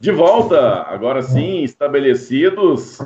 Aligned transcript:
De 0.00 0.10
volta, 0.10 0.82
agora 0.88 1.22
sim, 1.22 1.62
estabelecidos. 1.62 2.98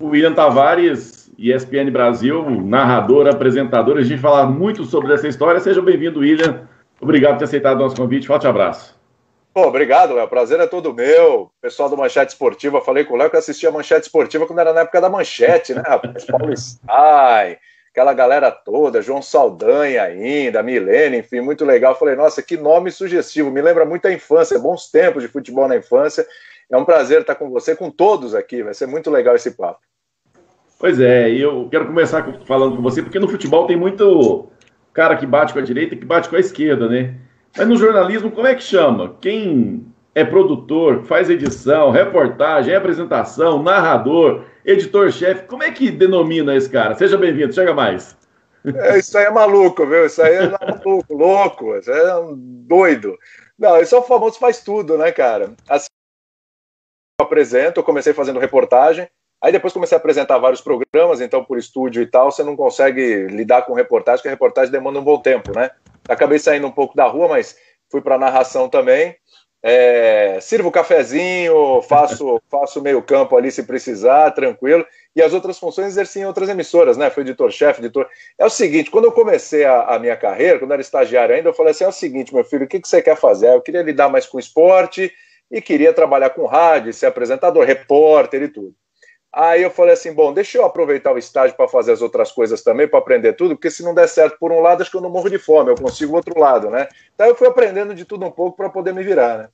O 0.00 0.08
William 0.08 0.34
Tavares, 0.34 1.30
ESPN 1.38 1.90
Brasil, 1.90 2.44
narrador, 2.62 3.26
apresentador. 3.28 3.98
A 3.98 4.02
gente 4.02 4.20
falar 4.20 4.46
muito 4.46 4.84
sobre 4.84 5.14
essa 5.14 5.28
história. 5.28 5.60
Seja 5.60 5.80
bem-vindo, 5.80 6.20
William. 6.20 6.68
Obrigado 7.00 7.32
por 7.32 7.38
ter 7.38 7.44
aceitado 7.44 7.76
o 7.76 7.80
nosso 7.80 7.96
convite. 7.96 8.26
Forte 8.26 8.46
abraço. 8.46 8.94
Pô, 9.54 9.68
obrigado, 9.68 10.14
Léo. 10.14 10.26
Prazer 10.26 10.58
é 10.58 10.66
todo 10.66 10.92
meu. 10.92 11.48
Pessoal 11.62 11.88
do 11.88 11.96
Manchete 11.96 12.32
Esportiva, 12.32 12.80
falei 12.80 13.04
com 13.04 13.14
o 13.14 13.16
Léo 13.16 13.30
que 13.30 13.36
assistia 13.36 13.68
a 13.68 13.72
Manchete 13.72 14.06
Esportiva 14.06 14.46
quando 14.46 14.58
era 14.58 14.72
na 14.72 14.80
época 14.80 15.00
da 15.00 15.08
Manchete, 15.08 15.74
né, 15.74 15.82
rapaz? 15.86 16.24
Paulo 16.24 16.56
Stein, 16.56 17.56
aquela 17.94 18.12
galera 18.12 18.50
toda, 18.50 19.00
João 19.00 19.22
Saldanha 19.22 20.02
ainda, 20.02 20.64
Milene, 20.64 21.18
enfim, 21.18 21.40
muito 21.40 21.64
legal. 21.64 21.96
Falei, 21.96 22.16
nossa, 22.16 22.42
que 22.42 22.56
nome 22.56 22.90
sugestivo. 22.90 23.52
Me 23.52 23.62
lembra 23.62 23.84
muito 23.84 24.08
a 24.08 24.12
infância, 24.12 24.58
bons 24.58 24.90
tempos 24.90 25.22
de 25.22 25.28
futebol 25.28 25.68
na 25.68 25.76
infância. 25.76 26.26
É 26.68 26.76
um 26.76 26.84
prazer 26.84 27.20
estar 27.20 27.36
com 27.36 27.48
você, 27.48 27.76
com 27.76 27.92
todos 27.92 28.34
aqui. 28.34 28.64
Vai 28.64 28.74
ser 28.74 28.86
muito 28.86 29.12
legal 29.12 29.36
esse 29.36 29.52
papo. 29.52 29.78
Pois 30.76 30.98
é, 30.98 31.30
eu 31.30 31.68
quero 31.70 31.86
começar 31.86 32.26
falando 32.44 32.74
com 32.74 32.82
você, 32.82 33.00
porque 33.00 33.20
no 33.20 33.28
futebol 33.28 33.64
tem 33.64 33.76
muito 33.76 34.48
cara 34.92 35.16
que 35.16 35.24
bate 35.24 35.52
com 35.52 35.60
a 35.60 35.62
direita 35.62 35.94
e 35.94 35.98
que 35.98 36.04
bate 36.04 36.28
com 36.28 36.34
a 36.34 36.40
esquerda, 36.40 36.88
né? 36.88 37.14
Mas 37.56 37.68
no 37.68 37.76
jornalismo, 37.76 38.32
como 38.32 38.48
é 38.48 38.56
que 38.56 38.62
chama? 38.64 39.14
Quem 39.20 39.86
é 40.16 40.24
produtor, 40.24 41.04
faz 41.04 41.30
edição, 41.30 41.92
reportagem, 41.92 42.74
apresentação, 42.74 43.62
narrador, 43.62 44.42
editor-chefe, 44.64 45.46
como 45.46 45.62
é 45.62 45.70
que 45.70 45.90
denomina 45.90 46.54
esse 46.54 46.68
cara? 46.68 46.94
Seja 46.94 47.18
bem-vindo, 47.18 47.52
chega 47.52 47.74
mais. 47.74 48.16
É, 48.64 48.98
isso 48.98 49.16
aí 49.18 49.26
é 49.26 49.30
maluco, 49.30 49.86
viu? 49.86 50.06
Isso 50.06 50.22
aí 50.22 50.34
é 50.34 50.48
maluco, 50.48 51.14
louco, 51.14 51.76
isso 51.76 51.92
aí 51.92 52.00
é 52.00 52.16
um 52.16 52.34
doido. 52.36 53.16
Não, 53.58 53.76
esse 53.76 53.94
é 53.94 53.98
o 53.98 54.02
famoso 54.02 54.38
faz 54.38 54.62
tudo, 54.62 54.96
né, 54.96 55.12
cara? 55.12 55.52
Assim, 55.68 55.88
eu 57.20 57.26
apresento, 57.26 57.80
eu 57.80 57.84
comecei 57.84 58.12
fazendo 58.12 58.40
reportagem, 58.40 59.08
aí 59.42 59.52
depois 59.52 59.72
comecei 59.72 59.96
a 59.96 59.98
apresentar 60.00 60.38
vários 60.38 60.60
programas, 60.60 61.20
então 61.20 61.44
por 61.44 61.58
estúdio 61.58 62.02
e 62.02 62.06
tal, 62.06 62.32
você 62.32 62.42
não 62.42 62.56
consegue 62.56 63.26
lidar 63.26 63.62
com 63.62 63.74
reportagem, 63.74 64.18
porque 64.18 64.28
a 64.28 64.32
reportagem 64.32 64.72
demanda 64.72 64.98
um 64.98 65.04
bom 65.04 65.20
tempo, 65.20 65.52
né? 65.54 65.70
Acabei 66.08 66.38
saindo 66.38 66.66
um 66.66 66.72
pouco 66.72 66.96
da 66.96 67.04
rua, 67.06 67.28
mas 67.28 67.56
fui 67.90 68.00
para 68.00 68.18
narração 68.18 68.68
também. 68.68 69.14
É, 69.66 70.38
sirvo 70.42 70.70
cafezinho, 70.70 71.80
faço, 71.88 72.38
faço 72.50 72.82
meio 72.82 73.02
campo 73.02 73.34
ali 73.34 73.50
se 73.50 73.62
precisar, 73.62 74.30
tranquilo. 74.32 74.84
E 75.16 75.22
as 75.22 75.32
outras 75.32 75.58
funções 75.58 75.86
exerci 75.88 76.20
em 76.20 76.26
outras 76.26 76.50
emissoras, 76.50 76.98
né? 76.98 77.08
Fui 77.08 77.22
editor-chefe, 77.22 77.80
editor. 77.80 78.06
É 78.38 78.44
o 78.44 78.50
seguinte, 78.50 78.90
quando 78.90 79.06
eu 79.06 79.12
comecei 79.12 79.64
a, 79.64 79.94
a, 79.94 79.98
minha 79.98 80.16
carreira, 80.16 80.58
quando 80.58 80.72
era 80.72 80.82
estagiário 80.82 81.34
ainda, 81.34 81.48
eu 81.48 81.54
falei 81.54 81.70
assim: 81.70 81.84
é 81.84 81.88
o 81.88 81.92
seguinte, 81.92 82.34
meu 82.34 82.44
filho, 82.44 82.66
o 82.66 82.68
que, 82.68 82.78
que 82.78 82.86
você 82.86 83.00
quer 83.00 83.16
fazer? 83.16 83.54
Eu 83.54 83.62
queria 83.62 83.80
lidar 83.80 84.10
mais 84.10 84.26
com 84.26 84.38
esporte 84.38 85.10
e 85.50 85.62
queria 85.62 85.94
trabalhar 85.94 86.30
com 86.30 86.44
rádio, 86.44 86.92
ser 86.92 87.06
apresentador, 87.06 87.64
repórter 87.64 88.42
e 88.42 88.48
tudo. 88.48 88.74
Aí 89.34 89.62
eu 89.62 89.70
falei 89.70 89.94
assim: 89.94 90.12
bom, 90.12 90.32
deixa 90.32 90.58
eu 90.58 90.64
aproveitar 90.64 91.12
o 91.12 91.18
estágio 91.18 91.56
para 91.56 91.66
fazer 91.66 91.92
as 91.92 92.00
outras 92.00 92.30
coisas 92.30 92.62
também, 92.62 92.86
para 92.86 93.00
aprender 93.00 93.32
tudo, 93.32 93.56
porque 93.56 93.70
se 93.70 93.82
não 93.82 93.94
der 93.94 94.08
certo 94.08 94.38
por 94.38 94.52
um 94.52 94.60
lado, 94.60 94.82
acho 94.82 94.90
que 94.90 94.96
eu 94.96 95.00
não 95.00 95.10
morro 95.10 95.28
de 95.28 95.38
fome, 95.38 95.70
eu 95.70 95.74
consigo 95.74 96.12
o 96.12 96.16
outro 96.16 96.38
lado, 96.38 96.70
né? 96.70 96.86
Então 97.14 97.26
eu 97.26 97.34
fui 97.34 97.48
aprendendo 97.48 97.94
de 97.94 98.04
tudo 98.04 98.24
um 98.24 98.30
pouco 98.30 98.56
para 98.56 98.68
poder 98.68 98.94
me 98.94 99.02
virar, 99.02 99.38
né? 99.38 99.48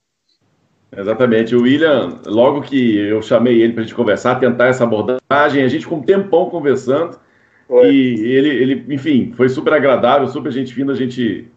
Exatamente. 0.95 1.55
O 1.55 1.63
William, 1.63 2.19
logo 2.25 2.61
que 2.61 2.97
eu 2.97 3.21
chamei 3.21 3.61
ele 3.61 3.73
para 3.73 3.81
a 3.81 3.85
gente 3.85 3.95
conversar, 3.95 4.39
tentar 4.39 4.67
essa 4.67 4.83
abordagem, 4.83 5.63
a 5.63 5.67
gente 5.67 5.83
ficou 5.83 5.97
um 5.97 6.03
tempão 6.03 6.49
conversando. 6.49 7.17
Foi. 7.67 7.89
E 7.89 8.31
ele, 8.31 8.49
ele, 8.49 8.93
enfim, 8.93 9.33
foi 9.35 9.47
super 9.47 9.73
agradável, 9.73 10.27
super 10.27 10.51
gente 10.51 10.73
fina, 10.73 10.91
a 10.91 10.95
gente 10.95 11.49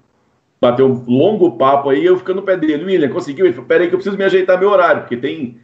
bateu 0.64 0.86
um 0.86 1.04
longo 1.06 1.58
papo 1.58 1.90
aí, 1.90 2.06
eu 2.06 2.16
ficando 2.16 2.36
no 2.36 2.46
pé 2.46 2.56
dele. 2.56 2.84
William, 2.84 3.10
conseguiu? 3.10 3.44
Ele 3.44 3.52
falou, 3.52 3.68
peraí 3.68 3.88
que 3.88 3.94
eu 3.94 3.98
preciso 3.98 4.16
me 4.16 4.24
ajeitar 4.24 4.58
meu 4.58 4.70
horário, 4.70 5.02
porque 5.02 5.16
tem 5.16 5.60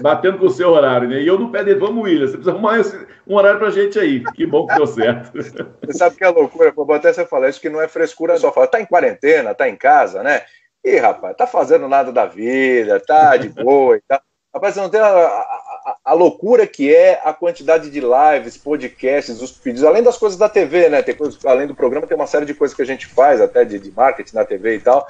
batendo 0.00 0.38
com 0.38 0.46
o 0.46 0.50
seu 0.50 0.70
horário, 0.70 1.08
né? 1.08 1.22
E 1.22 1.26
eu 1.26 1.38
no 1.38 1.50
pé 1.50 1.64
dele, 1.64 1.80
vamos, 1.80 2.04
William, 2.04 2.26
você 2.26 2.36
precisa 2.36 2.50
arrumar 2.50 2.78
um 3.26 3.34
horário 3.34 3.58
pra 3.58 3.70
gente 3.70 3.98
aí. 3.98 4.22
Que 4.34 4.44
bom 4.46 4.66
que 4.66 4.74
deu 4.74 4.86
certo. 4.86 5.32
Você 5.86 5.92
sabe 5.92 6.16
que 6.16 6.24
é 6.24 6.28
loucura, 6.28 6.72
pô, 6.72 6.90
até 6.92 7.12
você 7.12 7.24
falar 7.24 7.48
isso 7.48 7.60
que 7.60 7.68
não 7.68 7.80
é 7.80 7.88
frescura 7.88 8.36
só, 8.36 8.52
fala, 8.52 8.66
tá 8.66 8.80
em 8.80 8.86
quarentena, 8.86 9.54
tá 9.54 9.68
em 9.68 9.76
casa, 9.76 10.22
né? 10.22 10.42
Ih, 10.84 10.98
rapaz, 10.98 11.36
tá 11.36 11.46
fazendo 11.46 11.88
nada 11.88 12.12
da 12.12 12.26
vida, 12.26 13.00
tá 13.00 13.36
de 13.36 13.48
boa 13.48 13.96
e 13.96 14.02
tal. 14.06 14.20
Rapaz, 14.56 14.72
você 14.72 14.80
não 14.80 14.88
tem 14.88 15.00
a, 15.00 15.06
a, 15.06 15.96
a, 16.02 16.12
loucura 16.14 16.66
que 16.66 16.94
é 16.94 17.20
a 17.22 17.30
quantidade 17.34 17.90
de 17.90 18.00
lives, 18.00 18.56
podcasts, 18.56 19.42
os 19.42 19.52
pedidos, 19.52 19.84
além 19.84 20.02
das 20.02 20.16
coisas 20.16 20.38
da 20.38 20.48
TV, 20.48 20.88
né? 20.88 21.02
Tem 21.02 21.14
coisas, 21.14 21.44
além 21.44 21.66
do 21.66 21.74
programa, 21.74 22.06
tem 22.06 22.16
uma 22.16 22.26
série 22.26 22.46
de 22.46 22.54
coisas 22.54 22.74
que 22.74 22.80
a 22.80 22.86
gente 22.86 23.06
faz, 23.06 23.38
até 23.38 23.66
de, 23.66 23.78
de 23.78 23.90
marketing 23.90 24.34
na 24.34 24.46
TV 24.46 24.76
e 24.76 24.80
tal. 24.80 25.06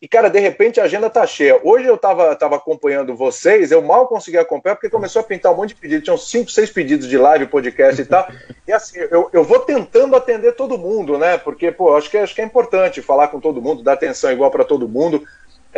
E, 0.00 0.06
cara, 0.06 0.28
de 0.28 0.38
repente 0.38 0.80
a 0.80 0.84
agenda 0.84 1.10
tá 1.10 1.26
cheia. 1.26 1.60
Hoje 1.64 1.86
eu 1.86 1.98
tava, 1.98 2.36
tava 2.36 2.54
acompanhando 2.54 3.16
vocês, 3.16 3.72
eu 3.72 3.82
mal 3.82 4.06
consegui 4.06 4.38
acompanhar 4.38 4.76
porque 4.76 4.88
começou 4.88 5.18
a 5.18 5.24
pintar 5.24 5.52
um 5.52 5.56
monte 5.56 5.70
de 5.70 5.80
pedidos. 5.80 6.04
Tinham 6.04 6.16
cinco, 6.16 6.48
seis 6.52 6.70
pedidos 6.70 7.08
de 7.08 7.18
live, 7.18 7.46
podcast 7.46 8.00
e 8.00 8.04
tal. 8.04 8.28
E 8.68 8.72
assim, 8.72 9.00
eu, 9.10 9.28
eu 9.32 9.42
vou 9.42 9.58
tentando 9.58 10.14
atender 10.14 10.52
todo 10.52 10.78
mundo, 10.78 11.18
né? 11.18 11.38
Porque, 11.38 11.72
pô, 11.72 11.96
acho 11.96 12.08
que, 12.08 12.18
acho 12.18 12.36
que 12.36 12.40
é 12.40 12.44
importante 12.44 13.02
falar 13.02 13.26
com 13.28 13.40
todo 13.40 13.60
mundo, 13.60 13.82
dar 13.82 13.94
atenção 13.94 14.30
igual 14.30 14.48
para 14.52 14.64
todo 14.64 14.88
mundo. 14.88 15.24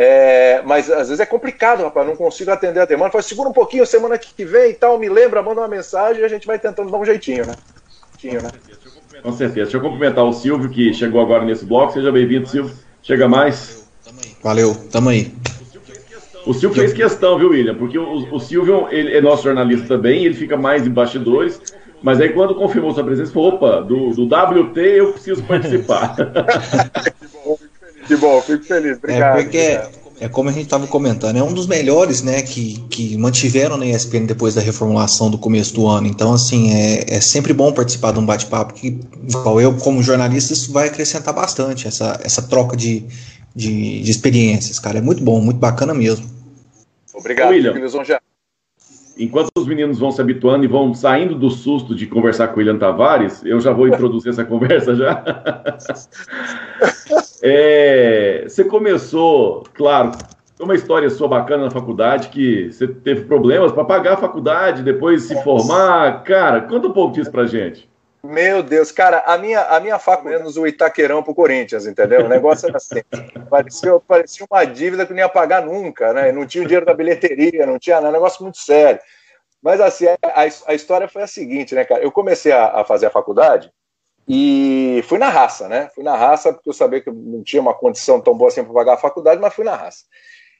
É, 0.01 0.61
mas 0.63 0.89
às 0.89 1.09
vezes 1.09 1.19
é 1.19 1.25
complicado, 1.25 1.83
rapaz, 1.83 2.07
não 2.07 2.15
consigo 2.15 2.49
atender 2.49 2.79
a 2.79 2.85
demanda. 2.85 3.11
Fala, 3.11 3.21
segura 3.21 3.49
um 3.49 3.53
pouquinho, 3.53 3.85
semana 3.85 4.17
que 4.17 4.45
vem 4.45 4.71
e 4.71 4.73
tal, 4.73 4.97
me 4.97 5.09
lembra, 5.09 5.43
manda 5.43 5.59
uma 5.59 5.67
mensagem 5.67 6.21
e 6.21 6.25
a 6.25 6.29
gente 6.29 6.47
vai 6.47 6.57
tentando 6.57 6.89
dar 6.89 6.97
um 6.97 7.03
jeitinho, 7.03 7.45
né? 7.45 7.53
Jeitinho, 8.17 8.41
né? 8.41 8.49
Com 9.21 9.33
certeza. 9.33 9.63
Deixa 9.63 9.75
eu 9.75 9.81
cumprimentar 9.81 10.23
o 10.23 10.31
Silvio, 10.31 10.69
que 10.69 10.93
chegou 10.93 11.19
agora 11.19 11.43
nesse 11.43 11.65
bloco. 11.65 11.91
Seja 11.91 12.13
bem-vindo, 12.13 12.47
Silvio. 12.47 12.73
Chega 13.03 13.27
mais. 13.27 13.89
Valeu, 14.41 14.73
tamo 14.89 15.09
aí. 15.09 15.33
O 16.45 16.53
Silvio 16.53 16.79
fez 16.79 16.93
questão, 16.93 17.37
viu, 17.37 17.49
William? 17.49 17.75
Porque 17.75 17.99
o, 17.99 18.33
o 18.33 18.39
Silvio 18.39 18.87
ele 18.91 19.13
é 19.13 19.19
nosso 19.19 19.43
jornalista 19.43 19.85
também, 19.85 20.23
ele 20.23 20.33
fica 20.33 20.55
mais 20.55 20.87
em 20.87 20.89
bastidores. 20.89 21.59
Mas 22.01 22.21
aí 22.21 22.29
quando 22.29 22.55
confirmou 22.55 22.93
sua 22.93 23.03
presença, 23.03 23.33
falou, 23.33 23.55
opa, 23.55 23.81
do, 23.81 24.11
do 24.11 24.23
WT 24.23 24.79
eu 24.79 25.11
preciso 25.11 25.43
participar. 25.43 26.15
Que 28.09 28.17
bom, 28.17 28.41
fico 28.41 28.65
feliz. 28.65 28.97
Obrigado. 28.97 29.37
É 29.37 29.43
porque 29.43 29.81
é 30.19 30.27
como 30.27 30.49
a 30.49 30.51
gente 30.51 30.63
estava 30.63 30.87
comentando, 30.87 31.37
é 31.37 31.43
um 31.43 31.53
dos 31.53 31.67
melhores, 31.67 32.23
né, 32.23 32.41
que, 32.41 32.81
que 32.89 33.15
mantiveram 33.15 33.77
na 33.77 33.85
ESPN 33.85 34.25
depois 34.25 34.55
da 34.55 34.61
reformulação 34.61 35.29
do 35.29 35.37
começo 35.37 35.75
do 35.75 35.85
ano. 35.85 36.07
Então, 36.07 36.33
assim, 36.33 36.73
é, 36.73 37.05
é 37.07 37.21
sempre 37.21 37.53
bom 37.53 37.71
participar 37.71 38.11
de 38.11 38.19
um 38.19 38.25
bate-papo 38.25 38.73
que, 38.73 38.99
eu, 39.61 39.77
como 39.77 40.01
jornalista, 40.01 40.53
isso 40.53 40.73
vai 40.73 40.87
acrescentar 40.87 41.35
bastante, 41.35 41.87
essa, 41.87 42.19
essa 42.23 42.41
troca 42.41 42.75
de, 42.75 43.05
de, 43.55 44.01
de 44.01 44.09
experiências, 44.09 44.79
cara. 44.79 44.97
É 44.97 45.01
muito 45.01 45.23
bom, 45.23 45.39
muito 45.39 45.59
bacana 45.59 45.93
mesmo. 45.93 46.27
Obrigado, 47.13 47.51
William. 47.51 47.73
Enquanto 49.19 49.49
os 49.57 49.67
meninos 49.67 49.99
vão 49.99 50.11
se 50.11 50.21
habituando 50.21 50.63
e 50.63 50.67
vão 50.67 50.93
saindo 50.93 51.35
do 51.35 51.49
susto 51.49 51.93
de 51.93 52.07
conversar 52.07 52.47
com 52.47 52.55
o 52.55 52.59
William 52.59 52.77
Tavares, 52.77 53.43
eu 53.43 53.59
já 53.59 53.73
vou 53.73 53.85
introduzir 53.85 54.29
essa 54.29 54.43
conversa 54.45 54.95
já. 54.95 55.21
é, 57.43 58.45
você 58.47 58.63
começou, 58.63 59.65
claro, 59.73 60.13
uma 60.57 60.73
história 60.73 61.09
sua 61.09 61.27
bacana 61.27 61.65
na 61.65 61.71
faculdade, 61.71 62.29
que 62.29 62.71
você 62.71 62.87
teve 62.87 63.25
problemas 63.25 63.73
para 63.73 63.83
pagar 63.83 64.13
a 64.13 64.17
faculdade, 64.17 64.83
depois 64.83 65.23
se 65.23 65.35
formar. 65.43 66.23
Cara, 66.23 66.61
conta 66.61 66.87
um 66.87 66.93
pouco 66.93 67.13
disso 67.13 67.29
pra 67.29 67.45
gente. 67.45 67.89
Meu 68.21 68.61
Deus, 68.61 68.91
cara, 68.91 69.23
a 69.25 69.37
minha, 69.37 69.61
a 69.61 69.79
minha 69.79 69.97
faculdade, 69.97 70.37
menos 70.37 70.57
o 70.57 70.67
Itaquerão 70.67 71.23
pro 71.23 71.33
Corinthians, 71.33 71.85
entendeu? 71.85 72.25
O 72.25 72.27
negócio 72.27 72.67
era 72.67 72.77
assim. 72.77 73.01
Parecia, 73.49 73.99
parecia 74.01 74.45
uma 74.49 74.65
dívida 74.65 75.05
que 75.05 75.13
não 75.13 75.19
ia 75.19 75.29
pagar 75.29 75.65
nunca, 75.65 76.13
né? 76.13 76.31
Não 76.31 76.45
tinha 76.45 76.63
o 76.63 76.67
dinheiro 76.67 76.85
da 76.85 76.93
bilheteria, 76.93 77.65
não 77.65 77.79
tinha 77.79 77.95
nada, 77.95 78.09
um 78.09 78.13
negócio 78.13 78.43
muito 78.43 78.57
sério. 78.57 78.99
Mas 79.61 79.79
assim, 79.79 80.05
a, 80.07 80.19
a 80.67 80.73
história 80.73 81.07
foi 81.07 81.23
a 81.23 81.27
seguinte, 81.27 81.73
né, 81.73 81.85
cara? 81.85 82.01
Eu 82.01 82.11
comecei 82.11 82.51
a, 82.51 82.81
a, 82.81 82.85
fazer 82.85 83.05
a 83.05 83.11
faculdade 83.11 83.71
e 84.27 85.01
fui 85.07 85.17
na 85.17 85.29
raça, 85.29 85.69
né? 85.69 85.89
Fui 85.95 86.03
na 86.03 86.15
raça 86.15 86.53
porque 86.53 86.69
eu 86.69 86.73
sabia 86.73 87.01
que 87.01 87.09
não 87.09 87.41
tinha 87.41 87.61
uma 87.61 87.73
condição 87.73 88.19
tão 88.19 88.37
boa 88.37 88.49
assim 88.49 88.63
para 88.63 88.73
pagar 88.73 88.93
a 88.93 88.97
faculdade, 88.97 89.39
mas 89.39 89.53
fui 89.53 89.63
na 89.63 89.75
raça. 89.75 90.03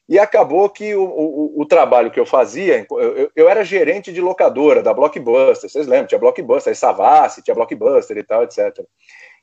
E 0.10 0.18
acabou 0.18 0.68
que 0.68 0.96
o, 0.96 1.04
o, 1.04 1.62
o 1.62 1.66
trabalho 1.68 2.10
que 2.10 2.20
eu 2.20 2.26
fazia, 2.26 2.84
eu, 2.90 3.32
eu, 3.36 3.48
era 3.48 3.64
gerente 3.64 4.12
de 4.12 4.20
locadora 4.20 4.82
da 4.82 4.92
Blockbuster, 4.92 5.70
vocês 5.70 5.86
lembram? 5.86 6.08
Tinha 6.08 6.18
Blockbuster, 6.18 6.76
Savassi, 6.76 7.44
tinha 7.44 7.54
Blockbuster 7.54 8.18
e 8.18 8.24
tal, 8.24 8.42
etc. 8.42 8.84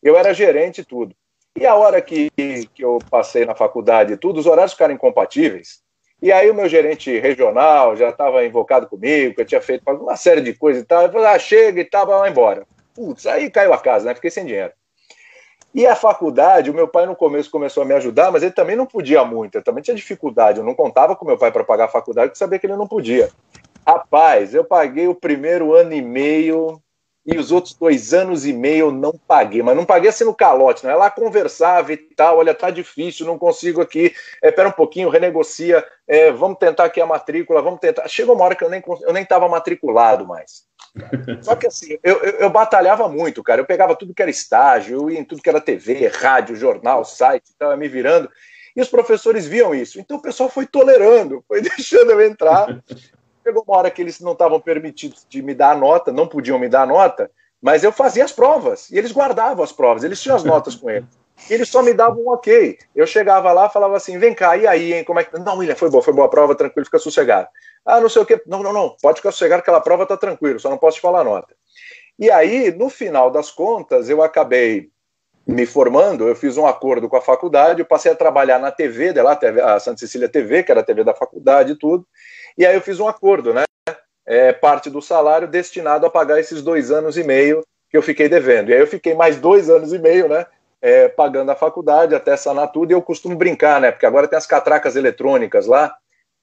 Eu 0.03 0.17
era 0.17 0.35
gerente 0.35 0.81
e 0.81 0.85
tudo. 0.85 1.15
E 1.57 1.65
a 1.65 1.77
hora 1.77 2.03
que, 2.03 2.33
que 2.75 2.85
eu 2.85 2.99
passei 3.09 3.47
na 3.47 3.55
faculdade 3.55 4.13
e 4.13 4.17
tudo, 4.17 4.41
os 4.41 4.47
horários 4.47 4.73
ficaram 4.73 4.93
incompatíveis. 4.93 5.85
E 6.21 6.33
aí 6.33 6.51
o 6.51 6.55
meu 6.55 6.69
gerente 6.69 7.17
regional 7.17 7.95
já 7.95 8.09
estava 8.09 8.45
invocado 8.45 8.89
comigo, 8.89 9.37
que 9.37 9.43
eu 9.43 9.47
tinha 9.47 9.61
feito 9.61 9.89
uma 9.89 10.17
série 10.17 10.41
de 10.41 10.53
coisas 10.53 10.83
e 10.83 10.87
tal. 10.87 11.05
Ele 11.05 11.13
falou, 11.13 11.29
ah, 11.29 11.39
chega 11.39 11.81
e 11.81 11.85
tal, 11.85 12.09
vai 12.09 12.29
embora. 12.29 12.67
Putz, 12.93 13.25
aí 13.27 13.49
caiu 13.51 13.73
a 13.73 13.79
casa, 13.79 14.07
né? 14.07 14.17
Fiquei 14.17 14.33
sem 14.33 14.45
dinheiro. 14.45 14.73
E 15.77 15.87
a 15.87 15.95
faculdade, 15.95 16.71
o 16.71 16.75
meu 16.75 16.89
pai 16.89 17.05
no 17.05 17.15
começo 17.15 17.51
começou 17.51 17.83
a 17.83 17.87
me 17.87 17.93
ajudar, 17.93 18.33
mas 18.33 18.43
ele 18.43 18.51
também 18.51 18.75
não 18.75 18.87
podia 18.87 19.23
muito, 19.27 19.57
eu 19.57 19.63
também 19.63 19.83
tinha 19.83 19.95
dificuldade, 19.95 20.59
eu 20.59 20.65
não 20.65 20.75
contava 20.75 21.15
com 21.15 21.27
meu 21.27 21.37
pai 21.37 21.53
para 21.53 21.63
pagar 21.63 21.85
a 21.85 21.89
faculdade, 21.89 22.29
porque 22.29 22.39
sabia 22.39 22.59
que 22.59 22.65
ele 22.65 22.77
não 22.77 22.89
podia. 22.89 23.29
Rapaz, 23.87 24.55
eu 24.55 24.65
paguei 24.65 25.07
o 25.07 25.15
primeiro 25.15 25.75
ano 25.75 25.93
e 25.93 26.01
meio, 26.01 26.81
e 27.27 27.37
os 27.37 27.53
outros 27.53 27.75
dois 27.75 28.15
anos 28.15 28.47
e 28.47 28.55
meio 28.55 28.87
eu 28.87 28.91
não 28.91 29.13
paguei, 29.29 29.63
mas 29.63 29.77
não 29.77 29.85
paguei 29.85 30.09
assim 30.09 30.25
no 30.25 30.35
calote, 30.35 30.87
né? 30.87 30.95
Lá 30.95 31.11
conversava 31.11 31.93
e 31.93 31.99
tal, 31.99 32.39
olha, 32.39 32.55
tá 32.55 32.71
difícil, 32.71 33.27
não 33.27 33.37
consigo 33.37 33.83
aqui, 33.83 34.15
é, 34.43 34.51
pera 34.51 34.71
um 34.71 34.73
pouquinho, 34.73 35.11
renegocia, 35.11 35.85
é, 36.09 36.33
vamos 36.33 36.57
tentar 36.57 36.85
aqui 36.85 37.03
a 37.03 37.07
matrícula, 37.07 37.61
vamos 37.61 37.81
tentar. 37.81 38.09
Chegou 38.09 38.35
uma 38.35 38.47
hora 38.47 38.55
que 38.57 38.65
eu 38.65 38.71
nem 38.71 38.83
eu 39.03 39.13
nem 39.13 39.25
estava 39.25 39.47
matriculado 39.47 40.27
mais. 40.27 40.65
Só 41.43 41.55
que 41.55 41.67
assim, 41.67 41.99
eu, 42.03 42.17
eu, 42.23 42.33
eu, 42.41 42.51
batalhava 42.51 43.09
muito, 43.09 43.43
cara. 43.43 43.61
Eu 43.61 43.67
pegava 43.67 43.95
tudo 43.95 44.15
que 44.15 44.23
era 44.23 44.31
estágio, 44.31 45.03
eu 45.03 45.11
ia 45.11 45.21
em 45.21 45.25
tudo 45.25 45.43
que 45.43 45.49
era 45.49 45.61
TV, 45.61 46.09
rádio, 46.09 46.57
jornal, 46.57 47.05
site, 47.05 47.45
estava 47.47 47.77
me 47.77 47.89
virando. 47.89 48.31
E 48.75 48.81
os 48.81 48.89
professores 48.89 49.47
viam 49.47 49.75
isso. 49.75 49.99
Então 50.01 50.19
o 50.19 50.23
pessoal 50.23 50.49
foi 50.49 50.67
tolerando, 50.67 51.45
foi 51.47 51.61
deixando 51.63 52.11
eu 52.11 52.21
entrar. 52.21 52.83
Chegou 53.45 53.65
uma 53.67 53.77
hora 53.77 53.91
que 53.91 54.03
eles 54.03 54.21
não 54.21 54.33
estavam 54.33 54.61
permitidos 54.61 55.27
de 55.29 55.41
me 55.43 55.55
dar 55.55 55.73
a 55.73 55.77
nota, 55.77 56.13
não 56.13 56.27
podiam 56.27 56.59
me 56.59 56.69
dar 56.69 56.83
a 56.83 56.87
nota, 56.87 57.31
mas 57.63 57.85
eu 57.85 57.93
fazia 57.93 58.25
as 58.25 58.33
provas. 58.33 58.91
E 58.91 58.99
eles 58.99 59.13
guardavam 59.13 59.63
as 59.63 59.73
provas, 59.73 60.03
eles 60.03 60.21
tinham 60.21 60.37
as 60.37 60.45
notas 60.45 60.75
com 60.75 60.91
eles. 60.91 61.09
E 61.49 61.55
eles 61.55 61.69
só 61.69 61.83
me 61.83 61.93
davam 61.93 62.25
um 62.25 62.31
ok. 62.31 62.79
Eu 62.95 63.07
chegava 63.07 63.53
lá 63.53 63.69
falava 63.69 63.97
assim: 63.97 64.19
vem 64.19 64.35
cá, 64.35 64.57
e 64.57 64.67
aí, 64.67 64.95
hein? 64.95 65.05
Como 65.05 65.21
é 65.21 65.25
que. 65.25 65.39
Não, 65.39 65.59
William, 65.59 65.77
foi 65.77 65.91
boa, 65.91 66.03
foi 66.03 66.13
boa 66.13 66.27
a 66.27 66.31
prova, 66.31 66.55
tranquilo, 66.55 66.87
fica 66.87 66.99
sossegado. 66.99 67.49
Ah, 67.87 68.01
não 68.01 68.09
sei 68.09 68.23
o 68.23 68.27
quê. 68.27 68.43
Não, 68.47 68.63
não, 68.63 68.73
não, 68.73 68.97
pode 69.01 69.19
ficar 69.19 69.31
sossegado, 69.31 69.61
aquela 69.61 69.81
prova 69.81 70.05
tá 70.05 70.17
tranquilo, 70.17 70.59
só 70.59 70.69
não 70.69 70.77
posso 70.77 70.97
te 70.97 71.01
falar 71.01 71.21
a 71.21 71.25
nota. 71.25 71.55
E 72.19 72.31
aí, 72.31 72.73
no 72.73 72.91
final 72.91 73.31
das 73.31 73.51
contas, 73.51 74.09
eu 74.09 74.23
acabei 74.23 74.91
me 75.47 75.65
formando, 75.65 76.27
eu 76.27 76.35
fiz 76.35 76.57
um 76.57 76.67
acordo 76.67 77.09
com 77.09 77.17
a 77.17 77.23
faculdade, 77.23 77.81
eu 77.81 77.87
passei 77.87 78.11
a 78.11 78.17
trabalhar 78.17 78.59
na 78.59 78.73
TV 78.73 79.13
de 79.13 79.23
lá, 79.23 79.39
a 79.65 79.79
Santa 79.79 80.01
Cecília 80.01 80.29
TV, 80.29 80.65
que 80.65 80.73
era 80.73 80.81
a 80.81 80.85
TV 80.85 81.05
da 81.05 81.15
faculdade 81.15 81.73
e 81.73 81.79
tudo, 81.79 82.05
e 82.59 82.67
aí 82.67 82.75
eu 82.75 82.81
fiz 82.81 82.99
um 82.99 83.07
acordo, 83.07 83.55
né? 83.55 83.63
É, 84.27 84.53
parte 84.53 84.91
do 84.91 85.01
salário 85.01 85.47
destinado 85.47 86.05
a 86.05 86.11
pagar 86.11 86.41
esses 86.41 86.61
dois 86.61 86.91
anos 86.91 87.17
e 87.17 87.23
meio 87.23 87.63
que 87.89 87.97
eu 87.97 88.03
fiquei 88.03 88.29
devendo. 88.29 88.71
E 88.71 88.75
aí 88.75 88.81
eu 88.81 88.87
fiquei 88.89 89.15
mais 89.15 89.37
dois 89.37 89.71
anos 89.71 89.93
e 89.93 89.99
meio, 90.01 90.29
né? 90.29 90.47
É, 90.83 91.07
pagando 91.07 91.53
a 91.53 91.55
faculdade 91.55 92.13
até 92.13 92.37
sanar 92.37 92.73
tudo, 92.73 92.91
e 92.91 92.95
eu 92.95 93.03
costumo 93.03 93.37
brincar, 93.37 93.81
né? 93.81 93.93
Porque 93.93 94.07
agora 94.07 94.27
tem 94.27 94.37
as 94.37 94.47
catracas 94.47 94.97
eletrônicas 94.97 95.67
lá, 95.69 95.95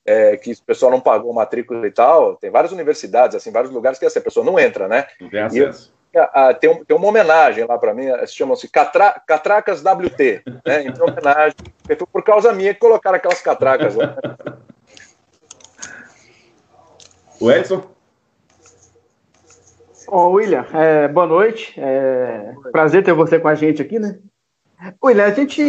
é, 0.05 0.37
que 0.37 0.51
o 0.51 0.63
pessoal 0.63 0.91
não 0.91 0.99
pagou 0.99 1.33
matrícula 1.33 1.85
e 1.87 1.91
tal. 1.91 2.35
Tem 2.35 2.49
várias 2.49 2.71
universidades, 2.71 3.35
assim, 3.35 3.51
vários 3.51 3.71
lugares 3.71 3.97
que 3.97 4.05
assim, 4.05 4.19
a 4.19 4.23
pessoa 4.23 4.45
não 4.45 4.59
entra, 4.59 4.87
né? 4.87 5.07
Não 5.19 5.29
tem 5.29 5.41
acesso. 5.41 5.93
E, 6.13 6.17
a, 6.17 6.53
tem, 6.53 6.69
um, 6.69 6.85
tem 6.85 6.95
uma 6.95 7.07
homenagem 7.07 7.65
lá 7.65 7.77
para 7.77 7.93
mim, 7.93 8.05
chamam-se 8.27 8.69
Catra, 8.69 9.19
Catracas 9.25 9.81
WT, 9.81 10.43
né? 10.65 10.85
Então, 10.85 11.07
homenagem. 11.07 11.55
Foi 11.85 11.95
por 11.95 12.23
causa 12.23 12.53
minha 12.53 12.73
que 12.73 12.79
colocaram 12.79 13.17
aquelas 13.17 13.41
catracas 13.41 13.95
lá. 13.95 14.15
O 17.39 17.51
Edson? 17.51 17.83
Ô, 20.07 20.27
William, 20.29 20.65
é, 20.73 21.07
boa 21.07 21.25
noite. 21.25 21.73
É, 21.77 22.53
prazer 22.71 23.03
ter 23.03 23.13
você 23.13 23.39
com 23.39 23.47
a 23.47 23.55
gente 23.55 23.81
aqui, 23.81 23.97
né? 23.97 24.19
William, 25.03 25.25
a 25.25 25.31
gente, 25.31 25.63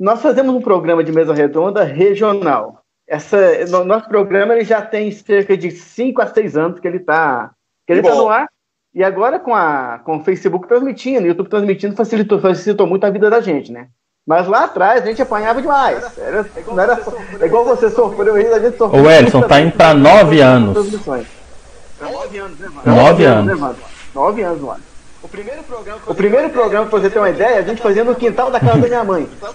nós 0.00 0.22
fazemos 0.22 0.54
um 0.54 0.62
programa 0.62 1.04
de 1.04 1.12
mesa 1.12 1.34
redonda 1.34 1.84
regional. 1.84 2.83
Essa, 3.06 3.66
no, 3.66 3.84
nosso 3.84 4.08
programa 4.08 4.54
ele 4.54 4.64
já 4.64 4.80
tem 4.80 5.10
cerca 5.10 5.56
de 5.56 5.70
5 5.70 6.22
a 6.22 6.26
6 6.26 6.56
anos 6.56 6.80
que 6.80 6.88
ele 6.88 6.96
está 6.98 7.50
que 7.86 7.92
ele 7.92 8.02
tá 8.02 8.14
no 8.14 8.28
ar 8.28 8.48
e 8.94 9.02
agora 9.02 9.38
com, 9.38 9.54
a, 9.54 10.00
com 10.04 10.18
o 10.18 10.24
Facebook 10.24 10.68
transmitindo, 10.68 11.24
o 11.24 11.26
YouTube 11.26 11.48
transmitindo, 11.48 11.96
facilitou, 11.96 12.40
facilitou 12.40 12.86
muito 12.86 13.04
a 13.04 13.10
vida 13.10 13.28
da 13.28 13.40
gente, 13.40 13.72
né? 13.72 13.88
Mas 14.26 14.46
lá 14.46 14.64
atrás 14.64 15.02
a 15.02 15.06
gente 15.06 15.20
apanhava 15.20 15.60
demais. 15.60 16.16
Era, 16.16 16.46
não 16.66 16.80
era, 16.80 17.02
é 17.40 17.44
igual 17.44 17.64
você 17.64 17.90
sofreu 17.90 18.36
aí, 18.36 18.46
a 18.46 18.60
gente 18.60 18.78
sofreu. 18.78 19.02
O 19.02 19.10
Edson 19.10 19.42
tá 19.42 19.60
indo 19.60 19.72
para 19.72 19.92
nove 19.92 20.40
anos. 20.40 20.74
Nove 20.76 22.38
anos, 22.38 22.58
né, 22.58 22.68
mano? 22.68 22.96
Nove 22.96 23.24
anos. 23.24 23.60
Né, 23.60 23.74
nove 24.14 24.42
anos, 24.42 24.60
mano. 24.62 24.80
O 25.22 25.28
primeiro 25.28 25.62
programa, 25.64 26.00
o 26.06 26.14
primeiro 26.14 26.50
programa, 26.50 26.86
pra 26.86 27.00
você 27.00 27.10
ter 27.10 27.18
uma 27.18 27.30
ideia, 27.30 27.58
a 27.58 27.62
gente 27.62 27.82
fazia 27.82 28.04
no 28.04 28.14
quintal 28.14 28.50
da 28.50 28.60
casa 28.60 28.78
da 28.78 28.88
minha 28.88 29.04
mãe. 29.04 29.28
Só 29.40 29.52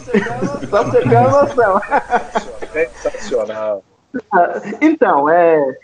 pra 0.68 0.84
você 0.84 1.02
ter 1.02 1.18
uma 1.18 1.44
noção. 1.44 1.82
Sensacional. 2.72 3.84
Então, 4.82 5.30
é, 5.30 5.78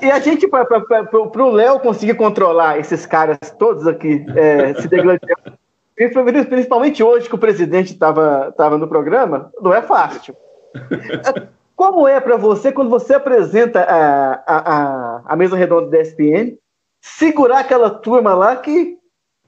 e 0.00 0.10
a 0.10 0.20
gente, 0.20 0.46
para 0.46 1.44
o 1.44 1.50
Léo 1.50 1.80
conseguir 1.80 2.14
controlar 2.14 2.78
esses 2.78 3.04
caras 3.04 3.38
todos 3.58 3.86
aqui 3.86 4.24
é, 4.36 4.74
se 4.74 4.88
degladiando, 4.88 5.58
principalmente 6.48 7.02
hoje 7.02 7.28
que 7.28 7.34
o 7.34 7.38
presidente 7.38 7.92
estava 7.92 8.52
tava 8.56 8.78
no 8.78 8.88
programa, 8.88 9.52
não 9.60 9.74
é 9.74 9.82
fácil. 9.82 10.36
Como 11.74 12.08
é 12.08 12.20
para 12.20 12.36
você, 12.36 12.72
quando 12.72 12.90
você 12.90 13.14
apresenta 13.14 13.82
a, 13.82 14.32
a, 14.46 14.74
a, 14.74 15.22
a 15.26 15.36
mesa 15.36 15.56
redonda 15.56 15.90
da 15.90 16.00
ESPN, 16.00 16.56
segurar 17.00 17.60
aquela 17.60 17.88
turma 17.88 18.34
lá 18.34 18.56
que 18.56 18.98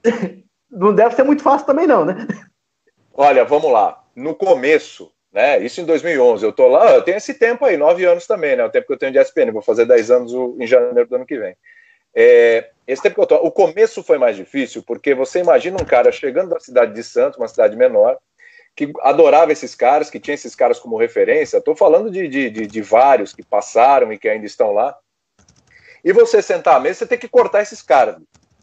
não 0.71 0.93
deve 0.93 1.15
ser 1.15 1.23
muito 1.23 1.43
fácil 1.43 1.67
também, 1.67 1.85
não, 1.85 2.05
né? 2.05 2.25
Olha, 3.13 3.43
vamos 3.43 3.69
lá. 3.71 4.01
No 4.15 4.33
começo, 4.33 5.11
né? 5.31 5.59
Isso 5.59 5.81
em 5.81 5.85
2011. 5.85 6.43
Eu 6.43 6.51
tô 6.51 6.67
lá, 6.67 6.93
eu 6.93 7.01
tenho 7.01 7.17
esse 7.17 7.33
tempo 7.33 7.65
aí, 7.65 7.77
nove 7.77 8.05
anos 8.05 8.27
também, 8.27 8.55
né? 8.55 8.65
O 8.65 8.69
tempo 8.69 8.87
que 8.87 8.93
eu 8.93 8.97
tenho 8.97 9.11
de 9.11 9.19
ESPN, 9.19 9.51
vou 9.51 9.61
fazer 9.61 9.85
dez 9.85 10.11
anos 10.11 10.33
em 10.33 10.67
janeiro 10.67 11.07
do 11.07 11.15
ano 11.15 11.25
que 11.25 11.37
vem. 11.37 11.55
É, 12.13 12.69
esse 12.85 13.01
tempo 13.01 13.15
que 13.15 13.21
eu 13.21 13.25
tô, 13.25 13.35
o 13.35 13.51
começo 13.51 14.03
foi 14.03 14.17
mais 14.17 14.35
difícil, 14.35 14.83
porque 14.83 15.13
você 15.13 15.39
imagina 15.39 15.81
um 15.81 15.85
cara 15.85 16.11
chegando 16.11 16.49
da 16.49 16.59
cidade 16.59 16.93
de 16.93 17.03
Santos, 17.03 17.37
uma 17.37 17.47
cidade 17.47 17.75
menor, 17.77 18.17
que 18.75 18.91
adorava 19.01 19.51
esses 19.51 19.75
caras, 19.75 20.09
que 20.09 20.19
tinha 20.19 20.35
esses 20.35 20.55
caras 20.55 20.79
como 20.79 20.97
referência. 20.97 21.57
Estou 21.57 21.75
falando 21.75 22.09
de, 22.09 22.27
de, 22.27 22.49
de, 22.49 22.67
de, 22.67 22.81
vários 22.81 23.33
que 23.33 23.43
passaram 23.43 24.11
e 24.11 24.17
que 24.17 24.27
ainda 24.27 24.45
estão 24.45 24.71
lá. 24.71 24.97
E 26.03 26.11
você 26.11 26.41
sentar 26.41 26.75
à 26.75 26.79
mesa, 26.79 26.99
você 26.99 27.07
tem 27.07 27.17
que 27.17 27.27
cortar 27.27 27.61
esses 27.61 27.81
caras. 27.81 28.17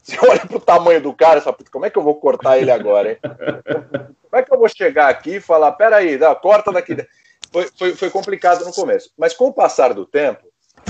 Você 0.08 0.16
olha 0.26 0.40
para 0.40 0.56
o 0.56 0.60
tamanho 0.60 1.02
do 1.02 1.12
cara 1.12 1.38
e 1.38 1.42
fala, 1.42 1.56
como 1.70 1.84
é 1.84 1.90
que 1.90 1.98
eu 1.98 2.02
vou 2.02 2.14
cortar 2.14 2.56
ele 2.56 2.70
agora, 2.70 3.10
hein? 3.10 3.18
Como 3.20 4.40
é 4.40 4.42
que 4.42 4.52
eu 4.52 4.58
vou 4.58 4.68
chegar 4.68 5.08
aqui 5.08 5.36
e 5.36 5.40
falar, 5.40 5.72
peraí, 5.72 6.16
dá, 6.16 6.34
corta 6.34 6.72
daqui. 6.72 6.96
Foi, 7.52 7.68
foi, 7.78 7.94
foi 7.94 8.10
complicado 8.10 8.64
no 8.64 8.72
começo. 8.72 9.10
Mas 9.18 9.34
com 9.34 9.48
o 9.48 9.52
passar 9.52 9.92
do 9.92 10.06
tempo, 10.06 10.46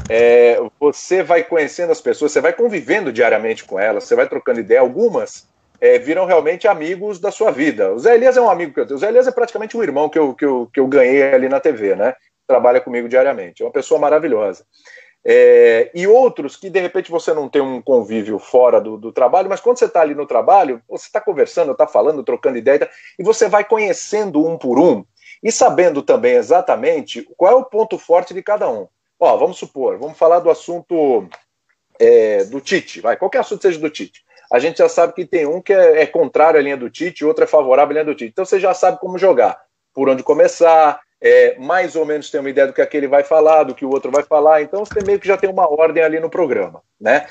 é, 0.08 0.60
você 0.78 1.20
vai 1.24 1.42
conhecendo 1.42 1.90
as 1.90 2.00
pessoas, 2.00 2.30
você 2.30 2.40
vai 2.40 2.52
convivendo 2.52 3.12
diariamente 3.12 3.64
com 3.64 3.78
elas, 3.78 4.04
você 4.04 4.14
vai 4.14 4.28
trocando 4.28 4.60
ideia. 4.60 4.80
Algumas 4.80 5.48
é, 5.80 5.98
viram 5.98 6.24
realmente 6.24 6.68
amigos 6.68 7.18
da 7.18 7.32
sua 7.32 7.50
vida. 7.50 7.92
O 7.92 7.98
Zé 7.98 8.14
Elias 8.14 8.36
é 8.36 8.40
um 8.40 8.50
amigo 8.50 8.72
que 8.72 8.78
eu 8.78 8.86
tenho. 8.86 8.96
O 8.96 9.00
Zé 9.00 9.08
Elias 9.08 9.26
é 9.26 9.32
praticamente 9.32 9.76
um 9.76 9.82
irmão 9.82 10.08
que 10.08 10.18
eu, 10.18 10.32
que 10.32 10.44
eu, 10.44 10.70
que 10.72 10.78
eu 10.78 10.86
ganhei 10.86 11.34
ali 11.34 11.48
na 11.48 11.58
TV, 11.58 11.96
né? 11.96 12.14
Trabalha 12.46 12.80
comigo 12.80 13.08
diariamente. 13.08 13.64
É 13.64 13.66
uma 13.66 13.72
pessoa 13.72 13.98
maravilhosa. 13.98 14.64
É, 15.30 15.90
e 15.94 16.06
outros 16.06 16.56
que 16.56 16.70
de 16.70 16.80
repente 16.80 17.10
você 17.10 17.34
não 17.34 17.50
tem 17.50 17.60
um 17.60 17.82
convívio 17.82 18.38
fora 18.38 18.80
do, 18.80 18.96
do 18.96 19.12
trabalho, 19.12 19.46
mas 19.46 19.60
quando 19.60 19.78
você 19.78 19.84
está 19.84 20.00
ali 20.00 20.14
no 20.14 20.24
trabalho, 20.24 20.80
você 20.88 21.04
está 21.04 21.20
conversando, 21.20 21.72
está 21.72 21.86
falando, 21.86 22.24
trocando 22.24 22.56
ideia, 22.56 22.88
e 23.18 23.22
você 23.22 23.46
vai 23.46 23.62
conhecendo 23.62 24.42
um 24.42 24.56
por 24.56 24.78
um 24.78 25.04
e 25.42 25.52
sabendo 25.52 26.02
também 26.02 26.32
exatamente 26.32 27.28
qual 27.36 27.52
é 27.52 27.54
o 27.56 27.64
ponto 27.66 27.98
forte 27.98 28.32
de 28.32 28.42
cada 28.42 28.70
um. 28.70 28.88
Ó, 29.20 29.36
vamos 29.36 29.58
supor, 29.58 29.98
vamos 29.98 30.16
falar 30.16 30.38
do 30.38 30.48
assunto 30.48 31.28
é, 32.00 32.44
do 32.44 32.58
Tite, 32.58 33.02
vai, 33.02 33.14
qualquer 33.14 33.40
assunto 33.40 33.60
seja 33.60 33.78
do 33.78 33.90
Tite. 33.90 34.22
A 34.50 34.58
gente 34.58 34.78
já 34.78 34.88
sabe 34.88 35.12
que 35.12 35.26
tem 35.26 35.44
um 35.44 35.60
que 35.60 35.74
é, 35.74 36.04
é 36.04 36.06
contrário 36.06 36.58
à 36.58 36.62
linha 36.62 36.76
do 36.78 36.88
Tite, 36.88 37.26
outro 37.26 37.44
é 37.44 37.46
favorável 37.46 37.90
à 37.90 38.00
linha 38.00 38.04
do 38.06 38.14
Tite. 38.14 38.30
Então 38.30 38.46
você 38.46 38.58
já 38.58 38.72
sabe 38.72 38.98
como 38.98 39.18
jogar, 39.18 39.60
por 39.92 40.08
onde 40.08 40.22
começar, 40.22 40.98
é, 41.20 41.56
mais 41.58 41.96
ou 41.96 42.04
menos 42.04 42.30
tem 42.30 42.40
uma 42.40 42.50
ideia 42.50 42.66
do 42.66 42.72
que 42.72 42.80
aquele 42.80 43.06
vai 43.06 43.24
falar, 43.24 43.64
do 43.64 43.74
que 43.74 43.84
o 43.84 43.90
outro 43.90 44.10
vai 44.10 44.22
falar, 44.22 44.62
então 44.62 44.84
você 44.84 45.02
meio 45.04 45.18
que 45.18 45.26
já 45.26 45.36
tem 45.36 45.50
uma 45.50 45.68
ordem 45.68 46.02
ali 46.02 46.20
no 46.20 46.30
programa, 46.30 46.82
né? 47.00 47.26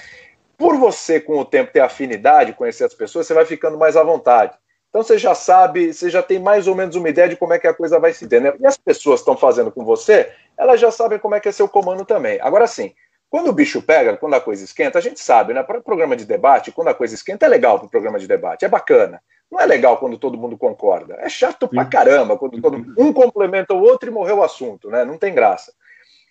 Por 0.57 0.77
você, 0.77 1.19
com 1.19 1.37
o 1.37 1.45
tempo, 1.45 1.71
ter 1.71 1.79
afinidade, 1.79 2.53
conhecer 2.53 2.83
as 2.83 2.93
pessoas, 2.93 3.27
você 3.27 3.33
vai 3.33 3.45
ficando 3.45 3.77
mais 3.77 3.95
à 3.95 4.03
vontade. 4.03 4.57
Então 4.89 5.03
você 5.03 5.17
já 5.17 5.35
sabe, 5.35 5.93
você 5.93 6.09
já 6.09 6.23
tem 6.23 6.39
mais 6.39 6.67
ou 6.67 6.75
menos 6.75 6.95
uma 6.95 7.09
ideia 7.09 7.29
de 7.29 7.35
como 7.35 7.53
é 7.53 7.59
que 7.59 7.67
a 7.67 7.73
coisa 7.73 7.99
vai 7.99 8.13
se 8.13 8.27
ter, 8.27 8.41
né? 8.41 8.53
E 8.59 8.65
as 8.65 8.77
pessoas 8.77 9.19
estão 9.19 9.37
fazendo 9.37 9.71
com 9.71 9.85
você, 9.85 10.31
elas 10.57 10.79
já 10.79 10.89
sabem 10.89 11.19
como 11.19 11.35
é 11.35 11.39
que 11.39 11.47
é 11.47 11.51
seu 11.51 11.67
comando 11.67 12.03
também. 12.03 12.39
Agora 12.41 12.65
sim, 12.65 12.93
quando 13.29 13.49
o 13.49 13.53
bicho 13.53 13.81
pega, 13.81 14.15
quando 14.15 14.35
a 14.35 14.41
coisa 14.41 14.63
esquenta, 14.63 14.97
a 14.97 15.01
gente 15.01 15.19
sabe, 15.19 15.53
né? 15.53 15.61
Para 15.61 15.79
o 15.79 15.83
programa 15.83 16.15
de 16.15 16.25
debate, 16.25 16.71
quando 16.71 16.87
a 16.87 16.93
coisa 16.93 17.13
esquenta, 17.13 17.45
é 17.45 17.49
legal 17.49 17.77
para 17.77 17.87
o 17.87 17.89
programa 17.89 18.17
de 18.19 18.27
debate, 18.27 18.63
é 18.63 18.69
bacana. 18.69 19.21
Não 19.51 19.59
é 19.59 19.65
legal 19.65 19.97
quando 19.97 20.17
todo 20.17 20.37
mundo 20.37 20.57
concorda. 20.57 21.15
É 21.19 21.29
chato 21.29 21.67
pra 21.67 21.85
caramba 21.85 22.37
quando 22.37 22.61
todo 22.61 22.77
um 22.97 23.13
complementa 23.13 23.73
o 23.73 23.81
outro 23.81 24.09
e 24.09 24.13
morreu 24.13 24.37
o 24.37 24.43
assunto, 24.43 24.89
né? 24.89 25.05
Não 25.05 25.17
tem 25.17 25.33
graça. 25.33 25.73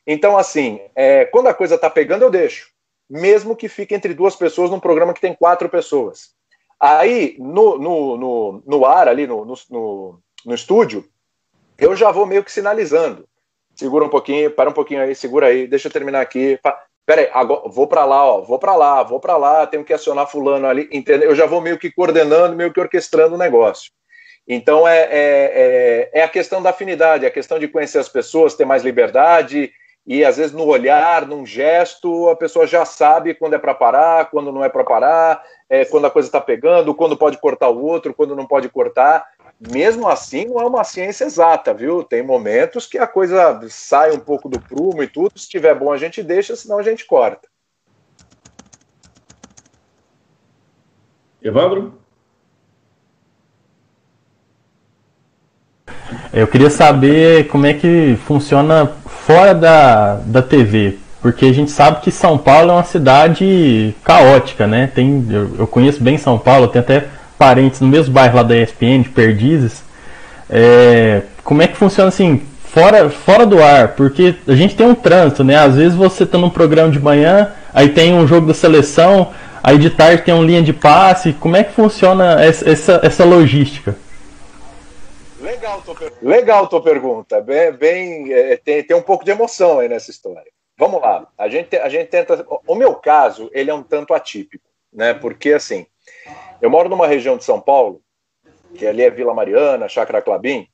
Então, 0.07 0.39
assim, 0.39 0.81
é, 0.95 1.25
quando 1.25 1.49
a 1.49 1.55
coisa 1.55 1.79
tá 1.79 1.91
pegando, 1.91 2.23
eu 2.23 2.31
deixo. 2.31 2.71
Mesmo 3.09 3.57
que 3.57 3.69
fique 3.69 3.95
entre 3.95 4.15
duas 4.15 4.37
pessoas 4.37 4.71
num 4.71 4.81
programa 4.81 5.15
que 5.15 5.21
tem 5.21 5.35
quatro 5.35 5.69
pessoas. 5.69 6.35
Aí, 6.79 7.37
no, 7.39 7.79
no, 7.79 8.17
no, 8.17 8.63
no 8.67 8.85
ar, 8.85 9.09
ali 9.09 9.27
no, 9.27 9.45
no, 9.45 10.21
no 10.45 10.55
estúdio, 10.55 11.05
eu 11.79 11.97
já 11.97 12.11
vou 12.11 12.27
meio 12.27 12.45
que 12.45 12.53
sinalizando. 12.53 13.27
Segura 13.77 14.05
um 14.05 14.09
pouquinho, 14.09 14.51
para 14.51 14.71
um 14.71 14.73
pouquinho 14.73 15.03
aí, 15.03 15.15
segura 15.15 15.49
aí, 15.49 15.67
deixa 15.67 15.89
eu 15.89 15.93
terminar 15.93 16.23
aqui. 16.23 16.59
Peraí, 17.05 17.29
agora 17.33 17.69
vou 17.69 17.87
para 17.87 18.05
lá, 18.05 18.25
ó, 18.25 18.41
vou 18.41 18.59
para 18.59 18.75
lá, 18.75 19.03
vou 19.03 19.21
para 19.21 19.37
lá, 19.37 19.67
tenho 19.67 19.85
que 19.85 19.93
acionar 19.93 20.27
fulano 20.27 20.67
ali, 20.67 20.89
entendeu? 20.91 21.31
Eu 21.31 21.37
já 21.37 21.47
vou 21.47 21.61
meio 21.61 21.79
que 21.79 21.93
coordenando, 21.93 22.57
meio 22.57 22.73
que 22.73 22.81
orquestrando 22.81 23.35
o 23.35 23.39
negócio. 23.39 23.93
Então 24.49 24.89
é, 24.89 25.01
é, 25.01 25.11
é, 25.11 26.11
é, 26.21 26.23
a 26.23 26.29
questão 26.29 26.63
da 26.63 26.71
afinidade, 26.71 27.25
é 27.25 27.29
a 27.29 27.33
questão 27.33 27.59
de 27.59 27.69
conhecer 27.69 27.99
as 27.99 28.09
pessoas, 28.09 28.55
ter 28.55 28.65
mais 28.65 28.83
liberdade 28.83 29.71
e 30.07 30.25
às 30.25 30.37
vezes 30.37 30.53
no 30.53 30.65
olhar, 30.65 31.27
num 31.27 31.45
gesto, 31.45 32.29
a 32.29 32.37
pessoa 32.37 32.65
já 32.67 32.85
sabe 32.85 33.35
quando 33.35 33.55
é 33.55 33.59
para 33.59 33.75
parar, 33.75 34.31
quando 34.31 34.53
não 34.53 34.65
é 34.65 34.69
para 34.69 34.85
parar, 34.85 35.43
é, 35.69 35.85
quando 35.85 36.07
a 36.07 36.11
coisa 36.11 36.29
está 36.29 36.41
pegando, 36.41 36.95
quando 36.95 37.17
pode 37.17 37.39
cortar 37.39 37.69
o 37.69 37.85
outro, 37.85 38.15
quando 38.15 38.37
não 38.37 38.47
pode 38.47 38.69
cortar. 38.69 39.27
Mesmo 39.59 40.07
assim, 40.07 40.45
não 40.45 40.61
é 40.61 40.67
uma 40.67 40.85
ciência 40.85 41.25
exata, 41.25 41.73
viu? 41.73 42.05
Tem 42.05 42.23
momentos 42.23 42.87
que 42.87 42.99
a 42.99 43.07
coisa 43.07 43.59
sai 43.71 44.13
um 44.13 44.21
pouco 44.21 44.51
do 44.51 44.61
prumo 44.61 45.03
e 45.03 45.09
tudo. 45.09 45.33
Se 45.35 45.45
estiver 45.45 45.75
bom, 45.75 45.91
a 45.91 45.97
gente 45.97 46.23
deixa, 46.23 46.55
senão 46.55 46.79
a 46.79 46.83
gente 46.83 47.07
corta. 47.07 47.49
Evandro? 51.43 51.99
Eu 56.33 56.47
queria 56.47 56.69
saber 56.69 57.49
como 57.49 57.67
é 57.67 57.73
que 57.73 58.19
funciona 58.27 58.87
fora 59.07 59.55
da, 59.55 60.17
da 60.17 60.43
TV, 60.43 60.99
porque 61.23 61.47
a 61.47 61.53
gente 61.53 61.71
sabe 61.71 62.01
que 62.03 62.11
São 62.11 62.37
Paulo 62.37 62.73
é 62.73 62.75
uma 62.75 62.85
cidade 62.85 63.95
caótica, 64.05 64.67
né? 64.67 64.91
Tem, 64.95 65.27
eu, 65.31 65.57
eu 65.61 65.67
conheço 65.67 66.03
bem 66.03 66.19
São 66.19 66.39
Paulo, 66.39 66.69
tenho 66.69 66.85
até 66.85 67.09
parentes 67.39 67.81
no 67.81 67.89
mesmo 67.89 68.13
bairro 68.13 68.37
lá 68.37 68.43
da 68.43 68.57
ESPN, 68.57 69.03
de 69.03 69.09
Perdizes. 69.11 69.83
É, 70.49 71.23
como 71.43 71.63
é 71.63 71.69
que 71.69 71.77
funciona 71.77 72.09
assim, 72.09 72.43
fora, 72.65 73.09
fora 73.11 73.47
do 73.47 73.63
ar? 73.63 73.95
Porque 73.95 74.35
a 74.47 74.55
gente 74.55 74.77
tem 74.77 74.87
um 74.87 74.95
trânsito, 74.95 75.45
né? 75.45 75.57
Às 75.57 75.77
vezes 75.77 75.95
você 75.95 76.25
está 76.25 76.39
num 76.39 76.51
programa 76.51 76.91
de 76.91 77.01
manhã, 77.01 77.53
aí 77.73 77.89
tem 77.89 78.15
um 78.15 78.27
jogo 78.27 78.47
da 78.47 78.55
seleção, 78.55 79.33
aí 79.63 79.79
de 79.79 79.91
tarde 79.91 80.23
tem 80.23 80.35
uma 80.35 80.45
linha 80.45 80.63
de 80.63 80.73
passe. 80.73 81.33
Como 81.33 81.57
é 81.57 81.65
que 81.65 81.73
funciona 81.73 82.43
essa, 82.45 82.69
essa, 82.69 83.01
essa 83.03 83.25
logística? 83.25 83.97
Legal 85.41 85.83
tua, 85.83 85.95
per... 85.95 86.13
Legal 86.23 86.67
tua 86.67 86.83
pergunta. 86.83 87.41
Bem, 87.41 87.73
bem 87.73 88.33
é, 88.33 88.57
tem, 88.57 88.83
tem 88.83 88.97
um 88.97 89.03
pouco 89.03 89.25
de 89.25 89.31
emoção 89.31 89.79
aí 89.79 89.89
nessa 89.89 90.11
história. 90.11 90.51
Vamos 90.79 91.01
lá. 91.01 91.27
A 91.39 91.49
gente, 91.49 91.77
a 91.77 91.89
gente 91.89 92.09
tenta. 92.09 92.45
O 92.67 92.75
meu 92.75 92.95
caso, 92.95 93.49
ele 93.53 93.71
é 93.71 93.75
um 93.75 93.83
tanto 93.83 94.13
atípico, 94.13 94.65
né? 94.93 95.15
Porque 95.15 95.53
assim, 95.53 95.87
eu 96.61 96.71
moro 96.71 96.89
numa 96.89 97.07
região 97.07 97.37
de 97.37 97.45
São 97.45 97.61
Paulo, 97.61 98.01
que 98.75 98.87
ali 98.87 99.03
é 99.03 99.11
Vila 99.11 99.35
Mariana, 99.35 99.89
Chácara 99.89 100.23
Clabim, 100.23 100.69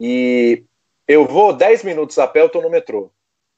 e 0.00 0.64
eu 1.06 1.26
vou 1.26 1.52
10 1.52 1.84
minutos 1.84 2.18
a 2.18 2.26
pé, 2.26 2.40
eu 2.40 2.48
no 2.62 2.70
metrô. 2.70 3.10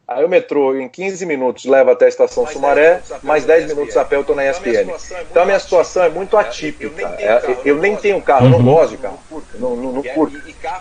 Aí 0.06 0.22
o 0.22 0.28
metrô, 0.28 0.76
em 0.76 0.86
15 0.86 1.24
minutos, 1.24 1.64
leva 1.64 1.92
até 1.92 2.04
a 2.04 2.08
estação 2.08 2.46
Sumaré, 2.46 3.00
mais 3.22 3.46
10 3.46 3.68
minutos 3.68 3.96
a 3.96 4.04
pé 4.04 4.16
eu 4.16 4.20
estou 4.20 4.36
na 4.36 4.48
ESPN. 4.48 4.92
Então 5.30 5.42
a 5.42 5.46
minha 5.46 5.58
situação 5.58 6.04
é 6.04 6.10
muito 6.10 6.36
atípica. 6.36 7.08
É, 7.18 7.56
eu 7.64 7.78
nem 7.78 7.96
tenho 7.96 8.20
carro, 8.20 8.50
não 8.50 8.62
gosto 8.62 8.90
de 8.90 8.98
carro, 8.98 9.18
não, 9.54 9.74
não, 9.74 9.92
não 9.92 10.02
curto. 10.02 10.36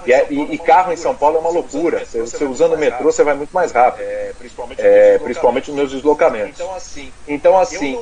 E, 0.05 0.11
é, 0.11 0.27
e, 0.29 0.53
e, 0.53 0.57
carro 0.57 0.91
em 0.91 0.97
São 0.97 1.15
Paulo 1.15 1.37
é 1.37 1.39
uma 1.39 1.49
loucura. 1.49 2.05
Você, 2.05 2.19
você 2.19 2.43
usando 2.43 2.73
o 2.73 2.77
metrô, 2.77 3.11
você 3.11 3.23
vai 3.23 3.33
muito 3.33 3.51
mais 3.51 3.71
rápido, 3.71 4.03
é, 4.77 5.17
principalmente 5.19 5.69
nos 5.69 5.77
meus 5.77 5.91
deslocamentos. 5.91 6.61
Então, 7.25 7.57
assim, 7.57 7.97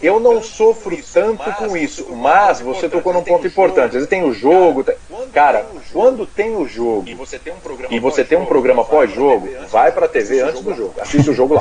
eu 0.00 0.20
não 0.20 0.40
sofro 0.40 0.96
tanto 1.12 1.52
com 1.54 1.76
isso, 1.76 2.14
mas 2.14 2.60
você 2.60 2.88
tocou 2.88 3.12
num 3.12 3.24
ponto 3.24 3.44
importante. 3.44 3.88
Às 3.88 3.94
vezes 3.94 4.08
tem 4.08 4.22
o 4.22 4.32
jogo. 4.32 4.84
Cara, 5.32 5.66
quando 5.92 6.26
tem 6.26 6.56
o 6.56 6.66
jogo 6.68 7.08
e 7.08 7.98
você 7.98 8.24
tem 8.24 8.38
um 8.38 8.46
programa 8.46 8.84
pós-jogo, 8.84 9.48
vai 9.68 9.90
para 9.90 10.06
a 10.06 10.08
TV 10.08 10.40
antes 10.42 10.59
do 10.62 10.74
jogo. 10.74 10.94
Assiste 11.00 11.30
o 11.30 11.34
jogo 11.34 11.54
lá. 11.54 11.60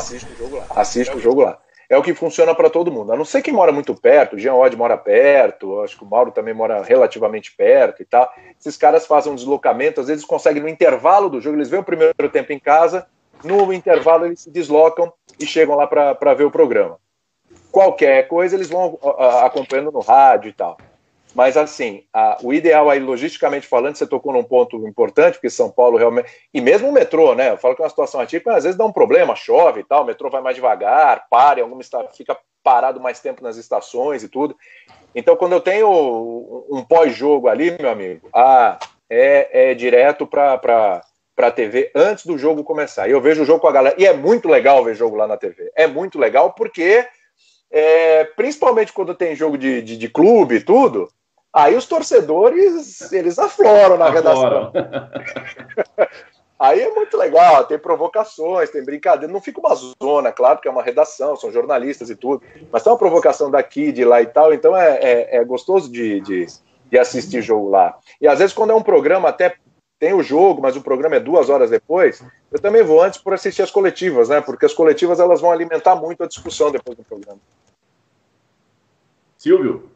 Assiste 0.75 1.15
o 1.15 1.19
jogo 1.19 1.41
lá. 1.41 1.59
É 1.89 1.97
o 1.97 2.03
que 2.03 2.13
funciona 2.13 2.53
para 2.53 2.69
todo 2.69 2.91
mundo. 2.91 3.11
A 3.11 3.17
não 3.17 3.25
ser 3.25 3.41
quem 3.41 3.51
mora 3.51 3.71
muito 3.71 3.95
perto, 3.95 4.35
o 4.35 4.39
Jean 4.39 4.53
Odd 4.53 4.75
mora 4.75 4.95
perto, 4.95 5.81
acho 5.81 5.97
que 5.97 6.03
o 6.03 6.07
Mauro 6.07 6.31
também 6.31 6.53
mora 6.53 6.83
relativamente 6.83 7.51
perto 7.55 8.03
e 8.03 8.05
tal. 8.05 8.31
Esses 8.59 8.77
caras 8.77 9.07
fazem 9.07 9.31
um 9.31 9.35
deslocamento, 9.35 9.99
às 9.99 10.07
vezes 10.07 10.23
conseguem 10.23 10.61
no 10.61 10.69
intervalo 10.69 11.29
do 11.29 11.41
jogo, 11.41 11.57
eles 11.57 11.67
veem 11.67 11.81
o 11.81 11.85
primeiro 11.85 12.29
tempo 12.31 12.53
em 12.53 12.59
casa, 12.59 13.07
no 13.43 13.73
intervalo 13.73 14.27
eles 14.27 14.41
se 14.41 14.51
deslocam 14.51 15.11
e 15.39 15.47
chegam 15.47 15.75
lá 15.75 15.87
para 15.87 16.33
ver 16.35 16.43
o 16.43 16.51
programa. 16.51 16.99
Qualquer 17.71 18.27
coisa 18.27 18.55
eles 18.55 18.69
vão 18.69 18.99
acompanhando 19.43 19.91
no 19.91 19.99
rádio 19.99 20.49
e 20.49 20.53
tal. 20.53 20.77
Mas, 21.35 21.55
assim, 21.55 22.03
a, 22.11 22.37
o 22.41 22.53
ideal 22.53 22.89
aí, 22.89 22.99
logisticamente 22.99 23.67
falando, 23.67 23.95
você 23.95 24.07
tocou 24.07 24.33
num 24.33 24.43
ponto 24.43 24.87
importante, 24.87 25.35
porque 25.35 25.49
São 25.49 25.69
Paulo 25.69 25.97
realmente. 25.97 26.29
E 26.53 26.59
mesmo 26.59 26.89
o 26.89 26.91
metrô, 26.91 27.35
né? 27.35 27.51
Eu 27.51 27.57
falo 27.57 27.75
que 27.75 27.81
é 27.81 27.85
uma 27.85 27.89
situação 27.89 28.19
atípica, 28.19 28.55
às 28.55 28.63
vezes 28.63 28.77
dá 28.77 28.85
um 28.85 28.91
problema, 28.91 29.35
chove 29.35 29.81
e 29.81 29.83
tal, 29.83 30.03
o 30.03 30.05
metrô 30.05 30.29
vai 30.29 30.41
mais 30.41 30.55
devagar, 30.55 31.27
para, 31.29 31.59
em 31.59 31.63
alguma 31.63 31.81
fica 32.13 32.37
parado 32.63 32.99
mais 32.99 33.19
tempo 33.19 33.43
nas 33.43 33.57
estações 33.57 34.23
e 34.23 34.29
tudo. 34.29 34.55
Então, 35.13 35.35
quando 35.35 35.53
eu 35.53 35.61
tenho 35.61 35.87
um 36.69 36.83
pós-jogo 36.83 37.47
ali, 37.47 37.75
meu 37.79 37.89
amigo, 37.89 38.27
ah, 38.33 38.77
é, 39.09 39.71
é 39.71 39.73
direto 39.73 40.27
para 40.27 41.01
a 41.37 41.51
TV 41.51 41.91
antes 41.95 42.25
do 42.25 42.37
jogo 42.37 42.63
começar. 42.63 43.07
E 43.07 43.11
eu 43.11 43.21
vejo 43.21 43.41
o 43.43 43.45
jogo 43.45 43.59
com 43.59 43.67
a 43.67 43.71
galera. 43.71 43.95
E 43.97 44.05
é 44.05 44.13
muito 44.13 44.47
legal 44.47 44.83
ver 44.83 44.95
jogo 44.95 45.15
lá 45.15 45.27
na 45.27 45.37
TV. 45.37 45.71
É 45.75 45.87
muito 45.87 46.19
legal 46.19 46.53
porque, 46.53 47.05
é, 47.71 48.23
principalmente 48.23 48.93
quando 48.93 49.15
tem 49.15 49.35
jogo 49.35 49.57
de, 49.57 49.81
de, 49.81 49.97
de 49.97 50.09
clube 50.09 50.55
e 50.55 50.61
tudo, 50.61 51.09
Aí 51.51 51.75
os 51.75 51.85
torcedores, 51.87 53.11
eles 53.11 53.39
afloram 53.39 53.97
na 53.97 54.09
redação. 54.09 54.71
Aí 56.59 56.81
é 56.81 56.93
muito 56.93 57.15
legal, 57.17 57.63
tem 57.65 57.79
provocações, 57.79 58.69
tem 58.69 58.83
brincadeira. 58.83 59.31
Não 59.31 59.39
fica 59.39 59.61
uma 59.61 59.73
zona, 59.75 60.29
claro, 60.29 60.59
que 60.59 60.67
é 60.67 60.71
uma 60.71 60.83
redação, 60.83 61.37
são 61.37 61.51
jornalistas 61.51 62.09
e 62.09 62.15
tudo, 62.15 62.43
mas 62.69 62.83
tem 62.83 62.91
uma 62.91 62.99
provocação 62.99 63.49
daqui, 63.49 63.93
de 63.93 64.03
lá 64.03 64.21
e 64.21 64.25
tal, 64.25 64.53
então 64.53 64.75
é, 64.75 64.99
é, 65.01 65.37
é 65.37 65.45
gostoso 65.45 65.89
de, 65.89 66.19
de, 66.19 66.47
de, 66.91 66.99
assistir 66.99 67.41
jogo 67.41 67.69
lá. 67.69 67.97
E 68.19 68.27
às 68.27 68.39
vezes, 68.39 68.53
quando 68.53 68.71
é 68.71 68.75
um 68.75 68.83
programa, 68.83 69.29
até 69.29 69.55
tem 69.97 70.13
o 70.13 70.21
jogo, 70.21 70.61
mas 70.61 70.75
o 70.75 70.81
programa 70.81 71.15
é 71.15 71.19
duas 71.21 71.49
horas 71.49 71.69
depois, 71.69 72.21
eu 72.51 72.59
também 72.59 72.83
vou 72.83 73.01
antes 73.01 73.19
por 73.19 73.33
assistir 73.33 73.61
as 73.61 73.71
coletivas, 73.71 74.27
né? 74.27 74.41
Porque 74.41 74.65
as 74.65 74.73
coletivas 74.73 75.19
elas 75.19 75.39
vão 75.39 75.51
alimentar 75.51 75.95
muito 75.95 76.23
a 76.23 76.27
discussão 76.27 76.71
depois 76.71 76.97
do 76.97 77.03
programa. 77.05 77.39
Silvio? 79.37 79.89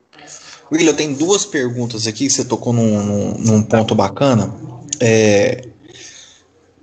William, 0.71 0.93
tem 0.93 1.13
duas 1.13 1.45
perguntas 1.45 2.07
aqui 2.07 2.29
você 2.29 2.43
tocou 2.43 2.73
num, 2.73 3.03
num, 3.03 3.37
num 3.37 3.63
ponto 3.63 3.93
bacana. 3.93 4.53
É, 4.99 5.67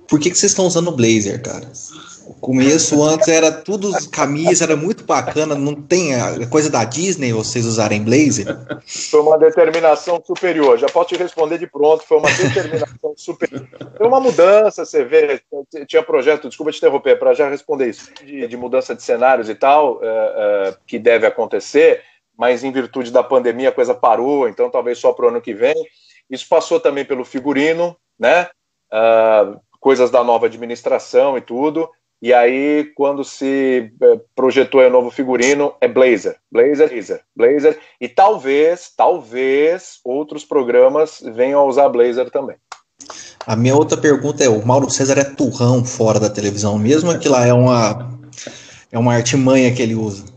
por 0.07 0.19
que, 0.19 0.29
que 0.29 0.37
vocês 0.37 0.51
estão 0.51 0.65
usando 0.65 0.91
blazer, 0.91 1.41
cara? 1.41 1.71
O 2.27 2.33
começo 2.33 3.03
antes 3.03 3.27
era 3.27 3.51
tudo 3.51 3.91
camisa, 4.09 4.63
era 4.63 4.75
muito 4.75 5.03
bacana. 5.03 5.55
Não 5.55 5.73
tem 5.73 6.15
a 6.15 6.45
coisa 6.47 6.69
da 6.69 6.83
Disney 6.83 7.33
vocês 7.33 7.65
usarem 7.65 8.03
blazer? 8.03 8.45
Foi 8.85 9.21
uma 9.21 9.37
determinação 9.37 10.21
superior. 10.25 10.77
Já 10.77 10.87
posso 10.87 11.09
te 11.09 11.17
responder 11.17 11.57
de 11.57 11.67
pronto. 11.67 12.03
Foi 12.03 12.17
uma 12.17 12.29
determinação 12.29 13.13
superior. 13.17 13.67
Foi 13.97 14.07
uma 14.07 14.19
mudança, 14.19 14.85
você 14.85 15.03
vê. 15.03 15.41
Tinha 15.87 16.03
projeto, 16.03 16.47
desculpa 16.47 16.71
te 16.71 16.77
interromper, 16.77 17.17
para 17.17 17.33
já 17.33 17.49
responder 17.49 17.89
isso, 17.89 18.09
de, 18.25 18.47
de, 18.47 18.57
mudança 18.57 18.95
de 18.95 19.03
cenários 19.03 19.49
e 19.49 19.55
tal, 19.55 19.99
é, 20.01 20.07
é, 20.07 20.75
que 20.85 20.99
deve 20.99 21.25
acontecer 21.25 22.01
mas 22.37 22.63
em 22.63 22.71
virtude 22.71 23.11
da 23.11 23.23
pandemia 23.23 23.69
a 23.69 23.73
coisa 23.73 23.93
parou, 23.93 24.47
então 24.47 24.69
talvez 24.69 24.97
só 24.97 25.13
para 25.13 25.25
o 25.25 25.29
ano 25.29 25.41
que 25.41 25.53
vem. 25.53 25.75
Isso 26.29 26.47
passou 26.47 26.79
também 26.79 27.05
pelo 27.05 27.25
figurino, 27.25 27.95
né? 28.17 28.47
Uh, 28.91 29.59
coisas 29.79 30.09
da 30.09 30.23
nova 30.23 30.45
administração 30.45 31.37
e 31.37 31.41
tudo. 31.41 31.89
E 32.21 32.31
aí, 32.31 32.91
quando 32.95 33.23
se 33.23 33.91
é, 33.99 34.19
projetou 34.35 34.81
o 34.81 34.89
novo 34.91 35.09
figurino, 35.09 35.73
é 35.81 35.87
Blazer, 35.87 36.37
Blazer, 36.51 36.87
Blazer, 36.87 37.21
Blazer. 37.35 37.79
E 37.99 38.07
talvez, 38.07 38.93
talvez 38.95 39.99
outros 40.05 40.45
programas 40.45 41.19
venham 41.33 41.59
a 41.61 41.65
usar 41.65 41.89
Blazer 41.89 42.29
também. 42.29 42.57
A 43.45 43.55
minha 43.55 43.75
outra 43.75 43.97
pergunta 43.97 44.43
é: 44.43 44.49
o 44.49 44.63
Mauro 44.63 44.87
César 44.91 45.17
é 45.17 45.23
turrão 45.23 45.83
fora 45.83 46.19
da 46.19 46.29
televisão, 46.29 46.77
mesmo 46.77 47.17
que 47.17 47.27
lá 47.27 47.43
é 47.43 47.53
uma, 47.53 48.19
é 48.91 48.99
uma 48.99 49.15
artimanha 49.15 49.73
que 49.73 49.81
ele 49.81 49.95
usa? 49.95 50.30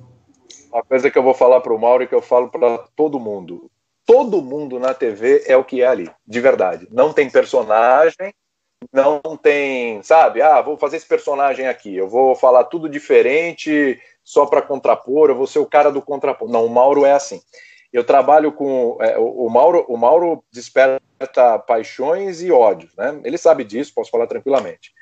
Uma 0.75 0.83
coisa 0.83 1.09
que 1.09 1.17
eu 1.17 1.23
vou 1.23 1.35
falar 1.35 1.61
para 1.61 1.73
o 1.73 1.79
Mauro 1.79 2.03
e 2.03 2.09
que 2.09 2.15
eu 2.17 2.21
falo 2.21 2.49
para 2.49 2.79
todo 2.97 3.21
mundo. 3.21 3.71
Todo 4.05 4.43
mundo 4.43 4.81
na 4.81 4.93
TV 4.93 5.45
é 5.47 5.57
o 5.57 5.63
que 5.63 5.81
é 5.81 5.87
ali, 5.87 6.11
de 6.27 6.41
verdade. 6.41 6.89
Não 6.91 7.13
tem 7.13 7.31
personagem, 7.31 8.35
não 8.93 9.21
tem, 9.41 10.03
sabe? 10.03 10.43
Ah, 10.43 10.61
vou 10.61 10.77
fazer 10.77 10.97
esse 10.97 11.07
personagem 11.07 11.69
aqui, 11.69 11.95
eu 11.95 12.09
vou 12.09 12.35
falar 12.35 12.65
tudo 12.65 12.89
diferente 12.89 14.01
só 14.25 14.47
para 14.47 14.61
contrapor, 14.61 15.31
eu 15.31 15.37
vou 15.37 15.47
ser 15.47 15.61
o 15.61 15.67
cara 15.67 15.93
do 15.93 16.03
contrapor. 16.03 16.51
Não, 16.51 16.67
o 16.67 16.71
Mauro 16.71 17.07
é 17.07 17.13
assim. 17.13 17.41
Eu 17.93 18.03
trabalho 18.03 18.51
com 18.51 18.99
é, 19.01 19.17
o, 19.17 19.47
o, 19.47 19.49
Mauro. 19.49 19.85
O 19.89 19.97
Mauro 19.97 20.43
desperta 20.53 21.57
paixões 21.61 22.43
e 22.43 22.51
ódios, 22.51 22.93
né? 22.97 23.21
Ele 23.23 23.39
sabe 23.39 23.63
disso, 23.63 23.95
posso 23.95 24.11
falar 24.11 24.27
tranquilamente. 24.27 24.93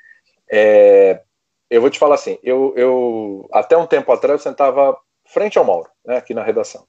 É, 0.51 1.19
eu 1.67 1.81
vou 1.81 1.89
te 1.89 1.97
falar 1.97 2.13
assim, 2.13 2.37
eu, 2.43 2.73
eu 2.77 3.49
até 3.51 3.75
um 3.75 3.87
tempo 3.87 4.11
atrás 4.11 4.39
eu 4.39 4.51
sentava 4.51 4.95
frente 5.33 5.57
ao 5.57 5.65
Mauro, 5.65 5.89
né, 6.05 6.17
aqui 6.17 6.33
na 6.33 6.43
redação. 6.43 6.85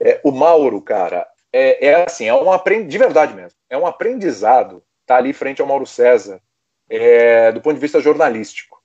É, 0.00 0.20
o 0.22 0.30
Mauro, 0.30 0.80
cara, 0.82 1.26
é, 1.52 1.86
é 1.86 2.04
assim, 2.04 2.26
é 2.26 2.34
um 2.34 2.52
aprendizado, 2.52 2.90
de 2.90 2.98
verdade 2.98 3.34
mesmo, 3.34 3.58
é 3.70 3.78
um 3.78 3.86
aprendizado 3.86 4.82
tá 5.06 5.16
ali 5.16 5.32
frente 5.32 5.62
ao 5.62 5.66
Mauro 5.66 5.86
César, 5.86 6.40
é, 6.88 7.50
do 7.50 7.62
ponto 7.62 7.74
de 7.74 7.80
vista 7.80 7.98
jornalístico. 7.98 8.80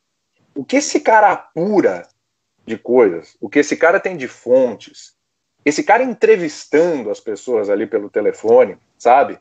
O 0.55 0.63
que 0.63 0.77
esse 0.77 1.01
cara 1.01 1.31
apura 1.31 2.07
de 2.65 2.77
coisas, 2.77 3.35
o 3.41 3.49
que 3.49 3.59
esse 3.59 3.75
cara 3.75 3.99
tem 3.99 4.15
de 4.15 4.27
fontes, 4.27 5.13
esse 5.65 5.83
cara 5.83 6.01
entrevistando 6.01 7.09
as 7.09 7.19
pessoas 7.19 7.69
ali 7.69 7.85
pelo 7.85 8.09
telefone, 8.09 8.77
sabe? 8.97 9.37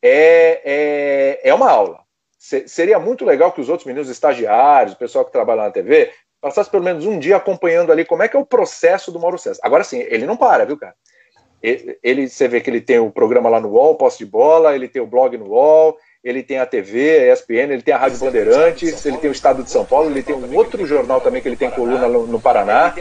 É, 0.00 0.60
é, 0.64 1.48
é 1.48 1.54
uma 1.54 1.70
aula. 1.70 2.00
seria 2.38 2.98
muito 2.98 3.24
legal 3.24 3.52
que 3.52 3.60
os 3.60 3.68
outros 3.68 3.86
meninos 3.86 4.08
estagiários, 4.08 4.94
o 4.94 4.98
pessoal 4.98 5.24
que 5.24 5.32
trabalha 5.32 5.62
na 5.62 5.70
TV, 5.70 6.12
passasse 6.42 6.68
pelo 6.68 6.82
menos 6.82 7.06
um 7.06 7.18
dia 7.18 7.36
acompanhando 7.36 7.92
ali 7.92 8.04
como 8.04 8.24
é 8.24 8.28
que 8.28 8.36
é 8.36 8.40
o 8.40 8.44
processo 8.44 9.12
do 9.12 9.20
Mauro 9.20 9.38
César. 9.38 9.60
Agora 9.62 9.84
sim, 9.84 10.00
ele 10.08 10.26
não 10.26 10.36
para, 10.36 10.66
viu, 10.66 10.76
cara? 10.76 10.94
Ele, 11.62 12.28
você 12.28 12.48
vê 12.48 12.60
que 12.60 12.68
ele 12.68 12.80
tem 12.80 12.98
o 12.98 13.12
programa 13.12 13.48
lá 13.48 13.60
no 13.60 13.68
UOL, 13.68 13.94
posse 13.94 14.18
de 14.18 14.26
bola, 14.26 14.74
ele 14.74 14.88
tem 14.88 15.00
o 15.00 15.06
blog 15.06 15.38
no 15.38 15.50
UOL, 15.50 15.96
ele 16.24 16.42
tem 16.42 16.58
a 16.58 16.66
TV, 16.66 17.30
a 17.30 17.32
ESPN, 17.32 17.72
ele 17.72 17.82
tem 17.82 17.94
a 17.94 17.98
Rádio 17.98 18.18
Bandeirantes, 18.18 19.06
ele 19.06 19.16
tem 19.18 19.30
o 19.30 19.32
Estado 19.32 19.62
de 19.62 19.70
São 19.70 19.84
Paulo, 19.84 20.10
ele 20.10 20.24
tem 20.24 20.34
um 20.34 20.56
outro 20.56 20.84
jornal 20.84 21.20
também 21.20 21.40
que 21.40 21.46
ele 21.46 21.56
tem 21.56 21.70
coluna 21.70 22.08
no, 22.08 22.40
Paraná, 22.40 22.92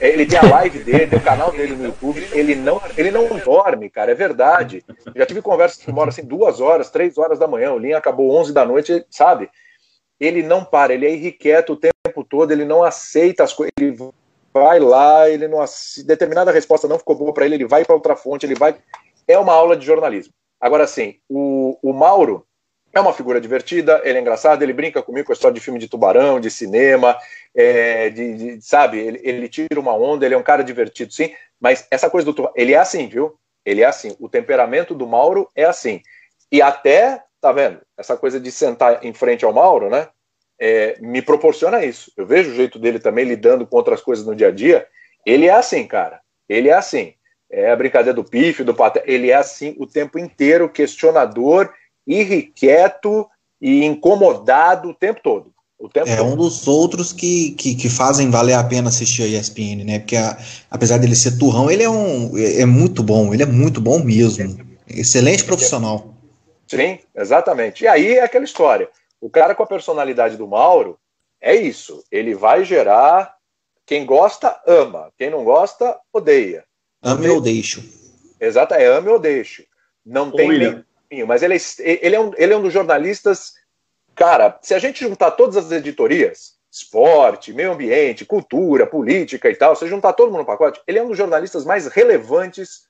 ele 0.00 0.26
tem 0.26 0.38
a 0.38 0.44
live 0.44 0.78
dele, 0.78 1.08
tem 1.08 1.18
o 1.18 1.22
canal 1.22 1.50
dele 1.50 1.74
no 1.74 1.86
YouTube, 1.86 2.24
ele 2.30 2.54
não, 2.54 2.80
ele 2.96 3.10
não 3.10 3.26
dorme, 3.38 3.90
cara, 3.90 4.12
é 4.12 4.14
verdade. 4.14 4.84
Já 5.16 5.26
tive 5.26 5.42
conversas 5.42 5.78
que 5.78 5.86
demoram 5.86 6.10
assim 6.10 6.24
duas 6.24 6.60
horas, 6.60 6.90
três 6.90 7.18
horas 7.18 7.40
da 7.40 7.48
manhã, 7.48 7.72
o 7.72 7.78
Linha 7.78 7.98
acabou 7.98 8.30
11 8.36 8.52
da 8.52 8.64
noite, 8.64 9.04
sabe? 9.10 9.50
Ele 10.20 10.40
não 10.40 10.64
para, 10.64 10.94
ele 10.94 11.06
é 11.06 11.10
irrequieto 11.10 11.72
o 11.72 11.76
tempo 11.76 11.93
todo, 12.34 12.50
ele 12.50 12.64
não 12.64 12.82
aceita 12.82 13.44
as 13.44 13.52
coisas, 13.52 13.72
ele 13.78 13.96
vai 14.52 14.80
lá, 14.80 15.30
ele 15.30 15.46
não 15.46 15.64
determinada 16.04 16.50
resposta 16.50 16.88
não 16.88 16.98
ficou 16.98 17.14
boa 17.14 17.32
para 17.32 17.44
ele, 17.44 17.54
ele 17.54 17.66
vai 17.66 17.84
para 17.84 17.94
outra 17.94 18.16
fonte, 18.16 18.44
ele 18.44 18.56
vai 18.56 18.76
é 19.28 19.38
uma 19.38 19.52
aula 19.52 19.76
de 19.76 19.86
jornalismo. 19.86 20.34
Agora 20.60 20.84
sim, 20.88 21.20
o, 21.28 21.78
o 21.80 21.92
Mauro 21.92 22.44
é 22.92 23.00
uma 23.00 23.12
figura 23.12 23.40
divertida, 23.40 24.00
ele 24.04 24.18
é 24.18 24.20
engraçado, 24.20 24.62
ele 24.62 24.72
brinca 24.72 25.00
comigo 25.00 25.26
com 25.26 25.32
a 25.32 25.34
história 25.34 25.54
de 25.54 25.60
filme 25.60 25.78
de 25.78 25.88
tubarão, 25.88 26.40
de 26.40 26.50
cinema, 26.50 27.16
é, 27.54 28.10
de, 28.10 28.34
de, 28.34 28.62
sabe, 28.62 28.98
ele, 28.98 29.20
ele, 29.22 29.48
tira 29.48 29.78
uma 29.78 29.94
onda, 29.94 30.26
ele 30.26 30.34
é 30.34 30.38
um 30.38 30.42
cara 30.42 30.64
divertido, 30.64 31.12
sim, 31.12 31.32
mas 31.60 31.86
essa 31.88 32.10
coisa 32.10 32.24
do 32.24 32.34
tubarão, 32.34 32.54
ele 32.56 32.74
é 32.74 32.78
assim, 32.78 33.06
viu? 33.06 33.36
Ele 33.64 33.82
é 33.82 33.86
assim, 33.86 34.16
o 34.18 34.28
temperamento 34.28 34.92
do 34.92 35.06
Mauro 35.06 35.48
é 35.54 35.64
assim. 35.64 36.02
E 36.50 36.60
até, 36.60 37.22
tá 37.40 37.52
vendo, 37.52 37.80
essa 37.96 38.16
coisa 38.16 38.40
de 38.40 38.50
sentar 38.50 39.04
em 39.04 39.14
frente 39.14 39.44
ao 39.44 39.52
Mauro, 39.52 39.88
né, 39.88 40.08
é, 40.64 40.96
me 40.98 41.20
proporciona 41.20 41.84
isso. 41.84 42.10
Eu 42.16 42.26
vejo 42.26 42.50
o 42.50 42.54
jeito 42.54 42.78
dele 42.78 42.98
também 42.98 43.26
lidando 43.26 43.66
com 43.66 43.76
outras 43.76 44.00
coisas 44.00 44.24
no 44.24 44.34
dia 44.34 44.48
a 44.48 44.50
dia, 44.50 44.86
ele 45.26 45.44
é 45.46 45.52
assim, 45.54 45.86
cara, 45.86 46.20
ele 46.48 46.70
é 46.70 46.72
assim. 46.72 47.12
É 47.52 47.70
a 47.70 47.76
brincadeira 47.76 48.14
do 48.14 48.24
pife, 48.24 48.64
do 48.64 48.74
paté, 48.74 49.02
ele 49.06 49.30
é 49.30 49.34
assim 49.34 49.76
o 49.78 49.86
tempo 49.86 50.18
inteiro, 50.18 50.70
questionador, 50.70 51.70
irrequieto 52.06 53.26
e 53.60 53.84
incomodado 53.84 54.88
o 54.88 54.94
tempo 54.94 55.20
todo. 55.22 55.52
O 55.78 55.86
tempo 55.86 56.08
é 56.08 56.16
todo. 56.16 56.32
um 56.32 56.36
dos 56.36 56.66
outros 56.66 57.12
que, 57.12 57.50
que, 57.50 57.74
que, 57.74 57.90
fazem 57.90 58.30
valer 58.30 58.54
a 58.54 58.64
pena 58.64 58.88
assistir 58.88 59.22
a 59.22 59.26
ESPN, 59.26 59.84
né? 59.84 59.98
Porque 59.98 60.16
a, 60.16 60.38
apesar 60.70 60.96
dele 60.96 61.14
ser 61.14 61.36
turrão, 61.36 61.70
ele 61.70 61.82
é 61.82 61.90
um 61.90 62.38
é, 62.38 62.62
é 62.62 62.66
muito 62.66 63.02
bom, 63.02 63.34
ele 63.34 63.42
é 63.42 63.46
muito 63.46 63.82
bom 63.82 64.02
mesmo. 64.02 64.58
Excelente 64.88 65.44
profissional. 65.44 66.14
Sim, 66.66 66.98
exatamente. 67.14 67.84
E 67.84 67.86
aí 67.86 68.14
é 68.14 68.22
aquela 68.22 68.46
história. 68.46 68.88
O 69.24 69.30
cara 69.30 69.54
com 69.54 69.62
a 69.62 69.66
personalidade 69.66 70.36
do 70.36 70.46
Mauro 70.46 70.98
é 71.40 71.54
isso. 71.54 72.04
Ele 72.12 72.34
vai 72.34 72.62
gerar. 72.62 73.34
Quem 73.86 74.04
gosta, 74.04 74.60
ama. 74.66 75.10
Quem 75.16 75.30
não 75.30 75.44
gosta, 75.44 75.98
odeia. 76.12 76.62
Ame 77.02 77.30
ou 77.30 77.40
deixo. 77.40 77.82
Exato, 78.38 78.74
é 78.74 78.84
ame 78.84 79.08
ou 79.08 79.18
deixo. 79.18 79.64
Não 80.04 80.30
tem 80.30 80.58
nem 81.10 81.24
mas 81.26 81.42
ele 81.42 81.54
é, 81.54 81.58
ele, 82.06 82.16
é 82.16 82.20
um, 82.20 82.32
ele 82.36 82.52
é 82.52 82.56
um 82.56 82.60
dos 82.60 82.72
jornalistas. 82.72 83.54
Cara, 84.14 84.58
se 84.60 84.74
a 84.74 84.78
gente 84.78 85.00
juntar 85.00 85.30
todas 85.30 85.56
as 85.56 85.72
editorias, 85.72 86.56
esporte, 86.70 87.50
meio 87.54 87.72
ambiente, 87.72 88.26
cultura, 88.26 88.86
política 88.86 89.48
e 89.48 89.56
tal, 89.56 89.74
se 89.74 89.88
juntar 89.88 90.12
todo 90.12 90.30
mundo 90.30 90.40
no 90.40 90.46
pacote, 90.46 90.82
ele 90.86 90.98
é 90.98 91.02
um 91.02 91.08
dos 91.08 91.16
jornalistas 91.16 91.64
mais 91.64 91.86
relevantes 91.86 92.82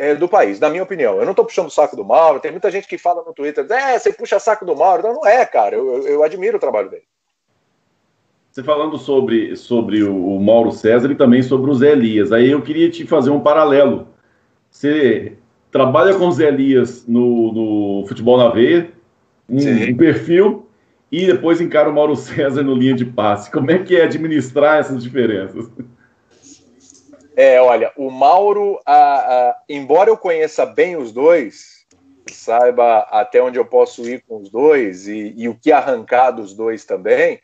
é, 0.00 0.14
do 0.14 0.26
país, 0.26 0.58
na 0.58 0.70
minha 0.70 0.82
opinião. 0.82 1.18
Eu 1.18 1.24
não 1.24 1.32
estou 1.32 1.44
puxando 1.44 1.66
o 1.66 1.70
saco 1.70 1.94
do 1.94 2.02
Mauro, 2.02 2.40
tem 2.40 2.50
muita 2.50 2.70
gente 2.70 2.88
que 2.88 2.96
fala 2.96 3.22
no 3.22 3.34
Twitter, 3.34 3.66
é, 3.70 3.98
você 3.98 4.10
puxa 4.10 4.38
saco 4.38 4.64
do 4.64 4.74
Mauro. 4.74 5.02
Não, 5.02 5.14
não 5.16 5.26
é, 5.26 5.44
cara, 5.44 5.76
eu, 5.76 5.86
eu, 5.98 6.08
eu 6.08 6.22
admiro 6.22 6.56
o 6.56 6.60
trabalho 6.60 6.88
dele. 6.88 7.02
Você 8.50 8.62
falando 8.62 8.96
sobre, 8.96 9.54
sobre 9.56 10.02
o 10.02 10.40
Mauro 10.40 10.72
César 10.72 11.10
e 11.12 11.14
também 11.14 11.42
sobre 11.42 11.70
o 11.70 11.74
Zé 11.74 11.92
Elias, 11.92 12.32
aí 12.32 12.50
eu 12.50 12.62
queria 12.62 12.90
te 12.90 13.06
fazer 13.06 13.28
um 13.28 13.40
paralelo. 13.40 14.08
Você 14.70 15.34
trabalha 15.70 16.14
com 16.14 16.28
o 16.28 16.32
Zé 16.32 16.48
Elias 16.48 17.06
no, 17.06 17.52
no 18.00 18.06
Futebol 18.08 18.38
na 18.38 18.48
Veia, 18.48 18.90
um, 19.46 19.90
um, 19.90 19.96
perfil, 19.96 20.66
e 21.12 21.26
depois 21.26 21.60
encara 21.60 21.90
o 21.90 21.92
Mauro 21.92 22.16
César 22.16 22.62
no 22.62 22.74
linha 22.74 22.94
de 22.94 23.04
passe. 23.04 23.50
Como 23.50 23.70
é 23.70 23.78
que 23.78 23.96
é 23.96 24.04
administrar 24.04 24.78
essas 24.78 25.02
diferenças? 25.02 25.70
É, 27.36 27.60
olha, 27.60 27.92
o 27.96 28.10
Mauro, 28.10 28.80
a, 28.84 28.94
a, 28.94 29.62
embora 29.68 30.10
eu 30.10 30.16
conheça 30.16 30.66
bem 30.66 30.96
os 30.96 31.12
dois, 31.12 31.86
saiba 32.30 33.00
até 33.10 33.42
onde 33.42 33.58
eu 33.58 33.64
posso 33.64 34.08
ir 34.08 34.22
com 34.26 34.38
os 34.38 34.50
dois 34.50 35.06
e, 35.08 35.32
e 35.36 35.48
o 35.48 35.54
que 35.54 35.72
arrancar 35.72 36.32
dos 36.32 36.54
dois 36.54 36.84
também, 36.84 37.40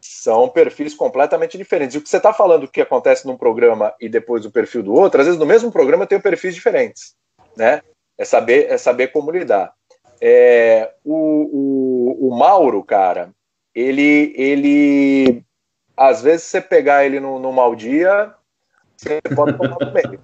são 0.00 0.48
perfis 0.48 0.94
completamente 0.94 1.56
diferentes. 1.56 1.94
E 1.94 1.98
o 1.98 2.02
que 2.02 2.08
você 2.08 2.18
está 2.18 2.32
falando 2.32 2.68
que 2.68 2.80
acontece 2.80 3.26
num 3.26 3.36
programa 3.36 3.94
e 4.00 4.08
depois 4.08 4.44
o 4.44 4.50
perfil 4.50 4.82
do 4.82 4.92
outro, 4.92 5.20
às 5.20 5.26
vezes 5.26 5.40
no 5.40 5.46
mesmo 5.46 5.72
programa 5.72 6.06
tem 6.06 6.20
perfis 6.20 6.54
diferentes 6.54 7.14
né? 7.56 7.82
É 8.16 8.24
saber, 8.24 8.70
é 8.70 8.78
saber 8.78 9.08
como 9.08 9.30
lidar. 9.30 9.72
É, 10.20 10.92
o, 11.04 11.14
o, 11.14 12.28
o 12.28 12.38
Mauro, 12.38 12.82
cara, 12.84 13.30
ele, 13.74 14.32
ele, 14.36 15.42
às 15.96 16.22
vezes 16.22 16.44
você 16.44 16.60
pegar 16.60 17.04
ele 17.04 17.18
no, 17.18 17.38
no 17.38 17.52
mau 17.52 17.74
dia, 17.74 18.32
você 19.04 19.20
pode 19.34 19.58
tomar 19.58 19.76
no 19.80 19.92
meio. 19.92 20.20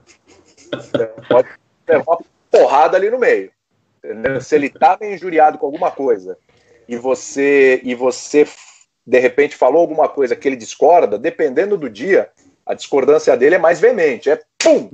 Você 0.73 1.07
pode 1.29 1.49
levar 1.87 2.12
uma 2.12 2.25
porrada 2.51 2.97
ali 2.97 3.11
no 3.11 3.19
meio. 3.19 3.51
Entendeu? 4.03 4.40
Se 4.40 4.55
ele 4.55 4.71
tá 4.71 4.97
meio 4.99 5.14
injuriado 5.14 5.59
com 5.59 5.66
alguma 5.66 5.90
coisa 5.90 6.38
e 6.88 6.97
você 6.97 7.81
e 7.85 7.95
você 7.95 8.49
de 9.07 9.19
repente 9.19 9.57
falou 9.57 9.81
alguma 9.81 10.09
coisa 10.09 10.35
que 10.35 10.49
ele 10.49 10.57
discorda, 10.57 11.19
dependendo 11.19 11.77
do 11.77 11.90
dia, 11.90 12.31
a 12.64 12.75
discordância 12.75 13.37
dele 13.37 13.57
é 13.57 13.59
mais 13.59 13.81
veemente. 13.81 14.31
É 14.31 14.40
pum! 14.59 14.90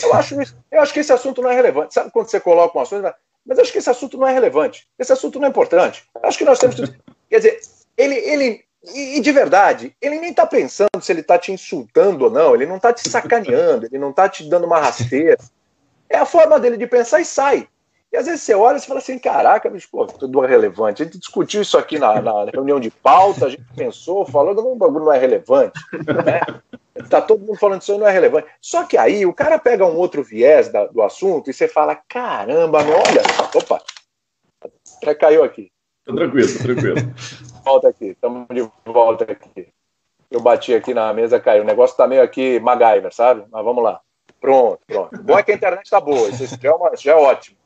Eu 0.00 0.14
acho, 0.14 0.36
eu 0.70 0.80
acho 0.80 0.94
que 0.94 1.00
esse 1.00 1.12
assunto 1.12 1.42
não 1.42 1.50
é 1.50 1.54
relevante. 1.54 1.92
Sabe 1.92 2.10
quando 2.10 2.30
você 2.30 2.40
coloca 2.40 2.78
um 2.78 2.80
assunto, 2.80 3.12
mas 3.44 3.58
acho 3.58 3.72
que 3.72 3.78
esse 3.78 3.90
assunto 3.90 4.16
não 4.16 4.26
é 4.26 4.32
relevante. 4.32 4.86
Esse 4.98 5.12
assunto 5.12 5.38
não 5.38 5.46
é 5.46 5.50
importante. 5.50 6.04
Acho 6.22 6.38
que 6.38 6.44
nós 6.44 6.58
temos. 6.58 6.76
Quer 7.28 7.36
dizer, 7.36 7.60
ele, 7.96 8.14
ele 8.14 8.64
e, 8.82 9.20
de 9.20 9.32
verdade, 9.32 9.94
ele 10.00 10.18
nem 10.18 10.30
está 10.30 10.46
pensando 10.46 11.00
se 11.00 11.12
ele 11.12 11.20
está 11.20 11.38
te 11.38 11.52
insultando 11.52 12.24
ou 12.24 12.30
não, 12.30 12.54
ele 12.54 12.64
não 12.64 12.76
está 12.76 12.92
te 12.92 13.08
sacaneando, 13.08 13.86
ele 13.86 13.98
não 13.98 14.10
está 14.10 14.28
te 14.28 14.48
dando 14.48 14.66
uma 14.66 14.80
rasteira. 14.80 15.36
É 16.08 16.16
a 16.16 16.24
forma 16.24 16.58
dele 16.58 16.76
de 16.76 16.86
pensar 16.86 17.20
e 17.20 17.24
sai. 17.24 17.68
E 18.12 18.16
às 18.16 18.26
vezes 18.26 18.42
você 18.42 18.54
olha 18.54 18.78
e 18.78 18.80
fala 18.80 18.98
assim: 18.98 19.18
caraca, 19.18 19.68
bicho, 19.70 19.88
pô, 19.90 20.06
tudo 20.06 20.44
é 20.44 20.48
relevante. 20.48 21.02
A 21.02 21.04
gente 21.04 21.18
discutiu 21.18 21.62
isso 21.62 21.78
aqui 21.78 21.98
na, 21.98 22.20
na 22.20 22.44
reunião 22.46 22.80
de 22.80 22.90
pauta, 22.90 23.46
a 23.46 23.48
gente 23.50 23.62
pensou, 23.76 24.26
falou, 24.26 24.54
não, 24.54 24.72
o 24.72 24.76
bagulho 24.76 25.04
não 25.04 25.12
é 25.12 25.18
relevante. 25.18 25.78
Né? 25.92 26.40
Tá 27.08 27.20
todo 27.20 27.40
mundo 27.44 27.58
falando 27.58 27.78
que 27.78 27.84
isso 27.84 27.96
não 27.96 28.06
é 28.06 28.10
relevante. 28.10 28.48
Só 28.60 28.84
que 28.84 28.98
aí 28.98 29.24
o 29.24 29.32
cara 29.32 29.58
pega 29.58 29.86
um 29.86 29.96
outro 29.96 30.24
viés 30.24 30.68
da, 30.68 30.86
do 30.86 31.02
assunto 31.02 31.48
e 31.48 31.52
você 31.52 31.68
fala: 31.68 31.94
caramba, 32.08 32.78
olha, 32.78 33.22
opa, 33.54 33.80
até 35.00 35.14
caiu 35.14 35.44
aqui. 35.44 35.70
Tranquilo, 36.14 36.58
tranquilo. 36.58 36.96
Volta 37.64 37.88
aqui, 37.88 38.06
estamos 38.06 38.46
de 38.48 38.68
volta 38.86 39.24
aqui. 39.24 39.68
Eu 40.30 40.40
bati 40.40 40.72
aqui 40.72 40.94
na 40.94 41.12
mesa, 41.12 41.40
caiu. 41.40 41.62
O 41.62 41.66
negócio 41.66 41.96
tá 41.96 42.06
meio 42.06 42.22
aqui 42.22 42.58
MacGyver, 42.60 43.12
sabe? 43.12 43.44
Mas 43.50 43.64
vamos 43.64 43.82
lá. 43.82 44.00
Pronto, 44.40 44.80
pronto. 44.86 45.22
Bom 45.22 45.38
é 45.38 45.42
que 45.42 45.52
a 45.52 45.54
internet 45.54 45.90
tá 45.90 46.00
boa, 46.00 46.28
isso 46.28 46.46
já 46.46 46.70
é, 46.70 46.72
uma, 46.72 46.96
já 46.96 47.12
é 47.12 47.14
ótimo. 47.14 47.56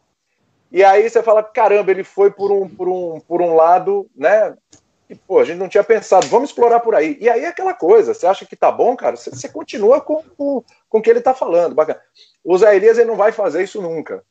E 0.73 0.83
aí 0.83 1.09
você 1.09 1.23
fala, 1.23 1.43
caramba, 1.43 1.93
ele 1.93 2.03
foi 2.03 2.33
por 2.33 2.51
um, 2.51 2.69
por 2.69 2.89
um, 2.89 3.21
por 3.21 3.41
um 3.41 3.55
lado, 3.55 4.11
né? 4.17 4.57
E, 5.09 5.15
pô, 5.15 5.39
a 5.39 5.45
gente 5.45 5.59
não 5.59 5.69
tinha 5.69 5.85
pensado, 5.85 6.27
vamos 6.27 6.51
explorar 6.51 6.81
por 6.81 6.95
aí. 6.95 7.17
E 7.21 7.29
aí 7.29 7.45
é 7.45 7.49
aquela 7.49 7.75
coisa, 7.75 8.13
você 8.13 8.27
acha 8.27 8.45
que 8.45 8.57
tá 8.57 8.73
bom, 8.73 8.97
cara? 8.97 9.17
Você, 9.17 9.31
você 9.31 9.49
continua 9.49 10.01
com, 10.01 10.23
com, 10.37 10.65
com 10.89 10.99
o 10.99 11.03
que 11.03 11.11
ele 11.11 11.21
tá 11.21 11.33
falando. 11.33 11.75
Bacana. 11.75 12.01
O 12.43 12.59
Zé 12.59 12.75
Elias 12.75 12.99
ele 12.99 13.09
não 13.09 13.17
vai 13.17 13.31
fazer 13.31 13.63
isso 13.63 13.81
nunca. 13.81 14.25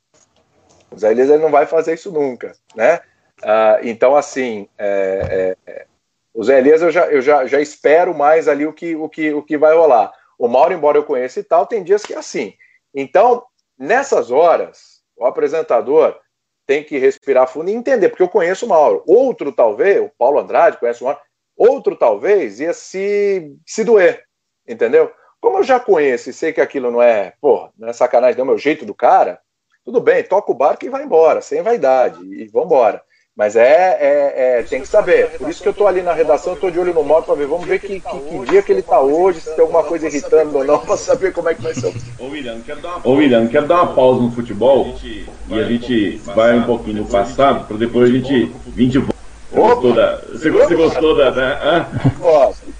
O 0.91 0.99
Zé 0.99 1.12
Elias 1.12 1.30
ele 1.30 1.41
não 1.41 1.52
vai 1.52 1.65
fazer 1.65 1.93
isso 1.93 2.12
nunca, 2.12 2.54
né? 2.76 2.99
Ah, 3.43 3.79
então, 3.84 4.15
assim, 4.15 4.67
é, 4.77 5.56
é, 5.65 5.71
é, 5.71 5.86
o 6.34 6.43
Zé 6.43 6.58
Elias 6.58 6.82
eu, 6.82 6.91
já, 6.91 7.06
eu 7.08 7.21
já, 7.21 7.45
já 7.45 7.60
espero 7.60 8.13
mais 8.13 8.47
ali 8.47 8.65
o 8.65 8.73
que, 8.73 8.95
o, 8.95 9.10
que, 9.10 9.34
o 9.34 9.43
que 9.43 9.58
vai 9.58 9.75
rolar. 9.75 10.12
O 10.38 10.47
Mauro, 10.47 10.73
embora 10.73 10.97
eu 10.97 11.03
conheça 11.03 11.39
e 11.39 11.43
tal, 11.43 11.67
tem 11.67 11.84
dias 11.84 12.03
que 12.03 12.13
é 12.13 12.17
assim. 12.17 12.53
Então, 12.93 13.43
nessas 13.77 14.32
horas, 14.32 15.01
o 15.15 15.25
apresentador 15.25 16.17
tem 16.65 16.84
que 16.84 16.97
respirar 16.97 17.47
fundo 17.47 17.69
e 17.69 17.73
entender, 17.73 18.10
porque 18.10 18.23
eu 18.23 18.29
conheço 18.29 18.65
o 18.65 18.69
Mauro. 18.69 19.03
Outro, 19.06 19.51
talvez, 19.51 20.01
o 20.01 20.12
Paulo 20.17 20.39
Andrade 20.39 20.77
conhece 20.77 21.01
o 21.01 21.06
Mauro, 21.06 21.19
outro, 21.56 21.95
talvez, 21.95 22.60
ia 22.60 22.73
se, 22.73 23.56
se 23.65 23.84
doer, 23.84 24.23
entendeu? 24.67 25.12
Como 25.41 25.58
eu 25.58 25.63
já 25.63 25.79
conheço 25.79 26.29
e 26.29 26.34
sei 26.34 26.53
que 26.53 26.62
aquilo 26.62 26.89
não 26.89 27.01
é, 27.01 27.34
pô, 27.41 27.69
não 27.77 27.89
é 27.89 27.93
sacanagem, 27.93 28.38
não 28.38 28.43
é 28.43 28.45
o 28.45 28.47
meu 28.51 28.58
jeito 28.58 28.86
do 28.86 28.95
cara, 28.95 29.41
tudo 29.84 29.99
bem, 29.99 30.23
toca 30.23 30.51
o 30.51 30.56
barco 30.56 30.86
e 30.86 30.89
vai 30.89 31.03
embora, 31.03 31.41
sem 31.41 31.62
vaidade, 31.62 32.23
e 32.23 32.47
vambora. 32.47 33.03
Mas 33.36 33.56
é, 33.56 33.98
é, 34.00 34.60
é, 34.60 34.63
tem 34.63 34.82
que 34.82 34.88
saber. 34.88 35.32
Por 35.39 35.50
isso 35.50 35.60
que 35.60 35.67
eu 35.67 35.72
estou 35.72 35.88
ali 35.88 36.04
na 36.04 36.13
redação, 36.13 36.54
estou 36.54 36.69
de 36.69 36.78
olho 36.80 36.93
no 36.93 37.04
moto 37.04 37.26
para 37.26 37.34
ver. 37.34 37.48
Vamos 37.48 37.65
ver 37.65 37.80
que, 37.80 38.00
que, 38.00 38.19
que 38.19 38.39
dia 38.52 38.62
que 38.62 38.72
ele 38.72 38.82
está 38.82 39.02
hoje, 39.02 39.41
se 39.41 39.50
tem 39.56 39.62
alguma 39.62 39.84
coisa 39.84 40.06
irritando 40.06 40.56
ou 40.56 40.63
não, 40.63 40.78
para 40.78 40.98
saber 40.98 41.34
como 41.34 41.50
é 41.50 41.56
que 41.56 41.63
vai 41.63 41.74
ser. 41.74 41.91
Ô 42.19 42.28
William, 42.28 42.62
quero 42.63 42.80
dar 42.80 42.98
uma, 42.98 43.08
Ô, 43.08 43.13
William, 43.13 43.48
quero 43.48 43.65
dar 43.65 43.82
uma 43.82 43.96
pausa 43.96 44.22
no 44.22 44.32
futebol 44.32 44.96
e 45.04 45.26
a 45.52 45.63
gente 45.63 46.17
vai 46.17 46.56
um 46.56 46.63
pouquinho 46.63 47.02
no 47.02 47.06
passado 47.08 47.65
para 47.67 47.76
depois 47.76 48.08
a 48.08 48.13
gente 48.13 48.54
vir 48.67 48.89
de 48.89 49.00
volta. 49.00 49.15
gostou 49.52 49.93
da. 49.93 50.17
Você, 50.32 50.52
você 50.52 50.76
gostou 50.76 51.17
da. 51.17 51.32
Né? 51.32 51.88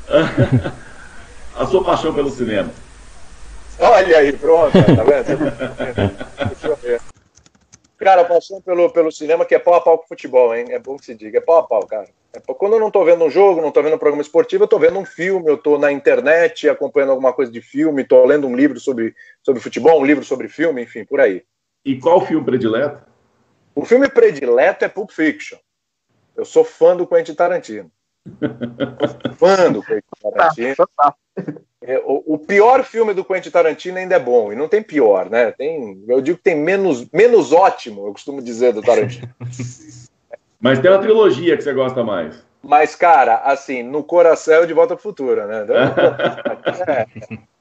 A 1.58 1.66
sua 1.66 1.84
paixão 1.84 2.14
pelo 2.14 2.30
cinema. 2.30 2.70
Olha 3.80 4.18
aí, 4.18 4.34
pronto, 4.34 4.72
tá 4.72 5.04
vendo? 5.04 5.38
Deixa 6.50 6.68
eu 6.68 6.76
ver. 6.78 7.13
Cara, 8.04 8.26
paixão 8.26 8.62
pelo, 8.62 8.90
pelo 8.92 9.12
cinema 9.12 9.46
que 9.46 9.56
é 9.56 9.60
pau 9.60 9.74
a 9.76 9.82
pau 9.82 9.98
com 9.98 10.08
futebol, 10.08 10.54
hein? 10.54 10.66
É 10.70 10.80
bom 10.80 10.98
que 10.98 11.06
se 11.06 11.16
diga, 11.16 11.38
é 11.38 11.42
pau 11.42 11.58
a 11.58 11.64
pau, 11.64 11.86
cara. 11.88 12.10
É, 12.34 12.40
quando 12.40 12.74
eu 12.74 12.80
não 12.80 12.92
tô 12.92 13.06
vendo 13.06 13.24
um 13.24 13.30
jogo, 13.30 13.62
não 13.62 13.72
tô 13.72 13.82
vendo 13.82 13.96
um 13.96 14.00
programa 14.00 14.22
esportivo, 14.22 14.64
eu 14.64 14.68
tô 14.68 14.78
vendo 14.78 15.00
um 15.00 15.06
filme, 15.06 15.50
eu 15.50 15.58
tô 15.58 15.78
na 15.78 15.92
internet 15.92 16.68
acompanhando 16.68 17.12
alguma 17.12 17.32
coisa 17.32 17.52
de 17.52 17.62
filme, 17.62 18.04
tô 18.04 18.26
lendo 18.26 18.48
um 18.48 18.56
livro 18.56 18.80
sobre, 18.80 19.16
sobre 19.42 19.62
futebol, 19.62 20.02
um 20.02 20.06
livro 20.06 20.26
sobre 20.26 20.50
filme, 20.50 20.84
enfim, 20.84 21.06
por 21.06 21.22
aí. 21.22 21.44
E 21.86 21.98
qual 22.00 22.18
o 22.18 22.26
filme 22.26 22.44
predileto? 22.44 23.04
O 23.76 23.86
filme 23.86 24.10
predileto 24.10 24.84
é 24.84 24.90
Pulp 24.90 25.12
Fiction. 25.12 25.58
Eu 26.36 26.46
sou 26.46 26.64
fã 26.64 26.96
do 26.96 27.08
Quentin 27.08 27.34
Tarantino. 27.34 27.92
fã 29.38 29.72
do 29.72 29.82
Quentin 29.82 30.04
Tarantino. 30.22 30.76
É, 31.86 32.02
o, 32.06 32.38
pior 32.38 32.84
filme 32.84 33.14
do 33.14 33.26
Quentin 33.26 33.50
Tarantino 33.50 33.98
ainda 33.98 34.16
é 34.16 34.20
bom, 34.20 34.54
e 34.54 34.56
não 34.56 34.70
tem 34.70 34.82
pior, 34.82 35.30
né? 35.30 35.52
Tem, 35.52 36.02
eu 36.08 36.22
digo 36.22 36.38
que 36.38 36.44
tem 36.44 36.56
menos, 36.56 37.06
menos 37.12 37.52
ótimo, 37.52 38.08
eu 38.08 38.14
costumo 38.14 38.42
dizer, 38.42 38.72
do 38.72 38.82
Tarantino. 38.82 39.30
Mas 40.62 40.80
tem 40.80 40.90
uma 40.90 41.00
trilogia 41.00 41.58
que 41.58 41.64
você 41.64 41.74
gosta 41.74 42.02
mais. 42.02 42.42
Mas, 42.64 42.96
cara, 42.96 43.42
assim, 43.44 43.84
no 43.84 44.02
coração 44.02 44.66
de 44.66 44.72
volta 44.72 44.94
ao 44.94 44.98
futuro, 44.98 45.46
né? 45.46 45.66
é, 46.88 47.06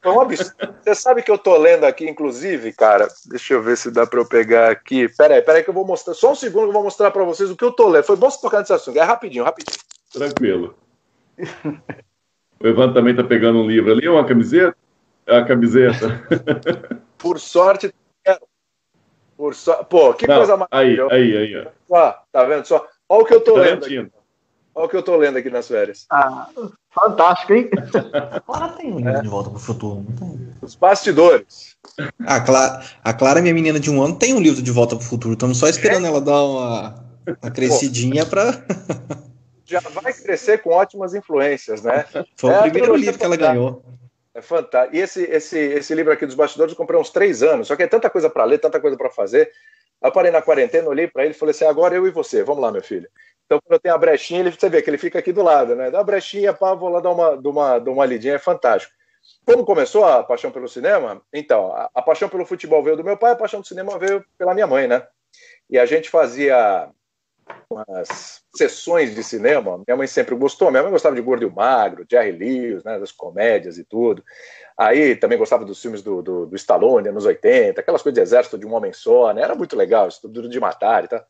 foi 0.00 0.12
um 0.12 0.20
absurdo. 0.20 0.72
Você 0.80 0.94
sabe 0.94 1.22
que 1.22 1.30
eu 1.30 1.36
tô 1.36 1.56
lendo 1.56 1.84
aqui, 1.84 2.08
inclusive, 2.08 2.72
cara. 2.72 3.08
Deixa 3.26 3.54
eu 3.54 3.62
ver 3.62 3.76
se 3.76 3.90
dá 3.90 4.06
para 4.06 4.20
eu 4.20 4.28
pegar 4.28 4.70
aqui. 4.70 5.08
Peraí, 5.08 5.42
peraí, 5.42 5.64
que 5.64 5.70
eu 5.70 5.74
vou 5.74 5.84
mostrar. 5.84 6.14
Só 6.14 6.30
um 6.30 6.36
segundo 6.36 6.62
que 6.62 6.68
eu 6.68 6.74
vou 6.74 6.84
mostrar 6.84 7.10
para 7.10 7.24
vocês 7.24 7.50
o 7.50 7.56
que 7.56 7.64
eu 7.64 7.72
tô 7.72 7.88
lendo. 7.88 8.04
Foi 8.04 8.14
bom 8.14 8.30
você 8.30 8.40
tocar 8.40 8.60
nesse 8.60 8.72
assunto. 8.72 8.96
É 8.96 9.02
rapidinho, 9.02 9.42
rapidinho. 9.42 9.76
Tranquilo. 10.12 10.76
O 12.62 12.66
Evandro 12.66 12.94
também 12.94 13.14
tá 13.14 13.24
pegando 13.24 13.58
um 13.58 13.66
livro 13.66 13.92
ali, 13.92 14.08
uma 14.08 14.24
camiseta? 14.24 14.76
É 15.26 15.36
a 15.36 15.44
camiseta. 15.44 16.22
Por 17.18 17.38
sorte, 17.38 17.92
por 19.42 19.56
so... 19.56 19.72
Pô, 19.90 20.14
que 20.14 20.24
Não, 20.26 20.36
coisa 20.36 20.56
maravilhosa. 20.56 21.14
Aí, 21.14 21.36
aí, 21.36 21.56
aí. 21.56 21.68
Ó, 21.90 22.14
tá 22.30 22.44
vendo 22.44 22.64
só? 22.64 22.86
Olha 23.08 23.22
o 23.22 23.26
que 23.26 23.34
eu 23.34 23.40
tô 23.40 23.56
lendo. 23.56 23.84
Aqui. 23.84 24.08
Olha 24.74 24.86
o 24.86 24.88
que 24.88 24.96
eu 24.96 25.02
tô 25.02 25.16
lendo 25.16 25.36
aqui 25.36 25.50
nas 25.50 25.66
férias. 25.66 26.06
Ah, 26.08 26.48
fantástico, 26.90 27.52
hein? 27.52 27.68
Agora 28.30 28.68
tem 28.74 28.92
um 28.92 28.98
livro 28.98 29.10
é. 29.16 29.20
de 29.20 29.28
volta 29.28 29.50
pro 29.50 29.58
futuro, 29.58 30.06
não 30.08 30.16
tem? 30.16 30.48
Os 30.62 30.76
bastidores. 30.76 31.76
A 32.24 32.40
Clara, 32.40 32.84
a 33.02 33.12
Clara, 33.12 33.42
minha 33.42 33.52
menina 33.52 33.80
de 33.80 33.90
um 33.90 34.00
ano, 34.00 34.16
tem 34.16 34.32
um 34.32 34.40
livro 34.40 34.62
de 34.62 34.70
volta 34.70 34.94
pro 34.94 35.04
futuro. 35.04 35.34
Estamos 35.34 35.58
só 35.58 35.66
esperando 35.66 36.06
é. 36.06 36.08
ela 36.08 36.20
dar 36.20 36.42
uma, 36.44 37.04
uma 37.42 37.50
crescidinha 37.50 38.24
para 38.24 38.64
já 39.64 39.80
vai 39.80 40.12
crescer 40.12 40.58
com 40.58 40.70
ótimas 40.70 41.14
influências, 41.14 41.82
né? 41.82 42.04
Foi 42.36 42.52
é 42.52 42.58
o 42.58 42.62
primeiro 42.62 42.96
livro 42.96 43.18
que 43.18 43.24
ela 43.24 43.36
ganhou. 43.36 43.82
É 44.34 44.40
fantástico. 44.40 44.96
E 44.96 45.00
esse, 45.00 45.22
esse, 45.24 45.58
esse 45.58 45.94
livro 45.94 46.12
aqui 46.12 46.24
dos 46.24 46.34
bastidores 46.34 46.72
eu 46.72 46.76
comprei 46.76 46.98
uns 46.98 47.10
três 47.10 47.42
anos, 47.42 47.68
só 47.68 47.76
que 47.76 47.82
é 47.82 47.86
tanta 47.86 48.08
coisa 48.08 48.30
para 48.30 48.44
ler, 48.44 48.58
tanta 48.58 48.80
coisa 48.80 48.96
para 48.96 49.10
fazer. 49.10 49.50
Eu 50.02 50.10
parei 50.10 50.30
na 50.30 50.42
quarentena, 50.42 50.88
olhei 50.88 51.06
para 51.06 51.24
ele 51.24 51.32
e 51.32 51.36
falei 51.36 51.50
assim: 51.50 51.64
agora 51.64 51.94
eu 51.94 52.06
e 52.06 52.10
você, 52.10 52.42
vamos 52.42 52.62
lá, 52.62 52.72
meu 52.72 52.82
filho. 52.82 53.08
Então, 53.44 53.60
quando 53.60 53.74
eu 53.74 53.80
tenho 53.80 53.94
a 53.94 53.98
brechinha, 53.98 54.40
ele, 54.40 54.50
você 54.50 54.68
vê 54.68 54.80
que 54.80 54.88
ele 54.88 54.98
fica 54.98 55.18
aqui 55.18 55.32
do 55.32 55.42
lado, 55.42 55.76
né? 55.76 55.90
Dá 55.90 56.00
a 56.00 56.04
brechinha, 56.04 56.54
pá, 56.54 56.74
vou 56.74 56.88
lá 56.88 57.00
dar 57.00 57.10
uma, 57.10 57.36
dar 57.36 57.50
uma, 57.50 57.78
dar 57.78 57.90
uma 57.90 58.06
lidinha, 58.06 58.34
é 58.34 58.38
fantástico. 58.38 58.92
Como 59.44 59.64
começou 59.64 60.04
a 60.04 60.24
paixão 60.24 60.50
pelo 60.50 60.68
cinema? 60.68 61.22
Então, 61.32 61.72
a, 61.72 61.90
a 61.94 62.02
paixão 62.02 62.28
pelo 62.28 62.46
futebol 62.46 62.82
veio 62.82 62.96
do 62.96 63.04
meu 63.04 63.16
pai, 63.16 63.32
a 63.32 63.36
paixão 63.36 63.60
do 63.60 63.66
cinema 63.66 63.98
veio 63.98 64.24
pela 64.38 64.54
minha 64.54 64.66
mãe, 64.66 64.88
né? 64.88 65.06
E 65.68 65.78
a 65.78 65.86
gente 65.86 66.08
fazia 66.08 66.88
umas 67.70 68.42
sessões 68.54 69.14
de 69.14 69.22
cinema. 69.22 69.82
Minha 69.86 69.96
mãe 69.96 70.06
sempre 70.06 70.34
gostou. 70.34 70.70
Minha 70.70 70.82
mãe 70.82 70.92
gostava 70.92 71.14
de 71.14 71.22
Gordo 71.22 71.42
e 71.42 71.46
o 71.46 71.54
Magro, 71.54 72.06
Jerry 72.10 72.32
Lewis, 72.32 72.84
né, 72.84 72.98
das 72.98 73.12
comédias 73.12 73.78
e 73.78 73.84
tudo. 73.84 74.22
Aí 74.76 75.16
também 75.16 75.38
gostava 75.38 75.64
dos 75.64 75.80
filmes 75.80 76.02
do, 76.02 76.22
do, 76.22 76.46
do 76.46 76.56
Stallone, 76.56 77.08
anos 77.08 77.24
80, 77.24 77.80
aquelas 77.80 78.02
coisas 78.02 78.14
de 78.14 78.20
exército 78.20 78.58
de 78.58 78.66
um 78.66 78.74
homem 78.74 78.92
só, 78.92 79.32
né? 79.32 79.42
Era 79.42 79.54
muito 79.54 79.76
legal, 79.76 80.08
isso 80.08 80.20
tudo 80.22 80.48
de 80.48 80.60
matar 80.60 81.04
e 81.04 81.08
tal. 81.08 81.24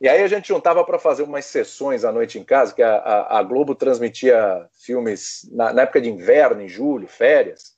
E 0.00 0.08
aí 0.08 0.22
a 0.22 0.28
gente 0.28 0.48
juntava 0.48 0.84
para 0.84 0.98
fazer 0.98 1.22
umas 1.22 1.46
sessões 1.46 2.04
à 2.04 2.12
noite 2.12 2.38
em 2.38 2.44
casa, 2.44 2.74
que 2.74 2.82
a, 2.82 2.96
a, 2.96 3.38
a 3.38 3.42
Globo 3.42 3.74
transmitia 3.74 4.66
filmes 4.72 5.48
na, 5.52 5.72
na 5.72 5.82
época 5.82 6.00
de 6.00 6.10
inverno, 6.10 6.60
em 6.60 6.68
julho, 6.68 7.06
férias 7.06 7.75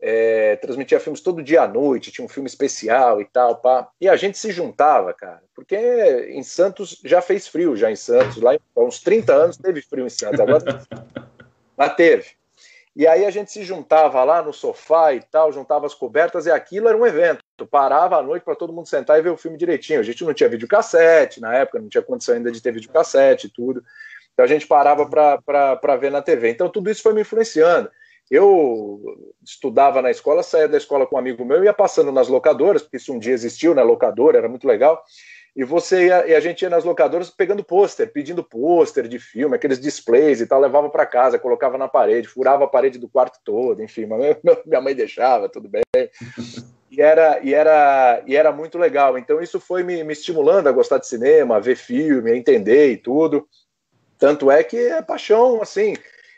é, 0.00 0.56
transmitia 0.56 1.00
filmes 1.00 1.20
todo 1.20 1.42
dia 1.42 1.62
à 1.62 1.68
noite, 1.68 2.10
tinha 2.10 2.24
um 2.24 2.28
filme 2.28 2.48
especial 2.48 3.20
e 3.20 3.24
tal, 3.24 3.56
pá. 3.56 3.88
E 4.00 4.08
a 4.08 4.16
gente 4.16 4.36
se 4.38 4.50
juntava, 4.52 5.12
cara, 5.14 5.42
porque 5.54 5.76
em 6.30 6.42
Santos 6.42 7.00
já 7.04 7.20
fez 7.20 7.48
frio, 7.48 7.76
já 7.76 7.90
em 7.90 7.96
Santos, 7.96 8.36
lá 8.36 8.52
há 8.54 8.80
uns 8.80 9.00
30 9.00 9.32
anos 9.32 9.56
teve 9.56 9.80
frio 9.82 10.06
em 10.06 10.10
Santos, 10.10 10.40
agora 10.40 10.62
mas 11.76 11.94
teve. 11.94 12.26
E 12.96 13.08
aí 13.08 13.26
a 13.26 13.30
gente 13.30 13.50
se 13.50 13.64
juntava 13.64 14.22
lá 14.22 14.40
no 14.40 14.52
sofá 14.52 15.12
e 15.12 15.20
tal, 15.20 15.52
juntava 15.52 15.84
as 15.84 15.94
cobertas, 15.94 16.46
e 16.46 16.50
aquilo 16.50 16.88
era 16.88 16.96
um 16.96 17.04
evento. 17.04 17.42
Tu 17.56 17.66
parava 17.66 18.18
à 18.18 18.22
noite 18.22 18.44
para 18.44 18.54
todo 18.54 18.72
mundo 18.72 18.88
sentar 18.88 19.18
e 19.18 19.22
ver 19.22 19.30
o 19.30 19.36
filme 19.36 19.58
direitinho. 19.58 19.98
A 19.98 20.02
gente 20.04 20.22
não 20.22 20.32
tinha 20.32 20.48
videocassete 20.48 21.40
na 21.40 21.52
época, 21.56 21.80
não 21.80 21.88
tinha 21.88 22.02
condição 22.02 22.36
ainda 22.36 22.52
de 22.52 22.62
ter 22.62 22.72
videocassete 22.72 23.48
e 23.48 23.50
tudo. 23.50 23.82
Então 24.32 24.44
a 24.44 24.48
gente 24.48 24.66
parava 24.66 25.06
para 25.06 25.96
ver 25.96 26.12
na 26.12 26.22
TV. 26.22 26.50
Então 26.50 26.68
tudo 26.68 26.88
isso 26.88 27.02
foi 27.02 27.12
me 27.12 27.22
influenciando. 27.22 27.90
Eu 28.30 29.00
estudava 29.44 30.00
na 30.00 30.10
escola, 30.10 30.42
saía 30.42 30.68
da 30.68 30.78
escola 30.78 31.06
com 31.06 31.16
um 31.16 31.18
amigo 31.18 31.44
meu, 31.44 31.62
ia 31.62 31.74
passando 31.74 32.10
nas 32.10 32.28
locadoras, 32.28 32.82
porque 32.82 32.96
isso 32.96 33.12
um 33.12 33.18
dia 33.18 33.34
existiu 33.34 33.74
né, 33.74 33.82
locadora, 33.82 34.38
era 34.38 34.48
muito 34.48 34.66
legal. 34.66 35.02
E 35.56 35.62
você 35.62 36.06
ia, 36.06 36.26
e 36.26 36.34
a 36.34 36.40
gente 36.40 36.62
ia 36.62 36.70
nas 36.70 36.82
locadoras 36.82 37.30
pegando 37.30 37.62
pôster, 37.62 38.12
pedindo 38.12 38.42
pôster 38.42 39.06
de 39.06 39.20
filme, 39.20 39.54
aqueles 39.54 39.78
displays 39.78 40.40
e 40.40 40.46
tal, 40.46 40.60
levava 40.60 40.90
para 40.90 41.06
casa, 41.06 41.38
colocava 41.38 41.78
na 41.78 41.86
parede, 41.86 42.26
furava 42.26 42.64
a 42.64 42.68
parede 42.68 42.98
do 42.98 43.08
quarto 43.08 43.38
todo, 43.44 43.80
enfim, 43.80 44.06
mas 44.06 44.36
minha 44.66 44.80
mãe 44.80 44.96
deixava, 44.96 45.48
tudo 45.48 45.68
bem. 45.68 45.82
E 46.90 47.00
era, 47.00 47.40
e 47.40 47.54
era, 47.54 48.22
e 48.26 48.34
era 48.34 48.50
muito 48.50 48.78
legal. 48.78 49.16
Então 49.16 49.40
isso 49.40 49.60
foi 49.60 49.84
me, 49.84 50.02
me 50.02 50.12
estimulando 50.12 50.68
a 50.68 50.72
gostar 50.72 50.98
de 50.98 51.06
cinema, 51.06 51.56
a 51.56 51.60
ver 51.60 51.76
filme, 51.76 52.32
a 52.32 52.36
entender 52.36 52.90
e 52.90 52.96
tudo. 52.96 53.46
Tanto 54.18 54.50
é 54.50 54.64
que 54.64 54.76
é 54.76 55.02
paixão, 55.02 55.62
assim, 55.62 55.94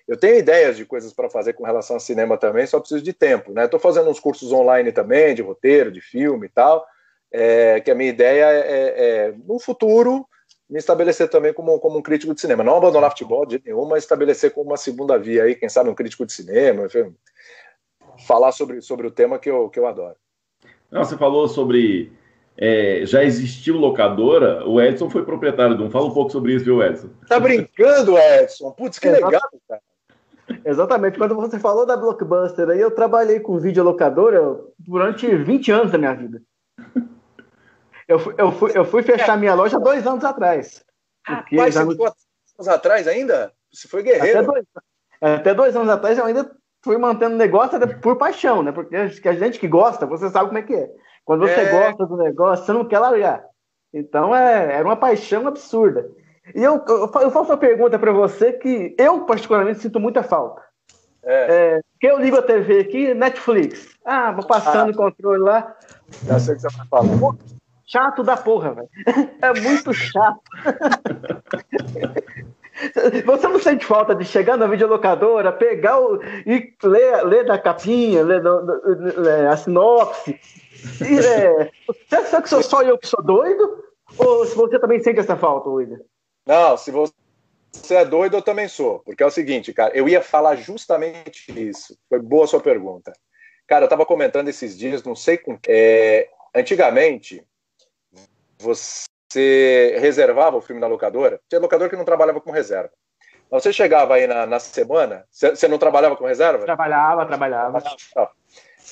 eu 0.07 0.16
tenho 0.16 0.38
ideias 0.38 0.77
de 0.77 0.85
coisas 0.85 1.12
para 1.12 1.29
fazer 1.29 1.55
com 1.55 1.64
relação 1.64 1.97
ao 1.97 2.01
cinema 2.01 2.37
também, 2.37 2.66
só 2.66 2.79
preciso 2.79 3.03
de 3.03 3.12
tempo. 3.12 3.53
Né? 3.53 3.64
Estou 3.64 3.81
fazendo 3.81 4.09
uns 4.09 4.21
cursos 4.21 4.53
online 4.53 4.92
também, 4.92 5.35
de 5.35 5.42
roteiro, 5.42 5.90
de 5.90 6.01
filme 6.01 6.47
e 6.47 6.49
tal, 6.49 6.87
é, 7.33 7.81
que 7.81 7.90
a 7.90 7.95
minha 7.95 8.11
ideia 8.11 8.45
é, 8.45 8.59
é, 8.59 8.95
é, 8.97 9.35
no 9.45 9.59
futuro, 9.59 10.27
me 10.71 10.79
estabelecer 10.79 11.29
também 11.29 11.53
como, 11.53 11.79
como 11.81 11.99
um 11.99 12.03
crítico 12.03 12.35
de 12.35 12.40
cinema. 12.40 12.62
Não 12.62 12.77
abandonar 12.77 13.11
futebol 13.11 13.45
de 13.45 13.61
nenhuma, 13.64 13.90
mas 13.90 14.05
estabelecer 14.05 14.53
como 14.53 14.71
uma 14.71 14.77
segunda 14.77 15.19
via 15.19 15.45
aí, 15.45 15.55
quem 15.55 15.69
sabe 15.69 15.90
um 15.90 15.95
crítico 15.95 16.25
de 16.25 16.33
cinema, 16.33 16.87
enfim, 16.87 17.14
falar 18.27 18.53
sobre, 18.53 18.81
sobre 18.81 19.07
o 19.07 19.11
tema 19.11 19.38
que 19.38 19.51
eu, 19.51 19.69
que 19.69 19.79
eu 19.79 19.87
adoro. 19.87 20.16
Não, 20.90 21.05
você 21.05 21.16
falou 21.16 21.49
sobre 21.49 22.12
é, 22.57 23.03
já 23.05 23.23
existiu 23.23 23.77
locadora, 23.77 24.66
o 24.66 24.81
Edson 24.81 25.11
foi 25.11 25.25
proprietário 25.25 25.77
de 25.77 25.83
um. 25.83 25.90
Fala 25.90 26.07
um 26.07 26.14
pouco 26.14 26.31
sobre 26.31 26.55
isso, 26.55 26.64
viu, 26.64 26.83
Edson? 26.83 27.11
Tá 27.29 27.38
brincando, 27.38 28.16
Edson? 28.16 28.71
Putz, 28.71 28.99
que 28.99 29.11
legal, 29.11 29.42
cara. 29.69 29.83
Exatamente. 30.64 31.18
Quando 31.18 31.35
você 31.35 31.59
falou 31.59 31.85
da 31.85 31.96
Blockbuster, 31.96 32.68
aí 32.68 32.80
eu 32.80 32.90
trabalhei 32.90 33.40
com 33.40 33.59
videolocadora 33.59 34.59
durante 34.78 35.26
20 35.35 35.72
anos 35.72 35.92
da 35.92 35.98
minha 35.98 36.14
vida. 36.14 36.42
Eu 38.09 38.18
fui, 38.18 38.35
eu 38.38 38.52
fui, 38.52 38.72
eu 38.74 38.85
fui 38.85 39.02
fechar 39.02 39.37
minha 39.37 39.54
loja 39.54 39.80
dois 39.80 40.06
anos 40.06 40.24
atrás. 40.24 40.85
Porque 41.26 41.56
Rapaz, 41.56 41.74
já 41.74 41.85
você 41.85 41.92
ficou 41.92 42.06
anos 42.06 42.68
atrás 42.68 43.09
ainda? 43.09 43.52
Você 43.72 43.88
foi 43.88 44.02
guerreiro. 44.02 44.38
Até 44.38 44.46
dois, 44.46 44.66
até 45.20 45.54
dois 45.54 45.76
anos 45.76 45.88
atrás 45.88 46.16
eu 46.16 46.24
ainda 46.24 46.48
fui 46.85 46.96
mantendo 46.98 47.37
negócio 47.37 47.78
por 48.00 48.16
paixão, 48.16 48.62
né? 48.62 48.70
Porque 48.70 48.94
a 48.94 49.32
gente 49.35 49.59
que 49.59 49.66
gosta, 49.66 50.06
você 50.06 50.30
sabe 50.30 50.46
como 50.46 50.59
é 50.59 50.62
que 50.62 50.74
é. 50.74 50.88
Quando 51.24 51.40
você 51.40 51.61
é... 51.61 51.70
gosta 51.70 52.06
do 52.06 52.16
negócio, 52.16 52.64
você 52.64 52.72
não 52.72 52.85
quer 52.85 53.00
largar. 53.00 53.44
Então 53.92 54.35
é, 54.35 54.74
era 54.74 54.85
uma 54.85 54.96
paixão 54.96 55.48
absurda. 55.48 56.09
E 56.54 56.62
eu, 56.62 56.82
eu, 56.87 57.11
eu 57.20 57.30
faço 57.30 57.50
uma 57.50 57.56
pergunta 57.56 57.98
para 57.98 58.12
você 58.12 58.52
que 58.52 58.94
eu, 58.98 59.20
particularmente, 59.22 59.80
sinto 59.80 59.98
muita 59.98 60.22
falta. 60.22 60.62
É. 61.24 61.76
É, 61.76 61.80
que 62.00 62.06
eu 62.06 62.18
ligo 62.18 62.37
a 62.37 62.42
TV 62.42 62.80
aqui, 62.80 63.12
Netflix. 63.12 63.96
Ah, 64.04 64.30
vou 64.30 64.46
passando 64.46 64.90
ah. 64.90 64.92
o 64.92 64.96
controle 64.96 65.42
lá. 65.42 65.76
Já 66.24 66.38
sei 66.38 66.54
o 66.54 66.56
que 66.56 66.62
você 66.62 66.76
vai 66.76 66.87
falar. 66.87 67.35
Chato 67.85 68.22
da 68.22 68.37
porra, 68.37 68.74
velho. 68.74 68.88
É 69.42 69.61
muito 69.61 69.92
chato. 69.92 70.40
Você 73.24 73.48
não 73.48 73.59
sente 73.59 73.87
falta 73.87 74.14
de 74.14 74.22
chegar 74.22 74.59
na 74.59 74.66
videolocadora, 74.66 75.50
pegar 75.50 75.98
o, 75.98 76.20
e 76.44 76.74
ler, 76.85 77.24
ler 77.24 77.46
da 77.46 77.59
capinha, 77.59 78.22
ler, 78.22 78.42
ler 78.42 79.48
a 79.48 79.56
sinopse? 79.56 80.38
E, 81.00 81.18
é, 81.18 81.70
você 81.87 82.16
acha 82.16 82.42
que 82.42 82.48
sou 82.50 82.62
só 82.62 82.82
eu 82.82 82.98
que 82.98 83.09
sou 83.09 83.24
doido? 83.24 83.82
Ou 84.18 84.44
se 84.44 84.54
você 84.54 84.78
também 84.78 85.00
sente 85.00 85.20
essa 85.20 85.37
falta, 85.37 85.70
William? 85.70 86.00
Não, 86.46 86.76
se 86.76 86.92
você 86.92 87.12
é 87.90 88.04
doido, 88.04 88.37
eu 88.37 88.42
também 88.42 88.68
sou. 88.68 89.00
Porque 89.00 89.22
é 89.22 89.26
o 89.26 89.30
seguinte, 89.30 89.72
cara, 89.72 89.94
eu 89.96 90.09
ia 90.09 90.22
falar 90.22 90.54
justamente 90.56 91.52
isso. 91.59 91.98
Foi 92.09 92.20
boa 92.20 92.44
a 92.44 92.48
sua 92.48 92.61
pergunta. 92.61 93.12
Cara, 93.66 93.82
eu 93.82 93.87
estava 93.87 94.06
comentando 94.06 94.48
esses 94.48 94.78
dias, 94.78 95.02
não 95.02 95.16
sei 95.16 95.37
com. 95.37 95.59
É, 95.66 96.28
antigamente, 96.54 97.44
você 98.59 99.96
reservava 99.98 100.56
o 100.56 100.61
filme 100.61 100.80
na 100.80 100.87
locadora. 100.87 101.40
Tinha 101.48 101.61
locador 101.61 101.90
que 101.90 101.96
não 101.96 102.04
trabalhava 102.04 102.40
com 102.40 102.52
reserva. 102.52 102.92
Você 103.50 103.72
chegava 103.72 104.14
aí 104.14 104.26
na, 104.26 104.46
na 104.46 104.59
semana, 104.59 105.24
você 105.30 105.68
não 105.68 105.78
trabalhava 105.78 106.16
com 106.16 106.26
reserva? 106.26 106.64
Trabalhava, 106.64 107.26
trabalhava. 107.26 107.78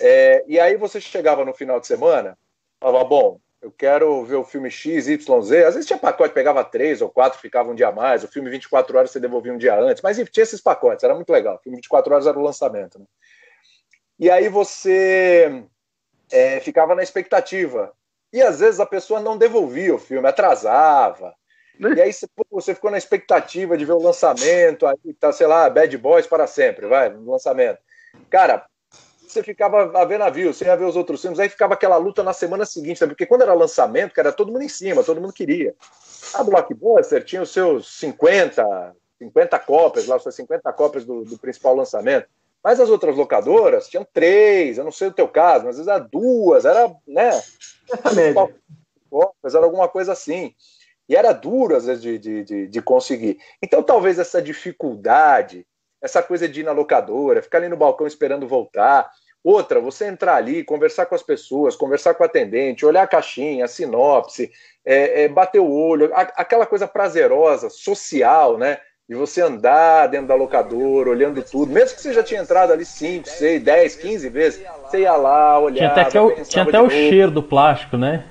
É, 0.00 0.44
e 0.46 0.60
aí 0.60 0.76
você 0.76 1.00
chegava 1.00 1.44
no 1.44 1.54
final 1.54 1.80
de 1.80 1.86
semana, 1.86 2.38
falava, 2.80 3.04
bom, 3.04 3.40
eu 3.64 3.72
quero 3.72 4.22
ver 4.26 4.34
o 4.34 4.44
filme 4.44 4.70
X, 4.70 5.08
Y, 5.08 5.42
Z. 5.42 5.64
Às 5.64 5.74
vezes 5.74 5.86
tinha 5.86 5.98
pacote, 5.98 6.34
pegava 6.34 6.62
três 6.62 7.00
ou 7.00 7.08
quatro, 7.08 7.40
ficava 7.40 7.70
um 7.70 7.74
dia 7.74 7.88
a 7.88 7.92
mais. 7.92 8.22
O 8.22 8.28
filme 8.28 8.50
24 8.50 8.94
horas 8.94 9.10
você 9.10 9.18
devolvia 9.18 9.54
um 9.54 9.56
dia 9.56 9.74
antes. 9.74 10.02
Mas 10.02 10.18
tinha 10.30 10.42
esses 10.42 10.60
pacotes, 10.60 11.02
era 11.02 11.14
muito 11.14 11.32
legal. 11.32 11.56
O 11.56 11.58
filme 11.60 11.76
24 11.76 12.12
horas 12.12 12.26
era 12.26 12.38
o 12.38 12.42
lançamento. 12.42 12.98
Né? 12.98 13.06
E 14.18 14.30
aí 14.30 14.50
você 14.50 15.64
é, 16.30 16.60
ficava 16.60 16.94
na 16.94 17.02
expectativa. 17.02 17.90
E 18.30 18.42
às 18.42 18.60
vezes 18.60 18.80
a 18.80 18.86
pessoa 18.86 19.18
não 19.18 19.38
devolvia 19.38 19.94
o 19.94 19.98
filme, 19.98 20.28
atrasava. 20.28 21.34
E 21.80 22.02
aí 22.02 22.12
você, 22.12 22.26
você 22.50 22.74
ficou 22.74 22.90
na 22.90 22.98
expectativa 22.98 23.78
de 23.78 23.86
ver 23.86 23.94
o 23.94 24.02
lançamento, 24.02 24.86
aí 24.86 25.14
tá, 25.18 25.32
sei 25.32 25.46
lá, 25.46 25.70
Bad 25.70 25.96
Boys 25.96 26.26
para 26.26 26.46
sempre, 26.46 26.86
vai, 26.86 27.08
no 27.08 27.32
lançamento. 27.32 27.78
Cara, 28.28 28.66
você 29.34 29.42
ficava 29.42 30.00
a 30.00 30.04
ver 30.04 30.18
navio, 30.18 30.54
você 30.54 30.64
ia 30.64 30.76
ver 30.76 30.84
os 30.84 30.96
outros 30.96 31.20
filmes, 31.20 31.38
aí 31.38 31.48
ficava 31.48 31.74
aquela 31.74 31.96
luta 31.96 32.22
na 32.22 32.32
semana 32.32 32.64
seguinte, 32.64 32.98
sabe? 32.98 33.12
porque 33.12 33.26
quando 33.26 33.42
era 33.42 33.52
lançamento, 33.52 34.14
cara, 34.14 34.32
todo 34.32 34.52
mundo 34.52 34.62
em 34.62 34.68
cima, 34.68 35.02
todo 35.02 35.20
mundo 35.20 35.32
queria. 35.32 35.74
A 36.34 36.42
Blockbuster 36.42 37.24
tinha 37.24 37.42
os 37.42 37.52
seus 37.52 37.98
50, 37.98 38.94
50 39.18 39.58
cópias, 39.58 40.06
lá, 40.06 40.18
suas 40.18 40.34
50 40.34 40.72
cópias 40.72 41.04
do, 41.04 41.24
do 41.24 41.38
principal 41.38 41.74
lançamento. 41.74 42.28
Mas 42.62 42.80
as 42.80 42.88
outras 42.88 43.14
locadoras 43.16 43.88
tinham 43.88 44.06
três, 44.10 44.78
eu 44.78 44.84
não 44.84 44.92
sei 44.92 45.08
o 45.08 45.12
teu 45.12 45.28
caso, 45.28 45.66
mas 45.66 45.78
às 45.78 45.84
vezes 45.84 45.88
era 45.88 45.98
duas, 45.98 46.64
era, 46.64 46.94
né? 47.06 47.42
Cópias, 49.10 49.54
era 49.54 49.64
alguma 49.64 49.88
coisa 49.88 50.12
assim. 50.12 50.54
E 51.06 51.14
era 51.14 51.32
duro, 51.32 51.76
às 51.76 51.84
vezes, 51.84 52.02
de, 52.02 52.18
de, 52.18 52.44
de, 52.44 52.66
de 52.66 52.82
conseguir. 52.82 53.38
Então, 53.62 53.82
talvez 53.82 54.18
essa 54.18 54.40
dificuldade, 54.40 55.66
essa 56.00 56.22
coisa 56.22 56.48
de 56.48 56.60
ir 56.60 56.64
na 56.64 56.72
locadora, 56.72 57.42
ficar 57.42 57.58
ali 57.58 57.68
no 57.68 57.76
balcão 57.76 58.06
esperando 58.06 58.48
voltar. 58.48 59.10
Outra, 59.44 59.78
você 59.78 60.06
entrar 60.06 60.36
ali, 60.36 60.64
conversar 60.64 61.04
com 61.04 61.14
as 61.14 61.22
pessoas, 61.22 61.76
conversar 61.76 62.14
com 62.14 62.22
o 62.22 62.26
atendente, 62.26 62.86
olhar 62.86 63.02
a 63.02 63.06
caixinha, 63.06 63.66
a 63.66 63.68
sinopse, 63.68 64.50
é, 64.82 65.24
é, 65.24 65.28
bater 65.28 65.60
o 65.60 65.70
olho, 65.70 66.10
a, 66.14 66.22
aquela 66.22 66.64
coisa 66.64 66.88
prazerosa, 66.88 67.68
social, 67.68 68.56
né? 68.56 68.78
De 69.06 69.14
você 69.14 69.42
andar 69.42 70.06
dentro 70.06 70.28
da 70.28 70.34
locadora, 70.34 71.10
olhando 71.10 71.42
tudo, 71.42 71.70
mesmo 71.70 71.94
que 71.94 72.00
você 72.00 72.14
já 72.14 72.22
tinha 72.22 72.40
entrado 72.40 72.72
ali 72.72 72.86
5, 72.86 73.28
6, 73.28 73.62
10, 73.62 73.96
15 73.96 74.28
vezes, 74.30 74.64
você 74.82 75.00
ia 75.00 75.14
lá, 75.14 75.58
olhar. 75.58 75.92
Tinha 75.92 76.06
até, 76.06 76.20
o, 76.22 76.44
tinha 76.44 76.64
até 76.64 76.80
o 76.80 76.88
cheiro 76.88 77.30
do 77.30 77.42
plástico, 77.42 77.98
né? 77.98 78.24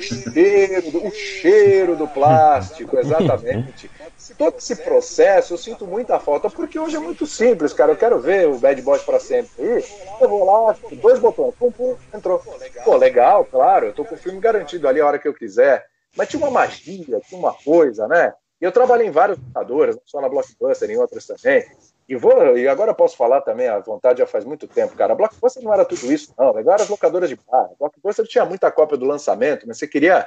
cheiro, 0.00 1.06
o 1.06 1.10
cheiro 1.12 1.96
do 1.96 2.08
plástico, 2.08 2.98
exatamente. 2.98 3.90
Todo 4.32 4.56
esse 4.56 4.76
processo 4.76 5.52
eu 5.52 5.58
sinto 5.58 5.86
muita 5.86 6.18
falta, 6.18 6.48
porque 6.48 6.78
hoje 6.78 6.96
é 6.96 7.00
muito 7.00 7.26
simples, 7.26 7.72
cara. 7.72 7.92
Eu 7.92 7.96
quero 7.96 8.18
ver 8.18 8.48
o 8.48 8.58
Bad 8.58 8.80
Boys 8.80 9.02
para 9.02 9.20
sempre. 9.20 9.84
Eu 10.20 10.28
vou 10.28 10.44
lá, 10.44 10.74
dois 10.92 11.18
botões, 11.18 11.54
pum, 11.56 11.70
pum, 11.70 11.96
entrou. 12.12 12.42
Pô, 12.84 12.96
legal, 12.96 13.44
claro, 13.44 13.86
eu 13.86 13.92
tô 13.92 14.04
com 14.04 14.14
o 14.14 14.18
filme 14.18 14.40
garantido 14.40 14.88
ali 14.88 15.00
a 15.00 15.06
hora 15.06 15.18
que 15.18 15.28
eu 15.28 15.34
quiser. 15.34 15.84
Mas 16.16 16.28
tinha 16.28 16.40
uma 16.40 16.50
magia, 16.50 17.20
tinha 17.20 17.38
uma 17.38 17.52
coisa, 17.52 18.06
né? 18.08 18.32
E 18.60 18.64
eu 18.64 18.72
trabalhei 18.72 19.06
em 19.06 19.10
várias 19.10 19.36
lutadoras, 19.36 19.96
não 19.96 20.02
só 20.06 20.20
na 20.20 20.28
Blockbuster, 20.28 20.90
em 20.90 20.96
outras 20.96 21.26
também. 21.26 21.66
E, 22.08 22.16
vou, 22.16 22.56
e 22.56 22.68
agora 22.68 22.94
posso 22.94 23.16
falar 23.16 23.40
também, 23.40 23.66
a 23.66 23.78
vontade 23.78 24.20
já 24.20 24.26
faz 24.26 24.44
muito 24.44 24.68
tempo, 24.68 24.94
cara. 24.94 25.12
A 25.12 25.16
Blockbuster 25.16 25.62
não 25.62 25.72
era 25.72 25.84
tudo 25.84 26.12
isso, 26.12 26.32
não. 26.38 26.56
Agora 26.56 26.82
as 26.82 26.88
locadoras 26.88 27.28
de 27.28 27.36
bar. 27.36 27.64
A 27.64 27.74
Blockbuster 27.78 28.26
tinha 28.26 28.44
muita 28.44 28.70
cópia 28.70 28.96
do 28.96 29.06
lançamento, 29.06 29.66
mas 29.66 29.78
você 29.78 29.88
queria 29.88 30.26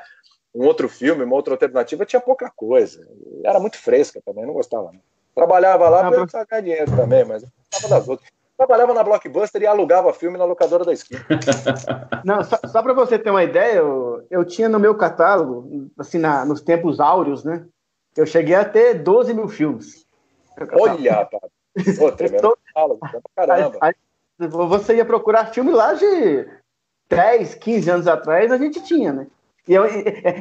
um 0.53 0.65
outro 0.65 0.89
filme, 0.89 1.23
uma 1.23 1.36
outra 1.36 1.53
alternativa, 1.53 2.05
tinha 2.05 2.19
pouca 2.19 2.51
coisa. 2.55 3.07
Era 3.43 3.60
muito 3.60 3.77
fresca 3.77 4.21
também, 4.25 4.45
não 4.45 4.53
gostava. 4.53 4.91
Não. 4.91 5.01
Trabalhava 5.36 5.88
lá 5.89 6.10
para 6.10 6.25
pra... 6.25 6.45
ganhar 6.45 6.62
dinheiro 6.62 6.95
também, 6.95 7.23
mas 7.23 7.43
gostava 7.71 7.95
das 7.95 8.07
outras. 8.07 8.29
Trabalhava 8.57 8.91
na 8.91 9.03
Blockbuster 9.03 9.62
e 9.62 9.67
alugava 9.67 10.12
filme 10.12 10.36
na 10.36 10.45
locadora 10.45 10.83
da 10.83 10.91
esquina. 10.91 11.23
Não, 12.25 12.43
só, 12.43 12.57
só 12.65 12.81
para 12.81 12.91
você 12.91 13.19
ter 13.19 13.29
uma 13.29 13.43
ideia, 13.43 13.77
eu, 13.77 14.25
eu 14.31 14.43
tinha 14.43 14.67
no 14.67 14.79
meu 14.79 14.95
catálogo, 14.95 15.91
assim, 15.95 16.17
na, 16.17 16.43
nos 16.43 16.60
tempos 16.60 16.99
áureos, 16.99 17.43
né? 17.43 17.63
Eu 18.15 18.25
cheguei 18.25 18.55
a 18.55 18.65
ter 18.65 18.95
12 18.95 19.31
mil 19.36 19.47
filmes. 19.47 20.07
Olha, 20.71 21.13
rapaz. 21.13 21.51
Pô, 21.99 22.12
tremendo 22.17 22.41
tô... 22.41 22.57
caramba. 23.36 23.77
Aí, 23.79 23.93
aí, 24.39 24.47
você 24.47 24.95
ia 24.95 25.05
procurar 25.05 25.53
filme 25.53 25.71
lá 25.71 25.93
de 25.93 26.49
10, 27.10 27.55
15 27.55 27.89
anos 27.91 28.07
atrás, 28.07 28.51
a 28.51 28.57
gente 28.57 28.83
tinha, 28.83 29.13
né? 29.13 29.27
E 29.67 29.73
eu, 29.73 29.86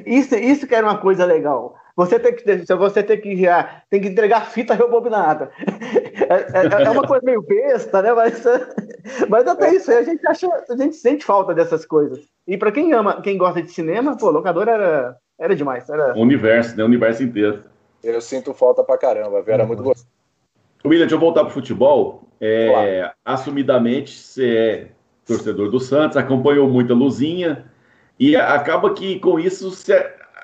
isso, 0.07 0.35
isso 0.37 0.67
que 0.67 0.75
era 0.75 0.87
uma 0.87 0.99
coisa 0.99 1.25
legal. 1.25 1.77
Você 1.97 2.19
tem 2.19 2.35
que, 2.35 2.75
você 2.75 3.03
tem 3.03 3.21
que, 3.21 3.47
tem 3.91 4.01
que 4.01 4.09
entregar 4.09 4.51
fita 4.51 4.75
rebobinada. 4.75 5.51
É, 6.29 6.59
é, 6.59 6.83
é, 6.83 6.91
uma 6.91 7.07
coisa 7.07 7.25
meio 7.25 7.41
besta, 7.41 8.03
né? 8.03 8.13
Mas, 8.13 8.43
mas 9.29 9.47
até 9.47 9.73
isso 9.73 9.93
aí 9.93 9.99
a 9.99 10.03
gente 10.03 10.27
acha, 10.27 10.49
a 10.69 10.77
gente 10.77 10.97
sente 10.97 11.25
falta 11.25 11.55
dessas 11.55 11.87
coisas. 11.87 12.19
E 12.49 12.57
para 12.57 12.73
quem 12.73 12.93
ama, 12.93 13.21
quem 13.21 13.39
gosta 13.39 13.63
de 13.63 13.71
cinema, 13.71 14.17
pô, 14.17 14.31
locador 14.31 14.67
era, 14.67 15.17
era 15.39 15.55
demais. 15.55 15.89
Era... 15.89 16.15
O 16.17 16.23
universo, 16.23 16.77
né? 16.77 16.83
O 16.83 16.87
universo 16.87 17.23
inteiro. 17.23 17.63
Eu 18.03 18.21
sinto 18.21 18.53
falta 18.55 18.83
pra 18.83 18.99
caramba, 18.99 19.41
viu? 19.41 19.55
Era 19.55 19.65
muito 19.65 19.85
gostoso. 19.85 20.09
William, 20.85 21.05
deixa 21.05 21.15
eu 21.15 21.21
voltar 21.21 21.43
para 21.43 21.51
o 21.51 21.55
futebol. 21.55 22.23
É, 22.41 22.71
claro. 22.71 23.15
Assumidamente, 23.25 24.19
você 24.19 24.57
é 24.57 24.89
torcedor 25.25 25.71
do 25.71 25.79
Santos, 25.79 26.17
acompanhou 26.17 26.69
muita 26.69 26.93
luzinha 26.93 27.71
e 28.19 28.37
acaba 28.37 28.95
que 28.95 29.19
com 29.21 29.39
isso 29.39 29.71
você 29.71 29.93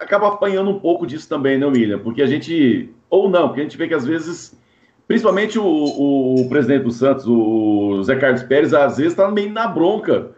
acaba 0.01 0.29
apanhando 0.29 0.71
um 0.71 0.79
pouco 0.79 1.07
disso 1.07 1.29
também, 1.29 1.59
né, 1.59 1.67
William? 1.67 1.99
Porque 1.99 2.23
a 2.23 2.27
gente, 2.27 2.91
ou 3.09 3.29
não, 3.29 3.49
porque 3.49 3.61
a 3.61 3.65
gente 3.65 3.77
vê 3.77 3.89
que 3.89 3.95
às 3.95 4.05
vezes, 4.05 4.59
principalmente 5.07 5.59
o, 5.59 5.65
o, 5.65 6.41
o 6.43 6.49
presidente 6.49 6.85
do 6.85 6.91
Santos, 6.91 7.27
o 7.27 8.03
Zé 8.03 8.17
Carlos 8.17 8.43
Pérez, 8.43 8.75
às 8.75 8.97
vezes 8.97 9.13
está 9.13 9.31
meio 9.31 9.51
na 9.51 9.67
bronca 9.67 10.33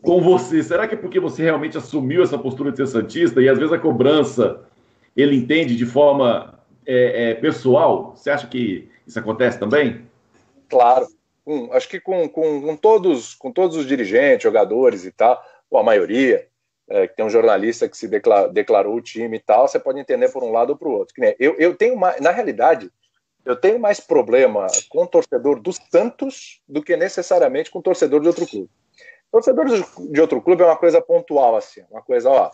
com 0.00 0.20
você. 0.20 0.62
Será 0.62 0.86
que 0.86 0.94
é 0.94 0.98
porque 0.98 1.18
você 1.18 1.42
realmente 1.42 1.76
assumiu 1.76 2.22
essa 2.22 2.38
postura 2.38 2.70
de 2.70 2.76
ser 2.76 2.86
Santista 2.86 3.40
e 3.40 3.48
às 3.48 3.58
vezes 3.58 3.72
a 3.72 3.78
cobrança 3.78 4.60
ele 5.16 5.36
entende 5.36 5.76
de 5.76 5.86
forma 5.86 6.58
é, 6.86 7.30
é, 7.30 7.34
pessoal, 7.34 8.14
você 8.14 8.30
acha 8.30 8.46
que 8.46 8.88
isso 9.06 9.18
acontece 9.18 9.58
também? 9.58 10.02
Claro. 10.68 11.06
Hum, 11.46 11.68
acho 11.72 11.88
que 11.88 12.00
com, 12.00 12.28
com, 12.28 12.62
com, 12.62 12.76
todos, 12.76 13.34
com 13.34 13.52
todos 13.52 13.76
os 13.76 13.86
dirigentes, 13.86 14.42
jogadores 14.42 15.04
e 15.04 15.12
tal, 15.12 15.42
ou 15.74 15.80
a 15.80 15.84
maioria, 15.84 16.46
é, 16.88 17.08
que 17.08 17.16
tem 17.16 17.24
um 17.24 17.30
jornalista 17.30 17.88
que 17.88 17.96
se 17.96 18.06
declarou, 18.06 18.52
declarou 18.52 18.94
o 18.94 19.00
time 19.00 19.36
e 19.36 19.40
tal, 19.40 19.66
você 19.66 19.78
pode 19.78 19.98
entender 19.98 20.30
por 20.30 20.44
um 20.44 20.52
lado 20.52 20.70
ou 20.70 20.76
para 20.76 20.88
o 20.88 20.92
outro. 20.92 21.14
Eu, 21.38 21.54
eu 21.58 21.74
tenho 21.74 21.98
na 21.98 22.30
realidade, 22.30 22.90
eu 23.44 23.56
tenho 23.56 23.78
mais 23.78 24.00
problema 24.00 24.66
com 24.88 25.02
o 25.02 25.06
torcedor 25.06 25.60
do 25.60 25.72
Santos 25.72 26.60
do 26.68 26.82
que 26.82 26.96
necessariamente 26.96 27.70
com 27.70 27.80
o 27.80 27.82
torcedor 27.82 28.20
de 28.20 28.28
outro 28.28 28.46
clube. 28.46 28.70
Torcedor 29.32 29.66
de 30.10 30.20
outro 30.20 30.40
clube 30.40 30.62
é 30.62 30.66
uma 30.66 30.76
coisa 30.76 31.00
pontual, 31.00 31.56
assim, 31.56 31.82
uma 31.90 32.02
coisa, 32.02 32.30
ó, 32.30 32.50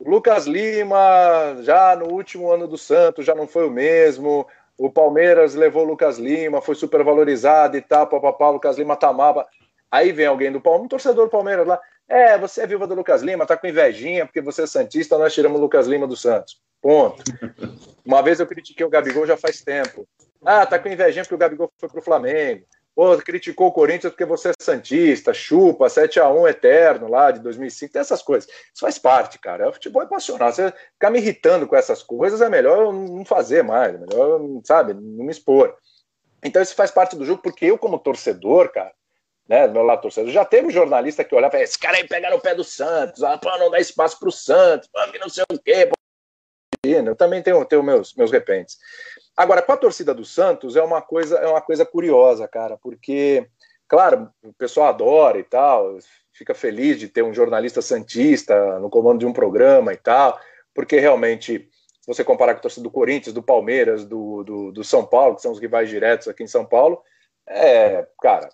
Lucas 0.00 0.46
Lima, 0.46 1.56
já 1.60 1.94
no 1.94 2.12
último 2.12 2.50
ano 2.50 2.66
do 2.66 2.78
Santos, 2.78 3.26
já 3.26 3.34
não 3.34 3.46
foi 3.46 3.66
o 3.66 3.70
mesmo. 3.70 4.46
O 4.76 4.90
Palmeiras 4.90 5.54
levou 5.54 5.84
o 5.84 5.88
Lucas 5.88 6.18
Lima, 6.18 6.60
foi 6.60 6.74
super 6.74 7.04
valorizado 7.04 7.76
e 7.76 7.80
tal, 7.80 8.06
papapá, 8.06 8.48
Lucas 8.50 8.78
Lima 8.78 8.96
tamava. 8.96 9.46
Aí 9.90 10.10
vem 10.10 10.26
alguém 10.26 10.50
do 10.50 10.60
Palmeiras, 10.60 10.86
um 10.86 10.88
torcedor 10.88 11.26
do 11.26 11.30
Palmeiras 11.30 11.66
lá. 11.66 11.80
É, 12.08 12.36
você 12.38 12.62
é 12.62 12.66
viúva 12.66 12.86
do 12.86 12.94
Lucas 12.94 13.22
Lima, 13.22 13.46
tá 13.46 13.56
com 13.56 13.66
invejinha, 13.66 14.26
porque 14.26 14.40
você 14.40 14.62
é 14.62 14.66
Santista, 14.66 15.18
nós 15.18 15.32
tiramos 15.32 15.58
o 15.58 15.62
Lucas 15.62 15.86
Lima 15.86 16.06
do 16.06 16.16
Santos. 16.16 16.60
Ponto. 16.80 17.22
Uma 18.04 18.22
vez 18.22 18.40
eu 18.40 18.46
critiquei 18.46 18.84
o 18.84 18.90
Gabigol 18.90 19.26
já 19.26 19.36
faz 19.36 19.62
tempo. 19.62 20.06
Ah, 20.44 20.66
tá 20.66 20.78
com 20.78 20.88
invejinha 20.88 21.24
porque 21.24 21.34
o 21.34 21.38
Gabigol 21.38 21.72
foi 21.78 21.88
pro 21.88 22.02
Flamengo. 22.02 22.66
Pô, 22.94 23.16
criticou 23.18 23.68
o 23.68 23.72
Corinthians 23.72 24.12
porque 24.12 24.24
você 24.24 24.50
é 24.50 24.52
Santista, 24.60 25.34
chupa, 25.34 25.86
7x1 25.86 26.48
eterno 26.48 27.08
lá 27.08 27.32
de 27.32 27.40
2005, 27.40 27.92
tem 27.92 28.00
essas 28.00 28.22
coisas. 28.22 28.48
Isso 28.48 28.80
faz 28.80 28.98
parte, 28.98 29.38
cara. 29.40 29.68
O 29.68 29.72
futebol 29.72 30.02
é 30.02 30.06
passional. 30.06 30.52
Você 30.52 30.72
ficar 30.92 31.10
me 31.10 31.18
irritando 31.18 31.66
com 31.66 31.74
essas 31.74 32.04
coisas 32.04 32.40
é 32.40 32.48
melhor 32.48 32.84
eu 32.84 32.92
não 32.92 33.24
fazer 33.24 33.64
mais, 33.64 33.94
é 33.94 33.98
melhor, 33.98 34.40
sabe, 34.62 34.94
não 34.94 35.24
me 35.24 35.32
expor. 35.32 35.74
Então 36.44 36.62
isso 36.62 36.74
faz 36.74 36.92
parte 36.92 37.16
do 37.16 37.24
jogo, 37.24 37.42
porque 37.42 37.64
eu, 37.64 37.76
como 37.76 37.98
torcedor, 37.98 38.70
cara, 38.70 38.92
né, 39.48 39.68
meu 39.68 39.82
lado 39.82 40.02
torcedor, 40.02 40.30
já 40.30 40.44
teve 40.44 40.68
um 40.68 40.70
jornalista 40.70 41.22
que 41.22 41.34
olhava 41.34 41.58
e 41.58 41.62
esse 41.62 41.78
cara 41.78 41.96
aí 41.96 42.08
pega 42.08 42.30
no 42.30 42.40
pé 42.40 42.54
do 42.54 42.64
Santos, 42.64 43.22
ah, 43.22 43.36
pô, 43.36 43.56
não 43.58 43.70
dá 43.70 43.78
espaço 43.78 44.18
pro 44.18 44.32
Santos, 44.32 44.88
pô, 44.88 44.98
não 45.18 45.28
sei 45.28 45.44
o 45.50 45.58
quê. 45.58 45.86
Pô. 45.86 45.94
Eu 46.86 47.16
também 47.16 47.42
tenho, 47.42 47.64
tenho 47.64 47.82
meus, 47.82 48.14
meus 48.14 48.30
repentes. 48.30 48.78
Agora, 49.36 49.62
com 49.62 49.72
a 49.72 49.76
torcida 49.76 50.14
do 50.14 50.24
Santos 50.24 50.76
é 50.76 50.82
uma 50.82 51.02
coisa, 51.02 51.38
é 51.38 51.46
uma 51.46 51.60
coisa 51.60 51.84
curiosa, 51.84 52.46
cara, 52.46 52.76
porque, 52.76 53.46
claro, 53.88 54.30
o 54.42 54.52
pessoal 54.52 54.88
adora 54.88 55.38
e 55.38 55.44
tal, 55.44 55.98
fica 56.32 56.54
feliz 56.54 56.98
de 56.98 57.08
ter 57.08 57.22
um 57.22 57.34
jornalista 57.34 57.82
santista 57.82 58.78
no 58.78 58.90
comando 58.90 59.20
de 59.20 59.26
um 59.26 59.32
programa 59.32 59.92
e 59.92 59.96
tal, 59.96 60.38
porque 60.74 60.98
realmente, 60.98 61.68
você 62.06 62.22
comparar 62.22 62.54
com 62.54 62.58
a 62.58 62.62
torcida 62.62 62.84
do 62.84 62.90
Corinthians, 62.90 63.34
do 63.34 63.42
Palmeiras, 63.42 64.04
do, 64.04 64.44
do, 64.44 64.72
do 64.72 64.84
São 64.84 65.04
Paulo, 65.04 65.36
que 65.36 65.42
são 65.42 65.52
os 65.52 65.60
rivais 65.60 65.88
diretos 65.88 66.28
aqui 66.28 66.42
em 66.42 66.48
São 66.48 66.64
Paulo, 66.64 67.02
é, 67.46 68.06
cara, 68.20 68.48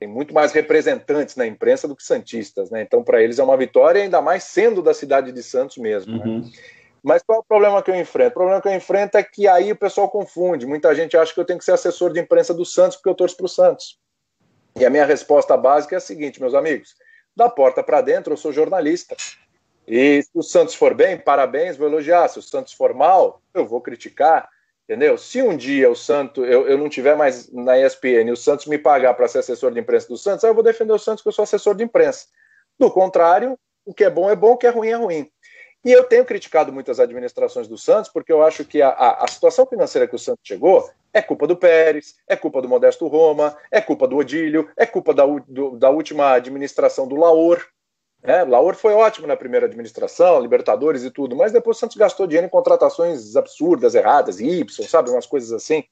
tem 0.00 0.08
muito 0.08 0.32
mais 0.32 0.50
representantes 0.52 1.36
na 1.36 1.46
imprensa 1.46 1.86
do 1.86 1.94
que 1.94 2.02
santistas, 2.02 2.70
né? 2.70 2.80
Então, 2.80 3.04
para 3.04 3.22
eles 3.22 3.38
é 3.38 3.44
uma 3.44 3.56
vitória, 3.56 4.02
ainda 4.02 4.22
mais 4.22 4.44
sendo 4.44 4.80
da 4.80 4.94
cidade 4.94 5.30
de 5.30 5.42
Santos 5.42 5.76
mesmo. 5.76 6.16
Né? 6.16 6.24
Uhum. 6.24 6.40
Né? 6.40 6.50
Mas 7.02 7.22
qual 7.22 7.36
é 7.36 7.40
o 7.40 7.44
problema 7.44 7.82
que 7.82 7.90
eu 7.90 7.94
enfrento? 7.94 8.30
O 8.30 8.34
problema 8.34 8.62
que 8.62 8.68
eu 8.68 8.74
enfrento 8.74 9.18
é 9.18 9.22
que 9.22 9.46
aí 9.46 9.70
o 9.70 9.76
pessoal 9.76 10.08
confunde. 10.08 10.66
Muita 10.66 10.94
gente 10.94 11.18
acha 11.18 11.34
que 11.34 11.38
eu 11.38 11.44
tenho 11.44 11.58
que 11.58 11.64
ser 11.66 11.72
assessor 11.72 12.14
de 12.14 12.20
imprensa 12.20 12.54
do 12.54 12.64
Santos 12.64 12.96
porque 12.96 13.10
eu 13.10 13.14
torço 13.14 13.36
para 13.36 13.44
o 13.44 13.48
Santos. 13.48 13.98
E 14.78 14.86
a 14.86 14.90
minha 14.90 15.04
resposta 15.04 15.54
básica 15.54 15.96
é 15.96 15.98
a 15.98 16.00
seguinte, 16.00 16.40
meus 16.40 16.54
amigos: 16.54 16.94
da 17.36 17.50
porta 17.50 17.82
para 17.82 18.00
dentro, 18.00 18.32
eu 18.32 18.38
sou 18.38 18.52
jornalista. 18.52 19.14
E 19.86 20.22
se 20.22 20.30
o 20.34 20.42
Santos 20.42 20.74
for 20.74 20.94
bem, 20.94 21.18
parabéns, 21.18 21.76
vou 21.76 21.86
elogiar. 21.86 22.28
Se 22.28 22.38
o 22.38 22.42
Santos 22.42 22.72
for 22.72 22.94
mal, 22.94 23.42
eu 23.52 23.66
vou 23.66 23.82
criticar. 23.82 24.48
Entendeu? 24.90 25.16
Se 25.16 25.40
um 25.40 25.56
dia 25.56 25.88
o 25.88 25.94
Santos, 25.94 26.44
eu, 26.48 26.66
eu 26.66 26.76
não 26.76 26.88
tiver 26.88 27.14
mais 27.14 27.48
na 27.52 27.78
ESPN 27.78 28.32
o 28.32 28.36
Santos 28.36 28.66
me 28.66 28.76
pagar 28.76 29.14
para 29.14 29.28
ser 29.28 29.38
assessor 29.38 29.70
de 29.70 29.78
imprensa 29.78 30.08
do 30.08 30.18
Santos, 30.18 30.42
aí 30.42 30.50
eu 30.50 30.54
vou 30.54 30.64
defender 30.64 30.92
o 30.92 30.98
Santos, 30.98 31.22
que 31.22 31.28
eu 31.28 31.32
sou 31.32 31.44
assessor 31.44 31.76
de 31.76 31.84
imprensa. 31.84 32.26
Do 32.76 32.90
contrário, 32.90 33.56
o 33.86 33.94
que 33.94 34.02
é 34.02 34.10
bom 34.10 34.28
é 34.28 34.34
bom, 34.34 34.50
o 34.50 34.56
que 34.56 34.66
é 34.66 34.70
ruim 34.70 34.88
é 34.88 34.96
ruim. 34.96 35.30
E 35.84 35.92
eu 35.92 36.02
tenho 36.02 36.24
criticado 36.24 36.72
muitas 36.72 36.98
administrações 36.98 37.68
do 37.68 37.78
Santos, 37.78 38.10
porque 38.10 38.32
eu 38.32 38.42
acho 38.42 38.64
que 38.64 38.82
a, 38.82 38.88
a, 38.88 39.24
a, 39.24 39.28
situação 39.28 39.64
financeira 39.64 40.08
que 40.08 40.16
o 40.16 40.18
Santos 40.18 40.42
chegou 40.42 40.90
é 41.12 41.22
culpa 41.22 41.46
do 41.46 41.56
Pérez, 41.56 42.16
é 42.26 42.34
culpa 42.34 42.60
do 42.60 42.68
Modesto 42.68 43.06
Roma, 43.06 43.56
é 43.70 43.80
culpa 43.80 44.08
do 44.08 44.16
Odílio, 44.16 44.68
é 44.76 44.86
culpa 44.86 45.14
da, 45.14 45.24
do, 45.24 45.78
da 45.78 45.88
última 45.88 46.32
administração 46.32 47.06
do 47.06 47.14
Laor. 47.14 47.64
Né? 48.22 48.44
Laor 48.44 48.74
foi 48.74 48.92
ótimo 48.92 49.26
na 49.26 49.36
primeira 49.36 49.66
administração, 49.66 50.40
Libertadores 50.40 51.04
e 51.04 51.10
tudo, 51.10 51.34
mas 51.34 51.52
depois 51.52 51.76
o 51.76 51.80
Santos 51.80 51.96
gastou 51.96 52.26
dinheiro 52.26 52.46
em 52.46 52.50
contratações 52.50 53.34
absurdas, 53.34 53.94
erradas, 53.94 54.40
Y, 54.40 54.86
sabe, 54.86 55.10
umas 55.10 55.26
coisas 55.26 55.52
assim. 55.52 55.84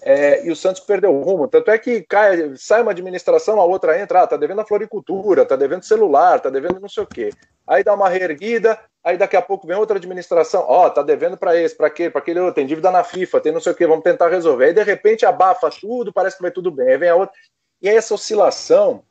É, 0.00 0.44
e 0.44 0.50
o 0.50 0.56
Santos 0.56 0.80
perdeu 0.80 1.14
o 1.14 1.22
rumo. 1.22 1.46
Tanto 1.46 1.70
é 1.70 1.78
que 1.78 2.02
cai, 2.02 2.54
sai 2.56 2.82
uma 2.82 2.90
administração, 2.90 3.60
a 3.60 3.64
outra 3.64 4.00
entra, 4.00 4.22
ah, 4.22 4.26
tá 4.26 4.36
devendo 4.36 4.60
a 4.60 4.66
floricultura, 4.66 5.44
tá 5.44 5.54
devendo 5.54 5.84
celular, 5.84 6.40
tá 6.40 6.50
devendo 6.50 6.80
não 6.80 6.88
sei 6.88 7.04
o 7.04 7.06
quê. 7.06 7.30
Aí 7.66 7.84
dá 7.84 7.94
uma 7.94 8.08
reerguida, 8.08 8.78
aí 9.04 9.16
daqui 9.16 9.36
a 9.36 9.42
pouco 9.42 9.66
vem 9.66 9.76
outra 9.76 9.98
administração, 9.98 10.64
ó, 10.66 10.86
oh, 10.86 10.90
tá 10.90 11.02
devendo 11.02 11.36
para 11.36 11.56
esse, 11.56 11.76
para 11.76 11.86
aquele, 11.86 12.10
para 12.10 12.20
aquele 12.20 12.40
outro, 12.40 12.56
tem 12.56 12.66
dívida 12.66 12.90
na 12.90 13.04
FIFA, 13.04 13.40
tem 13.40 13.52
não 13.52 13.60
sei 13.60 13.72
o 13.72 13.74
quê, 13.74 13.86
vamos 13.86 14.02
tentar 14.02 14.28
resolver. 14.28 14.64
Aí 14.66 14.74
de 14.74 14.82
repente 14.82 15.24
abafa 15.24 15.70
tudo, 15.70 16.12
parece 16.12 16.36
que 16.36 16.42
vai 16.42 16.50
tudo 16.50 16.72
bem. 16.72 16.88
Aí 16.88 16.98
vem 16.98 17.08
a 17.10 17.14
outra. 17.14 17.34
E 17.80 17.88
aí 17.88 17.96
essa 17.96 18.14
oscilação 18.14 19.04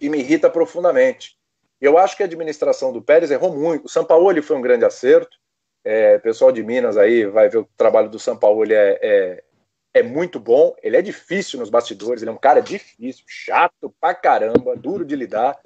e 0.00 0.08
me 0.08 0.18
irrita 0.18 0.48
profundamente. 0.48 1.39
Eu 1.80 1.96
acho 1.96 2.16
que 2.16 2.22
a 2.22 2.26
administração 2.26 2.92
do 2.92 3.02
Pérez 3.02 3.30
errou 3.30 3.56
muito. 3.56 3.86
O 3.86 3.88
Sampaoli 3.88 4.42
foi 4.42 4.56
um 4.56 4.60
grande 4.60 4.84
acerto. 4.84 5.38
É, 5.82 6.18
pessoal 6.18 6.52
de 6.52 6.62
Minas 6.62 6.98
aí 6.98 7.24
vai 7.24 7.48
ver 7.48 7.58
o 7.58 7.68
trabalho 7.76 8.10
do 8.10 8.18
Sampaoli 8.18 8.74
é, 8.74 8.98
é, 9.02 9.44
é 9.94 10.02
muito 10.02 10.38
bom. 10.38 10.74
Ele 10.82 10.96
é 10.96 11.02
difícil 11.02 11.58
nos 11.58 11.70
bastidores, 11.70 12.22
ele 12.22 12.30
é 12.30 12.34
um 12.34 12.38
cara 12.38 12.60
difícil, 12.60 13.24
chato 13.26 13.94
pra 13.98 14.14
caramba, 14.14 14.76
duro 14.76 15.04
de 15.04 15.16
lidar, 15.16 15.58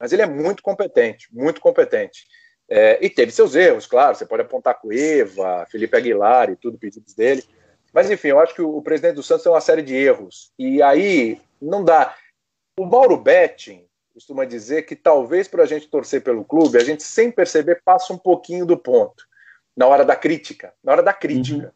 mas 0.00 0.12
ele 0.12 0.22
é 0.22 0.26
muito 0.26 0.62
competente, 0.62 1.28
muito 1.32 1.60
competente. 1.60 2.26
É, 2.70 2.98
e 3.04 3.08
teve 3.08 3.32
seus 3.32 3.54
erros, 3.54 3.86
claro. 3.86 4.14
Você 4.14 4.26
pode 4.26 4.42
apontar 4.42 4.78
com 4.80 4.92
Eva, 4.92 5.66
Felipe 5.70 5.96
Aguilar 5.96 6.50
e 6.50 6.56
tudo, 6.56 6.78
pedidos 6.78 7.14
dele. 7.14 7.42
Mas 7.92 8.10
enfim, 8.10 8.28
eu 8.28 8.38
acho 8.38 8.54
que 8.54 8.62
o, 8.62 8.82
presidente 8.82 9.14
do 9.14 9.22
Santos 9.22 9.44
tem 9.44 9.52
uma 9.52 9.60
série 9.60 9.82
de 9.82 9.94
erros. 9.94 10.52
E 10.58 10.82
aí 10.82 11.40
não 11.60 11.82
dá. 11.82 12.14
O 12.78 12.84
Mauro 12.84 13.16
Betting, 13.16 13.87
costuma 14.18 14.44
dizer 14.44 14.82
que 14.82 14.96
talvez 14.96 15.46
para 15.46 15.62
a 15.62 15.66
gente 15.66 15.86
torcer 15.86 16.22
pelo 16.22 16.44
clube, 16.44 16.76
a 16.76 16.82
gente 16.82 17.04
sem 17.04 17.30
perceber 17.30 17.80
passa 17.84 18.12
um 18.12 18.18
pouquinho 18.18 18.66
do 18.66 18.76
ponto 18.76 19.24
na 19.76 19.86
hora 19.86 20.04
da 20.04 20.16
crítica, 20.16 20.74
na 20.82 20.90
hora 20.90 21.02
da 21.04 21.12
crítica. 21.12 21.66
Uhum. 21.66 21.70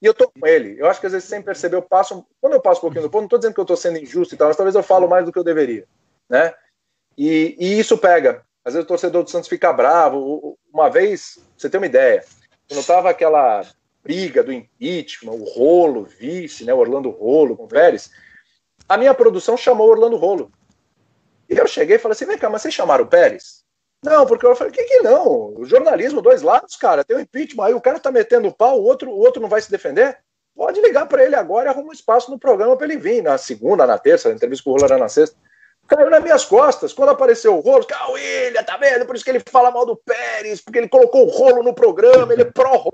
E 0.00 0.06
eu 0.06 0.14
tô 0.14 0.30
com 0.30 0.46
ele. 0.46 0.76
Eu 0.78 0.86
acho 0.86 1.00
que 1.00 1.06
às 1.06 1.12
vezes 1.12 1.28
sem 1.28 1.42
perceber 1.42 1.74
eu 1.74 1.82
passo, 1.82 2.24
quando 2.40 2.52
eu 2.52 2.60
passo 2.60 2.78
um 2.78 2.82
pouquinho 2.82 3.02
do 3.02 3.10
ponto, 3.10 3.22
não 3.22 3.26
estou 3.26 3.38
dizendo 3.40 3.54
que 3.54 3.60
eu 3.60 3.64
estou 3.64 3.76
sendo 3.76 3.98
injusto 3.98 4.34
e 4.34 4.38
tal, 4.38 4.46
mas 4.46 4.56
talvez 4.56 4.76
eu 4.76 4.84
falo 4.84 5.08
mais 5.08 5.26
do 5.26 5.32
que 5.32 5.38
eu 5.38 5.42
deveria, 5.42 5.84
né? 6.28 6.54
E, 7.18 7.56
e 7.58 7.80
isso 7.80 7.98
pega. 7.98 8.46
Às 8.64 8.74
vezes 8.74 8.84
o 8.84 8.88
torcedor 8.88 9.24
do 9.24 9.30
Santos 9.30 9.48
fica 9.48 9.72
bravo. 9.72 10.56
Uma 10.72 10.88
vez, 10.88 11.40
você 11.58 11.68
tem 11.68 11.80
uma 11.80 11.86
ideia, 11.86 12.24
quando 12.68 12.86
tava 12.86 13.10
aquela 13.10 13.66
briga 14.00 14.44
do 14.44 14.52
impeachment, 14.52 15.32
o 15.32 15.44
Rolo, 15.44 16.04
vice, 16.04 16.64
né, 16.64 16.72
Orlando 16.72 17.10
Rolo 17.10 17.56
com 17.56 17.64
o 17.64 17.68
Pérez, 17.68 18.12
a 18.88 18.96
minha 18.96 19.12
produção 19.12 19.56
chamou 19.56 19.88
o 19.88 19.90
Orlando 19.90 20.16
Rolo. 20.16 20.52
E 21.50 21.58
eu 21.58 21.66
cheguei 21.66 21.96
e 21.96 21.98
falei 21.98 22.12
assim: 22.12 22.26
vem 22.26 22.38
cá, 22.38 22.48
mas 22.48 22.62
vocês 22.62 22.72
chamaram 22.72 23.04
o 23.04 23.08
Pérez? 23.08 23.64
Não, 24.04 24.24
porque 24.24 24.46
eu 24.46 24.54
falei: 24.54 24.72
que 24.72 24.84
que 24.84 25.00
não? 25.00 25.54
O 25.56 25.64
jornalismo, 25.64 26.22
dois 26.22 26.42
lados, 26.42 26.76
cara, 26.76 27.04
tem 27.04 27.16
um 27.16 27.20
impeachment, 27.20 27.64
aí 27.64 27.74
o 27.74 27.80
cara 27.80 27.98
tá 27.98 28.12
metendo 28.12 28.48
o 28.48 28.54
pau, 28.54 28.80
o 28.80 28.84
outro, 28.84 29.10
o 29.10 29.18
outro 29.18 29.42
não 29.42 29.48
vai 29.48 29.60
se 29.60 29.70
defender? 29.70 30.16
Pode 30.54 30.80
ligar 30.80 31.06
para 31.06 31.24
ele 31.24 31.34
agora 31.34 31.68
e 31.68 31.70
arruma 31.70 31.88
um 31.88 31.92
espaço 31.92 32.30
no 32.30 32.38
programa 32.38 32.76
para 32.76 32.86
ele 32.86 32.96
vir, 32.96 33.22
na 33.22 33.36
segunda, 33.36 33.86
na 33.86 33.98
terça, 33.98 34.28
a 34.28 34.32
entrevista 34.32 34.64
com 34.64 34.72
o 34.72 34.84
era 34.84 34.98
na 34.98 35.08
sexta. 35.08 35.36
Caiu 35.88 36.08
nas 36.08 36.22
minhas 36.22 36.44
costas. 36.44 36.92
Quando 36.92 37.08
apareceu 37.08 37.56
o 37.56 37.60
rolo, 37.60 37.84
ah, 37.92 38.10
o 38.10 38.12
William, 38.12 38.62
tá 38.62 38.76
vendo? 38.76 39.04
Por 39.04 39.16
isso 39.16 39.24
que 39.24 39.30
ele 39.30 39.40
fala 39.40 39.72
mal 39.72 39.84
do 39.84 39.96
Pérez, 39.96 40.60
porque 40.60 40.78
ele 40.78 40.88
colocou 40.88 41.26
o 41.26 41.30
rolo 41.30 41.64
no 41.64 41.74
programa, 41.74 42.32
ele 42.32 42.42
é 42.42 42.44
pró-rolo, 42.44 42.92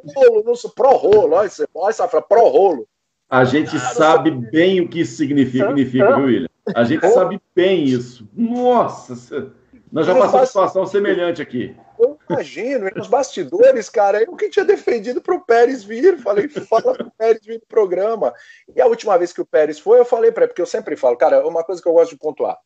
pró-rolo. 0.74 1.34
Olha 1.34 1.46
essa 1.90 2.08
frase, 2.08 2.26
pró-rolo. 2.26 2.88
A 3.28 3.44
gente 3.44 3.76
ah, 3.76 3.80
sabe 3.80 4.30
bem 4.30 4.80
o 4.80 4.88
que 4.88 5.00
isso 5.00 5.16
significa, 5.16 5.66
significa 5.66 6.16
viu, 6.16 6.26
William? 6.26 6.48
A 6.74 6.84
gente 6.84 7.08
sabe 7.08 7.40
bem 7.54 7.84
isso. 7.84 8.28
Nossa, 8.32 9.52
nós 9.90 10.06
já 10.06 10.14
passamos 10.14 10.34
uma 10.34 10.46
situação 10.46 10.86
semelhante 10.86 11.40
aqui. 11.40 11.76
Eu 11.98 12.18
imagino, 12.28 12.90
nos 12.94 13.08
bastidores, 13.08 13.88
cara, 13.88 14.22
eu 14.22 14.36
que 14.36 14.50
tinha 14.50 14.64
defendido 14.64 15.20
para 15.20 15.34
o 15.34 15.40
Pérez 15.40 15.82
vir, 15.82 16.18
falei, 16.18 16.48
fala 16.48 16.94
para 16.94 17.06
o 17.06 17.10
Pérez 17.10 17.40
vir 17.44 17.60
no 17.60 17.66
programa. 17.66 18.34
E 18.74 18.80
a 18.80 18.86
última 18.86 19.16
vez 19.16 19.32
que 19.32 19.40
o 19.40 19.46
Pérez 19.46 19.78
foi, 19.78 19.98
eu 19.98 20.04
falei 20.04 20.30
para 20.30 20.44
ele, 20.44 20.48
porque 20.48 20.62
eu 20.62 20.66
sempre 20.66 20.96
falo, 20.96 21.16
cara, 21.16 21.46
uma 21.46 21.64
coisa 21.64 21.80
que 21.80 21.88
eu 21.88 21.92
gosto 21.92 22.10
de 22.10 22.18
pontuar. 22.18 22.58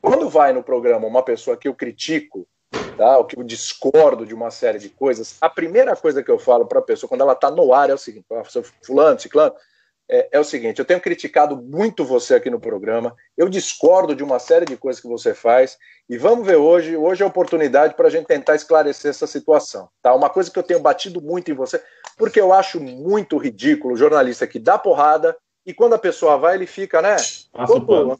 Quando 0.00 0.28
vai 0.28 0.52
no 0.52 0.62
programa 0.62 1.06
uma 1.06 1.22
pessoa 1.22 1.56
que 1.56 1.66
eu 1.66 1.74
critico, 1.74 2.46
tá, 2.96 3.18
ou 3.18 3.24
que 3.24 3.38
eu 3.38 3.42
discordo 3.42 4.26
de 4.26 4.34
uma 4.34 4.50
série 4.50 4.78
de 4.78 4.90
coisas, 4.90 5.36
a 5.40 5.48
primeira 5.48 5.96
coisa 5.96 6.22
que 6.22 6.30
eu 6.30 6.38
falo 6.38 6.66
para 6.66 6.78
a 6.78 6.82
pessoa, 6.82 7.08
quando 7.08 7.22
ela 7.22 7.32
está 7.32 7.50
no 7.50 7.72
ar, 7.72 7.90
é 7.90 7.94
o 7.94 7.98
seguinte: 7.98 8.26
fulano, 8.82 9.18
ciclano, 9.18 9.54
é, 10.08 10.28
é, 10.32 10.40
o 10.40 10.44
seguinte: 10.44 10.78
eu 10.78 10.84
tenho 10.84 11.00
criticado 11.00 11.56
muito 11.56 12.04
você 12.04 12.34
aqui 12.34 12.50
no 12.50 12.60
programa, 12.60 13.14
eu 13.36 13.48
discordo 13.48 14.14
de 14.14 14.22
uma 14.22 14.38
série 14.38 14.64
de 14.64 14.76
coisas 14.76 15.00
que 15.00 15.08
você 15.08 15.34
faz, 15.34 15.78
e 16.08 16.18
vamos 16.18 16.46
ver 16.46 16.56
hoje. 16.56 16.96
Hoje 16.96 17.22
é 17.22 17.24
a 17.24 17.28
oportunidade 17.28 17.94
para 17.94 18.08
a 18.08 18.10
gente 18.10 18.26
tentar 18.26 18.54
esclarecer 18.54 19.10
essa 19.10 19.26
situação. 19.26 19.88
Tá? 20.02 20.14
Uma 20.14 20.30
coisa 20.30 20.50
que 20.50 20.58
eu 20.58 20.62
tenho 20.62 20.80
batido 20.80 21.20
muito 21.20 21.50
em 21.50 21.54
você, 21.54 21.82
porque 22.16 22.40
eu 22.40 22.52
acho 22.52 22.80
muito 22.80 23.38
ridículo 23.38 23.94
o 23.94 23.98
jornalista 23.98 24.46
que 24.46 24.58
dá 24.58 24.78
porrada 24.78 25.36
e 25.64 25.72
quando 25.72 25.94
a 25.94 25.98
pessoa 25.98 26.36
vai, 26.36 26.56
ele 26.56 26.66
fica, 26.66 27.00
né? 27.00 27.16
Todo, 27.66 28.18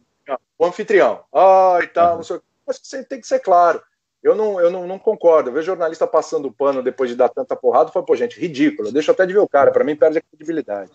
o 0.59 0.65
anfitrião. 0.65 1.23
Ah, 1.33 1.79
e 1.83 1.87
tal, 1.89 2.13
uhum. 2.13 2.17
não 2.17 2.23
sei 2.25 2.37
o 2.37 2.41
que. 2.41 2.47
Mas 2.67 2.79
tem 2.79 3.21
que 3.21 3.27
ser 3.27 3.41
claro. 3.41 3.83
Eu 4.23 4.35
não, 4.35 4.59
eu 4.59 4.71
não, 4.71 4.87
não 4.87 4.99
concordo. 4.99 5.51
Eu 5.51 5.53
vejo 5.53 5.67
jornalista 5.67 6.07
passando 6.07 6.49
o 6.49 6.53
pano 6.53 6.83
depois 6.83 7.11
de 7.11 7.17
dar 7.17 7.29
tanta 7.29 7.55
porrada. 7.55 7.93
Foi, 7.93 8.03
pô, 8.03 8.17
gente, 8.17 8.41
ridículo. 8.41 8.91
Deixa 8.91 9.13
até 9.13 9.27
de 9.27 9.35
ver 9.35 9.41
o 9.41 9.49
cara. 9.49 9.71
Para 9.71 9.85
mim, 9.85 9.95
perde 9.95 10.17
a 10.17 10.23
credibilidade. 10.23 10.93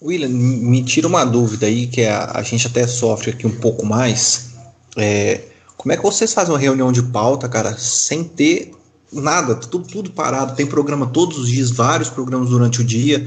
William, 0.00 0.28
me 0.28 0.82
tira 0.84 1.08
uma 1.08 1.24
dúvida 1.24 1.66
aí, 1.66 1.86
que 1.86 2.04
a, 2.04 2.32
a 2.34 2.42
gente 2.42 2.66
até 2.66 2.86
sofre 2.86 3.30
aqui 3.30 3.46
um 3.46 3.58
pouco 3.58 3.84
mais. 3.84 4.50
É, 4.96 5.40
como 5.76 5.92
é 5.92 5.96
que 5.96 6.02
vocês 6.02 6.32
fazem 6.32 6.52
uma 6.52 6.58
reunião 6.58 6.92
de 6.92 7.02
pauta, 7.02 7.48
cara, 7.48 7.76
sem 7.76 8.22
ter 8.22 8.72
nada, 9.12 9.56
tudo, 9.56 9.86
tudo 9.86 10.10
parado? 10.10 10.54
Tem 10.54 10.66
programa 10.66 11.06
todos 11.06 11.38
os 11.38 11.48
dias, 11.48 11.70
vários 11.70 12.10
programas 12.10 12.50
durante 12.50 12.80
o 12.80 12.84
dia. 12.84 13.26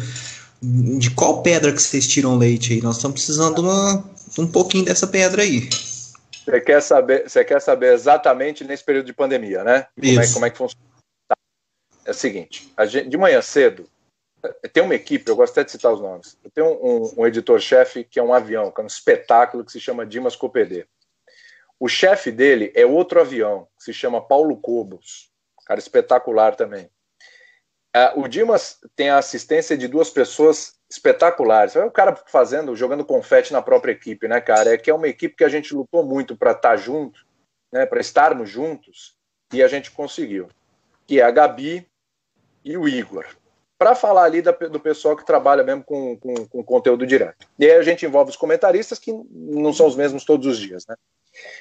De 0.62 1.10
qual 1.12 1.42
pedra 1.42 1.74
que 1.74 1.82
vocês 1.82 2.08
tiram 2.08 2.38
leite 2.38 2.74
aí? 2.74 2.82
Nós 2.82 2.98
estamos 2.98 3.16
precisando 3.16 3.56
de 3.56 3.62
uma, 3.62 4.04
um 4.38 4.48
pouquinho 4.48 4.86
dessa 4.86 5.08
pedra 5.08 5.42
aí. 5.42 5.68
Você 6.46 6.62
quer 6.62 6.82
saber, 6.82 7.30
você 7.30 7.44
quer 7.44 7.62
saber 7.62 7.94
exatamente 7.94 8.64
nesse 8.64 8.84
período 8.84 9.06
de 9.06 9.14
pandemia, 9.14 9.64
né? 9.64 9.88
Como 10.00 10.22
é, 10.22 10.34
como 10.34 10.46
é 10.46 10.50
que 10.50 10.58
funciona? 10.58 10.86
Tá. 11.28 11.36
É 12.06 12.12
o 12.12 12.14
seguinte, 12.14 12.72
gente, 12.88 13.10
de 13.10 13.18
manhã 13.18 13.42
cedo, 13.42 13.86
tem 14.74 14.84
uma 14.84 14.96
equipe, 14.96 15.30
eu 15.30 15.36
gosto 15.36 15.54
até 15.54 15.64
de 15.64 15.72
citar 15.72 15.94
os 15.94 16.02
nomes. 16.02 16.38
Eu 16.44 16.52
tenho 16.52 16.68
um, 16.68 17.22
um 17.22 17.28
editor-chefe 17.28 18.04
que 18.04 18.20
é 18.20 18.24
um 18.24 18.34
avião, 18.34 18.72
que 18.72 18.82
é 18.82 18.84
um 18.84 18.88
espetáculo 18.88 19.64
que 19.64 19.72
se 19.72 19.80
chama 19.80 20.06
Dimas 20.06 20.36
Copedê. 20.36 20.86
O 21.80 21.88
chefe 21.88 22.32
dele 22.32 22.72
é 22.76 22.86
outro 22.86 23.20
avião, 23.20 23.68
que 23.78 23.84
se 23.84 23.94
chama 23.94 24.22
Paulo 24.22 24.56
Cobos. 24.58 25.32
Cara 25.66 25.80
espetacular 25.80 26.56
também. 26.56 26.90
Uh, 27.96 28.22
o 28.22 28.28
Dimas 28.28 28.80
tem 28.96 29.10
a 29.10 29.18
assistência 29.18 29.78
de 29.78 29.88
duas 29.88 30.10
pessoas 30.10 30.76
espetaculares. 30.90 31.76
É 31.76 31.84
o 31.84 31.92
cara 31.92 32.16
fazendo, 32.28 32.76
jogando 32.76 33.04
confete 33.04 33.52
na 33.52 33.62
própria 33.62 33.92
equipe, 33.92 34.28
né, 34.28 34.40
cara? 34.40 34.74
É 34.74 34.78
que 34.78 34.90
é 34.90 34.94
uma 34.94 35.08
equipe 35.08 35.36
que 35.36 35.44
a 35.44 35.50
gente 35.50 35.74
lutou 35.74 36.06
muito 36.06 36.36
para 36.36 36.52
estar 36.52 36.70
tá 36.70 36.78
junto, 36.78 37.26
né, 37.72 37.86
para 37.86 38.00
estarmos 38.00 38.50
juntos, 38.50 39.16
e 39.54 39.62
a 39.62 39.68
gente 39.68 39.92
conseguiu. 39.92 40.50
Que 41.06 41.20
é 41.20 41.24
a 41.24 41.32
Gabi 41.32 41.86
e 42.64 42.78
o 42.78 42.88
Igor. 42.88 43.26
Para 43.82 43.96
falar 43.96 44.26
ali 44.26 44.44
da, 44.44 44.52
do 44.52 44.80
pessoal 44.80 45.18
que 45.18 45.26
trabalha 45.26 45.64
mesmo 45.64 45.84
com, 45.84 46.16
com, 46.16 46.46
com, 46.46 46.64
conteúdo 46.64 47.04
direto. 47.04 47.48
E 47.58 47.66
aí 47.66 47.72
a 47.72 47.82
gente 47.82 48.06
envolve 48.06 48.30
os 48.30 48.38
comentaristas, 48.38 49.00
que 49.00 49.12
não 49.32 49.74
são 49.74 49.88
os 49.88 49.96
mesmos 49.96 50.24
todos 50.24 50.46
os 50.46 50.60
dias, 50.60 50.86
né? 50.86 50.96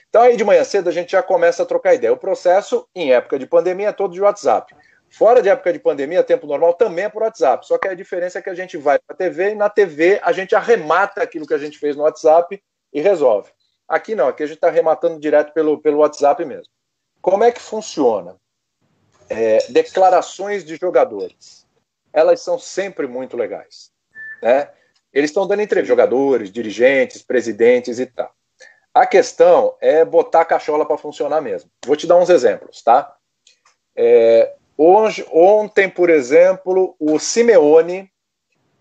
Então 0.07 0.21
aí 0.21 0.37
de 0.37 0.45
manhã 0.45 0.63
cedo 0.63 0.91
a 0.91 0.93
gente 0.93 1.13
já 1.13 1.23
começa 1.23 1.63
a 1.63 1.67
trocar 1.67 1.95
ideia. 1.95 2.13
O 2.13 2.19
processo, 2.19 2.87
em 2.95 3.11
época 3.11 3.39
de 3.39 3.47
pandemia, 3.47 3.89
é 3.89 3.93
todo 3.93 4.13
de 4.13 4.21
WhatsApp. 4.21 4.77
Fora 5.09 5.41
de 5.41 5.49
época 5.49 5.73
de 5.73 5.79
pandemia, 5.79 6.23
tempo 6.23 6.47
normal 6.47 6.75
também 6.75 7.07
é 7.07 7.09
por 7.09 7.23
WhatsApp. 7.23 7.67
Só 7.67 7.79
que 7.79 7.89
a 7.89 7.95
diferença 7.95 8.39
é 8.39 8.43
que 8.43 8.51
a 8.51 8.55
gente 8.55 8.77
vai 8.77 8.99
para 8.99 9.15
a 9.15 9.17
TV 9.17 9.53
e 9.53 9.55
na 9.55 9.71
TV 9.71 10.21
a 10.23 10.31
gente 10.31 10.55
arremata 10.55 11.23
aquilo 11.23 11.47
que 11.47 11.55
a 11.55 11.59
gente 11.59 11.79
fez 11.79 11.97
no 11.97 12.03
WhatsApp 12.03 12.63
e 12.93 13.01
resolve. 13.01 13.51
Aqui 13.89 14.15
não, 14.15 14.29
aqui 14.29 14.43
a 14.43 14.47
gente 14.47 14.57
está 14.57 14.69
rematando 14.69 15.19
direto 15.19 15.55
pelo, 15.55 15.81
pelo 15.81 16.01
WhatsApp 16.01 16.45
mesmo. 16.45 16.71
Como 17.23 17.45
é 17.45 17.51
que 17.51 17.63
funciona? 17.63 18.37
É, 19.31 19.67
declarações 19.71 20.63
de 20.67 20.77
jogadores. 20.77 21.60
Elas 22.13 22.41
são 22.41 22.59
sempre 22.59 23.07
muito 23.07 23.37
legais. 23.37 23.91
Né? 24.43 24.69
Eles 25.13 25.31
estão 25.31 25.47
dando 25.47 25.63
entrevista, 25.63 25.89
jogadores, 25.89 26.51
dirigentes, 26.51 27.23
presidentes 27.23 27.99
e 27.99 28.07
tal. 28.07 28.33
A 28.93 29.07
questão 29.07 29.77
é 29.81 30.05
botar 30.05 30.41
a 30.41 30.45
cachola 30.45 30.85
para 30.85 30.99
funcionar 30.99 31.41
mesmo. 31.41 31.71
Vou 31.87 31.97
te 31.97 32.07
dar 32.07 32.17
uns 32.17 32.29
exemplos, 32.29 32.83
tá? 32.83 33.15
É, 33.95 34.55
hoje, 34.77 35.27
ontem, 35.31 35.89
por 35.89 36.11
exemplo, 36.11 36.97
o 36.99 37.19
Simeone, 37.19 38.11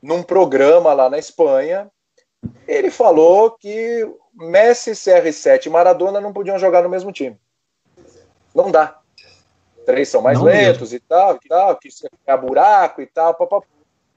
num 0.01 0.23
programa 0.23 0.93
lá 0.93 1.09
na 1.09 1.19
Espanha, 1.19 1.91
ele 2.67 2.89
falou 2.89 3.51
que 3.51 4.07
Messi, 4.33 4.91
CR7 4.91 5.65
e 5.65 5.69
Maradona 5.69 6.21
não 6.21 6.33
podiam 6.33 6.57
jogar 6.57 6.81
no 6.81 6.89
mesmo 6.89 7.11
time. 7.11 7.39
Não 8.55 8.71
dá. 8.71 8.99
Três 9.89 10.07
são 10.07 10.21
mais 10.21 10.37
não 10.37 10.45
lentos 10.45 10.91
mesmo. 10.91 10.97
e 10.97 10.99
tal, 10.99 11.39
e 11.43 11.47
tal, 11.49 11.75
que 11.75 11.89
é 12.27 12.37
buraco 12.37 13.01
e 13.01 13.07
tal. 13.07 13.33
Papapá. 13.33 13.65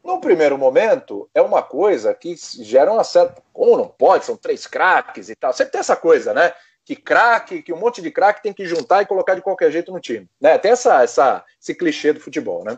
No 0.05 0.21
primeiro 0.21 0.59
momento, 0.59 1.31
é 1.35 1.41
uma 1.41 1.63
coisa 1.63 2.13
que 2.13 2.37
gera 2.61 2.93
uma 2.93 3.03
certa. 3.03 3.43
Como 3.55 3.79
não 3.79 3.89
pode? 3.89 4.27
São 4.27 4.37
três 4.37 4.67
craques 4.67 5.31
e 5.31 5.35
tal. 5.35 5.51
Sempre 5.55 5.73
tem 5.73 5.81
essa 5.81 5.97
coisa, 5.97 6.35
né? 6.35 6.53
Que 6.85 6.95
craque, 6.95 7.63
que 7.63 7.73
um 7.73 7.79
monte 7.79 8.03
de 8.03 8.11
craque 8.11 8.43
tem 8.43 8.53
que 8.53 8.67
juntar 8.67 9.01
e 9.01 9.07
colocar 9.07 9.35
de 9.35 9.41
qualquer 9.41 9.71
jeito 9.71 9.91
no 9.91 9.99
time. 9.99 10.29
Né? 10.39 10.59
Tem 10.59 10.73
essa, 10.73 11.03
essa, 11.03 11.43
esse 11.59 11.75
clichê 11.75 12.13
do 12.13 12.21
futebol, 12.21 12.63
né? 12.65 12.77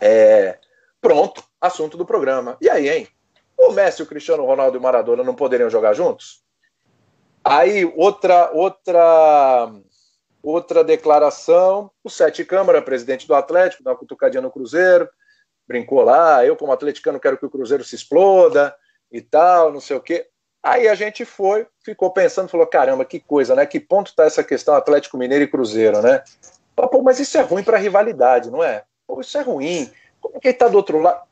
É... 0.00 0.58
Pronto, 1.02 1.44
assunto 1.60 1.98
do 1.98 2.06
programa. 2.06 2.56
E 2.62 2.70
aí, 2.70 2.88
hein? 2.88 3.08
O 3.58 3.72
Messi, 3.72 4.02
o 4.02 4.06
Cristiano 4.06 4.46
Ronaldo 4.46 4.78
e 4.78 4.80
o 4.80 4.82
Maradona 4.82 5.22
não 5.22 5.34
poderiam 5.34 5.68
jogar 5.68 5.92
juntos? 5.92 6.42
Aí, 7.44 7.84
outra, 7.94 8.50
outra, 8.52 9.70
outra 10.50 10.84
declaração: 10.84 11.90
o 12.02 12.10
Sete 12.10 12.44
Câmara, 12.44 12.82
presidente 12.82 13.26
do 13.26 13.34
Atlético, 13.34 13.82
dá 13.82 13.90
uma 13.90 13.98
cutucadinha 13.98 14.42
no 14.42 14.50
Cruzeiro 14.50 15.08
brincou 15.66 16.02
lá, 16.02 16.44
eu 16.46 16.56
como 16.56 16.72
atleticano 16.72 17.18
quero 17.18 17.36
que 17.36 17.46
o 17.46 17.50
Cruzeiro 17.50 17.82
se 17.82 17.96
exploda 17.96 18.74
e 19.10 19.20
tal, 19.20 19.72
não 19.72 19.80
sei 19.80 19.96
o 19.96 20.00
quê. 20.00 20.28
Aí 20.62 20.88
a 20.88 20.94
gente 20.94 21.24
foi, 21.24 21.66
ficou 21.84 22.10
pensando, 22.10 22.48
falou, 22.48 22.66
caramba, 22.66 23.04
que 23.04 23.20
coisa, 23.20 23.54
né? 23.54 23.66
Que 23.66 23.78
ponto 23.78 24.08
está 24.08 24.24
essa 24.24 24.42
questão 24.42 24.74
Atlético 24.74 25.18
Mineiro 25.18 25.44
e 25.44 25.48
Cruzeiro, 25.48 26.00
né? 26.02 26.22
Pô, 26.74 27.02
mas 27.02 27.20
isso 27.20 27.38
é 27.38 27.40
ruim 27.40 27.62
para 27.62 27.76
a 27.76 27.80
rivalidade, 27.80 28.50
não 28.50 28.62
é? 28.62 28.84
Pô, 29.06 29.20
isso 29.20 29.36
é 29.38 29.42
ruim. 29.42 29.90
Como 30.20 30.36
é 30.36 30.40
que 30.40 30.48
está 30.48 30.68
do 30.68 30.76
outro 30.76 30.98
lado? 30.98 31.24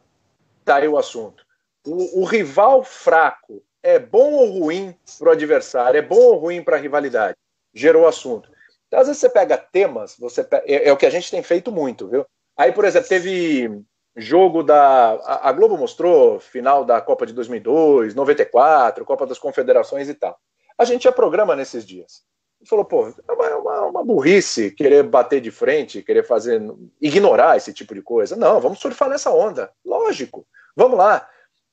Tá 0.65 0.77
aí 0.77 0.89
o 0.89 0.99
assunto. 0.99 1.45
O, 1.87 2.23
o 2.23 2.25
rival 2.25 2.83
fraco 2.83 3.62
é 3.83 3.99
bom 3.99 4.33
ou 4.33 4.61
ruim 4.61 4.97
para 5.19 5.29
o 5.29 5.33
adversário? 5.33 5.99
É 5.99 6.03
bom 6.03 6.17
ou 6.17 6.37
ruim 6.37 6.62
para 6.62 6.77
a 6.77 6.81
rivalidade? 6.81 7.37
Gerou 7.75 8.05
o 8.05 8.09
assunto. 8.09 8.49
Então, 8.95 9.01
às 9.01 9.09
vezes 9.09 9.21
você 9.21 9.29
pega 9.29 9.59
temas, 9.59 10.15
você 10.17 10.47
é, 10.67 10.89
é, 10.89 10.93
o 10.93 10.97
que 10.97 11.05
a 11.05 11.11
gente 11.11 11.29
tem 11.29 11.43
feito 11.43 11.73
muito, 11.73 12.07
viu? 12.07 12.25
Aí, 12.57 12.71
por 12.71 12.85
exemplo, 12.85 13.09
teve 13.09 13.83
jogo 14.17 14.63
da. 14.63 15.19
A, 15.43 15.51
Globo 15.51 15.77
mostrou 15.77 16.39
final 16.39 16.85
da 16.85 17.01
Copa 17.01 17.27
de 17.27 17.33
2002, 17.33 18.15
94, 18.15 19.05
Copa 19.05 19.27
das 19.27 19.37
Confederações 19.37 20.09
e 20.09 20.15
tal. 20.15 20.39
A 20.79 20.85
gente 20.85 21.01
tinha 21.01 21.13
programa 21.13 21.57
nesses 21.57 21.85
dias. 21.85 22.23
E 22.63 22.69
falou, 22.69 22.85
pô, 22.85 23.09
é 23.09 23.33
uma, 23.33 23.47
é 23.47 23.55
uma, 23.57 23.81
uma, 23.87 24.05
burrice 24.05 24.71
querer 24.71 25.03
bater 25.03 25.41
de 25.41 25.51
frente, 25.51 26.01
querer 26.01 26.25
fazer. 26.25 26.63
ignorar 27.01 27.57
esse 27.57 27.73
tipo 27.73 27.97
de 27.97 28.01
coisa. 28.01 28.37
Não, 28.37 28.61
vamos 28.61 28.79
surfar 28.79 29.09
nessa 29.09 29.33
onda. 29.33 29.73
Lógico. 29.85 30.47
Vamos 30.77 30.97
lá. 30.97 31.29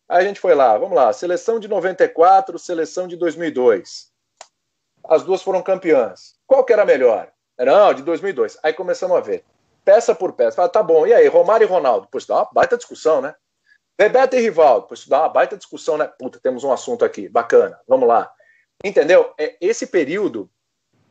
Aí 0.09 0.25
a 0.25 0.27
gente 0.27 0.39
foi 0.39 0.55
lá, 0.55 0.75
vamos 0.75 0.95
lá. 0.95 1.13
Seleção 1.13 1.59
de 1.59 1.67
94, 1.67 2.57
seleção 2.57 3.07
de 3.07 3.15
2002. 3.15 4.09
As 5.07 5.23
duas 5.23 5.43
foram 5.43 5.61
campeãs. 5.61 6.40
Qual 6.51 6.65
que 6.65 6.73
era 6.73 6.83
melhor? 6.83 7.31
Não, 7.57 7.93
de 7.93 8.03
2002. 8.03 8.57
Aí 8.61 8.73
começamos 8.73 9.15
a 9.15 9.21
ver 9.21 9.45
peça 9.85 10.13
por 10.13 10.33
peça. 10.33 10.57
Fala, 10.57 10.67
tá 10.67 10.83
bom, 10.83 11.07
e 11.07 11.13
aí, 11.13 11.25
Romário 11.25 11.63
e 11.63 11.67
Ronaldo? 11.67 12.09
Pois 12.11 12.25
dá 12.25 12.35
uma 12.35 12.49
baita 12.51 12.75
discussão, 12.75 13.21
né? 13.21 13.33
Bebeto 13.97 14.35
e 14.35 14.41
Rivaldo? 14.41 14.85
Pois 14.85 15.07
dá 15.07 15.21
uma 15.21 15.29
baita 15.29 15.55
discussão, 15.55 15.97
né? 15.97 16.11
Puta, 16.19 16.41
temos 16.43 16.65
um 16.65 16.73
assunto 16.73 17.05
aqui, 17.05 17.29
bacana, 17.29 17.79
vamos 17.87 18.05
lá. 18.05 18.29
Entendeu? 18.83 19.33
É, 19.39 19.55
esse 19.61 19.87
período, 19.87 20.49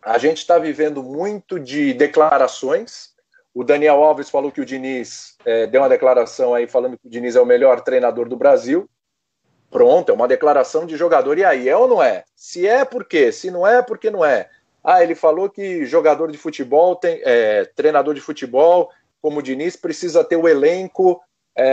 a 0.02 0.18
gente 0.18 0.36
está 0.36 0.58
vivendo 0.58 1.02
muito 1.02 1.58
de 1.58 1.94
declarações. 1.94 3.14
O 3.54 3.64
Daniel 3.64 4.04
Alves 4.04 4.28
falou 4.28 4.52
que 4.52 4.60
o 4.60 4.66
Diniz 4.66 5.38
é, 5.46 5.66
deu 5.66 5.80
uma 5.80 5.88
declaração 5.88 6.52
aí 6.52 6.66
falando 6.66 6.98
que 6.98 7.08
o 7.08 7.10
Diniz 7.10 7.34
é 7.34 7.40
o 7.40 7.46
melhor 7.46 7.80
treinador 7.80 8.28
do 8.28 8.36
Brasil. 8.36 8.86
Pronto, 9.70 10.12
é 10.12 10.14
uma 10.14 10.28
declaração 10.28 10.84
de 10.84 10.98
jogador. 10.98 11.38
E 11.38 11.44
aí, 11.46 11.66
é 11.66 11.74
ou 11.74 11.88
não 11.88 12.02
é? 12.02 12.24
Se 12.36 12.68
é, 12.68 12.84
por 12.84 13.06
quê? 13.06 13.32
Se 13.32 13.50
não 13.50 13.66
é, 13.66 13.80
por 13.80 13.96
que 13.96 14.10
não 14.10 14.22
é? 14.22 14.50
Ah, 14.82 15.02
ele 15.02 15.14
falou 15.14 15.48
que 15.50 15.84
jogador 15.84 16.32
de 16.32 16.38
futebol 16.38 16.96
tem, 16.96 17.20
é, 17.24 17.64
treinador 17.76 18.14
de 18.14 18.20
futebol, 18.20 18.90
como 19.20 19.40
o 19.40 19.42
Diniz, 19.42 19.76
precisa 19.76 20.24
ter 20.24 20.36
o 20.36 20.48
elenco, 20.48 21.20
é, 21.56 21.64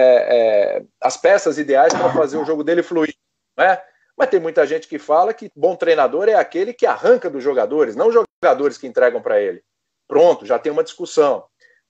é, 0.80 0.84
as 1.02 1.16
peças 1.16 1.58
ideais 1.58 1.94
para 1.94 2.12
fazer 2.12 2.38
o 2.38 2.46
jogo 2.46 2.64
dele 2.64 2.84
fluir, 2.84 3.16
né? 3.58 3.82
Mas 4.18 4.30
tem 4.30 4.40
muita 4.40 4.66
gente 4.66 4.88
que 4.88 4.98
fala 4.98 5.34
que 5.34 5.52
bom 5.56 5.76
treinador 5.76 6.28
é 6.28 6.34
aquele 6.34 6.74
que 6.74 6.88
arranca 6.88 7.30
dos 7.30 7.44
jogadores, 7.44 7.96
não 7.96 8.12
jogadores 8.12 8.78
que 8.78 8.88
entregam 8.88 9.22
para 9.22 9.40
ele. 9.40 9.62
Pronto, 10.08 10.46
já 10.46 10.58
tem 10.58 10.72
uma 10.72 10.84
discussão. 10.84 11.46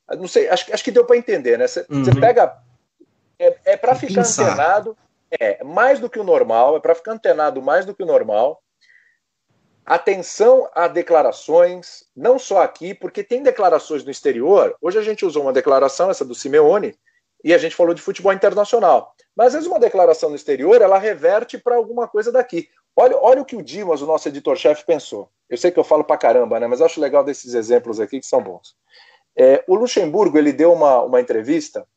Não 0.09 0.27
sei, 0.27 0.49
acho, 0.49 0.73
acho 0.73 0.83
que 0.83 0.91
deu 0.91 1.05
para 1.05 1.17
entender, 1.17 1.57
né? 1.57 1.67
Você 1.67 1.85
uhum. 1.89 2.19
pega. 2.19 2.57
É, 3.39 3.57
é 3.65 3.77
para 3.77 3.95
ficar 3.95 4.23
pensar. 4.23 4.47
antenado, 4.47 4.97
é 5.39 5.63
mais 5.63 5.99
do 5.99 6.09
que 6.09 6.19
o 6.19 6.23
normal, 6.23 6.75
é 6.75 6.79
para 6.79 6.95
ficar 6.95 7.13
antenado 7.13 7.61
mais 7.61 7.85
do 7.85 7.93
que 7.93 8.03
o 8.03 8.05
normal 8.05 8.61
Atenção 9.87 10.69
a 10.75 10.85
declarações, 10.89 12.03
não 12.13 12.37
só 12.37 12.61
aqui, 12.61 12.93
porque 12.93 13.23
tem 13.23 13.41
declarações 13.41 14.03
no 14.03 14.11
exterior. 14.11 14.75
Hoje 14.81 14.99
a 14.99 15.01
gente 15.01 15.25
usou 15.25 15.43
uma 15.43 15.53
declaração, 15.53 16.11
essa 16.11 16.25
do 16.25 16.35
Simeone, 16.35 16.93
e 17.41 17.53
a 17.53 17.57
gente 17.57 17.73
falou 17.73 17.93
de 17.93 18.01
futebol 18.01 18.33
internacional. 18.33 19.15
Mas 19.33 19.47
às 19.47 19.53
vezes 19.53 19.67
uma 19.69 19.79
declaração 19.79 20.29
no 20.29 20.35
exterior, 20.35 20.81
ela 20.81 20.97
reverte 20.97 21.57
para 21.57 21.77
alguma 21.77 22.05
coisa 22.05 22.33
daqui. 22.33 22.67
Olha, 22.97 23.15
olha 23.15 23.41
o 23.41 23.45
que 23.45 23.55
o 23.55 23.61
Dimas, 23.61 24.01
o 24.01 24.05
nosso 24.05 24.27
editor-chefe, 24.27 24.85
pensou. 24.85 25.29
Eu 25.49 25.57
sei 25.57 25.71
que 25.71 25.79
eu 25.79 25.85
falo 25.85 26.03
para 26.03 26.17
caramba, 26.17 26.59
né? 26.59 26.67
Mas 26.67 26.81
acho 26.81 26.99
legal 26.99 27.23
desses 27.23 27.53
exemplos 27.53 28.01
aqui 28.01 28.19
que 28.19 28.25
são 28.25 28.43
bons. 28.43 28.75
É, 29.37 29.63
o 29.69 29.75
Luxemburgo, 29.75 30.37
ele 30.37 30.51
deu 30.51 30.73
uma, 30.73 31.01
uma 31.03 31.21
entrevista 31.21 31.87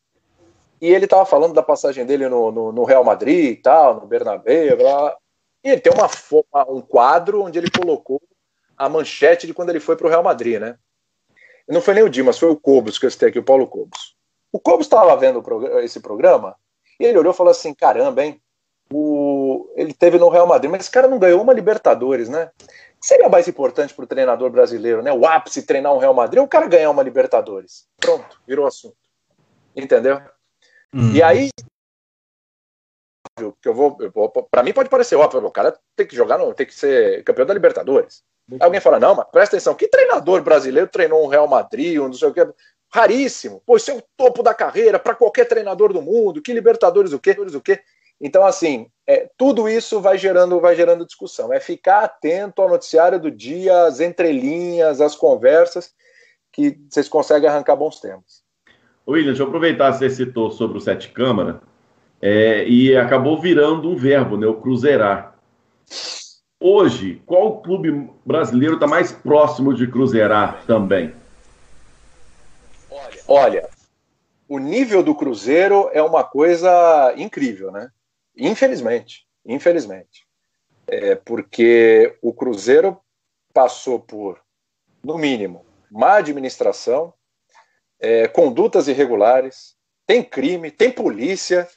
e 0.80 0.86
ele 0.94 1.06
estava 1.06 1.26
falando 1.26 1.54
da 1.54 1.62
passagem 1.62 2.06
dele 2.06 2.28
no, 2.28 2.52
no, 2.52 2.70
no, 2.70 2.84
Real 2.84 3.02
Madrid 3.02 3.50
e 3.50 3.56
tal, 3.56 3.96
no 3.96 4.06
Bernabéu, 4.06 4.76
blá, 4.76 5.16
e 5.62 5.70
ele 5.70 5.80
tem 5.80 5.92
uma, 5.92 6.08
um 6.68 6.80
quadro 6.80 7.42
onde 7.42 7.58
ele 7.58 7.70
colocou 7.70 8.20
a 8.76 8.88
manchete 8.88 9.46
de 9.46 9.54
quando 9.54 9.70
ele 9.70 9.80
foi 9.80 9.96
para 9.96 10.06
o 10.06 10.10
Real 10.10 10.22
Madrid, 10.22 10.58
né? 10.58 10.76
Não 11.68 11.80
foi 11.80 11.94
nem 11.94 12.02
o 12.02 12.08
Dimas, 12.08 12.38
foi 12.38 12.50
o 12.50 12.56
Cobos 12.56 12.98
que 12.98 13.06
eu 13.06 13.10
citei 13.10 13.28
aqui, 13.28 13.38
o 13.38 13.44
Paulo 13.44 13.66
Cobos. 13.66 14.16
O 14.50 14.58
Cobos 14.58 14.86
estava 14.86 15.14
vendo 15.16 15.42
esse 15.80 16.00
programa 16.00 16.56
e 16.98 17.04
ele 17.04 17.18
olhou 17.18 17.32
e 17.32 17.36
falou 17.36 17.50
assim: 17.50 17.74
caramba, 17.74 18.24
hein? 18.24 18.40
O... 18.92 19.70
Ele 19.76 19.92
teve 19.92 20.18
no 20.18 20.28
Real 20.28 20.46
Madrid, 20.46 20.70
mas 20.70 20.82
esse 20.82 20.90
cara 20.90 21.06
não 21.06 21.18
ganhou 21.18 21.42
uma 21.42 21.52
Libertadores, 21.52 22.28
né? 22.28 22.50
Seria 23.00 23.28
mais 23.28 23.46
importante 23.46 23.94
para 23.94 24.04
o 24.04 24.08
treinador 24.08 24.50
brasileiro, 24.50 25.02
né? 25.02 25.12
O 25.12 25.24
ápice 25.24 25.62
treinar 25.62 25.94
um 25.94 25.98
Real 25.98 26.12
Madrid 26.12 26.40
ou 26.40 26.46
o 26.46 26.48
cara 26.48 26.66
ganhar 26.66 26.90
uma 26.90 27.02
Libertadores? 27.02 27.86
Pronto, 27.98 28.40
virou 28.46 28.66
assunto. 28.66 28.96
Entendeu? 29.76 30.20
Hum. 30.92 31.12
E 31.14 31.22
aí 31.22 31.50
óbvio, 33.28 33.56
que 33.60 33.68
eu 33.68 33.74
vou, 33.74 33.96
vou 34.14 34.28
para 34.50 34.62
mim 34.62 34.72
pode 34.72 34.88
parecer 34.88 35.16
óbvio, 35.16 35.44
o 35.44 35.50
cara 35.50 35.76
tem 35.96 36.06
que 36.06 36.16
jogar, 36.16 36.38
no, 36.38 36.52
tem 36.54 36.66
que 36.66 36.74
ser 36.74 37.22
campeão 37.24 37.46
da 37.46 37.54
Libertadores. 37.54 38.22
Aí 38.52 38.58
alguém 38.60 38.80
fala, 38.80 38.98
não, 38.98 39.14
mas 39.14 39.26
presta 39.30 39.56
atenção, 39.56 39.74
que 39.74 39.86
treinador 39.86 40.42
brasileiro 40.42 40.88
treinou 40.88 41.24
um 41.24 41.28
Real 41.28 41.46
Madrid, 41.46 41.98
um 41.98 42.06
não 42.06 42.12
sei 42.12 42.28
o 42.28 42.34
que, 42.34 42.46
raríssimo. 42.92 43.62
Pô, 43.64 43.76
isso 43.76 43.90
é 43.90 43.94
o 43.94 44.02
topo 44.16 44.42
da 44.42 44.52
carreira 44.52 44.98
para 44.98 45.14
qualquer 45.14 45.46
treinador 45.46 45.92
do 45.92 46.02
mundo, 46.02 46.42
que 46.42 46.52
Libertadores 46.52 47.12
o 47.12 47.20
quê? 47.20 47.36
O 47.38 47.60
quê? 47.60 47.80
Então, 48.20 48.44
assim, 48.44 48.86
é, 49.06 49.30
tudo 49.36 49.68
isso 49.68 50.00
vai 50.00 50.18
gerando, 50.18 50.60
vai 50.60 50.76
gerando 50.76 51.06
discussão. 51.06 51.52
É 51.52 51.58
ficar 51.58 52.04
atento 52.04 52.60
ao 52.60 52.68
noticiário 52.68 53.18
do 53.18 53.30
dia, 53.30 53.84
as 53.84 54.00
entrelinhas, 54.00 55.00
as 55.00 55.16
conversas, 55.16 55.94
que 56.52 56.78
vocês 56.90 57.08
conseguem 57.08 57.48
arrancar 57.48 57.76
bons 57.76 57.98
temas. 57.98 58.42
William, 59.08 59.28
deixa 59.28 59.42
eu 59.42 59.46
aproveitar 59.46 59.92
que 59.92 59.98
você 59.98 60.10
citou 60.10 60.50
sobre 60.50 60.76
o 60.76 60.80
Sete 60.80 61.08
Câmara. 61.08 61.62
É, 62.20 62.68
e 62.68 62.96
acabou 62.96 63.40
virando 63.40 63.90
um 63.90 63.96
verbo, 63.96 64.36
né? 64.36 64.46
O 64.46 64.60
cruzeirar. 64.60 65.34
Hoje, 66.58 67.22
qual 67.24 67.62
clube 67.62 68.10
brasileiro 68.24 68.74
está 68.74 68.86
mais 68.86 69.10
próximo 69.10 69.72
de 69.72 69.86
cruzeirar 69.86 70.64
também? 70.66 71.14
Olha, 73.26 73.68
o 74.46 74.58
nível 74.58 75.02
do 75.02 75.14
Cruzeiro 75.14 75.88
é 75.92 76.02
uma 76.02 76.22
coisa 76.22 77.14
incrível, 77.16 77.70
né? 77.70 77.90
Infelizmente, 78.36 79.26
infelizmente. 79.46 80.26
É 80.86 81.14
porque 81.14 82.18
o 82.20 82.34
Cruzeiro 82.34 83.00
passou 83.54 84.00
por, 84.00 84.40
no 85.02 85.16
mínimo, 85.16 85.64
má 85.90 86.16
administração, 86.16 87.14
é, 88.00 88.26
condutas 88.28 88.88
irregulares, 88.88 89.76
tem 90.06 90.22
crime, 90.22 90.70
tem 90.70 90.90
polícia, 90.90 91.68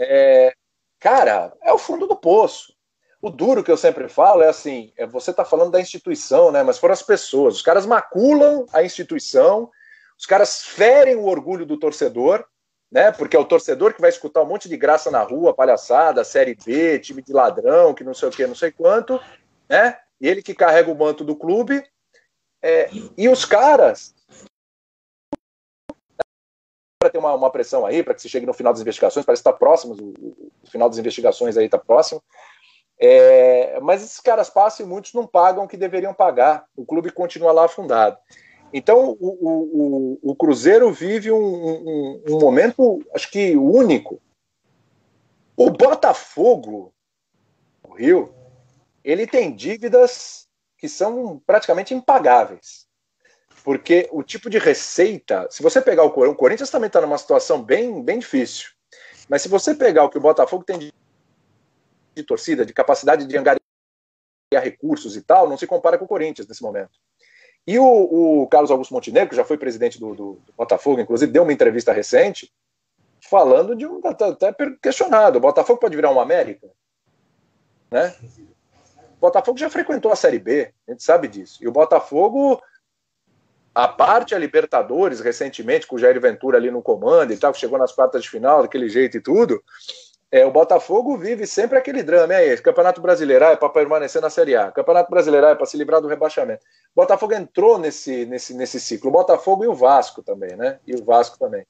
é, 0.00 0.54
cara, 0.98 1.52
é 1.62 1.72
o 1.72 1.78
fundo 1.78 2.06
do 2.06 2.16
poço. 2.16 2.74
o 3.22 3.28
duro 3.28 3.62
que 3.62 3.70
eu 3.70 3.76
sempre 3.76 4.08
falo 4.08 4.42
é 4.42 4.48
assim: 4.48 4.92
é, 4.96 5.06
você 5.06 5.30
está 5.30 5.44
falando 5.44 5.72
da 5.72 5.80
instituição, 5.80 6.50
né? 6.50 6.62
Mas 6.62 6.78
foram 6.78 6.94
as 6.94 7.02
pessoas. 7.02 7.56
Os 7.56 7.62
caras 7.62 7.86
maculam 7.86 8.66
a 8.72 8.82
instituição, 8.82 9.70
os 10.18 10.26
caras 10.26 10.62
ferem 10.62 11.16
o 11.16 11.26
orgulho 11.26 11.66
do 11.66 11.78
torcedor, 11.78 12.44
né? 12.90 13.12
Porque 13.12 13.36
é 13.36 13.38
o 13.38 13.44
torcedor 13.44 13.94
que 13.94 14.00
vai 14.00 14.10
escutar 14.10 14.42
um 14.42 14.46
monte 14.46 14.68
de 14.68 14.76
graça 14.76 15.10
na 15.10 15.22
rua, 15.22 15.54
palhaçada, 15.54 16.24
série 16.24 16.54
B, 16.54 16.98
time 16.98 17.22
de 17.22 17.32
ladrão, 17.32 17.94
que 17.94 18.04
não 18.04 18.14
sei 18.14 18.28
o 18.28 18.32
que, 18.32 18.46
não 18.46 18.54
sei 18.54 18.72
quanto, 18.72 19.20
né? 19.68 19.98
Ele 20.20 20.42
que 20.42 20.54
carrega 20.54 20.90
o 20.90 20.98
manto 20.98 21.24
do 21.24 21.36
clube. 21.36 21.82
É, 22.62 22.90
e 23.16 23.28
os 23.28 23.46
caras 23.46 24.14
para 27.00 27.08
ter 27.08 27.16
uma, 27.16 27.32
uma, 27.32 27.50
pressão 27.50 27.86
aí, 27.86 28.02
para 28.02 28.12
que 28.12 28.20
se 28.20 28.28
chegue 28.28 28.44
no 28.44 28.52
final 28.52 28.74
das 28.74 28.82
investigações, 28.82 29.24
parece 29.24 29.42
que 29.42 29.48
está 29.48 29.58
próximo, 29.58 29.94
o, 29.94 30.50
o, 30.62 30.70
final 30.70 30.86
das 30.86 30.98
investigações 30.98 31.56
aí 31.56 31.64
está 31.64 31.78
próximo. 31.78 32.22
É, 32.98 33.80
mas 33.80 34.02
esses 34.02 34.20
caras 34.20 34.50
passam 34.50 34.84
e 34.84 34.88
muitos 34.88 35.14
não 35.14 35.26
pagam 35.26 35.64
o 35.64 35.68
que 35.68 35.78
deveriam 35.78 36.12
pagar. 36.12 36.66
O 36.76 36.84
clube 36.84 37.10
continua 37.10 37.52
lá 37.52 37.64
afundado. 37.64 38.18
Então, 38.70 39.16
o, 39.18 40.18
o, 40.20 40.30
o 40.30 40.36
Cruzeiro 40.36 40.92
vive 40.92 41.32
um, 41.32 41.38
um, 41.38 42.22
um, 42.28 42.38
momento, 42.38 43.02
acho 43.14 43.30
que 43.30 43.56
único. 43.56 44.20
O 45.56 45.70
Botafogo, 45.70 46.92
o 47.82 47.94
Rio, 47.94 48.34
ele 49.02 49.26
tem 49.26 49.56
dívidas 49.56 50.46
que 50.76 50.86
são 50.86 51.40
praticamente 51.46 51.94
impagáveis. 51.94 52.89
Porque 53.62 54.08
o 54.10 54.22
tipo 54.22 54.48
de 54.48 54.58
receita, 54.58 55.46
se 55.50 55.62
você 55.62 55.80
pegar 55.80 56.02
o 56.02 56.10
Corinthians, 56.10 56.34
o 56.34 56.38
Corinthians 56.38 56.70
também 56.70 56.86
está 56.86 57.00
numa 57.00 57.18
situação 57.18 57.62
bem, 57.62 58.02
bem 58.02 58.18
difícil. 58.18 58.70
Mas 59.28 59.42
se 59.42 59.48
você 59.48 59.74
pegar 59.74 60.04
o 60.04 60.10
que 60.10 60.18
o 60.18 60.20
Botafogo 60.20 60.64
tem 60.64 60.78
de, 60.78 60.92
de 62.14 62.22
torcida, 62.22 62.64
de 62.64 62.72
capacidade 62.72 63.26
de 63.26 63.36
angariar 63.36 63.60
recursos 64.52 65.16
e 65.16 65.22
tal, 65.22 65.48
não 65.48 65.56
se 65.56 65.66
compara 65.66 65.96
com 65.98 66.04
o 66.04 66.08
Corinthians 66.08 66.48
nesse 66.48 66.62
momento. 66.62 66.90
E 67.66 67.78
o, 67.78 67.84
o 68.42 68.48
Carlos 68.48 68.70
Augusto 68.70 68.94
Montenegro, 68.94 69.30
que 69.30 69.36
já 69.36 69.44
foi 69.44 69.58
presidente 69.58 70.00
do, 70.00 70.14
do, 70.14 70.32
do, 70.46 70.52
Botafogo, 70.56 71.00
inclusive 71.00 71.30
deu 71.30 71.42
uma 71.42 71.52
entrevista 71.52 71.92
recente, 71.92 72.52
falando 73.28 73.76
de 73.76 73.86
um. 73.86 74.00
Até 74.04 74.52
questionado: 74.82 75.38
o 75.38 75.40
Botafogo 75.40 75.78
pode 75.78 75.94
virar 75.94 76.10
uma 76.10 76.22
América? 76.22 76.68
Né? 77.90 78.14
O 79.16 79.20
Botafogo 79.20 79.58
já 79.58 79.68
frequentou 79.68 80.10
a 80.10 80.16
Série 80.16 80.38
B, 80.38 80.72
a 80.88 80.92
gente 80.92 81.02
sabe 81.02 81.28
disso. 81.28 81.62
E 81.62 81.68
o 81.68 81.72
Botafogo, 81.72 82.60
a 83.74 83.86
parte 83.86 84.34
a 84.34 84.38
Libertadores, 84.38 85.20
recentemente, 85.20 85.86
com 85.86 85.96
o 85.96 85.98
Jair 85.98 86.20
Ventura 86.20 86.58
ali 86.58 86.70
no 86.70 86.82
comando 86.82 87.32
e 87.32 87.36
tal, 87.36 87.52
que 87.52 87.58
chegou 87.58 87.78
nas 87.78 87.92
quartas 87.92 88.22
de 88.22 88.30
final, 88.30 88.62
daquele 88.62 88.88
jeito 88.88 89.16
e 89.16 89.20
tudo, 89.20 89.62
é, 90.32 90.46
o 90.46 90.50
Botafogo 90.50 91.16
vive 91.16 91.44
sempre 91.44 91.76
aquele 91.76 92.02
drama, 92.02 92.34
é 92.34 92.46
esse. 92.46 92.62
Campeonato 92.62 93.00
Brasileiro 93.00 93.44
ah, 93.44 93.50
é 93.50 93.56
para 93.56 93.68
permanecer 93.68 94.22
na 94.22 94.30
Série 94.30 94.54
A. 94.54 94.70
Campeonato 94.70 95.10
Brasileiro 95.10 95.46
ah, 95.46 95.50
é 95.50 95.54
para 95.56 95.66
se 95.66 95.76
livrar 95.76 96.00
do 96.00 96.06
rebaixamento. 96.06 96.62
O 96.94 97.00
Botafogo 97.00 97.34
entrou 97.34 97.78
nesse, 97.78 98.24
nesse, 98.26 98.54
nesse 98.54 98.78
ciclo. 98.78 99.10
O 99.10 99.12
Botafogo 99.12 99.64
e 99.64 99.68
o 99.68 99.74
Vasco 99.74 100.22
também, 100.22 100.56
né? 100.56 100.78
E 100.86 100.94
o 100.94 101.04
Vasco 101.04 101.36
também. 101.36 101.66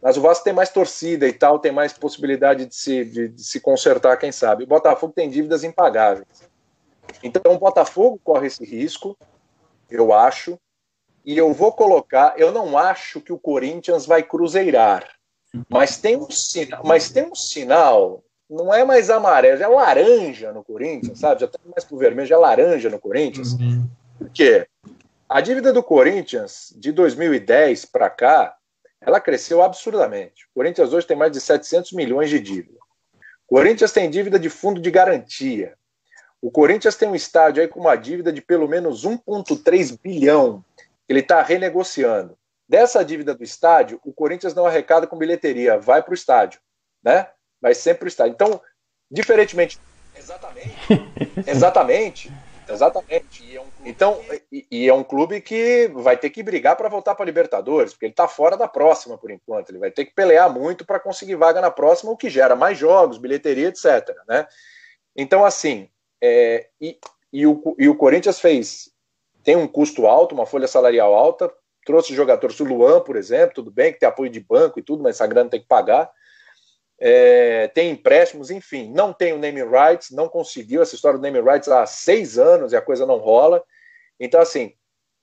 Mas 0.00 0.16
o 0.16 0.20
Vasco 0.20 0.44
tem 0.44 0.52
mais 0.52 0.70
torcida 0.70 1.26
e 1.26 1.32
tal, 1.32 1.58
tem 1.58 1.72
mais 1.72 1.92
possibilidade 1.92 2.66
de 2.66 2.76
se, 2.76 3.04
de, 3.04 3.28
de 3.28 3.42
se 3.42 3.58
consertar, 3.58 4.16
quem 4.18 4.30
sabe. 4.30 4.62
O 4.62 4.68
Botafogo 4.68 5.12
tem 5.12 5.28
dívidas 5.28 5.64
impagáveis. 5.64 6.48
Então 7.24 7.54
o 7.54 7.58
Botafogo 7.58 8.20
corre 8.22 8.46
esse 8.46 8.64
risco, 8.64 9.18
eu 9.90 10.12
acho. 10.12 10.56
E 11.26 11.36
eu 11.36 11.52
vou 11.52 11.72
colocar, 11.72 12.34
eu 12.38 12.52
não 12.52 12.78
acho 12.78 13.20
que 13.20 13.32
o 13.32 13.38
Corinthians 13.38 14.06
vai 14.06 14.22
cruzeirar 14.22 15.16
mas 15.68 15.96
tem 15.96 16.16
um 16.16 16.30
sinal, 16.30 16.82
mas 16.84 17.10
tem 17.10 17.24
um 17.24 17.34
sinal, 17.34 18.22
não 18.48 18.72
é 18.72 18.84
mais 18.84 19.10
amarelo, 19.10 19.62
é 19.62 19.66
laranja 19.66 20.52
no 20.52 20.62
Corinthians, 20.62 21.18
sabe? 21.18 21.40
Já 21.40 21.48
tá 21.48 21.58
mais 21.64 21.84
pro 21.84 21.96
vermelho, 21.96 22.28
já 22.28 22.36
é 22.36 22.38
laranja 22.38 22.90
no 22.90 22.98
Corinthians. 22.98 23.52
Uhum. 23.52 23.88
Por 24.18 24.30
quê? 24.30 24.66
A 25.28 25.40
dívida 25.40 25.72
do 25.72 25.82
Corinthians 25.82 26.72
de 26.76 26.92
2010 26.92 27.86
para 27.86 28.08
cá, 28.08 28.56
ela 29.00 29.20
cresceu 29.20 29.62
absurdamente. 29.62 30.44
O 30.44 30.54
Corinthians 30.54 30.92
hoje 30.92 31.06
tem 31.06 31.16
mais 31.16 31.32
de 31.32 31.40
700 31.40 31.92
milhões 31.92 32.30
de 32.30 32.38
dívida. 32.38 32.78
O 33.48 33.56
Corinthians 33.56 33.92
tem 33.92 34.10
dívida 34.10 34.38
de 34.38 34.48
fundo 34.48 34.80
de 34.80 34.90
garantia. 34.90 35.74
O 36.40 36.50
Corinthians 36.50 36.96
tem 36.96 37.08
um 37.08 37.14
estádio 37.14 37.62
aí 37.62 37.68
com 37.68 37.80
uma 37.80 37.96
dívida 37.96 38.32
de 38.32 38.40
pelo 38.40 38.68
menos 38.68 39.04
1,3 39.04 39.98
bilhão. 40.00 40.64
Ele 41.08 41.20
está 41.20 41.42
renegociando. 41.42 42.36
Dessa 42.68 43.04
dívida 43.04 43.34
do 43.34 43.44
estádio, 43.44 44.00
o 44.04 44.12
Corinthians 44.12 44.54
não 44.54 44.66
arrecada 44.66 45.06
com 45.06 45.16
bilheteria, 45.16 45.78
vai 45.78 46.02
para 46.02 46.10
o 46.10 46.14
estádio, 46.14 46.60
né? 47.02 47.28
Vai 47.60 47.74
sempre 47.74 48.00
para 48.00 48.06
o 48.06 48.08
estádio. 48.08 48.32
Então, 48.32 48.60
diferentemente. 49.10 49.78
Exatamente. 50.16 50.76
exatamente. 51.46 52.32
Exatamente. 52.68 53.44
E 53.44 53.56
é 53.56 53.60
um 53.60 53.66
então, 53.84 54.20
e, 54.50 54.66
e, 54.68 54.88
é 54.88 54.92
um 54.92 55.04
clube 55.04 55.40
que 55.40 55.88
vai 55.94 56.16
ter 56.16 56.30
que 56.30 56.42
brigar 56.42 56.74
para 56.74 56.88
voltar 56.88 57.14
para 57.14 57.24
a 57.24 57.26
Libertadores, 57.26 57.92
porque 57.92 58.06
ele 58.06 58.12
está 58.12 58.26
fora 58.26 58.56
da 58.56 58.66
próxima 58.66 59.16
por 59.16 59.30
enquanto. 59.30 59.70
Ele 59.70 59.78
vai 59.78 59.92
ter 59.92 60.04
que 60.04 60.14
pelear 60.14 60.52
muito 60.52 60.84
para 60.84 60.98
conseguir 60.98 61.36
vaga 61.36 61.60
na 61.60 61.70
próxima, 61.70 62.10
o 62.10 62.16
que 62.16 62.28
gera 62.28 62.56
mais 62.56 62.76
jogos, 62.76 63.18
bilheteria, 63.18 63.68
etc. 63.68 64.12
Né? 64.26 64.44
Então, 65.14 65.44
assim, 65.44 65.88
é, 66.20 66.68
e, 66.80 66.98
e, 67.32 67.46
o, 67.46 67.76
e 67.78 67.88
o 67.88 67.94
Corinthians 67.94 68.40
fez 68.40 68.90
tem 69.46 69.54
um 69.54 69.68
custo 69.68 70.08
alto, 70.08 70.34
uma 70.34 70.44
folha 70.44 70.66
salarial 70.66 71.14
alta, 71.14 71.48
trouxe 71.84 72.12
jogadores, 72.12 72.58
o 72.58 72.64
Luan, 72.64 73.00
por 73.00 73.14
exemplo, 73.14 73.54
tudo 73.54 73.70
bem 73.70 73.92
que 73.92 74.00
tem 74.00 74.08
apoio 74.08 74.28
de 74.28 74.40
banco 74.40 74.80
e 74.80 74.82
tudo, 74.82 75.04
mas 75.04 75.14
essa 75.14 75.26
grana 75.28 75.48
tem 75.48 75.60
que 75.60 75.68
pagar. 75.68 76.10
É, 76.98 77.68
tem 77.68 77.92
empréstimos, 77.92 78.50
enfim, 78.50 78.90
não 78.92 79.12
tem 79.12 79.32
o 79.32 79.38
name 79.38 79.62
rights, 79.62 80.10
não 80.10 80.28
conseguiu 80.28 80.82
essa 80.82 80.96
história 80.96 81.16
do 81.16 81.22
name 81.22 81.40
rights 81.40 81.68
há 81.68 81.86
seis 81.86 82.36
anos 82.36 82.72
e 82.72 82.76
a 82.76 82.82
coisa 82.82 83.06
não 83.06 83.18
rola. 83.18 83.62
Então, 84.18 84.40
assim, 84.40 84.74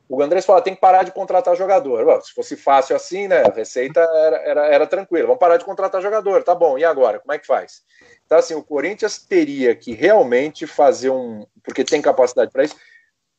o 0.08 0.22
Andrés 0.22 0.46
fala, 0.46 0.62
tem 0.62 0.74
que 0.74 0.80
parar 0.80 1.04
de 1.04 1.12
contratar 1.12 1.58
jogador. 1.58 2.06
Bom, 2.06 2.22
se 2.22 2.32
fosse 2.32 2.56
fácil 2.56 2.96
assim, 2.96 3.28
né, 3.28 3.44
a 3.44 3.52
receita 3.52 4.00
era, 4.00 4.38
era, 4.38 4.66
era 4.68 4.88
tranquila, 4.88 5.26
vamos 5.26 5.40
parar 5.40 5.58
de 5.58 5.66
contratar 5.66 6.02
jogador, 6.02 6.44
tá 6.44 6.56
bom, 6.56 6.78
e 6.78 6.86
agora, 6.86 7.20
como 7.20 7.34
é 7.34 7.40
que 7.40 7.46
faz? 7.46 7.82
Então, 8.26 8.38
assim, 8.38 8.56
o 8.56 8.64
Corinthians 8.64 9.18
teria 9.18 9.76
que 9.76 9.94
realmente 9.94 10.66
fazer 10.66 11.10
um, 11.10 11.46
porque 11.62 11.84
tem 11.84 12.02
capacidade 12.02 12.52
para 12.52 12.64
isso, 12.64 12.78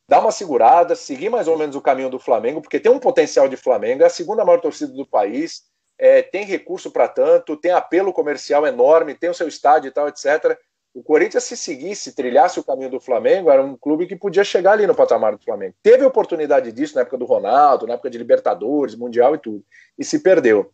dar 0.08 0.20
uma 0.20 0.30
segurada, 0.30 0.94
seguir 0.94 1.30
mais 1.30 1.48
ou 1.48 1.58
menos 1.58 1.74
o 1.74 1.80
caminho 1.80 2.10
do 2.10 2.18
Flamengo, 2.18 2.60
porque 2.60 2.80
tem 2.80 2.92
um 2.92 2.98
potencial 2.98 3.48
de 3.48 3.56
Flamengo, 3.56 4.02
é 4.02 4.06
a 4.06 4.10
segunda 4.10 4.44
maior 4.44 4.60
torcida 4.60 4.92
do 4.92 5.06
país, 5.06 5.62
é, 5.98 6.22
tem 6.22 6.44
recurso 6.44 6.90
para 6.90 7.08
tanto, 7.08 7.56
tem 7.56 7.70
apelo 7.70 8.12
comercial 8.12 8.66
enorme, 8.66 9.14
tem 9.14 9.30
o 9.30 9.34
seu 9.34 9.48
estádio 9.48 9.88
e 9.88 9.90
tal, 9.90 10.08
etc. 10.08 10.58
O 10.92 11.02
Corinthians, 11.02 11.44
se 11.44 11.56
seguisse, 11.56 12.14
trilhasse 12.14 12.60
o 12.60 12.64
caminho 12.64 12.90
do 12.90 13.00
Flamengo, 13.00 13.50
era 13.50 13.62
um 13.62 13.76
clube 13.76 14.06
que 14.06 14.14
podia 14.14 14.44
chegar 14.44 14.72
ali 14.72 14.86
no 14.86 14.94
patamar 14.94 15.36
do 15.36 15.42
Flamengo. 15.42 15.74
Teve 15.82 16.04
oportunidade 16.04 16.70
disso 16.70 16.94
na 16.94 17.00
época 17.00 17.18
do 17.18 17.24
Ronaldo, 17.24 17.86
na 17.86 17.94
época 17.94 18.10
de 18.10 18.18
Libertadores, 18.18 18.94
Mundial 18.94 19.34
e 19.34 19.38
tudo, 19.38 19.64
e 19.98 20.04
se 20.04 20.20
perdeu. 20.20 20.70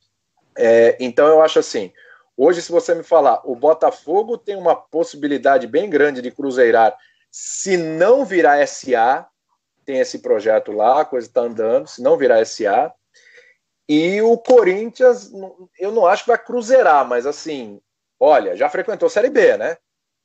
É, 0.58 0.96
então 1.00 1.26
eu 1.26 1.40
acho 1.40 1.58
assim. 1.58 1.92
Hoje, 2.36 2.62
se 2.62 2.72
você 2.72 2.94
me 2.94 3.02
falar, 3.02 3.40
o 3.44 3.54
Botafogo 3.54 4.36
tem 4.36 4.56
uma 4.56 4.74
possibilidade 4.74 5.66
bem 5.66 5.88
grande 5.88 6.22
de 6.22 6.30
cruzeirar 6.30 6.96
se 7.30 7.76
não 7.76 8.24
virar 8.24 8.66
SA, 8.66 9.26
tem 9.84 9.98
esse 9.98 10.18
projeto 10.18 10.72
lá, 10.72 11.00
a 11.00 11.04
coisa 11.04 11.26
está 11.26 11.42
andando, 11.42 11.86
se 11.86 12.02
não 12.02 12.16
virar 12.16 12.44
SA. 12.44 12.92
E 13.88 14.20
o 14.22 14.36
Corinthians, 14.38 15.32
eu 15.78 15.90
não 15.90 16.06
acho 16.06 16.24
que 16.24 16.30
vai 16.30 16.38
cruzeirar, 16.38 17.06
mas 17.06 17.26
assim, 17.26 17.80
olha, 18.18 18.56
já 18.56 18.68
frequentou 18.68 19.08
Série 19.08 19.30
B, 19.30 19.56
né? 19.56 19.76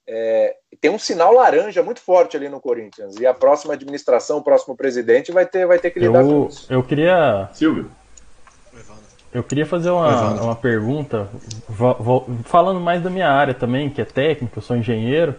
É, 0.07 0.55
tem 0.79 0.91
um 0.91 0.99
sinal 0.99 1.33
laranja 1.33 1.81
muito 1.81 1.99
forte 1.99 2.37
ali 2.37 2.47
no 2.47 2.61
Corinthians. 2.61 3.15
E 3.15 3.25
a 3.25 3.33
próxima 3.33 3.73
administração, 3.73 4.37
o 4.37 4.43
próximo 4.43 4.75
presidente 4.77 5.31
vai 5.31 5.47
ter, 5.47 5.65
vai 5.65 5.79
ter 5.79 5.89
que 5.89 5.99
lidar 5.99 6.21
eu, 6.21 6.27
com 6.27 6.47
isso. 6.47 6.71
Eu 6.71 6.83
queria. 6.83 7.49
Silvio. 7.53 7.89
Eu 9.33 9.43
queria 9.43 9.65
fazer 9.65 9.89
uma, 9.89 10.41
uma 10.41 10.55
pergunta, 10.55 11.27
falando 12.45 12.79
mais 12.79 13.01
da 13.01 13.09
minha 13.09 13.29
área 13.29 13.53
também, 13.53 13.89
que 13.89 14.01
é 14.01 14.05
técnico, 14.05 14.59
eu 14.59 14.63
sou 14.63 14.77
engenheiro. 14.77 15.35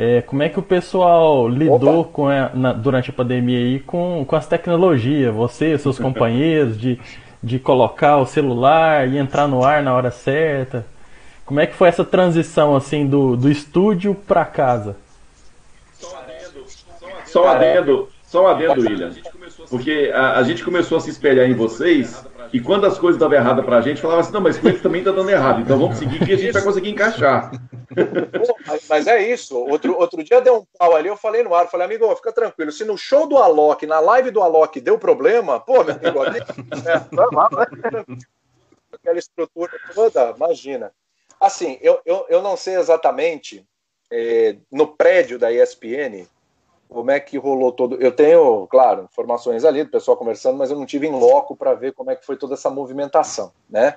É, 0.00 0.22
como 0.22 0.44
é 0.44 0.48
que 0.48 0.60
o 0.60 0.62
pessoal 0.62 1.48
lidou 1.48 2.04
com 2.04 2.28
a, 2.28 2.50
na, 2.54 2.72
durante 2.72 3.10
a 3.10 3.12
pandemia 3.12 3.58
aí 3.58 3.80
com, 3.80 4.24
com 4.24 4.36
as 4.36 4.46
tecnologias? 4.46 5.34
Você, 5.34 5.76
seus 5.76 5.98
companheiros, 5.98 6.78
de, 6.78 7.00
de 7.42 7.58
colocar 7.58 8.18
o 8.18 8.24
celular 8.24 9.08
e 9.08 9.18
entrar 9.18 9.48
no 9.48 9.64
ar 9.64 9.82
na 9.82 9.92
hora 9.92 10.12
certa? 10.12 10.86
Como 11.44 11.58
é 11.58 11.66
que 11.66 11.74
foi 11.74 11.88
essa 11.88 12.04
transição 12.04 12.76
assim 12.76 13.08
do, 13.08 13.36
do 13.36 13.50
estúdio 13.50 14.14
para 14.14 14.44
casa? 14.44 14.96
Só 15.94 16.14
um 16.14 16.18
adendo, 16.18 16.64
só 17.26 17.42
um 17.42 17.48
adendo, 17.48 18.08
só 18.22 18.44
um 18.44 18.46
adendo 18.46 18.80
William. 18.80 19.10
Porque 19.68 20.10
a, 20.14 20.38
a 20.38 20.42
gente 20.42 20.64
começou 20.64 20.98
a 20.98 21.00
se 21.00 21.10
espelhar 21.10 21.48
em 21.48 21.54
vocês 21.54 22.24
e 22.52 22.60
quando 22.60 22.86
as 22.86 22.98
coisas 22.98 23.20
davam 23.20 23.36
errado 23.36 23.62
pra 23.62 23.80
gente, 23.80 24.00
falava 24.00 24.20
assim, 24.20 24.32
não, 24.32 24.40
mas 24.40 24.58
com 24.58 24.68
ele 24.68 24.78
também 24.78 25.04
tá 25.04 25.10
dando 25.10 25.30
errado, 25.30 25.60
então 25.60 25.78
vamos 25.78 25.98
seguir 25.98 26.24
que 26.24 26.32
a 26.32 26.36
gente 26.36 26.52
vai 26.52 26.62
conseguir 26.62 26.90
encaixar. 26.90 27.50
mas, 28.66 28.88
mas, 28.88 29.06
é 29.06 29.30
isso. 29.30 29.56
Outro, 29.56 29.96
outro 29.96 30.22
dia 30.22 30.40
deu 30.40 30.56
um 30.56 30.66
pau 30.78 30.96
ali, 30.96 31.08
eu 31.08 31.16
falei 31.16 31.42
no 31.42 31.54
ar, 31.54 31.68
falei, 31.68 31.86
amigo, 31.86 32.14
fica 32.16 32.32
tranquilo, 32.32 32.72
se 32.72 32.84
no 32.84 32.96
show 32.96 33.26
do 33.26 33.36
Alok, 33.36 33.86
na 33.86 34.00
live 34.00 34.30
do 34.30 34.42
Alok 34.42 34.80
deu 34.80 34.98
problema, 34.98 35.60
pô, 35.60 35.84
meu 35.84 35.94
amigo, 35.94 36.24
é, 36.24 37.14
normal, 37.14 37.50
né? 37.52 38.04
Aquela 38.92 39.18
estrutura 39.18 39.72
toda, 39.94 40.32
imagina. 40.34 40.92
Assim, 41.38 41.78
eu, 41.82 42.00
eu, 42.04 42.26
eu 42.28 42.42
não 42.42 42.56
sei 42.56 42.76
exatamente 42.76 43.64
é, 44.10 44.56
no 44.72 44.86
prédio 44.86 45.38
da 45.38 45.52
ESPN, 45.52 46.26
como 46.88 47.10
é 47.10 47.20
que 47.20 47.36
rolou 47.36 47.70
todo. 47.70 47.96
Eu 48.00 48.10
tenho, 48.12 48.66
claro, 48.66 49.08
informações 49.10 49.64
ali 49.64 49.84
do 49.84 49.90
pessoal 49.90 50.16
conversando, 50.16 50.56
mas 50.56 50.70
eu 50.70 50.78
não 50.78 50.86
tive 50.86 51.06
em 51.06 51.12
loco 51.12 51.54
para 51.54 51.74
ver 51.74 51.92
como 51.92 52.10
é 52.10 52.16
que 52.16 52.24
foi 52.24 52.36
toda 52.36 52.54
essa 52.54 52.70
movimentação, 52.70 53.52
né? 53.68 53.94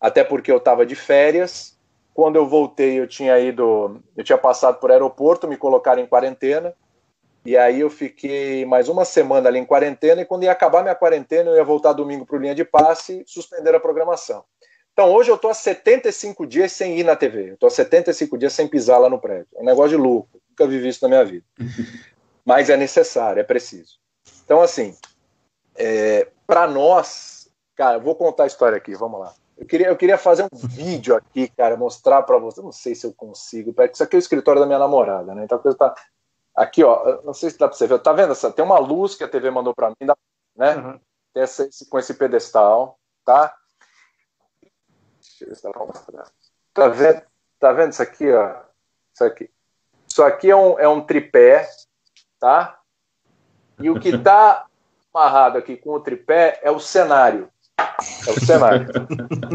Até 0.00 0.24
porque 0.24 0.50
eu 0.50 0.56
estava 0.56 0.84
de 0.84 0.96
férias. 0.96 1.78
Quando 2.12 2.36
eu 2.36 2.46
voltei, 2.46 2.98
eu 2.98 3.06
tinha 3.06 3.38
ido, 3.38 4.02
eu 4.16 4.24
tinha 4.24 4.36
passado 4.36 4.78
por 4.78 4.90
aeroporto, 4.90 5.48
me 5.48 5.56
colocaram 5.56 6.02
em 6.02 6.06
quarentena. 6.06 6.74
E 7.44 7.56
aí 7.56 7.80
eu 7.80 7.90
fiquei 7.90 8.64
mais 8.64 8.88
uma 8.88 9.04
semana 9.04 9.48
ali 9.48 9.58
em 9.58 9.64
quarentena 9.64 10.22
e 10.22 10.24
quando 10.24 10.44
ia 10.44 10.52
acabar 10.52 10.82
minha 10.82 10.94
quarentena, 10.94 11.50
eu 11.50 11.56
ia 11.56 11.64
voltar 11.64 11.92
domingo 11.92 12.24
para 12.24 12.36
o 12.36 12.38
linha 12.38 12.54
de 12.54 12.64
passe 12.64 13.24
suspender 13.26 13.74
a 13.74 13.80
programação. 13.80 14.44
Então 14.92 15.12
hoje 15.12 15.30
eu 15.30 15.36
estou 15.36 15.50
há 15.50 15.54
75 15.54 16.46
dias 16.46 16.70
sem 16.70 16.98
ir 16.98 17.04
na 17.04 17.16
TV. 17.16 17.50
Eu 17.50 17.54
estou 17.54 17.66
há 17.66 17.70
75 17.70 18.36
dias 18.38 18.52
sem 18.52 18.68
pisar 18.68 18.98
lá 18.98 19.08
no 19.08 19.18
prédio. 19.18 19.48
É 19.56 19.62
um 19.62 19.64
negócio 19.64 19.90
de 19.90 19.96
louco. 19.96 20.40
Nunca 20.50 20.66
vivi 20.66 20.88
isso 20.88 21.02
na 21.02 21.08
minha 21.08 21.24
vida. 21.24 21.44
Mas 22.44 22.70
é 22.70 22.76
necessário, 22.76 23.40
é 23.40 23.44
preciso. 23.44 23.98
Então, 24.44 24.60
assim, 24.60 24.96
é, 25.76 26.28
para 26.46 26.66
nós, 26.66 27.50
cara, 27.74 27.98
vou 27.98 28.14
contar 28.14 28.44
a 28.44 28.46
história 28.46 28.76
aqui, 28.76 28.94
vamos 28.94 29.20
lá. 29.20 29.34
Eu 29.56 29.66
queria, 29.66 29.86
eu 29.88 29.96
queria 29.96 30.18
fazer 30.18 30.44
um 30.44 30.56
vídeo 30.68 31.14
aqui, 31.14 31.48
cara, 31.48 31.76
mostrar 31.76 32.22
para 32.22 32.38
você. 32.38 32.60
Não 32.60 32.72
sei 32.72 32.94
se 32.94 33.06
eu 33.06 33.12
consigo, 33.12 33.74
isso 33.92 34.02
aqui 34.02 34.16
é 34.16 34.18
o 34.18 34.20
escritório 34.20 34.60
da 34.60 34.66
minha 34.66 34.78
namorada, 34.78 35.34
né? 35.34 35.44
Então 35.44 35.58
a 35.58 35.60
coisa 35.60 35.78
tá. 35.78 35.94
Aqui, 36.54 36.84
ó, 36.84 37.22
não 37.22 37.32
sei 37.32 37.48
se 37.48 37.58
dá 37.58 37.66
para 37.66 37.76
você 37.76 37.86
ver. 37.86 37.98
Tá 38.00 38.12
vendo 38.12 38.32
essa? 38.32 38.52
Tem 38.52 38.64
uma 38.64 38.78
luz 38.78 39.14
que 39.14 39.24
a 39.24 39.28
TV 39.28 39.50
mandou 39.50 39.74
para 39.74 39.88
mim, 39.88 40.06
né? 40.54 40.76
Uhum. 40.76 41.00
Tem 41.32 41.42
essa, 41.42 41.66
esse, 41.66 41.88
com 41.88 41.98
esse 41.98 42.12
pedestal, 42.12 42.98
tá? 43.24 43.56
Deixa 45.18 45.44
eu 45.44 45.48
ver 45.48 45.56
se 45.56 45.62
dá 45.62 45.70
pra 45.70 45.86
mostrar. 45.86 46.30
Tá 46.74 46.88
vendo? 46.88 47.22
Tá 47.58 47.72
vendo 47.72 47.92
isso 47.92 48.02
aqui, 48.02 48.30
ó? 48.30 48.60
Isso 49.14 49.24
aqui. 49.24 49.50
Isso 50.06 50.22
aqui 50.22 50.50
é 50.50 50.56
um, 50.56 50.78
é 50.78 50.88
um 50.88 51.00
tripé, 51.00 51.66
tá? 52.42 52.80
E 53.78 53.88
o 53.88 54.00
que 54.00 54.08
está 54.08 54.66
amarrado 55.14 55.58
aqui 55.58 55.76
com 55.76 55.90
o 55.90 56.00
tripé 56.00 56.58
é 56.60 56.72
o 56.72 56.80
cenário. 56.80 57.48
É 58.26 58.30
o 58.32 58.44
cenário. 58.44 58.88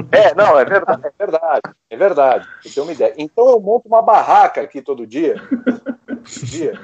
É, 0.09 0.33
não, 0.33 0.57
é 0.57 0.63
verdade, 0.63 1.01
é 1.05 1.11
verdade, 1.25 1.61
é 1.89 1.97
verdade. 1.97 2.47
Você 2.63 2.69
tem 2.69 2.83
uma 2.83 2.93
ideia. 2.93 3.13
Então 3.17 3.49
eu 3.49 3.59
monto 3.59 3.89
uma 3.89 4.01
barraca 4.01 4.61
aqui 4.61 4.81
todo 4.81 5.05
dia. 5.05 5.35
Todo 5.35 6.45
dia. 6.45 6.79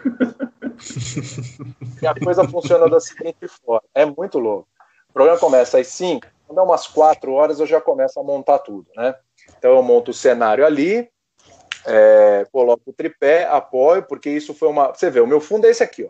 E 2.01 2.05
a 2.05 2.13
coisa 2.13 2.45
funciona 2.49 2.89
da 2.89 2.99
seguinte 2.99 3.47
forma. 3.47 3.87
É 3.95 4.05
muito 4.05 4.39
louco. 4.39 4.67
O 5.09 5.13
programa 5.13 5.39
começa 5.39 5.79
às 5.79 5.87
5, 5.87 6.27
quando 6.45 6.59
é 6.59 6.63
umas 6.63 6.85
4 6.85 7.31
horas 7.31 7.61
eu 7.61 7.65
já 7.65 7.79
começo 7.79 8.19
a 8.19 8.23
montar 8.23 8.59
tudo, 8.59 8.87
né? 8.93 9.15
Então 9.57 9.71
eu 9.71 9.81
monto 9.81 10.11
o 10.11 10.13
cenário 10.13 10.65
ali, 10.65 11.09
é, 11.85 12.45
coloco 12.51 12.83
o 12.87 12.93
tripé, 12.93 13.45
apoio, 13.45 14.03
porque 14.03 14.29
isso 14.29 14.53
foi 14.53 14.67
uma. 14.67 14.93
Você 14.93 15.09
vê, 15.09 15.19
o 15.19 15.27
meu 15.27 15.41
fundo 15.41 15.67
é 15.67 15.69
esse 15.69 15.83
aqui, 15.83 16.03
ó. 16.05 16.09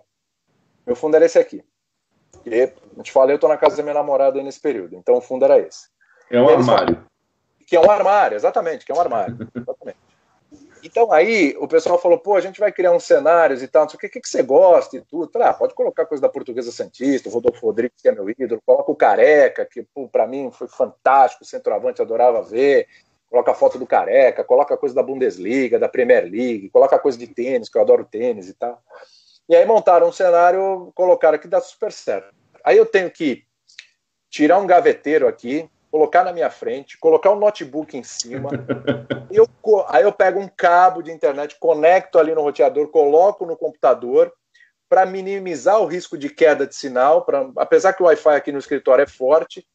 Meu 0.85 0.95
fundo 0.95 1.15
era 1.15 1.25
esse 1.25 1.39
aqui. 1.39 1.63
E, 2.45 2.71
eu 2.97 3.03
te 3.03 3.11
falei, 3.11 3.35
eu 3.35 3.39
tô 3.39 3.47
na 3.47 3.57
casa 3.57 3.77
da 3.77 3.83
minha 3.83 3.93
namorada 3.93 4.37
aí 4.37 4.43
nesse 4.43 4.59
período, 4.59 4.95
então 4.95 5.15
o 5.15 5.21
fundo 5.21 5.45
era 5.45 5.57
esse. 5.59 5.87
É 6.29 6.41
um 6.41 6.49
armário. 6.49 7.05
que 7.65 7.75
é 7.75 7.79
um 7.79 7.89
armário, 7.89 8.35
exatamente, 8.35 8.85
que 8.85 8.91
é 8.91 8.95
um 8.95 8.99
armário. 8.99 9.37
Exatamente. 9.55 9.97
Então 10.83 11.13
aí 11.13 11.55
o 11.59 11.67
pessoal 11.67 11.97
falou, 11.97 12.19
pô, 12.19 12.35
a 12.35 12.41
gente 12.41 12.59
vai 12.59 12.69
criar 12.69 12.91
uns 12.91 13.05
cenários 13.05 13.63
e 13.63 13.67
tal, 13.69 13.83
não 13.83 13.89
sei 13.89 13.97
o 13.97 13.99
que, 14.01 14.09
que, 14.09 14.19
que 14.19 14.27
você 14.27 14.43
gosta 14.43 14.97
e 14.97 15.01
tudo. 15.01 15.31
Falei, 15.31 15.47
ah, 15.47 15.53
pode 15.53 15.73
colocar 15.73 16.05
coisa 16.05 16.21
da 16.21 16.27
Portuguesa 16.27 16.73
Santista, 16.73 17.29
o 17.29 17.31
Rodolfo 17.31 17.65
Rodrigues, 17.65 18.01
que 18.01 18.09
é 18.09 18.11
meu 18.11 18.29
ídolo, 18.29 18.61
coloca 18.65 18.91
o 18.91 18.95
Careca, 18.95 19.65
que 19.65 19.87
para 20.11 20.27
mim 20.27 20.51
foi 20.51 20.67
fantástico, 20.67 21.45
centroavante, 21.45 22.01
adorava 22.01 22.41
ver 22.43 22.87
coloca 23.33 23.51
a 23.51 23.55
foto 23.55 23.79
do 23.79 23.87
Careca, 23.87 24.43
coloca 24.43 24.75
a 24.75 24.77
coisa 24.77 24.93
da 24.93 25.01
Bundesliga, 25.01 25.79
da 25.79 25.89
Premier 25.89 26.21
League, 26.21 26.69
coloca 26.69 26.95
a 26.95 26.99
coisa 26.99 27.17
de 27.17 27.25
tênis, 27.25 27.67
que 27.67 27.75
eu 27.75 27.81
adoro 27.81 28.05
tênis 28.05 28.47
e 28.47 28.53
tal. 28.53 28.79
E 29.49 29.55
aí 29.55 29.65
montaram 29.65 30.07
um 30.07 30.11
cenário, 30.11 30.91
colocaram 30.93 31.39
que 31.39 31.47
dá 31.47 31.59
super 31.59 31.91
certo. 31.91 32.31
Aí 32.63 32.77
eu 32.77 32.85
tenho 32.85 33.09
que 33.09 33.43
tirar 34.29 34.59
um 34.59 34.67
gaveteiro 34.67 35.27
aqui, 35.27 35.67
colocar 35.89 36.23
na 36.23 36.31
minha 36.31 36.51
frente, 36.51 36.95
colocar 36.99 37.31
um 37.31 37.39
notebook 37.39 37.97
em 37.97 38.03
cima. 38.03 38.51
eu, 39.31 39.49
aí 39.87 40.03
eu 40.03 40.13
pego 40.13 40.39
um 40.39 40.47
cabo 40.47 41.01
de 41.01 41.11
internet, 41.11 41.57
conecto 41.59 42.19
ali 42.19 42.35
no 42.35 42.43
roteador, 42.43 42.89
coloco 42.89 43.47
no 43.47 43.57
computador 43.57 44.31
para 44.87 45.07
minimizar 45.07 45.81
o 45.81 45.87
risco 45.87 46.19
de 46.19 46.29
queda 46.29 46.67
de 46.67 46.75
sinal. 46.75 47.25
Pra, 47.25 47.49
apesar 47.57 47.93
que 47.93 48.03
o 48.03 48.05
Wi-Fi 48.05 48.35
aqui 48.35 48.51
no 48.51 48.59
escritório 48.59 49.01
é 49.01 49.07
forte, 49.07 49.65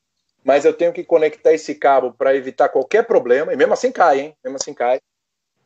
mas 0.48 0.64
eu 0.64 0.72
tenho 0.72 0.94
que 0.94 1.04
conectar 1.04 1.52
esse 1.52 1.74
cabo 1.74 2.10
para 2.10 2.34
evitar 2.34 2.70
qualquer 2.70 3.06
problema, 3.06 3.52
e 3.52 3.56
mesmo 3.56 3.74
assim 3.74 3.92
cai, 3.92 4.18
hein? 4.18 4.36
Mesmo 4.42 4.56
assim 4.56 4.72
cai, 4.72 4.98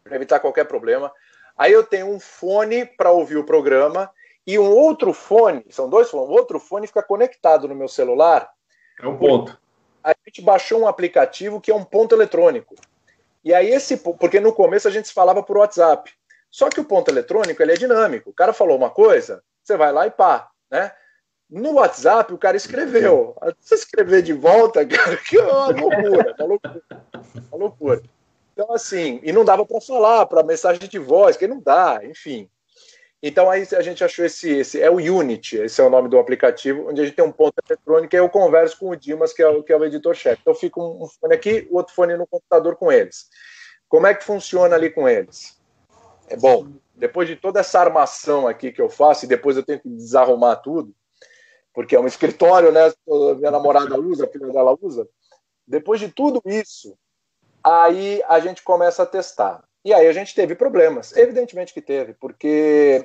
para 0.03 0.17
evitar 0.17 0.41
qualquer 0.41 0.65
problema. 0.65 1.13
Aí 1.57 1.71
eu 1.71 1.85
tenho 1.85 2.09
um 2.09 2.19
fone 2.19 2.85
para 2.85 3.13
ouvir 3.13 3.37
o 3.37 3.45
programa 3.45 4.11
e 4.45 4.59
um 4.59 4.69
outro 4.69 5.13
fone, 5.13 5.65
são 5.71 5.89
dois 5.89 6.11
fones, 6.11 6.29
um 6.29 6.33
outro 6.33 6.59
fone 6.59 6.89
fica 6.89 7.01
conectado 7.01 7.69
no 7.69 7.77
meu 7.77 7.87
celular. 7.87 8.51
É 9.01 9.07
um 9.07 9.17
ponto. 9.17 9.57
A 10.03 10.13
gente 10.27 10.43
baixou 10.43 10.81
um 10.81 10.89
aplicativo 10.89 11.61
que 11.61 11.71
é 11.71 11.75
um 11.77 11.85
ponto 11.85 12.13
eletrônico. 12.13 12.75
E 13.45 13.55
aí 13.55 13.71
esse, 13.71 13.97
porque 13.97 14.41
no 14.41 14.53
começo 14.53 14.89
a 14.89 14.91
gente 14.91 15.07
se 15.07 15.15
falava 15.15 15.45
por 15.45 15.59
WhatsApp. 15.59 16.13
Só 16.51 16.69
que 16.69 16.81
o 16.81 16.85
ponto 16.85 17.09
eletrônico 17.09 17.63
ele 17.63 17.71
é 17.71 17.77
dinâmico. 17.77 18.31
O 18.31 18.35
cara 18.35 18.53
falou 18.53 18.77
uma 18.77 18.91
coisa, 18.91 19.45
você 19.63 19.77
vai 19.77 19.93
lá 19.93 20.09
e 20.09 20.11
pá, 20.11 20.51
né? 20.69 20.93
No 21.53 21.75
WhatsApp, 21.75 22.33
o 22.33 22.39
cara 22.39 22.57
escreveu. 22.57 23.37
Você 23.61 23.75
escrever 23.75 24.23
de 24.23 24.33
volta, 24.33 24.85
cara, 24.89 25.19
que 25.19 25.37
é 25.37 25.43
uma 25.43 25.67
loucura, 25.67 26.35
uma 26.39 26.47
loucura, 26.47 26.83
uma 27.51 27.59
loucura. 27.59 28.03
Então, 28.55 28.73
assim, 28.73 29.21
e 29.23 29.31
não 29.33 29.45
dava 29.45 29.67
para 29.67 29.79
falar, 29.83 30.25
para 30.25 30.43
mensagem 30.43 30.89
de 30.89 30.99
voz, 30.99 31.37
que 31.37 31.47
não 31.47 31.61
dá, 31.61 32.01
enfim. 32.05 32.49
Então, 33.23 33.51
aí 33.51 33.69
a 33.77 33.83
gente 33.83 34.03
achou 34.03 34.25
esse, 34.25 34.51
esse, 34.51 34.81
é 34.81 34.91
o 34.91 34.97
Unity, 34.97 35.59
esse 35.59 35.79
é 35.79 35.85
o 35.85 35.91
nome 35.91 36.09
do 36.09 36.19
aplicativo, 36.19 36.89
onde 36.89 37.03
a 37.03 37.05
gente 37.05 37.17
tem 37.17 37.25
um 37.25 37.31
ponto 37.31 37.55
eletrônico 37.69 38.17
e 38.17 38.19
eu 38.19 38.31
converso 38.31 38.79
com 38.79 38.89
o 38.89 38.97
Dimas, 38.97 39.35
que 39.35 39.43
é 39.43 39.49
o, 39.49 39.63
que 39.63 39.75
é 39.75 39.77
o 39.77 39.85
editor-chefe. 39.85 40.41
Então, 40.41 40.55
fica 40.55 40.81
um, 40.81 41.05
um 41.05 41.07
fone 41.07 41.35
aqui, 41.35 41.69
o 41.71 41.77
outro 41.77 41.95
fone 41.95 42.17
no 42.17 42.27
computador 42.27 42.77
com 42.77 42.91
eles. 42.91 43.27
Como 43.91 44.07
é 44.07 44.15
que 44.15 44.25
funciona 44.25 44.75
ali 44.75 44.89
com 44.89 45.07
eles? 45.07 45.61
É 46.29 46.37
bom, 46.37 46.69
depois 46.95 47.29
de 47.29 47.37
toda 47.37 47.61
essa 47.61 47.79
armação 47.79 48.49
aqui 48.49 48.73
que 48.73 48.81
eu 48.81 48.89
faço, 48.89 49.27
e 49.27 49.29
depois 49.29 49.55
eu 49.55 49.63
tenho 49.63 49.81
que 49.81 49.89
desarrumar 49.91 50.57
tudo, 50.57 50.95
porque 51.73 51.97
é 51.97 52.01
um 52.01 52.07
escritório, 52.07 52.73
né? 52.73 52.93
Minha 53.39 53.51
namorada 53.51 53.99
usa, 53.99 54.25
a 54.25 54.29
filha 54.29 54.49
dela 54.49 54.77
usa. 54.81 55.09
Depois 55.67 56.01
de 56.01 56.09
tudo 56.09 56.43
isso, 56.45 56.97
aí 57.63 58.23
a 58.29 58.41
gente 58.41 58.63
começa 58.63 59.03
a 59.03 59.07
testar. 59.07 59.63
E 59.85 59.93
aí 59.93 60.07
a 60.07 60.13
gente 60.13 60.35
teve 60.35 60.55
problemas, 60.55 61.17
evidentemente 61.17 61.75
que 61.75 61.83
teve, 61.83 62.15
porque 62.15 63.05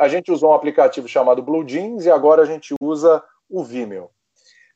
a 0.00 0.08
gente 0.08 0.32
usou 0.32 0.50
um 0.50 0.54
aplicativo 0.54 1.06
chamado 1.06 1.42
Blue 1.42 1.64
Jeans 1.64 2.06
e 2.06 2.10
agora 2.10 2.42
a 2.42 2.44
gente 2.44 2.74
usa 2.80 3.22
o 3.48 3.62
Vimeo. 3.62 4.10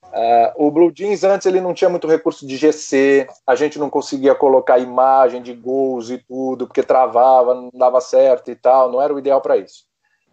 Uh, 0.05 0.67
o 0.67 0.71
Blue 0.71 0.93
Jeans 0.93 1.25
antes 1.25 1.47
ele 1.47 1.61
não 1.61 1.75
tinha 1.75 1.91
muito 1.91 2.07
recurso 2.07 2.47
de 2.47 2.57
GC, 2.57 3.27
a 3.47 3.57
gente 3.57 3.79
não 3.79 3.91
conseguia 3.91 4.35
colocar 4.35 4.79
imagem 4.79 5.43
de 5.43 5.53
gols 5.53 6.11
e 6.11 6.19
tudo, 6.19 6.67
porque 6.67 6.83
travava, 6.83 7.55
não 7.55 7.71
dava 7.73 8.01
certo 8.01 8.51
e 8.51 8.55
tal, 8.55 8.93
não 8.93 9.03
era 9.03 9.13
o 9.13 9.19
ideal 9.19 9.41
para 9.41 9.57
isso. 9.57 9.85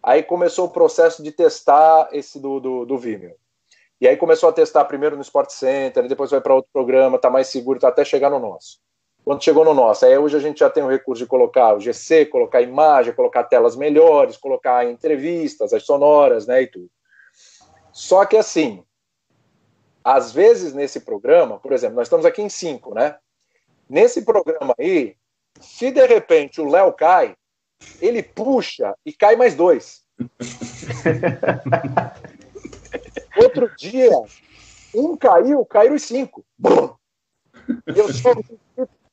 Aí 0.02 0.22
começou 0.22 0.66
o 0.66 0.70
processo 0.70 1.22
de 1.22 1.30
testar 1.30 2.08
esse 2.12 2.40
do, 2.40 2.58
do, 2.58 2.84
do 2.86 2.98
Vimeo. 2.98 3.34
E 4.00 4.08
aí 4.08 4.16
começou 4.16 4.48
a 4.48 4.52
testar 4.52 4.84
primeiro 4.86 5.14
no 5.14 5.22
Sport 5.22 5.50
Center, 5.50 6.08
depois 6.08 6.30
vai 6.30 6.40
para 6.40 6.54
outro 6.54 6.70
programa, 6.72 7.18
tá 7.18 7.28
mais 7.28 7.48
seguro, 7.48 7.78
tá 7.78 7.88
até 7.88 8.02
chegar 8.02 8.30
no 8.30 8.38
nosso. 8.38 8.78
Quando 9.22 9.44
chegou 9.44 9.62
no 9.62 9.74
nosso, 9.74 10.06
aí 10.06 10.16
hoje 10.16 10.36
a 10.36 10.40
gente 10.40 10.60
já 10.60 10.70
tem 10.70 10.82
o 10.82 10.88
recurso 10.88 11.22
de 11.22 11.28
colocar 11.28 11.74
o 11.74 11.80
GC, 11.80 12.24
colocar 12.26 12.62
imagem, 12.62 13.12
colocar 13.12 13.44
telas 13.44 13.76
melhores, 13.76 14.38
colocar 14.38 14.86
entrevistas, 14.86 15.74
as 15.74 15.82
sonoras, 15.82 16.46
né, 16.46 16.62
e 16.62 16.66
tudo. 16.66 16.90
Só 17.92 18.24
que 18.24 18.38
assim, 18.38 18.82
às 20.02 20.32
vezes 20.32 20.72
nesse 20.72 21.00
programa, 21.00 21.58
por 21.58 21.72
exemplo, 21.72 21.96
nós 21.96 22.06
estamos 22.06 22.24
aqui 22.24 22.40
em 22.40 22.48
cinco, 22.48 22.94
né? 22.94 23.18
Nesse 23.88 24.22
programa 24.22 24.74
aí, 24.78 25.14
se 25.60 25.90
de 25.90 26.06
repente 26.06 26.60
o 26.60 26.68
Léo 26.68 26.92
cai, 26.92 27.36
ele 28.00 28.22
puxa 28.22 28.94
e 29.04 29.12
cai 29.12 29.36
mais 29.36 29.54
dois. 29.54 30.00
Outro 33.36 33.70
dia, 33.76 34.10
um 34.94 35.16
caiu, 35.16 35.64
caíram 35.64 35.94
os 35.94 36.02
cinco. 36.02 36.44
E 37.94 37.98
eu 37.98 38.08
estou 38.08 38.34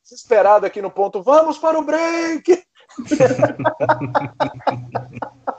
desesperado 0.02 0.66
aqui 0.66 0.82
no 0.82 0.90
ponto, 0.90 1.22
vamos 1.22 1.58
para 1.58 1.78
o 1.78 1.82
break! 1.82 2.64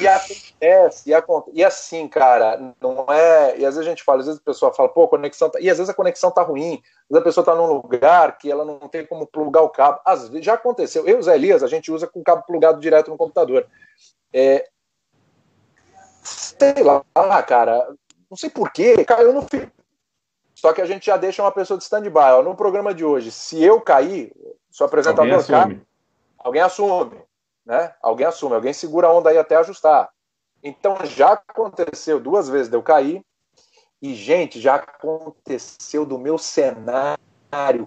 E 0.00 0.08
acontece, 0.08 1.10
e, 1.10 1.14
acontece, 1.14 1.56
e 1.56 1.64
assim, 1.64 2.08
cara, 2.08 2.74
não 2.80 3.06
é. 3.10 3.58
E 3.58 3.64
às 3.64 3.74
vezes 3.74 3.86
a 3.86 3.90
gente 3.90 4.02
fala, 4.02 4.20
às 4.20 4.26
vezes 4.26 4.40
a 4.40 4.44
pessoa 4.44 4.72
fala, 4.72 4.88
pô, 4.88 5.08
conexão 5.08 5.48
tá. 5.50 5.60
E 5.60 5.70
às 5.70 5.78
vezes 5.78 5.90
a 5.90 5.94
conexão 5.94 6.30
tá 6.30 6.42
ruim, 6.42 6.74
às 6.74 7.08
vezes 7.10 7.20
a 7.20 7.24
pessoa 7.24 7.44
tá 7.44 7.54
num 7.54 7.66
lugar 7.66 8.38
que 8.38 8.50
ela 8.50 8.64
não 8.64 8.78
tem 8.88 9.06
como 9.06 9.26
plugar 9.26 9.62
o 9.62 9.68
cabo. 9.68 10.00
Às 10.04 10.28
vezes 10.28 10.44
já 10.44 10.54
aconteceu. 10.54 11.06
Eu 11.06 11.16
e 11.16 11.20
o 11.20 11.22
Zé 11.22 11.34
Elias, 11.34 11.62
a 11.62 11.68
gente 11.68 11.90
usa 11.90 12.06
com 12.06 12.20
o 12.20 12.24
cabo 12.24 12.42
plugado 12.46 12.80
direto 12.80 13.10
no 13.10 13.16
computador. 13.16 13.66
É, 14.32 14.68
sei 16.22 16.82
lá, 16.82 17.02
cara, 17.42 17.88
não 18.30 18.36
sei 18.36 18.50
porquê, 18.50 19.04
caiu 19.04 19.32
no 19.32 19.42
fim. 19.42 19.70
Só 20.54 20.72
que 20.72 20.80
a 20.80 20.86
gente 20.86 21.06
já 21.06 21.16
deixa 21.16 21.42
uma 21.42 21.52
pessoa 21.52 21.76
de 21.76 21.84
stand-by. 21.84 22.42
No 22.42 22.54
programa 22.54 22.94
de 22.94 23.04
hoje, 23.04 23.30
se 23.30 23.62
eu 23.62 23.80
cair, 23.80 24.32
se 24.70 24.82
o 24.82 24.86
apresentador 24.86 25.46
cai, 25.46 25.80
alguém 26.38 26.62
assume, 26.62 27.20
né? 27.66 27.92
Alguém 28.00 28.26
assume, 28.26 28.54
alguém 28.54 28.72
segura 28.72 29.08
a 29.08 29.12
onda 29.12 29.30
aí 29.30 29.38
até 29.38 29.56
ajustar. 29.56 30.08
Então 30.62 30.96
já 31.04 31.32
aconteceu 31.32 32.18
duas 32.18 32.48
vezes 32.48 32.68
de 32.68 32.76
eu 32.76 32.82
cair, 32.82 33.22
e, 34.00 34.14
gente, 34.14 34.60
já 34.60 34.74
aconteceu 34.76 36.04
do 36.04 36.18
meu 36.18 36.36
cenário 36.36 37.18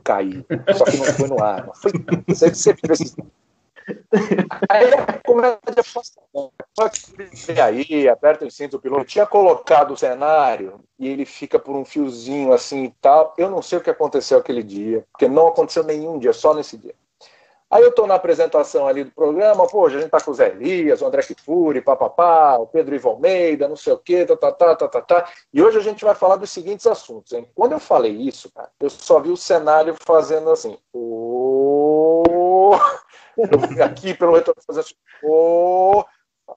cair. 0.04 0.46
Só 0.76 0.84
que 0.84 0.98
não 0.98 1.06
foi 1.06 1.28
no 1.28 1.44
ar. 1.44 1.68
Não 1.68 1.74
foi. 1.74 1.92
Você, 2.28 2.50
você 2.50 2.74
Aí 4.70 4.94
a 4.94 5.20
comédia 5.26 5.84
aí, 7.64 8.08
aperta 8.08 8.46
o 8.46 8.52
cinto, 8.52 8.78
o 8.78 8.80
piloto 8.80 9.06
tinha 9.06 9.26
colocado 9.26 9.92
o 9.92 9.98
cenário 9.98 10.80
e 10.98 11.08
ele 11.08 11.26
fica 11.26 11.58
por 11.58 11.76
um 11.76 11.86
fiozinho 11.86 12.54
assim 12.54 12.86
e 12.86 12.96
tal. 13.02 13.34
Eu 13.38 13.50
não 13.50 13.62
sei 13.62 13.78
o 13.78 13.82
que 13.82 13.90
aconteceu 13.90 14.38
aquele 14.38 14.62
dia, 14.62 15.06
porque 15.12 15.28
não 15.28 15.48
aconteceu 15.48 15.84
nenhum 15.84 16.20
dia, 16.20 16.34
só 16.34 16.54
nesse 16.54 16.78
dia. 16.78 16.94
Aí 17.72 17.84
eu 17.84 17.92
tô 17.94 18.08
na 18.08 18.16
apresentação 18.16 18.88
ali 18.88 19.04
do 19.04 19.12
programa, 19.12 19.68
pô, 19.68 19.86
a 19.86 19.90
gente 19.90 20.10
tá 20.10 20.20
com 20.20 20.32
o 20.32 20.34
Zé 20.34 20.50
Elias, 20.50 21.02
o 21.02 21.06
André 21.06 21.22
Kifuri, 21.22 21.82
papapá, 21.82 22.58
o 22.58 22.66
Pedro 22.66 22.96
Ivo 22.96 23.10
Almeida, 23.10 23.68
não 23.68 23.76
sei 23.76 23.94
o 23.94 23.98
quê, 23.98 24.26
tá, 24.26 24.36
tá, 24.36 24.52
tá, 24.52 24.76
tá, 24.76 24.88
tá, 24.88 25.02
tá. 25.02 25.32
E 25.54 25.62
hoje 25.62 25.78
a 25.78 25.82
gente 25.82 26.04
vai 26.04 26.16
falar 26.16 26.38
dos 26.38 26.50
seguintes 26.50 26.88
assuntos, 26.88 27.32
hein? 27.32 27.48
Quando 27.54 27.74
eu 27.74 27.80
falei 27.80 28.12
isso, 28.12 28.52
cara, 28.52 28.72
eu 28.80 28.90
só 28.90 29.20
vi 29.20 29.30
o 29.30 29.38
cenário 29.38 29.96
fazendo 30.04 30.50
assim, 30.50 30.80
oh... 30.92 32.72
eu 33.38 33.84
aqui 33.84 34.16
pelo 34.16 34.34
retorno 34.34 34.62
fazendo 34.66 34.82
assim, 34.82 34.96
oh... 35.24 36.04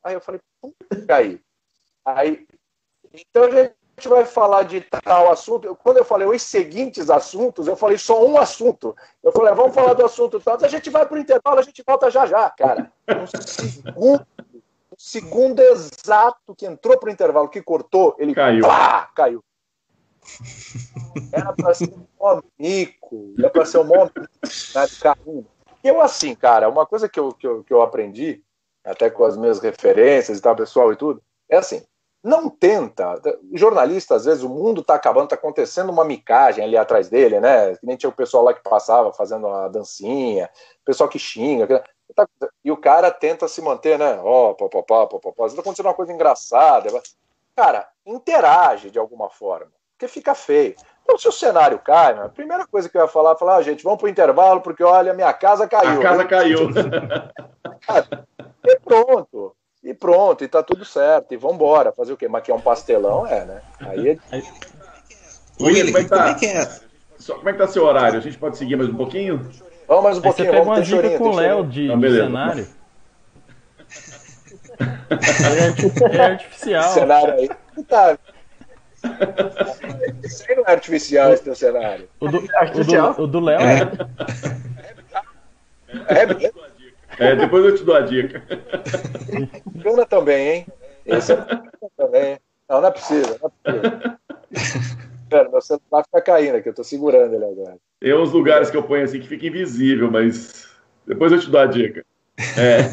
aí 0.02 0.14
eu 0.14 0.20
falei, 0.20 0.40
puta, 0.62 1.14
aí. 1.14 1.38
Aí, 2.06 2.46
então 3.12 3.44
a 3.44 3.50
gente 3.50 3.81
gente 4.02 4.08
vai 4.08 4.24
falar 4.24 4.64
de 4.64 4.80
tal 4.80 5.30
assunto, 5.30 5.76
quando 5.76 5.98
eu 5.98 6.04
falei 6.04 6.26
os 6.26 6.42
seguintes 6.42 7.08
assuntos, 7.08 7.68
eu 7.68 7.76
falei 7.76 7.96
só 7.96 8.26
um 8.26 8.36
assunto. 8.36 8.96
Eu 9.22 9.30
falei, 9.30 9.54
vamos 9.54 9.74
falar 9.74 9.94
do 9.94 10.04
assunto 10.04 10.40
tal, 10.40 10.58
a 10.60 10.68
gente 10.68 10.90
vai 10.90 11.06
para 11.06 11.16
o 11.16 11.20
intervalo, 11.20 11.60
a 11.60 11.62
gente 11.62 11.84
volta 11.86 12.10
já 12.10 12.26
já. 12.26 12.50
Cara, 12.50 12.90
um 13.08 13.26
segundo, 13.26 14.26
um 14.48 14.96
segundo 14.98 15.60
exato 15.60 16.54
que 16.56 16.66
entrou 16.66 16.98
para 16.98 17.08
o 17.08 17.12
intervalo, 17.12 17.48
que 17.48 17.62
cortou, 17.62 18.16
ele 18.18 18.34
caiu. 18.34 18.66
Pá, 18.66 19.08
caiu. 19.14 19.44
Era 21.32 21.52
para 21.52 21.74
ser 21.74 21.92
um 21.94 22.06
mó 22.18 22.42
mico, 22.58 23.34
era 23.38 23.50
para 23.50 23.64
ser 23.64 23.78
um 23.78 23.84
mó 23.84 24.04
né, 24.04 24.86
carrinho. 25.00 25.46
Eu, 25.84 26.00
assim, 26.00 26.34
cara, 26.34 26.68
uma 26.68 26.86
coisa 26.86 27.08
que 27.08 27.20
eu, 27.20 27.32
que, 27.32 27.46
eu, 27.46 27.62
que 27.62 27.72
eu 27.72 27.82
aprendi, 27.82 28.42
até 28.84 29.08
com 29.08 29.24
as 29.24 29.36
minhas 29.36 29.60
referências 29.60 30.38
e 30.38 30.42
tal, 30.42 30.56
pessoal 30.56 30.92
e 30.92 30.96
tudo, 30.96 31.22
é 31.48 31.56
assim, 31.56 31.82
não 32.22 32.48
tenta. 32.48 33.20
Jornalista, 33.52 34.14
às 34.14 34.24
vezes, 34.24 34.44
o 34.44 34.48
mundo 34.48 34.80
está 34.80 34.94
acabando, 34.94 35.24
está 35.24 35.36
acontecendo 35.36 35.90
uma 35.90 36.04
micagem 36.04 36.64
ali 36.64 36.76
atrás 36.76 37.08
dele, 37.08 37.40
né? 37.40 37.74
Que 37.76 37.84
nem 37.86 37.96
tinha 37.96 38.10
o 38.10 38.14
pessoal 38.14 38.44
lá 38.44 38.54
que 38.54 38.62
passava 38.62 39.12
fazendo 39.12 39.48
a 39.48 39.68
dancinha, 39.68 40.48
o 40.82 40.84
pessoal 40.84 41.08
que 41.08 41.18
xinga. 41.18 41.82
Tá, 42.14 42.28
e 42.62 42.70
o 42.70 42.76
cara 42.76 43.10
tenta 43.10 43.48
se 43.48 43.60
manter, 43.62 43.98
né? 43.98 44.20
Ó, 44.22 44.50
oh, 44.50 44.54
papapá, 44.54 45.06
papapá. 45.06 45.44
Às 45.44 45.52
vezes 45.52 45.56
tá 45.56 45.62
acontecendo 45.62 45.86
uma 45.86 45.94
coisa 45.94 46.12
engraçada. 46.12 46.88
Cara, 47.56 47.88
interage 48.06 48.90
de 48.90 48.98
alguma 48.98 49.28
forma, 49.28 49.72
porque 49.92 50.06
fica 50.06 50.34
feio. 50.34 50.76
Então, 51.02 51.18
se 51.18 51.26
o 51.26 51.32
cenário 51.32 51.78
cai, 51.80 52.14
né, 52.14 52.24
a 52.24 52.28
primeira 52.28 52.66
coisa 52.66 52.88
que 52.88 52.96
eu 52.96 53.02
ia 53.02 53.08
falar 53.08 53.32
é 53.32 53.38
falar, 53.38 53.56
ah, 53.56 53.62
gente, 53.62 53.82
vamos 53.82 53.98
pro 53.98 54.08
intervalo, 54.08 54.60
porque 54.60 54.84
olha, 54.84 55.12
minha 55.12 55.32
casa 55.32 55.66
caiu. 55.66 56.00
A 56.00 56.02
casa 56.02 56.24
caiu. 56.24 56.70
e 58.64 58.80
pronto. 58.80 59.56
E 59.82 59.92
pronto, 59.92 60.44
e 60.44 60.48
tá 60.48 60.62
tudo 60.62 60.84
certo. 60.84 61.32
E 61.32 61.36
vambora. 61.36 61.92
Fazer 61.92 62.12
o 62.12 62.16
quê? 62.16 62.28
Maquiar 62.28 62.56
um 62.56 62.60
pastelão, 62.60 63.26
é, 63.26 63.44
né? 63.44 63.62
Aí 63.80 64.10
é. 64.10 64.42
William, 65.60 65.86
como 65.86 65.98
é 65.98 66.04
que 66.04 66.08
tá? 66.08 66.16
Como 66.18 66.28
é 66.28 66.34
que 66.34 66.46
é? 66.46 66.66
Como 67.26 67.48
é 67.48 67.52
que 67.52 67.58
tá 67.58 67.66
seu 67.66 67.84
horário? 67.84 68.18
A 68.18 68.22
gente 68.22 68.38
pode 68.38 68.56
seguir 68.56 68.76
mais 68.76 68.88
um 68.88 68.96
pouquinho? 68.96 69.50
Vamos 69.88 70.04
mais 70.04 70.18
um 70.18 70.22
pouquinho. 70.22 70.48
Você 70.48 70.52
pega 70.52 70.62
uma 70.62 70.80
dica 70.80 71.18
com 71.18 71.24
o 71.24 71.34
Léo 71.34 71.66
de, 71.66 71.88
Não, 71.88 71.98
de 71.98 72.10
cenário. 72.10 72.66
é, 76.12 76.16
é 76.16 76.24
artificial. 76.24 76.90
cenário 76.90 77.34
aí. 77.34 77.50
Tá. 77.88 78.18
Isso 80.22 80.44
aí 80.48 80.56
não 80.56 80.64
é 80.64 80.70
artificial, 80.70 81.32
esse 81.32 81.42
teu 81.42 81.54
cenário. 81.54 82.08
O 82.20 82.28
do? 82.28 82.42
O 83.18 83.26
do 83.26 83.40
Léo 83.40 83.60
é. 83.60 83.82
É, 86.08 86.22
é 86.22 86.26
mesmo? 86.26 86.60
É, 87.18 87.36
depois 87.36 87.64
eu 87.64 87.76
te 87.76 87.84
dou 87.84 87.94
a 87.94 88.00
dica. 88.00 88.42
Funciona 89.72 90.06
também, 90.06 90.48
hein? 90.48 90.66
Esse 91.06 91.32
é 91.32 91.46
também. 91.96 92.38
Não, 92.68 92.80
não 92.80 92.88
é 92.88 92.90
possível. 92.90 93.38
Não 93.40 93.50
é 93.50 93.80
possível. 93.90 94.18
Pera, 95.28 95.48
meu 95.48 95.60
celular 95.62 96.04
fica 96.04 96.20
caindo 96.20 96.56
aqui, 96.56 96.68
eu 96.68 96.74
tô 96.74 96.84
segurando 96.84 97.34
ele 97.34 97.44
agora. 97.44 97.78
Tem 98.00 98.14
uns 98.14 98.32
lugares 98.32 98.70
que 98.70 98.76
eu 98.76 98.82
ponho 98.82 99.04
assim 99.04 99.20
que 99.20 99.28
fica 99.28 99.46
invisível, 99.46 100.10
mas 100.10 100.66
depois 101.06 101.32
eu 101.32 101.40
te 101.40 101.50
dou 101.50 101.60
a 101.60 101.66
dica. 101.66 102.04
É. 102.38 102.90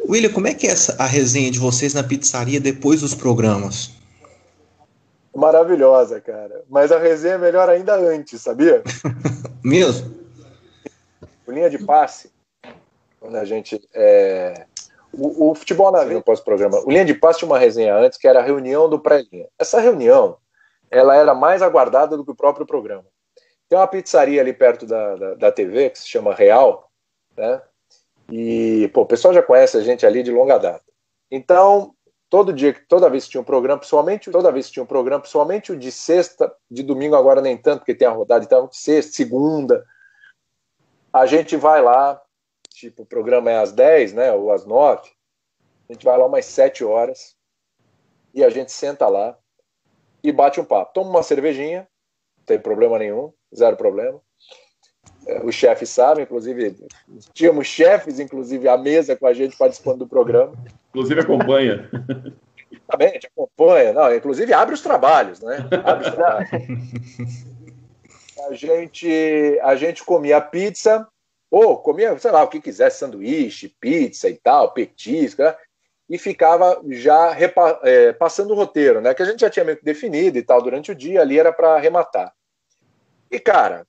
William, 0.08 0.32
como 0.32 0.48
é 0.48 0.54
que 0.54 0.66
é 0.66 0.70
essa, 0.70 0.96
a 1.00 1.06
resenha 1.06 1.50
de 1.50 1.58
vocês 1.58 1.94
na 1.94 2.02
pizzaria 2.02 2.60
depois 2.60 3.00
dos 3.00 3.14
programas? 3.14 3.99
Maravilhosa, 5.34 6.20
cara. 6.20 6.64
Mas 6.68 6.90
a 6.90 6.98
resenha 6.98 7.34
é 7.34 7.38
melhor 7.38 7.68
ainda 7.68 7.94
antes, 7.94 8.40
sabia? 8.40 8.82
Mesmo? 9.62 10.18
O 11.46 11.52
linha 11.52 11.70
de 11.70 11.78
passe, 11.84 12.32
quando 13.18 13.36
a 13.36 13.44
gente. 13.44 13.80
É... 13.94 14.66
O, 15.12 15.50
o, 15.50 15.54
futebol 15.54 15.90
na 15.90 16.04
vida, 16.04 16.20
pós-programa. 16.20 16.80
O 16.84 16.90
linha 16.90 17.04
de 17.04 17.14
passe 17.14 17.40
tinha 17.40 17.50
uma 17.50 17.58
resenha 17.58 17.96
antes, 17.96 18.16
que 18.16 18.28
era 18.28 18.38
a 18.38 18.42
reunião 18.42 18.88
do 18.88 18.98
pré-linha. 18.98 19.48
Essa 19.58 19.80
reunião, 19.80 20.36
ela 20.88 21.16
era 21.16 21.34
mais 21.34 21.62
aguardada 21.62 22.16
do 22.16 22.24
que 22.24 22.30
o 22.30 22.36
próprio 22.36 22.64
programa. 22.64 23.04
Tem 23.68 23.78
uma 23.78 23.88
pizzaria 23.88 24.40
ali 24.40 24.52
perto 24.52 24.86
da, 24.86 25.16
da, 25.16 25.34
da 25.34 25.52
TV, 25.52 25.90
que 25.90 25.98
se 25.98 26.08
chama 26.08 26.34
Real, 26.34 26.90
né? 27.36 27.60
E, 28.30 28.88
pô, 28.94 29.02
o 29.02 29.06
pessoal 29.06 29.34
já 29.34 29.42
conhece 29.42 29.76
a 29.76 29.80
gente 29.80 30.06
ali 30.06 30.22
de 30.22 30.30
longa 30.30 30.58
data. 30.58 30.84
Então, 31.30 31.94
todo 32.30 32.52
dia, 32.52 32.74
toda 32.88 33.10
vez 33.10 33.24
que 33.24 33.32
tinha 33.32 33.40
um 33.40 33.44
programa, 33.44 33.80
pessoalmente, 33.80 34.30
toda 34.30 34.52
vez 34.52 34.68
que 34.68 34.74
tinha 34.74 34.82
um 34.82 34.86
programa, 34.86 35.20
pessoalmente 35.20 35.72
o 35.72 35.76
de 35.76 35.90
sexta, 35.90 36.54
de 36.70 36.82
domingo 36.82 37.16
agora 37.16 37.40
nem 37.40 37.56
tanto, 37.56 37.80
porque 37.80 37.94
tem 37.94 38.06
a 38.06 38.12
rodada, 38.12 38.44
então 38.44 38.68
sexta, 38.72 39.12
segunda, 39.12 39.84
a 41.12 41.26
gente 41.26 41.56
vai 41.56 41.82
lá, 41.82 42.22
tipo, 42.70 43.02
o 43.02 43.06
programa 43.06 43.50
é 43.50 43.58
às 43.58 43.72
10, 43.72 44.14
né, 44.14 44.32
ou 44.32 44.52
às 44.52 44.64
9, 44.64 45.10
a 45.88 45.92
gente 45.92 46.04
vai 46.04 46.16
lá 46.16 46.24
umas 46.24 46.44
7 46.46 46.84
horas 46.84 47.36
e 48.32 48.44
a 48.44 48.48
gente 48.48 48.70
senta 48.70 49.08
lá 49.08 49.36
e 50.22 50.30
bate 50.30 50.60
um 50.60 50.64
papo. 50.64 50.92
Toma 50.92 51.10
uma 51.10 51.22
cervejinha, 51.22 51.88
não 52.38 52.44
tem 52.44 52.60
problema 52.60 52.96
nenhum, 52.96 53.32
zero 53.54 53.76
problema. 53.76 54.20
É, 55.26 55.44
os 55.44 55.54
chefes 55.54 55.90
sabem, 55.90 56.24
inclusive, 56.24 56.76
tínhamos 57.32 57.66
chefes, 57.66 58.18
inclusive, 58.18 58.68
à 58.68 58.76
mesa 58.76 59.16
com 59.16 59.26
a 59.26 59.34
gente 59.34 59.56
participando 59.56 59.98
do 59.98 60.08
programa. 60.08 60.52
Inclusive 60.90 61.20
acompanha. 61.20 61.88
Também, 62.88 63.18
te 63.18 63.26
acompanha. 63.26 63.92
Não, 63.92 64.14
inclusive 64.14 64.52
abre 64.52 64.74
os 64.74 64.80
trabalhos, 64.80 65.40
né? 65.40 65.58
Abre 65.84 66.08
os 66.08 66.14
trabalhos. 66.14 66.50
a, 68.48 68.54
gente, 68.54 69.60
a 69.62 69.76
gente 69.76 70.04
comia 70.04 70.40
pizza, 70.40 71.06
ou 71.50 71.76
comia, 71.78 72.18
sei 72.18 72.30
lá, 72.30 72.42
o 72.42 72.48
que 72.48 72.60
quisesse, 72.60 72.98
sanduíche, 72.98 73.74
pizza 73.80 74.28
e 74.28 74.34
tal, 74.34 74.72
petisco, 74.72 75.42
né? 75.42 75.54
e 76.10 76.18
ficava 76.18 76.82
já 76.88 77.32
repa, 77.32 77.78
é, 77.84 78.12
passando 78.12 78.50
o 78.50 78.56
roteiro, 78.56 79.00
né? 79.00 79.14
Que 79.14 79.22
a 79.22 79.26
gente 79.26 79.40
já 79.40 79.48
tinha 79.48 79.64
meio 79.64 79.78
que 79.78 79.84
definido 79.84 80.36
e 80.36 80.42
tal 80.42 80.60
durante 80.60 80.90
o 80.90 80.94
dia, 80.94 81.20
ali 81.20 81.38
era 81.38 81.52
para 81.52 81.76
arrematar. 81.76 82.32
E, 83.30 83.38
cara, 83.38 83.86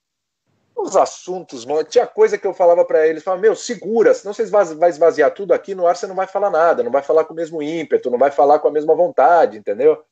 os 0.75 0.95
assuntos. 0.95 1.65
Tinha 1.89 2.07
coisa 2.07 2.37
que 2.37 2.45
eu 2.45 2.53
falava 2.53 2.83
para 2.85 3.07
eles, 3.07 3.23
falava, 3.23 3.41
meu, 3.41 3.55
segura, 3.55 4.13
senão 4.13 4.33
vocês 4.33 4.49
vai 4.49 4.89
esvaziar 4.89 5.31
tudo 5.31 5.53
aqui 5.53 5.75
no 5.75 5.85
ar, 5.85 5.95
você 5.95 6.07
não 6.07 6.15
vai 6.15 6.27
falar 6.27 6.49
nada, 6.49 6.83
não 6.83 6.91
vai 6.91 7.01
falar 7.01 7.25
com 7.25 7.33
o 7.33 7.35
mesmo 7.35 7.61
ímpeto, 7.61 8.09
não 8.09 8.17
vai 8.17 8.31
falar 8.31 8.59
com 8.59 8.67
a 8.67 8.71
mesma 8.71 8.95
vontade, 8.95 9.57
entendeu? 9.57 10.03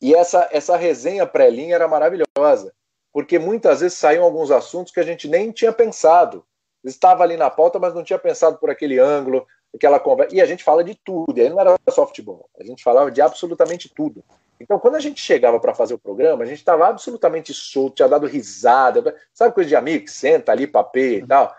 E 0.00 0.14
essa, 0.14 0.48
essa 0.50 0.76
resenha 0.76 1.26
pré-linha 1.26 1.74
era 1.74 1.86
maravilhosa, 1.86 2.72
porque 3.12 3.38
muitas 3.38 3.80
vezes 3.80 3.98
saíam 3.98 4.24
alguns 4.24 4.50
assuntos 4.50 4.92
que 4.92 5.00
a 5.00 5.04
gente 5.04 5.28
nem 5.28 5.50
tinha 5.50 5.72
pensado. 5.72 6.44
Estava 6.82 7.22
ali 7.22 7.36
na 7.36 7.50
pauta, 7.50 7.78
mas 7.78 7.92
não 7.92 8.02
tinha 8.02 8.18
pensado 8.18 8.56
por 8.56 8.70
aquele 8.70 8.98
ângulo, 8.98 9.46
aquela 9.74 10.00
conversa. 10.00 10.34
E 10.34 10.40
a 10.40 10.46
gente 10.46 10.64
fala 10.64 10.82
de 10.82 10.94
tudo, 10.94 11.36
e 11.36 11.42
aí 11.42 11.50
não 11.50 11.60
era 11.60 11.78
só 11.90 12.06
futebol, 12.06 12.48
a 12.58 12.64
gente 12.64 12.82
falava 12.82 13.10
de 13.10 13.20
absolutamente 13.20 13.92
tudo. 13.94 14.24
Então, 14.60 14.78
quando 14.78 14.96
a 14.96 15.00
gente 15.00 15.20
chegava 15.20 15.58
para 15.58 15.74
fazer 15.74 15.94
o 15.94 15.98
programa, 15.98 16.42
a 16.42 16.46
gente 16.46 16.58
estava 16.58 16.86
absolutamente 16.86 17.54
solto, 17.54 17.96
tinha 17.96 18.08
dado 18.08 18.26
risada, 18.26 19.16
sabe 19.32 19.54
coisa 19.54 19.68
de 19.68 19.76
amigo 19.76 20.04
que 20.04 20.10
senta 20.10 20.52
ali, 20.52 20.66
papeia 20.66 21.18
e 21.18 21.26
tal. 21.26 21.54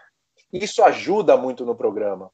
Isso 0.53 0.83
ajuda 0.83 1.35
muito 1.35 1.65
no 1.65 1.75
programa. 1.75 2.31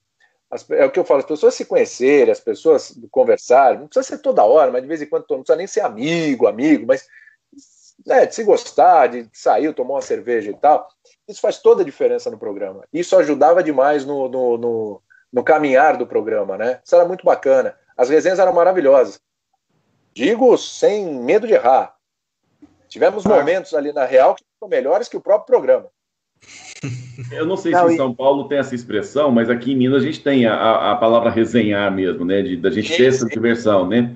As, 0.51 0.69
é 0.69 0.85
o 0.85 0.91
que 0.91 0.99
eu 0.99 1.05
falo, 1.05 1.19
as 1.19 1.25
pessoas 1.25 1.55
se 1.55 1.65
conhecerem, 1.65 2.31
as 2.31 2.39
pessoas 2.39 2.99
conversarem, 3.11 3.79
não 3.79 3.87
precisa 3.87 4.15
ser 4.15 4.21
toda 4.21 4.43
hora, 4.43 4.71
mas 4.71 4.81
de 4.81 4.87
vez 4.87 5.01
em 5.01 5.05
quando 5.05 5.25
não 5.29 5.37
precisa 5.37 5.57
nem 5.57 5.67
ser 5.67 5.81
amigo, 5.81 6.47
amigo, 6.47 6.85
mas 6.85 7.07
né, 8.05 8.25
de 8.25 8.35
se 8.35 8.43
gostar, 8.43 9.07
de 9.07 9.29
sair, 9.33 9.73
tomar 9.73 9.95
uma 9.95 10.01
cerveja 10.01 10.51
e 10.51 10.55
tal. 10.55 10.87
Isso 11.27 11.41
faz 11.41 11.59
toda 11.59 11.81
a 11.81 11.85
diferença 11.85 12.29
no 12.29 12.37
programa. 12.37 12.83
Isso 12.91 13.17
ajudava 13.17 13.63
demais 13.63 14.05
no, 14.05 14.29
no, 14.29 14.57
no, 14.57 15.01
no 15.31 15.43
caminhar 15.43 15.97
do 15.97 16.07
programa, 16.07 16.57
né? 16.57 16.79
Isso 16.83 16.95
era 16.95 17.05
muito 17.05 17.25
bacana. 17.25 17.77
As 17.97 18.09
resenhas 18.09 18.39
eram 18.39 18.53
maravilhosas. 18.53 19.19
Digo 20.17 20.57
sem 20.57 21.05
medo 21.13 21.45
de 21.45 21.53
errar. 21.53 21.93
Tivemos 22.89 23.23
ah. 23.23 23.29
momentos 23.29 23.75
ali 23.75 23.93
na 23.93 24.03
real 24.03 24.33
que 24.33 24.43
são 24.59 24.67
melhores 24.67 25.07
que 25.07 25.15
o 25.15 25.21
próprio 25.21 25.45
programa. 25.45 25.85
Eu 27.31 27.45
não 27.45 27.55
sei 27.55 27.71
não, 27.71 27.87
se 27.87 27.93
em 27.93 27.97
São 27.97 28.15
Paulo 28.15 28.47
tem 28.47 28.57
essa 28.57 28.73
expressão, 28.73 29.29
mas 29.29 29.47
aqui 29.47 29.73
em 29.73 29.75
Minas 29.75 30.01
a 30.01 30.05
gente 30.07 30.23
tem 30.23 30.47
a, 30.47 30.91
a 30.91 30.95
palavra 30.95 31.29
resenhar 31.29 31.93
mesmo, 31.93 32.25
né? 32.25 32.41
De, 32.41 32.57
da 32.57 32.71
gente 32.71 32.97
ter 32.97 33.05
essa 33.05 33.27
diversão, 33.27 33.87
né? 33.87 34.15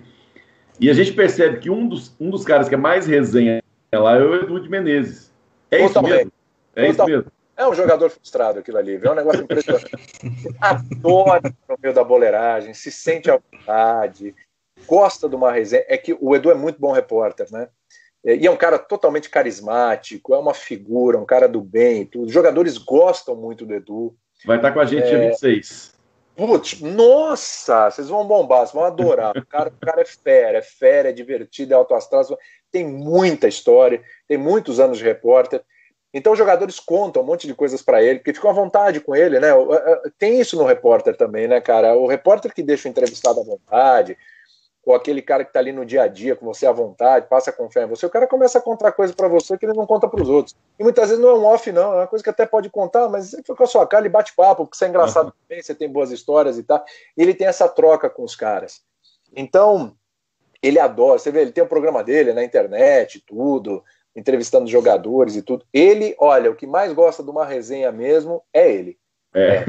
E 0.80 0.90
a 0.90 0.94
gente 0.94 1.14
percebe 1.14 1.60
que 1.60 1.70
um 1.70 1.88
dos, 1.88 2.16
um 2.20 2.32
dos 2.32 2.44
caras 2.44 2.68
que 2.68 2.74
é 2.74 2.80
mais 2.80 3.06
resenha 3.06 3.62
lá 3.94 4.16
é 4.16 4.24
o 4.24 4.34
Edu 4.34 4.60
de 4.60 4.70
Menezes. 4.70 5.32
É 5.70 5.86
isso 5.86 6.02
mesmo? 6.02 6.32
É 6.76 6.90
isso 6.90 7.06
mesmo. 7.06 7.32
É 7.56 7.68
um 7.68 7.76
jogador 7.76 8.10
frustrado 8.10 8.58
aquilo 8.58 8.80
ali, 8.80 9.00
é 9.00 9.12
um 9.12 9.14
negócio 9.14 9.44
impressionante. 9.44 9.92
Adora 10.60 11.54
no 11.70 11.78
meio 11.80 11.94
da 11.94 12.04
boleiragem, 12.04 12.74
se 12.74 12.92
sente 12.92 13.30
à 13.30 13.38
vontade, 13.38 14.34
gosta 14.86 15.28
de 15.30 15.36
uma 15.36 15.52
resenha. 15.52 15.86
É 15.88 15.98
que 15.98 16.16
o 16.20 16.36
Edu 16.36 16.52
é 16.52 16.56
muito 16.56 16.80
bom 16.80 16.92
repórter, 16.92 17.48
né? 17.52 17.68
E 18.24 18.46
é 18.46 18.52
um 18.52 18.58
cara 18.58 18.78
totalmente 18.78 19.30
carismático, 19.30 20.36
é 20.36 20.38
uma 20.38 20.54
figura, 20.54 21.18
um 21.18 21.26
cara 21.26 21.48
do 21.48 21.60
bem. 21.60 22.08
Os 22.16 22.32
jogadores 22.32 22.78
gostam 22.78 23.36
muito 23.36 23.66
do 23.66 23.74
Edu. 23.74 24.16
Vai 24.46 24.58
estar 24.58 24.72
com 24.72 24.80
a 24.80 24.86
gente 24.86 25.04
é... 25.04 25.10
dia 25.10 25.30
26. 25.30 26.00
Putz, 26.36 26.80
nossa, 26.80 27.90
vocês 27.90 28.08
vão 28.08 28.26
bombar, 28.26 28.60
vocês 28.60 28.72
vão 28.72 28.86
adorar. 28.86 29.38
O 29.38 29.46
cara, 29.46 29.70
o 29.70 29.86
cara 29.86 30.02
é 30.02 30.06
fera, 30.06 30.58
é 30.60 30.62
fera, 30.62 31.10
é 31.10 31.12
divertido, 31.12 31.74
é 31.74 31.76
autoastral. 31.76 32.26
Tem 32.72 32.88
muita 32.88 33.48
história, 33.48 34.02
tem 34.28 34.38
muitos 34.38 34.80
anos 34.80 34.98
de 34.98 35.04
repórter. 35.04 35.62
Então 36.14 36.34
os 36.34 36.40
jogadores 36.40 36.80
contam 36.80 37.22
um 37.22 37.26
monte 37.26 37.48
de 37.48 37.54
coisas 37.54 37.82
para 37.82 38.04
ele, 38.04 38.20
porque 38.20 38.34
ficam 38.34 38.50
à 38.50 38.54
vontade 38.54 39.00
com 39.00 39.16
ele, 39.16 39.40
né? 39.40 39.50
Tem 40.18 40.40
isso 40.40 40.58
no 40.58 40.66
repórter 40.66 41.16
também, 41.16 41.48
né, 41.48 41.62
cara? 41.62 41.96
O 41.96 42.08
repórter 42.08 42.54
que 42.54 42.64
deixa 42.64 42.88
o 42.88 42.92
entrevistado 42.92 43.40
à 43.40 43.44
vontade, 43.44 44.18
ou 44.86 44.96
aquele 44.96 45.22
cara 45.22 45.44
que 45.44 45.50
está 45.50 45.60
ali 45.60 45.72
no 45.72 45.86
dia 45.86 46.04
a 46.04 46.08
dia 46.08 46.36
com 46.36 46.46
você 46.46 46.66
à 46.66 46.72
vontade, 46.72 47.28
passa 47.28 47.52
com 47.52 47.70
fé 47.70 47.84
em 47.84 47.88
você, 47.88 48.06
o 48.06 48.10
cara 48.10 48.26
começa 48.26 48.58
a 48.58 48.62
contar 48.62 48.92
coisas 48.92 49.16
para 49.16 49.28
você 49.28 49.58
que 49.58 49.66
ele 49.66 49.74
não 49.74 49.86
conta 49.86 50.08
para 50.08 50.22
os 50.22 50.28
outros. 50.28 50.56
E 50.80 50.84
muitas 50.84 51.10
vezes 51.10 51.24
não 51.24 51.30
é 51.30 51.36
um 51.36 51.46
off, 51.46 51.72
não, 51.72 51.94
é 51.94 51.98
uma 51.98 52.08
coisa 52.08 52.24
que 52.24 52.30
até 52.30 52.46
pode 52.46 52.70
contar, 52.70 53.08
mas 53.08 53.30
você 53.30 53.38
fica 53.38 53.56
com 53.56 53.64
a 53.64 53.68
sua 53.68 53.86
cara, 53.86 54.04
ele 54.04 54.10
bate 54.10 54.34
papo, 54.36 54.66
porque 54.66 54.78
você 54.78 54.86
é 54.86 54.88
engraçado 54.90 55.28
uhum. 55.28 55.34
também, 55.48 55.62
você 55.62 55.76
tem 55.76 55.90
boas 55.90 56.12
histórias 56.12 56.58
e 56.58 56.64
tal. 56.64 56.84
E 57.16 57.22
ele 57.22 57.34
tem 57.34 57.48
essa 57.48 57.70
troca 57.70 58.10
com 58.10 58.24
os 58.24 58.36
caras. 58.36 58.82
Então, 59.36 59.96
ele 60.64 60.80
adora, 60.80 61.20
você 61.20 61.32
vê, 61.32 61.42
ele 61.42 61.52
tem 61.52 61.64
o 61.64 61.68
programa 61.68 62.04
dele 62.04 62.34
na 62.34 62.44
internet, 62.44 63.24
tudo 63.26 63.84
entrevistando 64.16 64.68
jogadores 64.68 65.36
e 65.36 65.42
tudo. 65.42 65.66
Ele, 65.74 66.16
olha, 66.20 66.52
o 66.52 66.56
que 66.56 66.68
mais 66.68 66.92
gosta 66.94 67.24
de 67.24 67.30
uma 67.30 67.46
resenha 67.46 67.92
mesmo 67.92 68.44
é 68.54 68.72
ele. 68.72 68.98
É. 69.34 69.64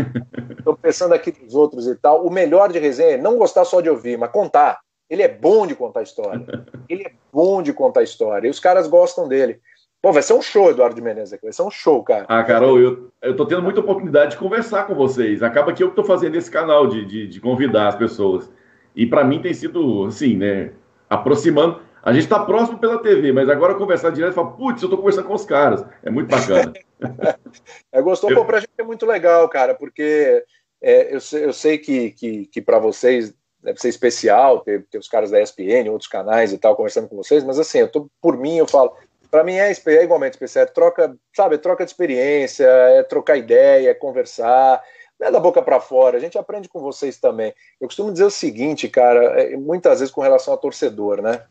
Estou 0.59 0.75
é. 0.75 0.77
pensando 0.83 1.15
aqui 1.15 1.31
dos 1.31 1.55
outros 1.55 1.87
e 1.87 1.95
tal. 1.95 2.27
O 2.27 2.31
melhor 2.31 2.73
de 2.73 2.79
resenha 2.79 3.13
é 3.13 3.17
não 3.17 3.39
gostar 3.39 3.65
só 3.65 3.81
de 3.81 3.89
ouvir, 3.89 4.19
mas 4.19 4.33
contar. 4.33 4.81
Ele 5.13 5.23
é 5.23 5.29
bom 5.29 5.67
de 5.67 5.75
contar 5.75 6.03
história. 6.03 6.43
Ele 6.89 7.03
é 7.03 7.13
bom 7.31 7.63
de 7.63 7.71
contar 7.75 8.03
história. 8.03 8.49
E 8.49 8.51
os 8.51 8.59
caras 8.59 8.89
gostam 8.89 9.29
dele. 9.29 9.61
Pô, 10.01 10.11
vai 10.11 10.23
ser 10.23 10.33
um 10.33 10.41
show, 10.41 10.71
Eduardo 10.71 10.97
de 10.97 11.03
Menezes 11.03 11.35
aqui. 11.35 11.45
Vai 11.45 11.53
ser 11.53 11.61
um 11.61 11.71
show, 11.71 12.03
cara. 12.03 12.25
Ah, 12.27 12.43
Carol, 12.43 12.79
eu, 12.81 13.13
eu 13.21 13.37
tô 13.37 13.45
tendo 13.45 13.61
muita 13.61 13.81
oportunidade 13.81 14.31
de 14.31 14.37
conversar 14.39 14.87
com 14.87 14.95
vocês. 14.95 15.43
Acaba 15.43 15.75
que 15.75 15.83
eu 15.83 15.91
que 15.91 15.97
tô 15.97 16.03
fazendo 16.03 16.35
esse 16.37 16.51
canal 16.51 16.87
de, 16.87 17.05
de, 17.05 17.27
de 17.27 17.41
convidar 17.43 17.89
as 17.89 17.95
pessoas. 17.95 18.51
E 18.97 19.05
para 19.05 19.23
mim 19.23 19.43
tem 19.43 19.53
sido, 19.53 20.07
assim, 20.07 20.35
né? 20.35 20.73
Aproximando. 21.11 21.83
A 22.03 22.11
gente 22.15 22.25
está 22.25 22.41
próximo 22.41 22.79
pela 22.79 22.99
TV, 22.99 23.33
mas 23.33 23.51
agora 23.51 23.75
conversar 23.75 24.13
direto 24.13 24.33
e 24.33 24.35
falar, 24.35 24.53
putz, 24.53 24.81
eu 24.81 24.87
estou 24.87 24.99
conversando 24.99 25.29
com 25.29 25.35
os 25.35 25.45
caras. 25.45 25.85
É 26.03 26.11
muito 26.11 26.31
bacana. 26.31 26.73
é 27.93 28.01
gostoso, 28.01 28.33
eu... 28.33 28.47
para 28.47 28.57
a 28.57 28.61
gente 28.61 28.73
é 28.79 28.83
muito 28.83 29.05
legal, 29.05 29.47
cara, 29.51 29.75
porque 29.75 30.43
é, 30.81 31.15
eu, 31.15 31.21
sei, 31.21 31.45
eu 31.45 31.53
sei 31.53 31.77
que, 31.77 32.13
que, 32.13 32.47
que 32.47 32.63
para 32.63 32.79
vocês 32.79 33.35
deve 33.63 33.81
ser 33.81 33.89
especial 33.89 34.61
ter, 34.61 34.85
ter 34.91 34.99
os 34.99 35.09
caras 35.09 35.31
da 35.31 35.41
ESPN, 35.41 35.91
outros 35.91 36.09
canais 36.09 36.53
e 36.53 36.59
tal, 36.59 36.77
conversando 36.77 37.09
com 37.09 37.17
vocês, 37.17 37.45
mas 37.45 37.59
assim, 37.59 37.79
eu 37.79 37.89
tô, 37.89 38.09
por 38.21 38.37
mim, 38.37 38.57
eu 38.57 38.67
falo, 38.67 38.95
para 39.31 39.45
mim 39.45 39.55
é, 39.55 39.71
é, 39.71 40.05
igualmente 40.05 40.35
especial, 40.35 40.65
é 40.65 40.67
troca, 40.67 41.17
sabe, 41.35 41.55
é 41.55 41.59
troca 41.59 41.85
de 41.85 41.91
experiência, 41.91 42.67
é 42.67 43.03
trocar 43.03 43.37
ideia, 43.37 43.91
é 43.91 43.95
conversar, 43.95 44.83
não 45.19 45.29
é 45.29 45.31
da 45.31 45.41
boca 45.41 45.63
para 45.63 45.81
fora, 45.81 46.17
a 46.17 46.21
gente 46.21 46.37
aprende 46.37 46.69
com 46.69 46.81
vocês 46.81 47.19
também. 47.19 47.55
Eu 47.81 47.87
costumo 47.87 48.13
dizer 48.13 48.25
o 48.25 48.31
seguinte, 48.31 48.89
cara, 48.89 49.41
é, 49.41 49.57
muitas 49.57 50.01
vezes 50.01 50.13
com 50.13 50.21
relação 50.21 50.53
a 50.53 50.59
torcedor, 50.59 51.23
né? 51.23 51.45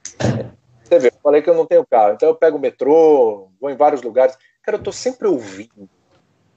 Você 0.84 1.00
vê, 1.00 1.08
eu 1.08 1.20
falei 1.24 1.42
que 1.42 1.50
eu 1.50 1.56
não 1.56 1.66
tenho 1.66 1.86
carro, 1.86 2.14
então 2.14 2.28
eu 2.30 2.36
pego 2.36 2.58
o 2.58 2.62
metrô, 2.62 3.50
vou 3.60 3.70
em 3.70 3.78
vários 3.78 4.02
lugares. 4.02 4.38
Cara, 4.62 4.78
eu 4.78 4.84
tô 4.84 4.92
sempre 4.92 5.28
ouvindo. 5.28 5.90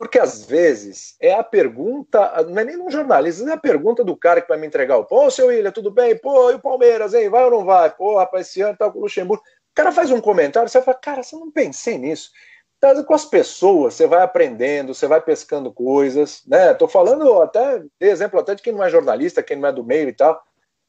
Porque 0.05 0.19
às 0.19 0.45
vezes 0.45 1.17
é 1.19 1.33
a 1.33 1.43
pergunta, 1.43 2.45
não 2.47 2.59
é 2.59 2.65
nem 2.65 2.77
um 2.77 2.91
jornalista, 2.91 3.43
é 3.49 3.55
a 3.55 3.57
pergunta 3.57 4.05
do 4.05 4.15
cara 4.15 4.43
que 4.43 4.49
vai 4.49 4.59
me 4.59 4.67
entregar 4.67 4.99
o 4.99 5.05
pô, 5.07 5.31
seu 5.31 5.47
William, 5.47 5.71
tudo 5.71 5.91
bem? 5.91 6.15
Pô, 6.15 6.51
e 6.51 6.57
o 6.57 6.59
Palmeiras, 6.59 7.15
hein? 7.15 7.31
Vai 7.31 7.43
ou 7.45 7.51
não 7.51 7.65
vai? 7.65 7.89
Pô, 7.89 8.19
rapaz, 8.19 8.49
esse 8.49 8.61
ano 8.61 8.77
tá 8.77 8.91
com 8.91 8.99
o 8.99 9.01
Luxemburgo. 9.01 9.43
O 9.43 9.75
cara 9.75 9.91
faz 9.91 10.11
um 10.11 10.21
comentário, 10.21 10.69
você 10.69 10.83
fala, 10.83 10.99
cara, 10.99 11.23
você 11.23 11.35
não 11.37 11.51
pensei 11.51 11.97
nisso. 11.97 12.33
Então, 12.77 13.03
com 13.03 13.15
as 13.15 13.25
pessoas, 13.25 13.95
você 13.95 14.07
vai 14.07 14.21
aprendendo, 14.21 14.93
você 14.93 15.07
vai 15.07 15.23
pescando 15.23 15.73
coisas, 15.73 16.43
né? 16.47 16.75
Tô 16.75 16.87
falando 16.87 17.41
até, 17.41 17.79
de 17.79 17.89
exemplo 18.07 18.39
até 18.39 18.55
de 18.55 18.63
quem 18.63 18.75
não 18.75 18.85
é 18.85 18.91
jornalista, 18.91 19.43
quem 19.43 19.57
não 19.57 19.71
é 19.71 19.73
do 19.73 19.83
meio 19.83 20.11
e 20.11 20.13
tal. 20.13 20.39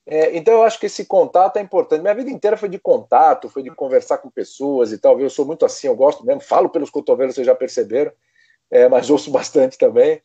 É, 0.06 0.36
então, 0.36 0.56
eu 0.56 0.64
acho 0.64 0.78
que 0.78 0.88
esse 0.88 1.06
contato 1.06 1.56
é 1.56 1.62
importante. 1.62 2.02
Minha 2.02 2.16
vida 2.16 2.30
inteira 2.30 2.58
foi 2.58 2.68
de 2.68 2.80
contato, 2.80 3.48
foi 3.48 3.64
de 3.64 3.72
conversar 3.72 4.18
com 4.18 4.30
pessoas 4.30 4.92
e 4.92 4.98
tal. 4.98 5.18
Eu 5.22 5.30
sou 5.30 5.46
muito 5.46 5.66
assim, 5.66 5.88
eu 5.88 5.96
gosto 5.96 6.26
mesmo, 6.26 6.42
falo 6.42 6.68
pelos 6.68 6.90
cotovelos, 6.90 7.34
vocês 7.34 7.48
já 7.48 7.56
perceberam, 7.56 8.12
é, 8.72 8.88
mas 8.88 9.10
ouço 9.10 9.32
bastante 9.32 9.78
também. 9.78 10.22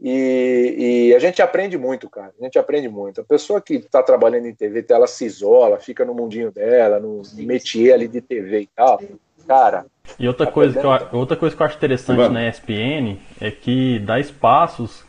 E, 0.00 1.10
e, 1.10 1.14
a 1.14 1.18
gente 1.20 1.40
aprende 1.40 1.78
muito, 1.78 2.10
cara. 2.10 2.32
A 2.40 2.44
gente 2.44 2.58
aprende 2.58 2.88
muito. 2.88 3.20
A 3.20 3.24
pessoa 3.24 3.60
que 3.60 3.74
está 3.74 4.02
trabalhando 4.02 4.46
em 4.46 4.54
TV, 4.54 4.84
ela 4.90 5.06
se 5.06 5.24
isola, 5.24 5.78
fica 5.78 6.04
no 6.04 6.12
mundinho 6.12 6.50
dela, 6.50 6.98
no 6.98 7.22
métier 7.34 7.94
ali 7.94 8.08
de 8.08 8.20
TV 8.20 8.62
e 8.62 8.68
tal. 8.74 9.00
Cara. 9.46 9.86
E 10.18 10.26
outra 10.26 10.46
tá 10.46 10.52
coisa, 10.52 10.80
que 10.80 10.84
eu, 10.84 11.18
outra 11.18 11.36
coisa 11.36 11.54
que 11.54 11.62
eu 11.62 11.66
acho 11.66 11.76
interessante 11.76 12.28
na 12.28 12.48
ESPN 12.48 13.16
é 13.40 13.50
que 13.50 14.00
dá 14.00 14.18
espaços. 14.18 15.04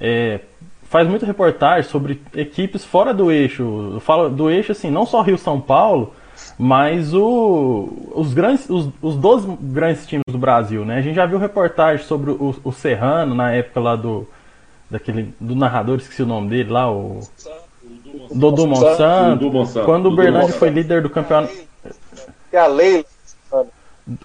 É, 0.00 0.40
faz 0.84 1.08
muita 1.08 1.26
reportagem 1.26 1.90
sobre 1.90 2.22
equipes 2.34 2.84
fora 2.84 3.12
do 3.12 3.32
eixo. 3.32 3.92
Eu 3.94 4.00
falo 4.00 4.28
do 4.28 4.48
eixo 4.48 4.70
assim, 4.70 4.90
não 4.90 5.04
só 5.04 5.20
Rio 5.20 5.36
São 5.36 5.60
Paulo, 5.60 6.14
mas 6.58 7.14
o, 7.14 7.88
os 8.14 8.34
grandes, 8.34 8.68
os, 8.68 8.88
os 9.00 9.16
12 9.16 9.58
grandes 9.60 10.06
times 10.06 10.24
do 10.28 10.38
Brasil, 10.38 10.84
né? 10.84 10.98
A 10.98 11.00
gente 11.00 11.14
já 11.14 11.26
viu 11.26 11.38
reportagem 11.38 12.04
sobre 12.04 12.30
o, 12.30 12.54
o 12.64 12.72
Serrano 12.72 13.34
na 13.34 13.52
época 13.52 13.80
lá 13.80 13.96
do 13.96 14.26
daquele 14.90 15.34
do 15.38 15.54
narrador, 15.54 15.98
esqueci 15.98 16.22
o 16.22 16.26
nome 16.26 16.48
dele 16.48 16.70
lá, 16.70 16.90
o 16.90 17.20
Dodô 18.34 18.66
Monsanto, 18.66 19.50
quando 19.84 20.06
o 20.06 20.16
Bernardo 20.16 20.52
foi 20.52 20.70
líder 20.70 21.02
do 21.02 21.10
campeonato. 21.10 21.52
É 22.50 22.58
a 22.58 22.66
Leila 22.66 23.04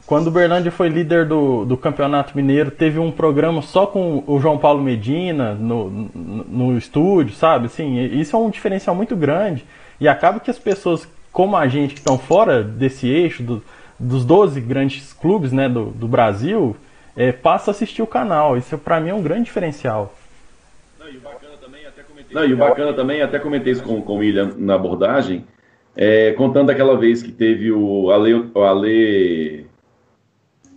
quando 0.05 0.27
o 0.27 0.31
Berlândia 0.31 0.71
foi 0.71 0.87
líder 0.87 1.27
do, 1.27 1.65
do 1.65 1.75
Campeonato 1.75 2.35
Mineiro, 2.35 2.71
teve 2.71 2.99
um 2.99 3.11
programa 3.11 3.61
só 3.61 3.85
com 3.85 4.23
o 4.25 4.39
João 4.39 4.57
Paulo 4.57 4.81
Medina 4.81 5.53
no, 5.53 5.89
no, 5.89 6.43
no 6.43 6.77
estúdio, 6.77 7.35
sabe? 7.35 7.65
Assim, 7.65 7.99
isso 7.99 8.35
é 8.35 8.39
um 8.39 8.49
diferencial 8.49 8.95
muito 8.95 9.15
grande. 9.15 9.65
E 9.99 10.07
acaba 10.07 10.39
que 10.39 10.49
as 10.49 10.59
pessoas, 10.59 11.07
como 11.33 11.57
a 11.57 11.67
gente, 11.67 11.95
que 11.95 11.99
estão 11.99 12.17
fora 12.17 12.63
desse 12.63 13.07
eixo, 13.07 13.43
do, 13.43 13.63
dos 13.99 14.23
12 14.23 14.61
grandes 14.61 15.11
clubes 15.11 15.51
né, 15.51 15.67
do, 15.67 15.87
do 15.87 16.07
Brasil, 16.07 16.77
é, 17.17 17.33
passa 17.33 17.71
a 17.71 17.73
assistir 17.73 18.01
o 18.01 18.07
canal. 18.07 18.57
Isso 18.57 18.77
para 18.77 19.01
mim 19.01 19.09
é 19.09 19.13
um 19.13 19.21
grande 19.21 19.43
diferencial. 19.43 20.15
Não, 20.99 21.09
e 21.09 21.17
o 21.17 21.21
bacana 21.21 21.57
também, 21.59 21.85
até 21.85 22.03
comentei, 22.03 22.35
Não, 22.35 22.53
o 22.53 22.57
bacana 22.57 22.93
também, 22.93 23.21
até 23.21 23.39
comentei 23.39 23.73
isso 23.73 23.83
com, 23.83 24.01
com 24.01 24.13
o 24.13 24.17
William 24.19 24.53
na 24.57 24.75
abordagem, 24.75 25.45
é, 25.97 26.31
contando 26.33 26.69
aquela 26.69 26.97
vez 26.97 27.21
que 27.21 27.31
teve 27.31 27.71
o 27.71 28.11
Ale, 28.11 28.33
o 28.33 28.63
Ale 28.63 29.67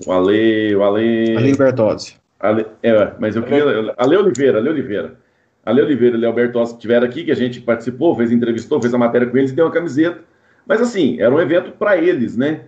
o 0.04 0.12
Ale. 0.12 0.74
O 0.74 0.82
Ale. 0.82 1.36
Ale 1.36 1.56
Bertozzi. 1.56 2.16
Ale, 2.38 2.66
é, 2.82 3.12
mas 3.18 3.36
eu 3.36 3.42
queria. 3.42 3.94
Ale 3.96 4.16
Oliveira, 4.16 4.58
Ale 4.58 4.68
Oliveira. 4.68 5.16
Ale 5.64 5.82
Oliveira 5.82 6.16
e 6.16 6.20
Léo 6.20 6.32
Bertozzi 6.32 6.74
estiveram 6.74 7.06
aqui, 7.06 7.24
que 7.24 7.32
a 7.32 7.36
gente 7.36 7.60
participou, 7.60 8.14
fez 8.14 8.30
entrevistou, 8.30 8.80
fez 8.80 8.94
a 8.94 8.98
matéria 8.98 9.26
com 9.26 9.36
eles 9.36 9.50
e 9.50 9.54
deu 9.54 9.64
uma 9.64 9.72
camiseta. 9.72 10.20
Mas 10.66 10.80
assim, 10.80 11.20
era 11.20 11.34
um 11.34 11.40
evento 11.40 11.72
para 11.72 11.96
eles, 11.96 12.36
né? 12.36 12.64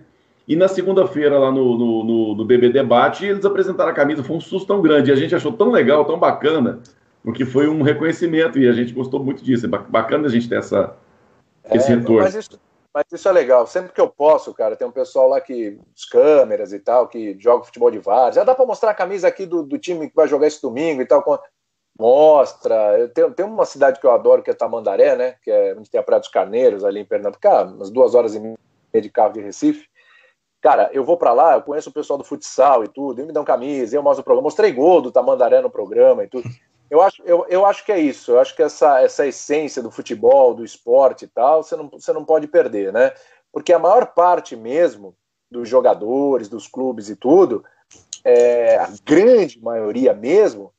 E 0.47 0.55
na 0.55 0.67
segunda-feira, 0.67 1.37
lá 1.37 1.51
no, 1.51 1.77
no, 1.77 2.03
no, 2.03 2.35
no, 2.35 2.45
BB 2.45 2.69
Debate, 2.69 3.23
eles 3.23 3.45
apresentaram 3.45 3.91
a 3.91 3.93
camisa. 3.93 4.23
Foi 4.23 4.35
um 4.35 4.41
susto 4.41 4.65
tão 4.65 4.81
grande. 4.81 5.11
E 5.11 5.13
a 5.13 5.15
gente 5.15 5.35
achou 5.35 5.51
tão 5.53 5.69
legal, 5.69 6.03
tão 6.05 6.17
bacana, 6.17 6.79
porque 7.23 7.45
foi 7.45 7.67
um 7.67 7.83
reconhecimento 7.83 8.57
e 8.57 8.67
a 8.67 8.71
gente 8.71 8.91
gostou 8.91 9.23
muito 9.23 9.43
disso. 9.43 9.67
É 9.67 9.69
bacana 9.69 10.25
a 10.25 10.29
gente 10.31 10.49
ter 10.49 10.57
essa, 10.57 10.95
é, 11.63 11.77
esse 11.77 11.93
retorno. 11.93 12.23
Mas 12.23 12.33
isso, 12.33 12.59
mas 12.91 13.05
isso 13.11 13.29
é 13.29 13.31
legal. 13.31 13.67
Sempre 13.67 13.91
que 13.91 14.01
eu 14.01 14.09
posso, 14.09 14.51
cara, 14.51 14.75
tem 14.75 14.87
um 14.87 14.91
pessoal 14.91 15.29
lá 15.29 15.39
que. 15.39 15.77
os 15.95 16.05
câmeras 16.05 16.73
e 16.73 16.79
tal, 16.79 17.07
que 17.07 17.37
joga 17.39 17.65
futebol 17.65 17.91
de 17.91 17.99
vários. 17.99 18.35
Já 18.35 18.43
dá 18.43 18.55
para 18.55 18.65
mostrar 18.65 18.89
a 18.89 18.95
camisa 18.95 19.27
aqui 19.27 19.45
do, 19.45 19.61
do 19.61 19.77
time 19.77 20.09
que 20.09 20.15
vai 20.15 20.27
jogar 20.27 20.47
esse 20.47 20.59
domingo 20.59 21.01
e 21.01 21.05
tal. 21.05 21.23
Mostra. 21.99 23.09
Tem, 23.13 23.29
tem 23.33 23.45
uma 23.45 23.65
cidade 23.65 23.99
que 23.99 24.05
eu 24.05 24.11
adoro, 24.11 24.41
que 24.41 24.49
é 24.49 24.53
Tamandaré, 24.53 25.17
né? 25.17 25.35
Que 25.43 25.51
é 25.51 25.75
onde 25.77 25.91
tem 25.91 25.99
a 25.99 26.03
Praia 26.03 26.21
dos 26.21 26.29
Carneiros, 26.29 26.85
ali 26.85 27.01
em 27.01 27.05
Pernambuco, 27.05 27.45
umas 27.75 27.89
duas 27.89 28.15
horas 28.15 28.33
e 28.33 28.39
meia 28.39 28.57
de 28.93 29.09
carro 29.09 29.33
de 29.33 29.41
Recife. 29.41 29.85
Cara, 30.61 30.89
eu 30.93 31.03
vou 31.03 31.17
para 31.17 31.33
lá, 31.33 31.55
eu 31.55 31.61
conheço 31.61 31.89
o 31.89 31.93
pessoal 31.93 32.17
do 32.17 32.23
futsal 32.23 32.83
e 32.83 32.87
tudo, 32.87 33.19
eles 33.19 33.27
me 33.27 33.33
dão 33.33 33.45
camisa, 33.45 33.95
eu 33.95 34.03
mostro 34.03 34.21
o 34.21 34.23
programa. 34.23 34.45
Mostrei 34.45 34.71
gol 34.71 35.01
do 35.01 35.11
Tamandaré 35.11 35.61
no 35.61 35.69
programa 35.69 36.23
e 36.23 36.27
tudo. 36.27 36.47
Eu 36.89 37.03
acho, 37.03 37.21
eu, 37.23 37.45
eu 37.49 37.67
acho 37.67 37.85
que 37.85 37.91
é 37.91 37.99
isso. 37.99 38.31
Eu 38.31 38.39
acho 38.39 38.55
que 38.55 38.63
essa, 38.63 38.99
essa 38.99 39.27
essência 39.27 39.79
do 39.79 39.91
futebol, 39.91 40.55
do 40.55 40.65
esporte 40.65 41.25
e 41.25 41.27
tal, 41.27 41.61
você 41.61 41.75
não, 41.75 41.87
você 41.87 42.11
não 42.11 42.25
pode 42.25 42.47
perder, 42.47 42.91
né? 42.91 43.13
Porque 43.53 43.71
a 43.71 43.77
maior 43.77 44.07
parte 44.07 44.55
mesmo 44.55 45.15
dos 45.51 45.69
jogadores, 45.69 46.49
dos 46.49 46.67
clubes 46.67 47.07
e 47.07 47.15
tudo, 47.15 47.63
é, 48.23 48.77
a 48.77 48.89
grande 49.05 49.61
maioria 49.61 50.15
mesmo, 50.15 50.73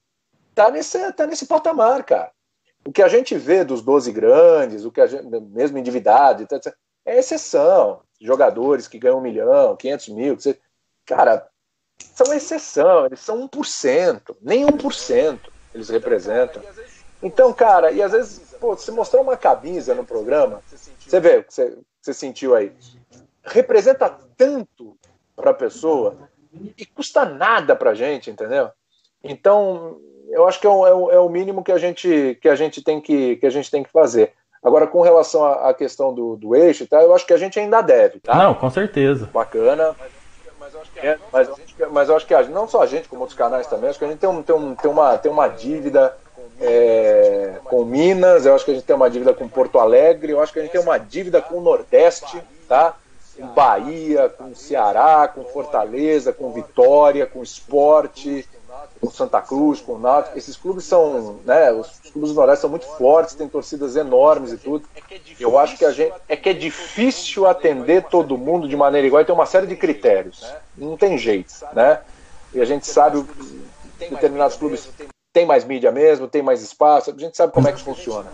tá 0.60 0.70
nesse, 0.70 1.12
tá 1.12 1.26
nesse 1.26 1.46
patamar, 1.46 2.04
cara. 2.04 2.30
O 2.84 2.92
que 2.92 3.02
a 3.02 3.08
gente 3.08 3.34
vê 3.36 3.64
dos 3.64 3.82
12 3.82 4.12
grandes, 4.12 4.84
o 4.84 4.92
que 4.92 5.00
a 5.00 5.06
gente, 5.06 5.24
mesmo 5.24 5.78
endividado, 5.78 6.46
é 7.06 7.18
exceção. 7.18 8.02
Jogadores 8.20 8.86
que 8.86 8.98
ganham 8.98 9.18
um 9.18 9.22
milhão, 9.22 9.76
500 9.76 10.08
mil, 10.10 10.36
cara, 11.06 11.48
são 11.98 12.32
exceção, 12.34 13.06
eles 13.06 13.20
são 13.20 13.48
1%, 13.48 14.36
nem 14.42 14.66
1% 14.66 15.38
eles 15.74 15.88
representam. 15.88 16.62
Então, 17.22 17.52
cara, 17.52 17.90
e 17.92 18.02
às 18.02 18.12
vezes, 18.12 18.54
pô, 18.60 18.76
você 18.76 18.90
mostrar 18.90 19.20
uma 19.20 19.36
camisa 19.36 19.94
no 19.94 20.04
programa, 20.04 20.62
você 20.98 21.20
vê 21.20 21.38
o 21.38 21.44
que 21.44 21.54
você, 21.54 21.78
você 22.00 22.12
sentiu 22.12 22.54
aí, 22.54 22.72
representa 23.44 24.10
tanto 24.36 24.98
para 25.34 25.52
a 25.52 25.54
pessoa 25.54 26.28
e 26.76 26.84
custa 26.84 27.24
nada 27.24 27.74
para 27.74 27.94
gente, 27.94 28.30
entendeu? 28.30 28.70
Então, 29.22 30.00
eu 30.30 30.46
acho 30.46 30.60
que 30.60 30.66
é 30.66 30.70
o, 30.70 30.86
é, 30.86 30.94
o, 30.94 31.10
é 31.10 31.18
o, 31.18 31.28
mínimo 31.28 31.62
que 31.62 31.72
a 31.72 31.78
gente 31.78 32.38
que 32.40 32.48
a 32.48 32.54
gente 32.54 32.82
tem 32.82 33.00
que 33.00 33.36
que 33.36 33.46
a 33.46 33.50
gente 33.50 33.70
tem 33.70 33.82
que 33.82 33.90
fazer. 33.90 34.32
Agora, 34.62 34.86
com 34.86 35.00
relação 35.00 35.44
à, 35.44 35.72
questão 35.72 36.12
do, 36.12 36.36
do 36.36 36.54
eixo, 36.54 36.86
tá? 36.86 37.00
Eu 37.00 37.14
acho 37.14 37.24
que 37.24 37.32
a 37.32 37.38
gente 37.38 37.58
ainda 37.58 37.80
deve, 37.80 38.20
tá? 38.20 38.34
Não, 38.34 38.52
com 38.52 38.68
certeza. 38.68 39.28
Bacana. 39.32 39.96
Mas, 40.58 40.74
eu 40.74 40.80
acho 40.82 40.92
que, 40.92 41.00
é, 41.00 41.18
mas, 41.32 41.48
mas 41.90 42.08
eu 42.10 42.16
acho 42.16 42.26
que 42.26 42.34
não 42.50 42.68
só 42.68 42.82
a 42.82 42.86
gente, 42.86 43.08
como 43.08 43.22
outros 43.22 43.38
canais 43.38 43.66
também, 43.66 43.88
acho 43.88 43.98
que 43.98 44.04
a 44.04 44.08
gente 44.08 44.18
tem, 44.18 44.28
um, 44.28 44.42
tem, 44.42 44.54
um, 44.54 44.74
tem, 44.74 44.90
uma, 44.90 45.16
tem 45.16 45.32
uma 45.32 45.48
dívida 45.48 46.14
é, 46.60 47.54
com 47.64 47.86
Minas, 47.86 48.44
eu 48.44 48.54
acho 48.54 48.66
que 48.66 48.70
a 48.70 48.74
gente 48.74 48.84
tem 48.84 48.94
uma 48.94 49.08
dívida 49.08 49.32
com 49.32 49.48
Porto 49.48 49.78
Alegre, 49.78 50.32
eu 50.32 50.42
acho 50.42 50.52
que 50.52 50.58
a 50.58 50.62
gente 50.62 50.72
tem 50.72 50.80
uma 50.80 50.98
dívida 50.98 51.40
com 51.40 51.56
o 51.56 51.62
Nordeste, 51.62 52.42
tá? 52.68 52.94
Com 53.34 53.46
Bahia, 53.46 54.28
com 54.28 54.54
Ceará, 54.54 55.26
com 55.26 55.42
Fortaleza, 55.44 56.34
com 56.34 56.52
Vitória, 56.52 57.24
com 57.24 57.42
Esporte, 57.42 58.46
com 59.00 59.10
Santa 59.10 59.40
Cruz, 59.40 59.80
com 59.80 59.94
o 59.94 59.98
Náutico. 59.98 60.36
Esses 60.36 60.56
clubes 60.56 60.84
são, 60.84 61.40
né, 61.44 61.72
os 61.72 61.88
clubes 62.12 62.30
do 62.30 62.36
Nordeste 62.36 62.60
são 62.60 62.70
muito 62.70 62.86
fortes, 62.86 63.34
têm 63.34 63.48
torcidas 63.48 63.96
enormes 63.96 64.52
e 64.52 64.58
tudo. 64.58 64.84
Eu 65.38 65.58
acho 65.58 65.76
que 65.78 65.84
a 65.84 65.90
gente 65.90 66.12
é 66.28 66.36
que 66.36 66.50
é 66.50 66.52
difícil 66.52 67.46
atender 67.46 68.04
todo 68.04 68.36
mundo 68.36 68.68
de 68.68 68.76
maneira 68.76 69.06
igual, 69.06 69.22
e 69.22 69.24
tem 69.24 69.34
uma 69.34 69.46
série 69.46 69.66
de 69.66 69.76
critérios. 69.76 70.44
Não 70.76 70.96
tem 70.96 71.16
jeito, 71.16 71.54
né? 71.72 72.00
E 72.52 72.60
a 72.60 72.64
gente 72.64 72.86
sabe 72.86 73.24
determinados 73.98 74.56
clubes 74.56 74.88
tem 75.32 75.46
mais 75.46 75.64
mídia 75.64 75.92
mesmo, 75.92 76.26
tem 76.26 76.42
mais 76.42 76.60
espaço, 76.60 77.14
a 77.16 77.20
gente 77.20 77.36
sabe 77.36 77.52
como 77.52 77.68
é 77.68 77.72
que 77.72 77.80
funciona. 77.80 78.26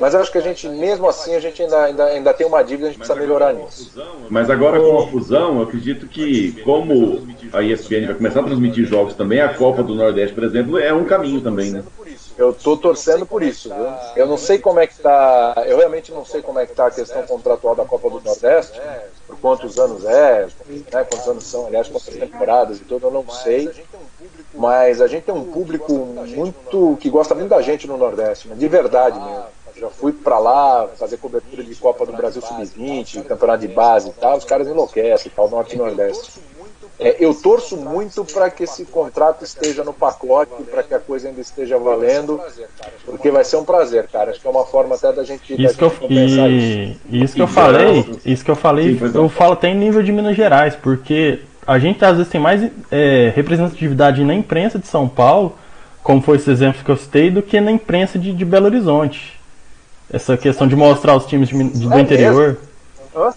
Mas 0.00 0.12
eu 0.12 0.20
acho 0.20 0.32
que 0.32 0.38
a 0.38 0.42
gente, 0.42 0.68
mesmo 0.68 1.08
assim, 1.08 1.34
a 1.34 1.40
gente 1.40 1.62
ainda, 1.62 1.84
ainda, 1.84 2.04
ainda 2.06 2.34
tem 2.34 2.46
uma 2.46 2.62
dívida, 2.62 2.88
a 2.88 2.90
gente 2.90 2.98
precisa 2.98 3.18
melhorar 3.18 3.52
nisso. 3.52 3.92
Mas 4.28 4.50
agora 4.50 4.80
com 4.80 4.98
a 4.98 5.06
fusão, 5.08 5.58
eu 5.58 5.62
acredito 5.62 6.08
que, 6.08 6.60
como 6.62 7.26
a 7.52 7.62
ESPN 7.62 8.06
vai 8.06 8.14
começar 8.14 8.40
a 8.40 8.44
transmitir 8.44 8.84
jogos 8.86 9.14
também, 9.14 9.40
a 9.40 9.54
Copa 9.54 9.82
do 9.82 9.94
Nordeste, 9.94 10.34
por 10.34 10.42
exemplo, 10.42 10.78
é 10.78 10.92
um 10.92 11.04
caminho 11.04 11.40
também, 11.40 11.70
né? 11.70 11.84
Eu 12.36 12.52
tô 12.52 12.76
torcendo 12.76 13.26
por 13.26 13.42
isso, 13.42 13.68
viu? 13.68 13.86
Eu 14.16 14.26
não 14.26 14.36
sei 14.36 14.58
como 14.58 14.80
é 14.80 14.86
que 14.86 14.98
tá. 14.98 15.54
Eu 15.66 15.76
realmente 15.76 16.10
não 16.12 16.24
sei 16.24 16.40
como 16.42 16.58
é 16.58 16.66
que 16.66 16.74
tá 16.74 16.86
a 16.86 16.90
questão 16.90 17.22
contratual 17.24 17.74
da 17.74 17.84
Copa 17.84 18.08
do 18.08 18.20
Nordeste, 18.20 18.80
por 19.26 19.38
quantos 19.38 19.78
anos 19.78 20.04
é, 20.04 20.46
né, 20.92 21.04
quantos 21.04 21.28
anos 21.28 21.44
são, 21.44 21.66
aliás, 21.66 21.88
quantas 21.88 22.14
temporadas 22.14 22.78
e 22.78 22.84
tudo, 22.84 23.06
eu 23.06 23.10
não 23.10 23.28
sei 23.28 23.70
mas 24.54 25.00
a 25.00 25.06
gente 25.06 25.24
tem 25.24 25.34
um 25.34 25.50
público 25.50 25.92
muito 25.92 26.96
que 27.00 27.08
gosta 27.08 27.34
muito 27.34 27.48
da 27.48 27.60
gente 27.62 27.86
no 27.86 27.96
Nordeste, 27.96 28.48
né? 28.48 28.54
de 28.54 28.68
verdade 28.68 29.18
mesmo. 29.18 29.44
Já 29.74 29.88
fui 29.88 30.12
para 30.12 30.38
lá 30.38 30.86
fazer 30.98 31.16
cobertura 31.16 31.64
de 31.64 31.74
Copa 31.74 32.04
do 32.04 32.12
Brasil 32.12 32.42
Sub-20, 32.42 33.24
campeonato 33.24 33.66
de 33.66 33.68
base 33.68 34.10
e 34.10 34.12
tal, 34.12 34.36
os 34.36 34.44
caras 34.44 34.68
enlouquecem, 34.68 35.32
tal, 35.34 35.48
Norte 35.48 35.74
e 35.74 35.78
Nordeste. 35.78 36.40
É, 37.02 37.16
eu 37.18 37.34
torço 37.34 37.76
muito 37.76 38.24
para 38.24 38.50
que 38.50 38.64
esse 38.64 38.84
contrato 38.84 39.44
esteja 39.44 39.82
no 39.82 39.92
pacote, 39.92 40.62
para 40.70 40.82
que 40.82 40.94
a 40.94 40.98
coisa 40.98 41.28
ainda 41.28 41.40
esteja 41.40 41.78
valendo, 41.78 42.40
porque 43.04 43.30
vai 43.30 43.44
ser 43.44 43.56
um 43.56 43.64
prazer, 43.64 44.06
cara. 44.08 44.30
Acho 44.30 44.40
que 44.40 44.46
é 44.46 44.50
uma 44.50 44.64
forma 44.64 44.94
até 44.94 45.12
da 45.12 45.24
gente, 45.24 45.52
isso 45.52 45.62
da 45.62 45.88
gente 45.88 45.98
que 45.98 46.04
eu, 46.04 46.10
e, 46.10 46.92
isso. 46.92 47.24
isso 47.24 47.34
que 47.34 47.42
eu 47.42 47.48
falei, 47.48 48.20
isso 48.24 48.44
que 48.44 48.50
eu 48.50 48.56
falei, 48.56 48.98
eu 49.14 49.28
falo 49.28 49.52
até 49.52 49.68
em 49.68 49.76
nível 49.76 50.02
de 50.02 50.12
Minas 50.12 50.36
Gerais, 50.36 50.76
porque 50.76 51.40
a 51.66 51.78
gente 51.78 52.04
às 52.04 52.16
vezes 52.16 52.30
tem 52.30 52.40
mais 52.40 52.70
é, 52.90 53.32
representatividade 53.34 54.24
na 54.24 54.34
imprensa 54.34 54.78
de 54.78 54.86
São 54.86 55.08
Paulo, 55.08 55.56
como 56.02 56.20
foi 56.20 56.36
esse 56.36 56.50
exemplo 56.50 56.84
que 56.84 56.90
eu 56.90 56.96
citei, 56.96 57.30
do 57.30 57.42
que 57.42 57.60
na 57.60 57.70
imprensa 57.70 58.18
de, 58.18 58.32
de 58.32 58.44
Belo 58.44 58.66
Horizonte. 58.66 59.40
Essa 60.12 60.36
questão 60.36 60.68
de 60.68 60.76
mostrar 60.76 61.16
os 61.16 61.26
times 61.26 61.48
de, 61.48 61.64
de, 61.64 61.88
do 61.88 61.94
é 61.94 62.00
interior. 62.00 62.58
Mesmo, 63.14 63.34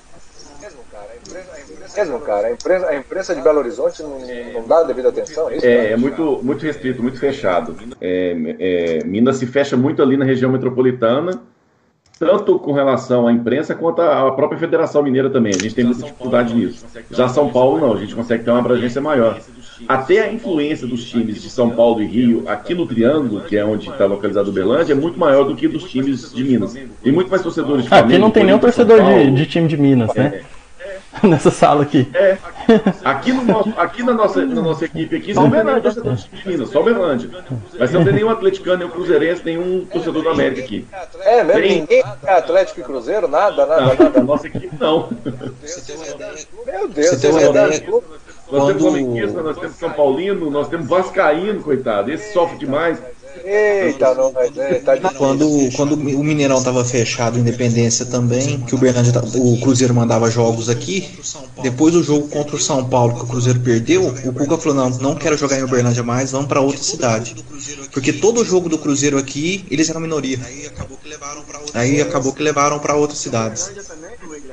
cara. 2.20 2.48
A 2.48 2.52
imprensa, 2.52 2.88
a 2.88 2.96
imprensa 2.96 3.36
de 3.36 3.42
Belo 3.42 3.60
Horizonte 3.60 4.04
não, 4.04 4.20
não 4.54 4.68
dá 4.68 4.84
devida 4.84 5.10
atenção, 5.10 5.50
é 5.50 5.58
isso? 5.58 5.66
É, 5.66 5.92
é 5.92 5.98
muito, 5.98 6.40
muito 6.44 6.64
restrito, 6.64 7.02
muito 7.02 7.20
fechado. 7.20 7.76
É, 8.02 8.36
é, 8.60 9.04
Minas 9.06 9.38
se 9.38 9.46
fecha 9.46 9.78
muito 9.78 10.02
ali 10.02 10.18
na 10.18 10.26
região 10.26 10.52
metropolitana 10.52 11.42
tanto 12.20 12.58
com 12.60 12.72
relação 12.72 13.28
à 13.28 13.32
imprensa 13.32 13.76
quanto 13.76 14.02
à 14.02 14.32
própria 14.32 14.58
Federação 14.58 15.04
Mineira 15.04 15.30
também. 15.30 15.54
A 15.54 15.62
gente 15.62 15.76
tem 15.76 15.84
muita 15.84 16.04
dificuldade 16.04 16.54
nisso. 16.54 16.86
Já 17.12 17.28
São 17.28 17.50
Paulo 17.50 17.80
não, 17.80 17.94
a 17.94 17.98
gente 17.98 18.16
consegue 18.16 18.44
ter 18.44 18.52
uma 18.52 18.60
abrangência 18.60 19.02
maior. 19.02 19.40
Até 19.88 20.22
a 20.22 20.32
influência 20.32 20.88
dos 20.88 21.04
times 21.10 21.42
de 21.42 21.50
São 21.50 21.70
Paulo 21.70 22.02
e 22.02 22.06
Rio 22.06 22.44
aqui 22.48 22.74
no 22.74 22.88
Triângulo, 22.88 23.42
que 23.42 23.58
é 23.58 23.66
onde 23.66 23.90
está 23.90 24.06
localizado 24.06 24.50
o 24.50 24.54
Berlândia, 24.54 24.94
é 24.94 24.96
muito 24.96 25.20
maior 25.20 25.44
do 25.44 25.56
que 25.56 25.68
dos 25.68 25.84
times 25.84 26.34
de 26.34 26.44
Minas. 26.44 26.74
Tem 27.04 27.12
muito 27.12 27.30
mais 27.30 27.42
torcedores 27.42 27.86
de 27.86 27.94
Aqui 27.94 28.18
não 28.18 28.32
tem 28.32 28.46
nenhum 28.46 28.60
torcedor 28.60 29.04
de, 29.04 29.32
de, 29.32 29.46
time 29.46 29.68
de 29.68 29.76
Minas, 29.76 30.14
né? 30.16 30.42
É. 30.42 30.55
nessa 31.24 31.52
sala 31.52 31.84
aqui. 31.84 32.08
É. 32.14 32.38
Aqui, 33.04 33.32
no 33.32 33.44
nosso, 33.44 33.74
aqui 33.78 34.04
na, 34.04 34.14
nossa, 34.14 34.46
na 34.46 34.62
nossa 34.62 34.86
equipe 34.86 35.16
aqui, 35.16 35.34
só 35.34 35.48
Berlândia 35.48 35.82
torcedor 35.82 36.16
de 36.16 36.48
Minas, 36.48 36.70
só 36.70 36.82
Berlândia. 36.82 37.30
Mas 37.78 37.92
não 37.92 38.04
tem 38.04 38.14
nenhum 38.14 38.30
atleticano, 38.30 38.78
nenhum 38.78 38.90
cruzeirense, 38.90 39.42
nenhum 39.46 39.86
torcedor 39.86 40.24
do 40.24 40.30
América 40.30 40.62
aqui. 40.62 40.88
É, 41.22 41.44
mesmo? 41.44 41.62
Tem... 41.62 41.80
Ninguém 41.82 42.04
é 42.26 42.32
Atlético 42.34 42.80
e 42.80 42.84
Cruzeiro? 42.84 43.28
Nada, 43.28 43.66
nada, 43.66 43.82
não, 43.82 43.96
nada. 43.96 44.22
Nossa 44.24 44.48
equipe 44.48 44.76
não. 44.80 45.10
Meu 46.66 46.88
Deus, 46.88 47.10
você 47.10 47.18
tem 47.18 47.32
uma 47.32 47.44
ideia? 47.44 47.84
Nós 48.52 48.62
Quando... 48.62 48.68
temos 48.68 48.82
Flamenguista, 48.84 49.42
nós 49.42 49.58
temos 49.58 49.76
São 49.78 49.92
Paulino, 49.92 50.52
nós 50.52 50.68
temos 50.68 50.88
Vascaíno, 50.88 51.62
coitado. 51.62 52.12
Esse 52.12 52.32
sofre 52.32 52.58
demais. 52.58 53.00
Eita, 53.48 54.16
não, 54.16 54.32
mas 54.32 54.58
é, 54.58 54.76
tá 54.80 54.98
quando, 55.16 55.48
quando 55.76 55.94
o 55.94 56.24
Mineirão 56.24 56.64
tava 56.64 56.84
fechado, 56.84 57.38
Independência 57.38 58.04
também, 58.06 58.60
que 58.62 58.74
o 58.74 58.78
Bernardo, 58.78 59.22
o 59.40 59.62
Cruzeiro 59.62 59.94
mandava 59.94 60.32
jogos 60.32 60.68
aqui, 60.68 61.08
depois 61.62 61.94
do 61.94 62.04
jogo 62.04 62.28
contra 62.28 62.56
o 62.56 62.60
São 62.60 62.84
Paulo, 62.84 63.14
que 63.14 63.24
o 63.24 63.28
Cruzeiro 63.28 63.60
perdeu, 63.60 64.08
o 64.08 64.34
Cuca 64.34 64.58
falou, 64.58 64.76
não, 64.76 64.90
não 64.98 65.16
quero 65.16 65.38
jogar 65.38 65.60
em 65.60 65.64
Uberlândia 65.64 66.02
mais, 66.02 66.32
vamos 66.32 66.48
para 66.48 66.60
outra 66.60 66.82
cidade. 66.82 67.36
Porque 67.92 68.12
todo 68.12 68.44
jogo 68.44 68.68
do 68.68 68.80
Cruzeiro 68.80 69.18
aqui, 69.18 69.64
eles 69.70 69.90
eram 69.90 70.02
minoria. 70.02 70.40
Aí 71.74 72.02
acabou 72.02 72.34
que 72.34 72.42
levaram 72.42 72.80
para 72.80 72.96
outras 72.96 73.20
cidades. 73.20 73.72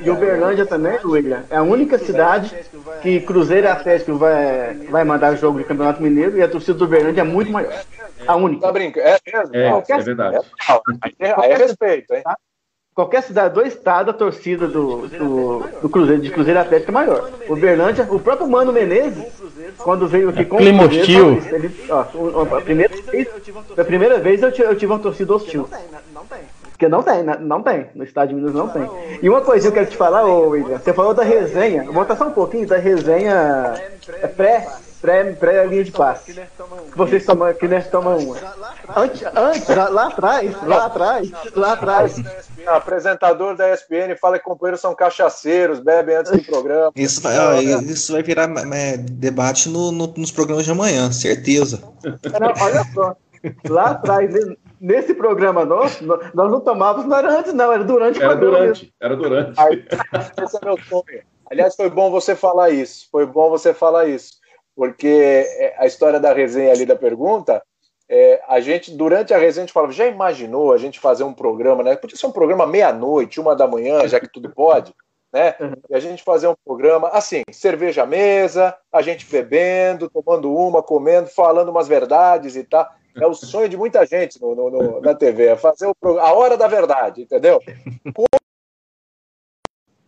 E 0.05 0.11
Uberlândia 0.11 0.67
também, 0.67 0.99
William, 1.05 1.45
é 1.51 1.57
a 1.57 1.63
única 1.63 1.99
cidade 1.99 2.55
que 3.01 3.21
Cruzeiro 3.21 3.67
e 3.67 3.71
Atlético 3.71 4.17
vai, 4.17 4.75
vai 4.91 5.05
mandar 5.05 5.37
jogo 5.37 5.59
de 5.59 5.65
Campeonato 5.65 6.03
Mineiro 6.03 6.37
e 6.37 6.43
a 6.43 6.49
torcida 6.49 6.75
do 6.75 6.85
Uberlândia 6.85 7.21
é 7.21 7.25
muito 7.25 7.51
maior. 7.51 7.73
A 8.27 8.37
única. 8.37 8.63
Tá 8.63 8.73
brincando? 8.73 9.07
É 9.07 9.19
mesmo? 9.33 9.57
É, 9.57 9.71
Qualquer... 9.71 10.01
é 10.01 10.03
verdade. 10.03 10.47
É, 11.19 11.41
aí 11.41 11.51
é 11.53 11.57
respeito, 11.57 12.15
hein? 12.15 12.23
Qualquer 12.95 13.23
cidade 13.23 13.55
do 13.55 13.63
estado, 13.63 14.11
a 14.11 14.15
torcida 14.15 14.69
do, 14.69 15.09
do, 15.09 15.59
do 15.81 15.89
Cruzeiro, 15.89 16.21
de 16.21 16.31
Cruzeiro 16.31 16.61
Atlético 16.61 16.91
é 16.91 16.95
maior. 16.95 17.31
O 17.49 17.55
Uberlândia, 17.55 18.07
o 18.11 18.21
próprio 18.21 18.47
Mano 18.47 18.71
Menezes, 18.71 19.33
quando 19.79 20.07
veio 20.07 20.29
aqui 20.29 20.45
com 20.45 20.59
Clima 20.59 20.85
hostil. 20.85 21.43
Ele, 21.51 21.75
ó, 21.89 22.01
a, 22.01 22.61
primeira 22.61 22.95
vez, 22.95 23.29
a 23.79 23.85
primeira 23.85 24.19
vez 24.19 24.43
eu, 24.43 24.53
tive 24.53 24.93
uma 24.93 24.99
torcida 24.99 25.35
hostil. 25.35 25.67
Não 26.13 26.27
tem. 26.27 26.41
Porque 26.83 26.89
não 26.89 27.01
tem, 27.01 27.23
não 27.23 27.63
tem. 27.63 27.87
No 27.95 28.03
estado 28.03 28.31
de 28.31 28.35
Minas 28.35 28.55
não 28.55 28.69
tem. 28.69 28.91
E 29.23 29.29
uma 29.29 29.41
coisinha 29.41 29.71
que 29.71 29.79
eu 29.79 29.83
quero 29.83 29.93
te 29.93 29.97
falar, 29.97 30.25
ô 30.25 30.49
William, 30.49 30.79
você 30.79 30.93
falou 30.93 31.15
da 31.15 31.23
resenha, 31.23 31.85
vou 31.85 31.95
botar 31.95 32.17
só 32.17 32.27
um 32.27 32.33
pouquinho 32.33 32.67
da 32.67 32.77
resenha 32.77 33.75
pré 34.37 34.67
pré, 35.01 35.33
pré 35.33 35.65
linha 35.65 35.85
de 35.85 35.93
passe. 35.93 36.35
Vocês 36.97 37.25
tomam, 37.25 37.55
que 37.55 37.69
nós 37.69 37.87
tomamos 37.87 38.25
uma. 38.25 38.37
Antes, 38.97 39.23
antes 39.37 39.69
lá, 39.69 39.89
lá, 39.89 40.07
atrás, 40.09 40.63
lá 40.65 40.87
atrás, 40.87 41.31
lá 41.55 41.73
atrás. 41.73 42.17
Apresentador 42.67 43.57
da 43.57 43.73
ESPN 43.73 44.17
fala 44.21 44.39
que 44.39 44.45
companheiros 44.45 44.81
são 44.81 44.95
cachaceiros, 44.95 45.79
bebem 45.79 46.17
antes 46.17 46.33
do 46.33 46.43
programa. 46.47 46.93
Isso 46.97 47.21
vai, 47.21 47.39
ó, 47.39 47.61
isso 47.61 48.13
vai 48.13 48.25
virar 48.25 48.49
é, 48.73 48.97
debate 48.97 49.69
no, 49.69 49.93
no, 49.93 50.13
nos 50.17 50.33
programas 50.33 50.65
de 50.65 50.73
amanhã, 50.73 51.13
certeza. 51.13 51.81
Não, 52.05 52.65
olha 52.65 52.85
só. 52.93 53.17
Lá 53.69 53.91
atrás, 53.91 54.33
nesse 54.83 55.15
programa 55.15 55.65
nosso, 55.65 56.05
nós 56.05 56.51
não 56.51 56.61
tomávamos, 56.61 57.09
não 57.09 57.17
era 57.17 57.39
antes, 57.39 57.55
não, 57.55 57.73
era 57.73 57.85
durante 57.85 58.19
o 58.19 58.23
era 58.23 58.37
programa. 58.37 58.59
Durante, 58.59 58.95
era 59.01 59.17
durante. 59.17 59.61
Aí, 59.61 59.85
esse 60.45 60.57
é 60.57 60.65
meu 60.65 60.77
sonho. 60.83 61.23
Aliás, 61.51 61.77
foi 61.77 61.89
bom 61.89 62.11
você 62.11 62.35
falar 62.35 62.71
isso. 62.71 63.09
Foi 63.11 63.25
bom 63.25 63.49
você 63.49 63.73
falar 63.73 64.07
isso 64.07 64.43
porque 64.75 65.47
é, 65.59 65.75
a 65.79 65.87
história 65.87 66.19
da 66.19 66.33
resenha 66.33 66.73
ali 66.73 66.87
da 66.87 66.97
pergunta, 66.97 67.63
é, 68.09 68.43
a 68.49 68.61
gente, 68.61 68.91
durante 68.91 69.33
a 69.33 69.39
resenha, 69.39 69.65
a 69.65 69.67
gente 69.67 69.73
falava, 69.73 69.93
já 69.93 70.07
imaginou 70.07 70.73
a 70.73 70.79
gente 70.79 71.01
fazer 71.01 71.25
um 71.25 71.33
programa, 71.33 71.83
né? 71.83 71.97
Podia 71.97 72.17
ser 72.17 72.27
um 72.27 72.33
programa 72.33 72.67
meia-noite, 72.67 73.41
uma 73.41 73.55
da 73.55 73.67
manhã, 73.67 74.07
já 74.07 74.21
que 74.21 74.29
tudo 74.29 74.51
pode. 74.51 74.95
né? 75.33 75.55
Uhum. 75.61 75.73
E 75.89 75.95
a 75.95 76.01
gente 76.01 76.23
fazer 76.23 76.47
um 76.47 76.55
programa 76.65 77.09
assim, 77.09 77.43
cerveja 77.51 78.03
à 78.03 78.07
mesa, 78.07 78.77
a 78.93 79.01
gente 79.01 79.25
bebendo, 79.27 80.11
tomando 80.11 80.55
uma, 80.55 80.83
comendo, 80.83 81.29
falando 81.29 81.71
umas 81.71 81.89
verdades 81.89 82.55
e 82.57 82.65
tal. 82.65 82.87
É 83.15 83.27
o 83.27 83.35
sonho 83.35 83.69
de 83.69 83.77
muita 83.77 84.07
gente 84.07 84.41
no, 84.41 84.55
no, 84.55 84.71
no 84.71 85.01
na 85.01 85.15
TV, 85.15 85.49
é 85.49 85.57
fazer 85.57 85.87
o, 85.87 86.19
a 86.19 86.33
hora 86.33 86.57
da 86.57 86.67
verdade, 86.67 87.23
entendeu? 87.23 87.61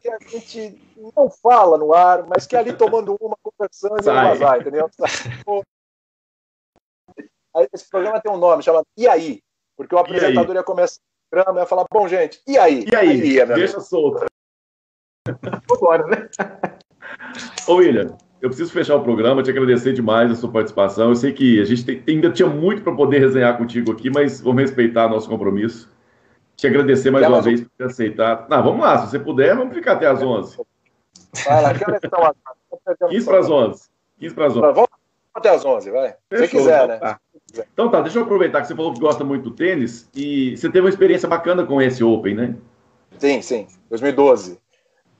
que 0.05 0.11
a 0.11 0.19
gente 0.29 0.79
não 1.17 1.31
fala 1.31 1.79
no 1.79 1.95
ar, 1.95 2.27
mas 2.27 2.47
que 2.47 2.55
ali 2.55 2.77
tomando 2.77 3.17
uma, 3.19 3.37
conversando, 3.43 4.03
Sai. 4.03 4.39
vazar, 4.39 4.61
entendeu? 4.61 4.91
Esse 7.73 7.89
programa 7.89 8.21
tem 8.21 8.31
um 8.31 8.37
nome, 8.37 8.63
chamado 8.63 8.87
E 8.99 9.09
aí? 9.09 9.41
Porque 9.77 9.95
o 9.95 9.99
apresentador 9.99 10.57
ia 10.57 10.63
começar 10.63 11.01
o 11.01 11.31
programa 11.31 11.61
e 11.61 11.63
ia 11.63 11.67
falar, 11.67 11.87
bom, 11.91 12.07
gente, 12.07 12.43
e 12.47 12.59
aí? 12.59 12.85
E 12.85 12.95
aí? 12.95 13.41
aí 13.41 13.47
Deixa 13.55 13.81
solto. 13.81 14.27
Agora, 15.73 16.07
né? 16.07 16.29
Ô, 17.67 17.77
William, 17.77 18.15
eu 18.45 18.51
preciso 18.51 18.71
fechar 18.71 18.95
o 18.97 19.03
programa, 19.03 19.43
te 19.43 19.49
agradecer 19.49 19.95
demais 19.95 20.31
a 20.31 20.35
sua 20.35 20.51
participação. 20.51 21.09
Eu 21.09 21.17
sei 21.17 21.33
que 21.33 21.59
a 21.63 21.65
gente 21.65 21.83
tem, 21.83 22.03
ainda 22.07 22.31
tinha 22.31 22.47
muito 22.47 22.83
para 22.83 22.95
poder 22.95 23.19
resenhar 23.19 23.57
contigo 23.57 23.91
aqui, 23.91 24.11
mas 24.11 24.39
vamos 24.39 24.61
respeitar 24.61 25.09
nosso 25.09 25.27
compromisso. 25.31 25.91
Te 26.55 26.67
agradecer 26.67 27.11
mais 27.11 27.27
uma 27.27 27.41
vez 27.41 27.63
por 27.63 27.71
ter 27.71 27.85
aceitado. 27.85 28.47
Não, 28.51 28.63
vamos 28.63 28.83
lá, 28.83 28.99
se 28.99 29.11
você 29.11 29.19
puder, 29.19 29.57
vamos 29.57 29.75
ficar 29.75 29.93
até 29.93 30.07
as 30.07 30.23
11. 30.23 30.59
Vai 31.47 31.63
lá, 31.63 31.73
que 31.73 31.85
horas 31.85 32.05
estão 32.05 32.35
15 33.09 33.25
para 33.25 33.39
as 33.39 33.51
11. 33.51 33.89
15 34.21 34.35
para 34.35 34.47
as 34.47 34.53
11. 34.53 34.61
Vamos 34.61 34.89
até 35.33 35.49
as 35.49 35.65
11, 35.65 35.91
vai. 35.91 36.15
Se 36.35 36.49
quiser, 36.49 36.87
né? 36.87 36.99
Tá. 36.99 37.21
Então 37.73 37.91
tá, 37.91 38.03
deixa 38.03 38.19
eu 38.19 38.25
aproveitar 38.25 38.61
que 38.61 38.67
você 38.67 38.75
falou 38.75 38.93
que 38.93 39.01
gosta 39.01 39.25
muito 39.25 39.45
do 39.45 39.57
tênis 39.57 40.07
e 40.15 40.55
você 40.55 40.69
teve 40.69 40.81
uma 40.81 40.91
experiência 40.91 41.27
bacana 41.27 41.65
com 41.65 41.81
esse 41.81 42.05
Open, 42.05 42.35
né? 42.35 42.55
Sim, 43.19 43.41
sim. 43.41 43.67
2012. 43.89 44.63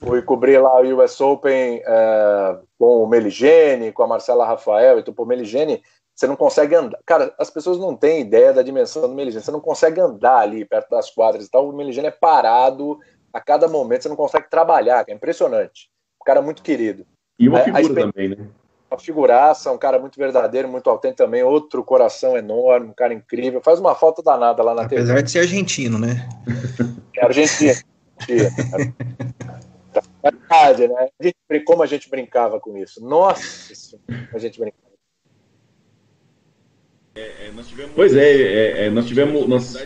Fui 0.01 0.21
cobrir 0.23 0.59
lá 0.59 0.81
o 0.81 1.03
US 1.03 1.21
Open 1.21 1.83
é, 1.85 2.59
com 2.79 3.03
o 3.03 3.07
Meligene, 3.07 3.93
com 3.93 4.03
a 4.03 4.07
Marcela 4.07 4.47
Rafael. 4.47 4.99
Então, 4.99 5.15
pô, 5.15 5.25
Meligene, 5.25 5.83
você 6.15 6.27
não 6.27 6.37
consegue 6.37 6.75
andar. 6.75 6.99
Cara, 7.05 7.35
as 7.39 7.51
pessoas 7.51 7.79
não 7.79 7.97
têm 7.97 8.21
ideia 8.21 8.53
da 8.53 8.63
dimensão 8.63 9.03
do 9.03 9.15
Meligene. 9.15 9.43
Você 9.43 9.51
não 9.51 9.61
consegue 9.61 10.01
andar 10.01 10.39
ali 10.39 10.65
perto 10.65 10.91
das 10.91 11.11
quadras 11.11 11.47
e 11.47 11.51
tal. 11.51 11.69
O 11.69 11.73
Meligene 11.73 12.09
é 12.09 12.11
parado 12.11 12.99
a 13.33 13.41
cada 13.41 13.67
momento, 13.67 14.03
você 14.03 14.09
não 14.09 14.17
consegue 14.17 14.49
trabalhar. 14.49 15.05
É 15.09 15.13
impressionante. 15.13 15.91
Um 16.23 16.25
cara 16.25 16.41
muito 16.41 16.63
querido. 16.63 17.05
E 17.39 17.49
uma 17.49 17.61
é, 17.61 17.65
figura 17.65 17.95
também, 18.07 18.29
né? 18.29 18.37
Uma 18.89 18.99
figuraça, 18.99 19.73
um 19.73 19.79
cara 19.79 19.99
muito 19.99 20.17
verdadeiro, 20.17 20.69
muito 20.69 20.89
autêntico 20.89 21.25
também. 21.25 21.43
Outro 21.43 21.83
coração 21.83 22.37
enorme, 22.37 22.91
um 22.91 22.95
cara 22.95 23.13
incrível. 23.13 23.61
Faz 23.61 23.81
uma 23.81 23.95
falta 23.95 24.23
danada 24.23 24.63
lá 24.63 24.73
na 24.73 24.83
Apesar 24.83 24.89
TV. 24.89 25.03
Apesar 25.03 25.23
de 25.23 25.31
ser 25.33 25.39
argentino, 25.41 25.99
né? 25.99 26.29
É 27.17 27.25
argentino. 27.25 27.75
Verdade, 30.25 30.89
né? 30.89 31.09
A 31.21 31.23
gente, 31.23 31.65
como 31.65 31.83
a 31.83 31.87
gente 31.87 32.09
brincava 32.09 32.59
com 32.59 32.79
isso. 32.79 33.05
Nossa, 33.05 33.99
a 34.33 34.39
gente 34.39 34.59
brincava. 34.59 34.83
É, 37.15 37.21
é, 37.21 37.63
tivemos... 37.63 37.93
Pois 37.95 38.17
é, 38.17 38.33
é, 38.33 38.87
é, 38.87 38.91
nós 38.91 39.07
tivemos 39.07 39.47
nós 39.47 39.77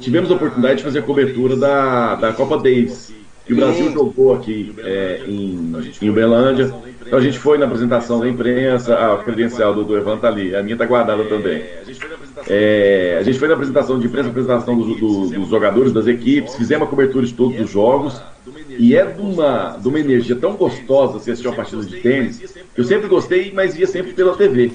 tivemos 0.00 0.30
a 0.30 0.34
oportunidade 0.34 0.78
de 0.78 0.84
fazer 0.84 1.00
a 1.00 1.02
cobertura 1.02 1.56
da, 1.56 2.14
da 2.14 2.32
Copa 2.32 2.56
Davis. 2.56 3.12
E 3.46 3.52
o 3.52 3.56
Brasil 3.56 3.92
jogou 3.92 4.34
aqui 4.34 4.74
é, 4.78 5.24
em, 5.26 5.72
em 6.00 6.08
Uberlândia. 6.08 6.72
Então 7.04 7.18
a 7.18 7.22
gente 7.22 7.38
foi 7.38 7.58
na 7.58 7.66
apresentação 7.66 8.20
da 8.20 8.28
imprensa, 8.28 8.94
a 8.94 9.22
credencial 9.22 9.74
do, 9.74 9.84
do 9.84 9.96
Evan 9.96 10.16
tá 10.16 10.28
ali, 10.28 10.56
a 10.56 10.62
minha 10.62 10.76
tá 10.76 10.86
guardada 10.86 11.24
também. 11.24 11.62
É, 12.48 13.18
a 13.20 13.22
gente 13.22 13.38
foi 13.38 13.48
na 13.48 13.54
apresentação 13.54 13.98
de 13.98 14.06
imprensa, 14.06 14.30
apresentação 14.30 14.78
do, 14.78 14.94
do, 14.94 15.28
dos 15.28 15.48
jogadores, 15.48 15.92
das 15.92 16.06
equipes, 16.06 16.54
fizemos 16.54 16.86
a 16.86 16.90
cobertura 16.90 17.26
de 17.26 17.34
todos 17.34 17.60
os 17.60 17.70
jogos. 17.70 18.22
E 18.78 18.96
é 18.96 19.04
de 19.04 19.20
uma, 19.20 19.76
de 19.76 19.88
uma 19.88 20.00
energia 20.00 20.36
tão 20.36 20.56
gostosa 20.56 21.14
você 21.14 21.32
assistir 21.32 21.48
uma 21.48 21.56
partida 21.56 21.82
de 21.84 22.00
tênis, 22.00 22.38
que 22.74 22.80
eu 22.80 22.84
sempre 22.84 23.08
gostei, 23.08 23.52
mas 23.52 23.74
via 23.74 23.86
sempre 23.86 24.12
pela 24.12 24.36
TV. 24.36 24.70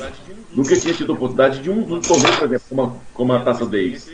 Nunca 0.52 0.76
tinha 0.76 0.93
tido 0.93 1.12
a 1.12 1.16
oportunidade 1.16 1.60
de 1.60 1.70
um, 1.70 1.80
um 1.80 2.02
torneio, 2.02 2.38
por 2.38 2.45
exemplo, 2.45 2.66
como 2.70 2.82
a, 2.82 2.93
como 3.14 3.34
a 3.34 3.39
Taça 3.39 3.66
Davis. 3.66 4.10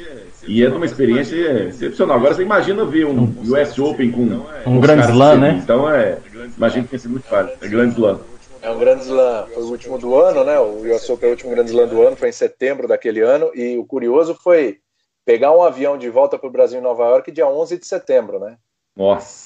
E 0.48 0.64
é 0.64 0.70
de 0.70 0.76
uma 0.76 0.86
experiência 0.86 1.70
excepcional. 1.70 2.18
Agora 2.18 2.34
você 2.34 2.44
imagina 2.44 2.86
ver 2.86 3.06
um 3.06 3.34
US 3.42 3.80
Open 3.80 4.12
com. 4.12 4.46
Um 4.66 4.80
grande 4.80 5.10
slam, 5.10 5.38
né? 5.38 5.60
Então 5.64 5.90
é. 5.90 6.20
Imagina 6.56 6.84
que 6.84 6.90
tem 6.90 7.00
sido 7.00 7.12
muito 7.12 7.28
fácil. 7.28 7.56
É 7.62 7.68
grande 7.68 7.96
slam. 7.96 8.20
É 8.62 8.70
um 8.70 8.78
grande 8.78 9.04
slam. 9.04 9.48
Foi 9.54 9.64
o 9.64 9.68
último 9.68 9.98
do 9.98 10.16
ano, 10.16 10.44
né? 10.44 10.60
O 10.60 10.94
US 10.94 11.10
Open 11.10 11.28
é 11.28 11.32
o 11.32 11.32
último 11.32 11.52
grande 11.52 11.72
slam 11.72 11.88
do 11.88 12.02
ano, 12.02 12.16
foi 12.16 12.30
em 12.30 12.34
setembro 12.34 12.88
daquele 12.88 13.22
ano. 13.22 13.50
E 13.56 13.78
o 13.78 13.86
curioso 13.86 14.36
foi 14.36 14.78
pegar 15.26 15.52
um 15.52 15.64
avião 15.64 15.98
de 15.98 16.10
volta 16.10 16.38
para 16.38 16.48
o 16.48 16.52
Brasil 16.52 16.80
em 16.80 16.84
Nova 16.84 17.06
York 17.06 17.32
dia 17.32 17.48
11 17.48 17.80
de 17.80 17.88
setembro, 17.88 18.40
né? 18.40 18.58
Nossa. 18.96 19.45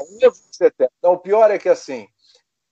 11 0.00 0.50
de 0.50 0.56
setembro. 0.56 0.92
Então, 0.98 1.12
o 1.12 1.18
pior 1.18 1.50
é 1.50 1.58
que 1.58 1.68
assim 1.68 2.08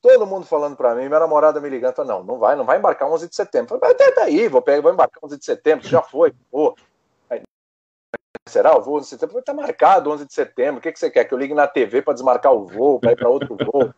Todo 0.03 0.27
mundo 0.27 0.47
falando 0.47 0.77
para 0.77 0.95
mim, 0.95 1.09
minha 1.09 1.21
namorada 1.21 1.61
me 1.61 1.69
ligando, 1.69 1.95
falando, 1.95 2.11
não, 2.11 2.25
não 2.25 2.39
vai, 2.39 2.57
não 2.57 2.65
vai 2.65 2.79
embarcar 2.79 3.11
11 3.11 3.29
de 3.29 3.37
setembro. 3.37 3.75
Eu 3.75 3.81
falei, 3.81 3.95
até 3.95 4.15
daí, 4.15 4.49
vou 4.49 4.63
pegar, 4.63 4.81
vou 4.81 4.93
embarcar 4.93 5.23
11 5.23 5.39
de 5.39 5.45
setembro, 5.45 5.87
já 5.87 6.01
foi. 6.01 6.33
Aí, 7.29 7.43
será 8.49 8.77
o 8.77 8.81
voo 8.81 8.97
11 8.97 9.05
de 9.05 9.11
setembro? 9.11 9.39
Está 9.39 9.53
marcado 9.53 10.11
11 10.11 10.25
de 10.25 10.33
setembro, 10.33 10.79
o 10.79 10.83
que, 10.83 10.91
que 10.91 10.99
você 10.99 11.11
quer? 11.11 11.27
Que 11.27 11.35
eu 11.35 11.39
ligue 11.39 11.53
na 11.53 11.67
TV 11.67 12.01
para 12.01 12.15
desmarcar 12.15 12.55
o 12.55 12.65
voo, 12.65 12.99
para 12.99 13.13
ir 13.13 13.17
para 13.17 13.29
outro 13.29 13.57
voo? 13.57 13.93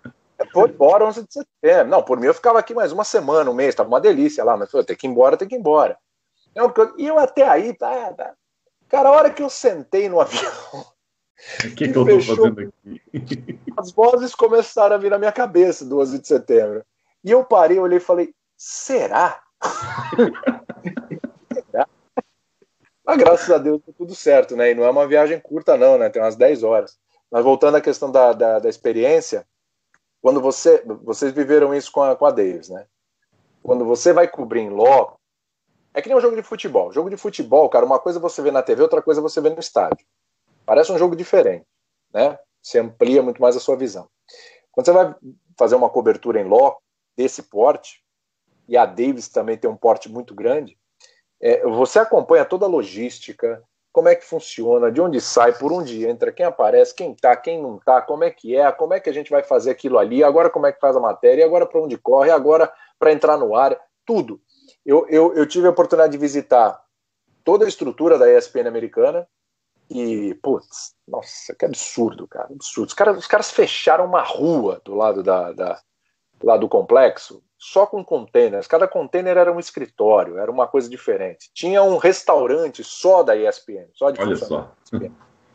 Foi 0.52 0.68
embora 0.68 1.04
11 1.04 1.22
de 1.22 1.32
setembro. 1.32 1.88
Não, 1.88 2.02
por 2.02 2.18
mim 2.18 2.26
eu 2.26 2.34
ficava 2.34 2.58
aqui 2.58 2.74
mais 2.74 2.90
uma 2.90 3.04
semana, 3.04 3.48
um 3.48 3.54
mês, 3.54 3.68
estava 3.68 3.88
uma 3.88 4.00
delícia 4.00 4.42
lá, 4.42 4.56
mas 4.56 4.72
foi, 4.72 4.82
tem 4.82 4.96
que 4.96 5.06
ir 5.06 5.10
embora, 5.10 5.36
tem 5.36 5.46
que 5.46 5.54
ir 5.54 5.58
embora. 5.58 5.96
E 6.98 7.06
eu 7.06 7.16
até 7.16 7.46
aí, 7.48 7.72
tá, 7.74 8.12
tá. 8.12 8.34
Cara, 8.88 9.08
a 9.08 9.12
hora 9.12 9.30
que 9.30 9.42
eu 9.42 9.48
sentei 9.48 10.08
no 10.08 10.20
avião, 10.20 10.84
o 11.64 11.74
que, 11.74 11.88
que 11.88 11.98
eu 11.98 12.18
estou 12.18 12.36
fazendo 12.36 12.60
aqui? 12.60 13.58
As 13.76 13.90
vozes 13.90 14.34
começaram 14.34 14.94
a 14.94 14.98
vir 14.98 15.10
na 15.10 15.18
minha 15.18 15.32
cabeça 15.32 15.84
do 15.84 15.98
11 16.00 16.18
de 16.20 16.28
setembro. 16.28 16.84
E 17.24 17.30
eu 17.30 17.44
parei, 17.44 17.78
olhei 17.78 17.98
e 17.98 18.00
falei: 18.00 18.34
será? 18.56 19.42
será? 21.52 21.88
Mas 23.04 23.16
graças 23.18 23.50
a 23.50 23.58
Deus 23.58 23.80
deu 23.84 23.94
tudo 23.94 24.14
certo, 24.14 24.56
né? 24.56 24.70
E 24.70 24.74
não 24.74 24.84
é 24.84 24.90
uma 24.90 25.06
viagem 25.06 25.40
curta, 25.40 25.76
não, 25.76 25.98
né? 25.98 26.08
Tem 26.08 26.22
umas 26.22 26.36
10 26.36 26.62
horas. 26.62 26.98
Mas 27.30 27.44
voltando 27.44 27.76
à 27.76 27.80
questão 27.80 28.10
da, 28.10 28.32
da, 28.32 28.58
da 28.60 28.68
experiência, 28.68 29.46
quando 30.20 30.40
você. 30.40 30.82
Vocês 31.02 31.32
viveram 31.32 31.74
isso 31.74 31.90
com 31.90 32.02
a, 32.02 32.14
com 32.14 32.24
a 32.24 32.30
Davis, 32.30 32.68
né? 32.68 32.86
Quando 33.62 33.84
você 33.84 34.12
vai 34.12 34.28
cobrir 34.28 34.60
em 34.60 34.70
loco, 34.70 35.20
é 35.94 36.00
que 36.00 36.08
nem 36.08 36.16
um 36.16 36.20
jogo 36.20 36.36
de 36.36 36.42
futebol. 36.42 36.92
Jogo 36.92 37.10
de 37.10 37.16
futebol, 37.16 37.68
cara, 37.68 37.84
uma 37.84 37.98
coisa 37.98 38.18
você 38.18 38.40
vê 38.42 38.50
na 38.50 38.62
TV, 38.62 38.82
outra 38.82 39.02
coisa 39.02 39.20
você 39.20 39.40
vê 39.40 39.50
no 39.50 39.60
estádio. 39.60 40.04
Parece 40.72 40.90
um 40.90 40.96
jogo 40.96 41.14
diferente, 41.14 41.66
né? 42.14 42.38
Você 42.62 42.78
amplia 42.78 43.22
muito 43.22 43.42
mais 43.42 43.54
a 43.54 43.60
sua 43.60 43.76
visão. 43.76 44.08
Quando 44.70 44.86
você 44.86 44.92
vai 44.92 45.14
fazer 45.58 45.74
uma 45.74 45.90
cobertura 45.90 46.40
em 46.40 46.48
loco 46.48 46.80
desse 47.14 47.42
porte, 47.42 48.02
e 48.66 48.74
a 48.74 48.86
Davis 48.86 49.28
também 49.28 49.58
tem 49.58 49.68
um 49.68 49.76
porte 49.76 50.08
muito 50.08 50.34
grande, 50.34 50.78
é, 51.42 51.62
você 51.66 51.98
acompanha 51.98 52.46
toda 52.46 52.64
a 52.64 52.70
logística, 52.70 53.62
como 53.92 54.08
é 54.08 54.14
que 54.14 54.24
funciona, 54.24 54.90
de 54.90 54.98
onde 54.98 55.20
sai, 55.20 55.52
por 55.52 55.70
onde 55.70 56.06
entra, 56.06 56.32
quem 56.32 56.46
aparece, 56.46 56.94
quem 56.94 57.14
tá, 57.14 57.36
quem 57.36 57.60
não 57.60 57.78
tá, 57.78 58.00
como 58.00 58.24
é 58.24 58.30
que 58.30 58.56
é, 58.56 58.72
como 58.72 58.94
é 58.94 59.00
que 59.00 59.10
a 59.10 59.12
gente 59.12 59.30
vai 59.30 59.42
fazer 59.42 59.72
aquilo 59.72 59.98
ali, 59.98 60.24
agora 60.24 60.48
como 60.48 60.66
é 60.66 60.72
que 60.72 60.80
faz 60.80 60.96
a 60.96 61.00
matéria, 61.00 61.44
agora 61.44 61.66
para 61.66 61.82
onde 61.82 61.98
corre, 61.98 62.30
agora 62.30 62.72
para 62.98 63.12
entrar 63.12 63.36
no 63.36 63.54
ar, 63.54 63.78
tudo. 64.06 64.40
Eu, 64.86 65.06
eu, 65.10 65.34
eu 65.34 65.46
tive 65.46 65.66
a 65.66 65.70
oportunidade 65.70 66.12
de 66.12 66.18
visitar 66.18 66.82
toda 67.44 67.66
a 67.66 67.68
estrutura 67.68 68.16
da 68.16 68.32
ESPN 68.32 68.66
americana, 68.66 69.28
e, 69.92 70.34
putz, 70.34 70.94
nossa, 71.06 71.54
que 71.54 71.64
absurdo, 71.64 72.26
cara, 72.26 72.48
absurdo. 72.50 72.88
Os 72.88 72.94
caras, 72.94 73.18
os 73.18 73.26
caras 73.26 73.50
fecharam 73.50 74.06
uma 74.06 74.22
rua 74.22 74.80
do 74.84 74.94
lado 74.94 75.22
da, 75.22 75.52
da 75.52 75.80
lá 76.42 76.56
do 76.56 76.68
complexo 76.68 77.42
só 77.56 77.86
com 77.86 78.04
containers. 78.04 78.66
Cada 78.66 78.88
container 78.88 79.36
era 79.36 79.52
um 79.52 79.60
escritório, 79.60 80.38
era 80.38 80.50
uma 80.50 80.66
coisa 80.66 80.90
diferente. 80.90 81.48
Tinha 81.54 81.82
um 81.82 81.96
restaurante 81.96 82.82
só 82.82 83.22
da 83.22 83.36
ESPN, 83.36 83.86
só 83.94 84.10
de 84.10 84.20
Olha 84.20 84.34
só. 84.34 84.72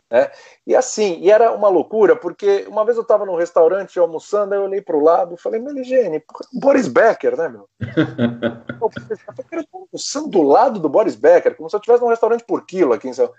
Né? 0.10 0.32
E 0.66 0.76
assim, 0.76 1.20
e 1.20 1.30
era 1.30 1.52
uma 1.52 1.68
loucura, 1.68 2.16
porque 2.16 2.66
uma 2.70 2.86
vez 2.86 2.96
eu 2.98 3.02
estava 3.02 3.26
num 3.26 3.36
restaurante 3.36 4.00
almoçando, 4.00 4.54
aí 4.54 4.60
eu 4.60 4.64
olhei 4.64 4.82
para 4.82 4.96
o 4.96 5.04
lado 5.04 5.36
e 5.36 5.42
falei, 5.42 5.60
Meligene, 5.60 6.24
Boris 6.54 6.88
Becker, 6.88 7.36
né, 7.36 7.50
meu? 7.50 7.68
eu 9.52 9.64
tô 9.66 9.78
almoçando 9.80 10.30
do 10.30 10.42
lado 10.42 10.80
do 10.80 10.88
Boris 10.88 11.16
Becker, 11.16 11.56
como 11.56 11.70
se 11.70 11.76
eu 11.76 11.80
estivesse 11.80 12.02
num 12.02 12.10
restaurante 12.10 12.46
por 12.46 12.66
quilo 12.66 12.94
aqui 12.94 13.10
em 13.10 13.14
São 13.14 13.30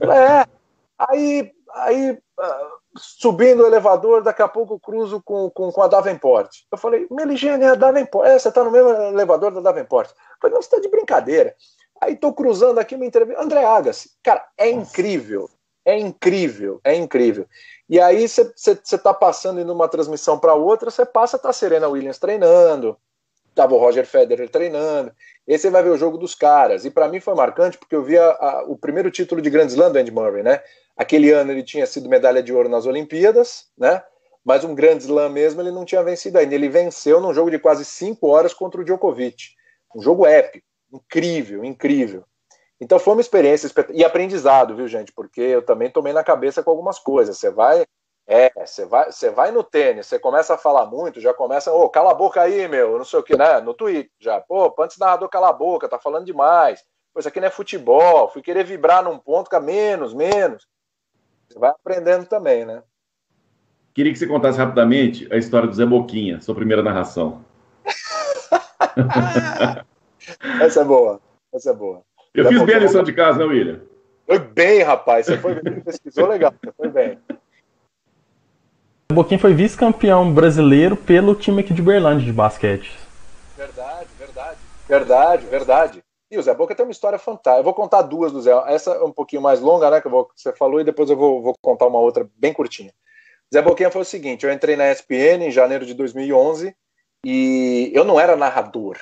Paulo. 0.00 0.12
É, 0.12 0.44
aí, 0.98 1.52
aí 1.72 2.10
uh, 2.10 2.78
subindo 2.96 3.62
o 3.62 3.66
elevador, 3.66 4.22
daqui 4.22 4.42
a 4.42 4.48
pouco 4.48 4.74
eu 4.74 4.80
cruzo 4.80 5.22
com, 5.22 5.48
com, 5.50 5.70
com 5.70 5.82
a 5.82 5.86
Davenport. 5.86 6.50
Eu 6.70 6.78
falei, 6.78 7.06
Meligene, 7.10 7.64
é 7.64 7.68
a 7.68 7.74
Davenport. 7.76 8.26
É, 8.26 8.36
você 8.36 8.48
está 8.48 8.64
no 8.64 8.72
mesmo 8.72 8.90
elevador 8.90 9.52
da 9.52 9.60
Davenport. 9.60 10.10
Eu 10.10 10.16
falei, 10.40 10.54
não, 10.54 10.62
você 10.62 10.66
está 10.66 10.80
de 10.80 10.88
brincadeira. 10.88 11.54
Aí 12.00 12.16
tô 12.16 12.32
cruzando 12.32 12.78
aqui 12.78 12.94
uma 12.94 13.06
entrevista. 13.06 13.42
André 13.42 13.64
Agassi, 13.64 14.10
cara, 14.22 14.44
é 14.56 14.72
Nossa. 14.72 14.90
incrível. 14.90 15.48
É 15.88 15.98
incrível, 15.98 16.82
é 16.84 16.94
incrível. 16.94 17.46
E 17.88 17.98
aí 17.98 18.28
você 18.28 18.52
está 18.72 19.14
passando 19.14 19.64
de 19.64 19.70
uma 19.70 19.88
transmissão 19.88 20.38
para 20.38 20.52
outra, 20.52 20.90
você 20.90 21.06
passa 21.06 21.38
a 21.38 21.40
tá 21.40 21.50
Serena 21.50 21.88
Williams 21.88 22.18
treinando, 22.18 22.94
tava 23.54 23.74
o 23.74 23.78
Roger 23.78 24.06
Federer 24.06 24.50
treinando. 24.50 25.10
E 25.46 25.52
aí 25.54 25.58
você 25.58 25.70
vai 25.70 25.82
ver 25.82 25.88
o 25.88 25.96
jogo 25.96 26.18
dos 26.18 26.34
caras. 26.34 26.84
E 26.84 26.90
para 26.90 27.08
mim 27.08 27.20
foi 27.20 27.34
marcante 27.34 27.78
porque 27.78 27.96
eu 27.96 28.04
vi 28.04 28.18
a, 28.18 28.32
a, 28.32 28.64
o 28.68 28.76
primeiro 28.76 29.10
título 29.10 29.40
de 29.40 29.48
Grand 29.48 29.68
Slam 29.68 29.90
do 29.90 29.98
Andy 29.98 30.10
Murray, 30.10 30.42
né? 30.42 30.62
Aquele 30.94 31.32
ano 31.32 31.52
ele 31.52 31.62
tinha 31.62 31.86
sido 31.86 32.06
medalha 32.06 32.42
de 32.42 32.52
ouro 32.52 32.68
nas 32.68 32.84
Olimpíadas, 32.84 33.68
né? 33.78 34.02
Mas 34.44 34.64
um 34.64 34.74
Grand 34.74 34.98
Slam 34.98 35.30
mesmo 35.30 35.62
ele 35.62 35.70
não 35.70 35.86
tinha 35.86 36.02
vencido 36.02 36.36
ainda. 36.36 36.54
Ele 36.54 36.68
venceu 36.68 37.18
num 37.18 37.32
jogo 37.32 37.50
de 37.50 37.58
quase 37.58 37.86
cinco 37.86 38.26
horas 38.26 38.52
contra 38.52 38.78
o 38.78 38.84
Djokovic. 38.84 39.54
Um 39.96 40.02
jogo 40.02 40.26
épico, 40.26 40.66
incrível, 40.92 41.64
incrível. 41.64 42.24
Então 42.80 42.98
foi 42.98 43.14
uma 43.14 43.20
experiência 43.20 43.66
espet... 43.66 43.90
e 43.92 44.04
aprendizado, 44.04 44.76
viu, 44.76 44.86
gente? 44.86 45.12
Porque 45.12 45.40
eu 45.40 45.62
também 45.62 45.90
tomei 45.90 46.12
na 46.12 46.22
cabeça 46.22 46.62
com 46.62 46.70
algumas 46.70 46.98
coisas. 46.98 47.36
Você 47.36 47.50
vai, 47.50 47.84
é, 48.26 48.52
você 48.64 48.84
vai, 48.84 49.10
você 49.10 49.30
vai 49.30 49.50
no 49.50 49.64
tênis, 49.64 50.06
você 50.06 50.18
começa 50.18 50.54
a 50.54 50.58
falar 50.58 50.86
muito, 50.86 51.20
já 51.20 51.34
começa, 51.34 51.72
ô, 51.72 51.84
oh, 51.84 51.88
cala 51.88 52.12
a 52.12 52.14
boca 52.14 52.40
aí, 52.40 52.68
meu, 52.68 52.98
não 52.98 53.04
sei 53.04 53.18
o 53.18 53.22
que, 53.22 53.36
né? 53.36 53.60
No 53.60 53.74
Twitter, 53.74 54.10
já, 54.20 54.40
pô, 54.40 54.72
antes 54.80 54.98
narrador 54.98 55.28
cala 55.28 55.48
a 55.48 55.52
boca, 55.52 55.88
tá 55.88 55.98
falando 55.98 56.26
demais. 56.26 56.84
Pô, 57.12 57.20
isso 57.20 57.28
aqui 57.28 57.40
não 57.40 57.48
é 57.48 57.50
futebol, 57.50 58.28
fui 58.28 58.42
querer 58.42 58.64
vibrar 58.64 59.02
num 59.02 59.18
ponto, 59.18 59.46
fica 59.46 59.60
menos, 59.60 60.14
menos. 60.14 60.66
Você 61.48 61.58
vai 61.58 61.70
aprendendo 61.70 62.26
também, 62.26 62.64
né? 62.64 62.82
Queria 63.94 64.12
que 64.12 64.18
você 64.18 64.26
contasse 64.26 64.58
rapidamente 64.58 65.26
a 65.32 65.36
história 65.36 65.66
do 65.66 65.74
Zé 65.74 65.84
Boquinha, 65.84 66.40
sua 66.40 66.54
primeira 66.54 66.82
narração. 66.82 67.44
essa 70.62 70.82
é 70.82 70.84
boa, 70.84 71.20
essa 71.52 71.70
é 71.70 71.74
boa. 71.74 72.07
Eu 72.38 72.48
fiz 72.48 72.62
bem 72.62 72.76
a 72.76 72.78
lição 72.78 73.02
de 73.02 73.12
casa, 73.12 73.38
né, 73.38 73.44
William? 73.44 73.80
Foi 74.26 74.38
bem, 74.38 74.82
rapaz. 74.82 75.26
Você 75.26 75.38
foi 75.38 75.54
bem, 75.60 75.80
pesquisou 75.80 76.26
legal. 76.26 76.54
Foi 76.76 76.88
bem. 76.88 77.18
O 79.10 79.14
Boquinha 79.14 79.40
foi 79.40 79.54
vice-campeão 79.54 80.32
brasileiro 80.32 80.96
pelo 80.96 81.34
time 81.34 81.62
aqui 81.62 81.72
de 81.72 81.82
Berlândia 81.82 82.26
de 82.26 82.32
basquete. 82.32 82.96
Verdade, 83.56 84.06
verdade. 84.18 84.58
Verdade, 84.86 85.46
verdade. 85.46 86.04
E 86.30 86.38
o 86.38 86.42
Zé 86.42 86.54
Boca 86.54 86.74
tem 86.74 86.84
uma 86.84 86.92
história 86.92 87.18
fantástica. 87.18 87.60
Eu 87.60 87.64
vou 87.64 87.74
contar 87.74 88.02
duas 88.02 88.30
do 88.30 88.40
Zé. 88.40 88.52
Essa 88.66 88.92
é 88.92 89.02
um 89.02 89.10
pouquinho 89.10 89.40
mais 89.40 89.60
longa, 89.60 89.90
né? 89.90 90.00
Que, 90.00 90.08
vou, 90.08 90.26
que 90.26 90.32
você 90.36 90.52
falou, 90.52 90.80
e 90.80 90.84
depois 90.84 91.08
eu 91.08 91.16
vou, 91.16 91.42
vou, 91.42 91.54
contar 91.60 91.86
uma 91.86 91.98
outra 91.98 92.28
bem 92.36 92.52
curtinha. 92.52 92.92
Zé 93.52 93.62
Boquinha 93.62 93.90
foi 93.90 94.02
o 94.02 94.04
seguinte: 94.04 94.44
eu 94.44 94.52
entrei 94.52 94.76
na 94.76 94.92
ESPN 94.92 95.46
em 95.46 95.50
janeiro 95.50 95.86
de 95.86 95.94
2011 95.94 96.76
e 97.24 97.90
eu 97.94 98.04
não 98.04 98.20
era 98.20 98.36
narrador. 98.36 98.98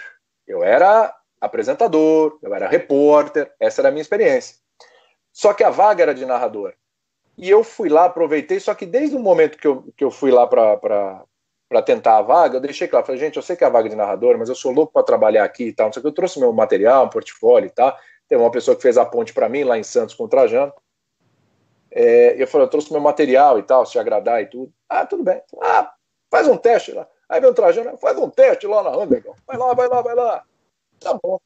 Eu 0.47 0.63
era 0.63 1.13
apresentador, 1.47 2.39
eu 2.43 2.55
era 2.55 2.69
repórter, 2.69 3.53
essa 3.59 3.81
era 3.81 3.89
a 3.89 3.91
minha 3.91 4.03
experiência. 4.03 4.57
Só 5.33 5.53
que 5.53 5.65
a 5.65 5.71
vaga 5.71 6.03
era 6.03 6.15
de 6.15 6.25
narrador. 6.25 6.75
E 7.37 7.51
eu 7.51 7.63
fui 7.63 7.89
lá, 7.89 8.07
aproveitei, 8.07 8.59
só 8.59 8.75
que 8.75 8.87
desde 8.87 9.15
o 9.17 9.21
momento 9.21 9.59
que 9.59 9.67
eu, 9.67 9.85
que 9.97 10.05
eu 10.05 10.11
fui 10.11 10.31
lá 10.31 10.47
para 10.47 11.83
tentar 11.85 12.19
a 12.19 12.23
vaga, 12.23 12.57
eu 12.57 12.61
deixei 12.61 12.89
claro, 12.89 13.05
falei, 13.05 13.21
gente, 13.21 13.37
eu 13.37 13.43
sei 13.43 13.55
que 13.55 13.63
é 13.63 13.67
a 13.67 13.71
vaga 13.71 13.89
de 13.89 13.97
narrador, 13.97 14.39
mas 14.39 14.49
eu 14.49 14.55
sou 14.55 14.73
louco 14.73 14.93
para 14.93 15.03
trabalhar 15.03 15.45
aqui 15.45 15.65
e 15.65 15.73
tal, 15.73 15.87
não 15.87 15.93
sei 15.93 16.01
o 16.01 16.03
que, 16.03 16.09
eu 16.09 16.15
trouxe 16.15 16.41
meu 16.41 16.53
material, 16.53 17.05
um 17.05 17.11
portfólio 17.11 17.67
e 17.67 17.71
tal. 17.71 17.97
Tem 18.29 18.39
uma 18.39 18.51
pessoa 18.51 18.75
que 18.75 18.83
fez 18.83 18.97
a 18.97 19.05
ponte 19.05 19.35
para 19.35 19.49
mim 19.49 19.65
lá 19.65 19.79
em 19.79 19.83
Santos 19.83 20.15
com 20.15 20.25
o 20.25 20.29
Trajano. 20.29 20.73
É, 21.91 22.43
eu 22.43 22.47
falei, 22.47 22.67
eu 22.67 22.71
trouxe 22.71 22.91
meu 22.91 23.01
material 23.01 23.59
e 23.59 23.63
tal, 23.63 23.87
se 23.87 23.99
agradar 23.99 24.43
e 24.43 24.47
tudo. 24.47 24.73
Ah, 24.89 25.07
tudo 25.07 25.23
bem. 25.23 25.41
Ah, 25.63 25.93
faz 26.31 26.49
um 26.49 26.57
teste 26.57 26.93
lá. 26.93 27.07
Aí 27.29 27.41
vem 27.41 27.51
o 27.51 27.55
Trajano, 27.55 27.97
faz 27.99 28.17
um 28.19 28.31
teste 28.31 28.67
lá 28.67 28.83
na 28.83 28.91
Anderson. 28.91 29.35
Vai 29.47 29.57
lá, 29.57 29.75
vai 29.75 29.89
lá, 29.89 30.01
vai 30.01 30.15
lá. 30.15 30.45
Tá 31.01 31.19
bom. 31.23 31.39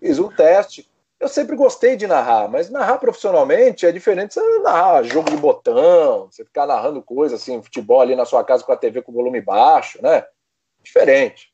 Fiz 0.00 0.18
um 0.18 0.28
teste. 0.28 0.90
Eu 1.18 1.28
sempre 1.28 1.56
gostei 1.56 1.96
de 1.96 2.06
narrar, 2.06 2.48
mas 2.48 2.68
narrar 2.68 2.98
profissionalmente 2.98 3.86
é 3.86 3.92
diferente 3.92 4.34
você 4.34 4.58
narrar 4.58 5.02
jogo 5.04 5.30
de 5.30 5.36
botão, 5.36 6.26
você 6.30 6.44
ficar 6.44 6.66
narrando 6.66 7.02
coisa 7.02 7.36
assim, 7.36 7.62
futebol 7.62 8.00
ali 8.00 8.14
na 8.14 8.26
sua 8.26 8.44
casa 8.44 8.64
com 8.64 8.72
a 8.72 8.76
TV 8.76 9.00
com 9.00 9.12
volume 9.12 9.40
baixo, 9.40 10.02
né? 10.02 10.26
Diferente. 10.82 11.52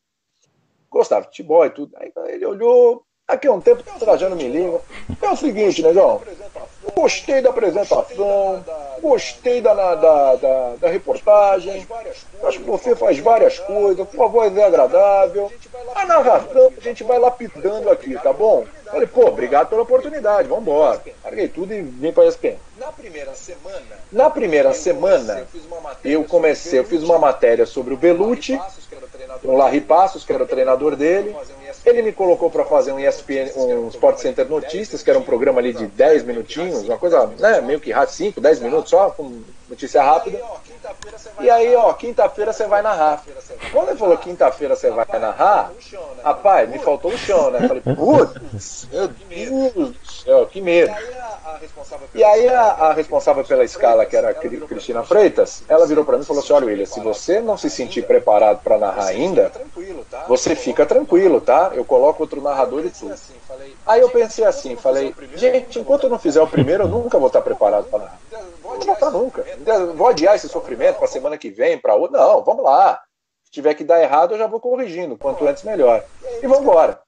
Gostava 0.89 1.21
de 1.21 1.27
futebol 1.27 1.65
e 1.65 1.69
tudo. 1.69 1.95
Aí 1.97 2.11
ele 2.27 2.45
olhou, 2.45 3.05
Aqui 3.31 3.47
é 3.47 3.51
um 3.51 3.61
tempo 3.61 3.81
o 3.95 3.97
Trajano 3.99 4.35
me 4.35 4.45
liga. 4.45 4.81
É 5.21 5.29
o 5.29 5.37
seguinte, 5.37 5.81
negão. 5.81 6.21
Gostei 6.93 7.41
da 7.41 7.49
apresentação, 7.49 8.61
gostei 9.01 9.61
da, 9.61 9.73
da, 9.73 10.35
da, 10.35 10.75
da 10.81 10.89
reportagem. 10.89 11.87
Acho 12.43 12.59
que 12.59 12.69
você 12.69 12.93
faz 12.93 13.17
várias 13.19 13.57
coisas, 13.57 14.05
sua 14.13 14.27
voz 14.27 14.55
é 14.57 14.65
agradável. 14.65 15.49
A 15.95 16.05
narração 16.05 16.73
a 16.77 16.81
gente 16.81 17.05
vai 17.05 17.17
lapidando 17.19 17.89
aqui, 17.89 18.15
tá 18.15 18.33
bom? 18.33 18.65
Falei, 18.85 19.07
pô, 19.07 19.27
obrigado 19.27 19.69
pela 19.69 19.83
oportunidade, 19.83 20.49
vamos 20.49 20.63
embora. 20.63 21.01
Larguei 21.23 21.47
tudo 21.47 21.73
e 21.73 21.81
vim 21.81 22.11
para 22.11 22.23
a 22.23 22.27
ESPN. 22.27 22.57
Na 22.77 22.91
primeira 22.91 23.33
semana, 23.33 23.79
na 24.11 24.29
primeira 24.29 24.73
semana, 24.73 25.47
eu 26.03 26.25
comecei, 26.25 26.79
eu 26.79 26.83
fiz 26.83 27.01
uma 27.01 27.17
matéria 27.17 27.65
sobre 27.65 27.93
o 27.93 27.97
Belucci, 27.97 28.59
o 29.43 29.55
Larry 29.55 29.79
Passos, 29.79 30.25
que 30.25 30.33
era 30.33 30.43
o 30.43 30.47
treinador 30.47 30.97
dele. 30.97 31.33
Ele 31.85 32.01
me 32.01 32.11
colocou 32.11 32.49
para 32.49 32.63
fazer 32.63 32.91
um 32.91 32.99
ESPN, 32.99 33.51
um 33.55 33.87
Sport 33.87 34.17
Center 34.19 34.47
Notícias, 34.47 35.01
que 35.01 35.09
era 35.09 35.17
um 35.17 35.23
programa 35.23 35.59
ali 35.59 35.73
de 35.73 35.87
10 35.87 36.23
minutinhos, 36.23 36.83
uma 36.83 36.97
coisa, 36.97 37.25
né, 37.39 37.59
meio 37.61 37.79
que 37.79 37.91
rápido, 37.91 38.15
5, 38.15 38.41
10 38.41 38.59
minutos 38.59 38.89
só, 38.89 39.09
com 39.09 39.41
notícia 39.67 40.03
rápida. 40.03 40.39
E 41.39 41.49
aí, 41.49 41.75
ó, 41.75 41.91
quinta-feira 41.93 42.53
você 42.53 42.67
vai 42.67 42.81
narrar. 42.81 43.23
Quando 43.71 43.89
ele 43.89 43.97
falou 43.97 44.17
quinta-feira 44.17 44.75
você 44.75 44.91
vai 44.91 45.07
narrar, 45.19 45.71
rapaz, 46.23 46.69
me 46.69 46.77
faltou 46.77 47.11
o 47.11 47.17
chão, 47.17 47.49
né? 47.49 47.67
Falei, 47.67 47.81
putz, 47.81 48.87
meu 48.91 49.07
Deus 49.07 50.20
céu, 50.21 50.45
que 50.45 50.61
medo. 50.61 50.93
E 52.13 52.23
aí 52.23 52.47
a, 52.47 52.61
a 52.61 52.93
responsável 52.93 53.43
pela 53.43 53.63
escala, 53.63 54.05
que 54.05 54.15
era 54.15 54.33
Cristina 54.33 55.03
Freitas, 55.03 55.63
ela 55.67 55.85
virou 55.85 56.05
para 56.05 56.17
mim 56.17 56.23
e 56.23 56.25
falou 56.25 56.43
assim: 56.43 56.53
olha, 56.53 56.67
William, 56.67 56.85
se 56.85 56.99
você 56.99 57.39
não 57.39 57.57
se 57.57 57.69
sentir 57.69 58.05
preparado 58.05 58.61
para 58.63 58.77
narrar 58.77 59.07
ainda, 59.07 59.51
você 60.27 60.55
fica 60.55 60.85
tranquilo, 60.85 61.41
tá? 61.41 61.71
Eu 61.73 61.85
coloco 61.85 62.23
outro 62.23 62.41
narrador 62.41 62.85
e 62.85 62.89
tudo. 62.89 63.15
Aí 63.85 64.01
eu 64.01 64.09
pensei 64.09 64.45
assim, 64.45 64.75
falei, 64.75 65.13
gente, 65.35 65.79
enquanto 65.79 66.03
eu 66.03 66.09
não 66.09 66.19
fizer 66.19 66.41
o 66.41 66.47
primeiro, 66.47 66.83
eu 66.83 66.87
nunca 66.87 67.17
vou 67.17 67.27
estar 67.27 67.41
preparado 67.41 67.85
para 67.85 67.99
narrar. 67.99 68.19
Não 68.31 68.79
vou 68.79 68.93
estar 68.93 69.11
nunca. 69.11 69.45
Vou 69.95 70.07
adiar 70.07 70.35
esse 70.35 70.47
sofrimento 70.47 70.97
para 70.97 71.07
semana 71.07 71.37
que 71.37 71.49
vem, 71.49 71.77
para 71.77 71.95
outra. 71.95 72.19
Não, 72.19 72.43
vamos 72.43 72.63
lá. 72.63 73.01
Se 73.43 73.51
tiver 73.51 73.73
que 73.73 73.83
dar 73.83 74.01
errado, 74.01 74.33
eu 74.33 74.37
já 74.37 74.47
vou 74.47 74.59
corrigindo. 74.59 75.17
Quanto 75.17 75.47
antes, 75.47 75.63
melhor. 75.63 76.03
E 76.41 76.47
vamos 76.47 76.63
embora. 76.63 77.01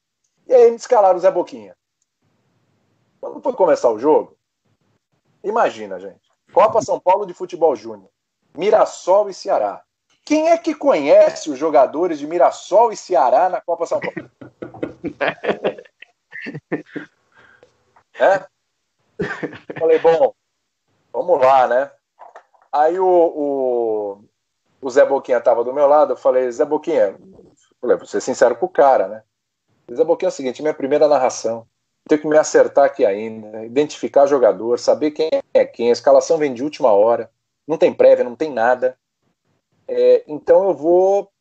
E 0.47 0.53
aí 0.53 0.69
me 0.69 0.75
escalaram 0.75 1.17
o 1.17 1.21
Zé 1.21 1.31
Boquinha. 1.31 1.73
Quando 3.23 3.39
foi 3.39 3.53
começar 3.53 3.89
o 3.89 3.97
jogo, 3.97 4.35
imagina, 5.41 5.97
gente. 5.97 6.29
Copa 6.51 6.81
São 6.81 6.99
Paulo 6.99 7.25
de 7.25 7.33
Futebol 7.33 7.73
Júnior. 7.73 8.09
Mirassol 8.53 9.29
e 9.29 9.33
Ceará. 9.33 9.81
Quem 10.25 10.49
é 10.49 10.57
que 10.57 10.75
conhece 10.75 11.49
os 11.49 11.57
jogadores 11.57 12.19
de 12.19 12.27
Mirassol 12.27 12.91
e 12.91 12.97
Ceará 12.97 13.47
na 13.47 13.61
Copa 13.61 13.85
São 13.85 14.01
Paulo? 14.01 14.29
é? 18.19 18.45
Falei, 19.79 19.99
bom, 19.99 20.33
vamos 21.13 21.39
lá, 21.39 21.65
né? 21.65 21.89
Aí 22.73 22.99
o, 22.99 23.07
o, 23.07 24.21
o 24.81 24.89
Zé 24.89 25.05
Boquinha 25.05 25.37
estava 25.37 25.63
do 25.63 25.73
meu 25.73 25.87
lado, 25.87 26.11
eu 26.11 26.17
falei, 26.17 26.51
Zé 26.51 26.65
Boquinha, 26.65 27.17
falei, 27.79 27.95
vou 27.95 28.05
ser 28.05 28.19
sincero 28.19 28.57
com 28.57 28.65
o 28.65 28.69
cara, 28.69 29.07
né? 29.07 29.23
Zé 29.93 30.03
Boquinha 30.03 30.27
é 30.27 30.31
o 30.31 30.33
seguinte, 30.33 30.61
minha 30.61 30.73
primeira 30.73 31.07
narração, 31.07 31.65
tenho 32.07 32.21
que 32.21 32.27
me 32.27 32.37
acertar 32.37 32.85
aqui 32.85 33.05
ainda, 33.05 33.65
identificar 33.65 34.25
jogador, 34.25 34.77
saber 34.79 35.11
quem 35.11 35.29
é 35.53 35.65
quem, 35.65 35.89
a 35.89 35.93
escalação 35.93 36.37
vem 36.37 36.53
de 36.53 36.63
última 36.63 36.91
hora, 36.91 37.29
não 37.67 37.77
tem 37.77 37.93
prévia, 37.93 38.25
não 38.25 38.35
tem 38.35 38.51
nada. 38.51 38.97
É, 39.87 40.23
então 40.27 40.65
eu 40.65 40.73
vou 40.73 41.31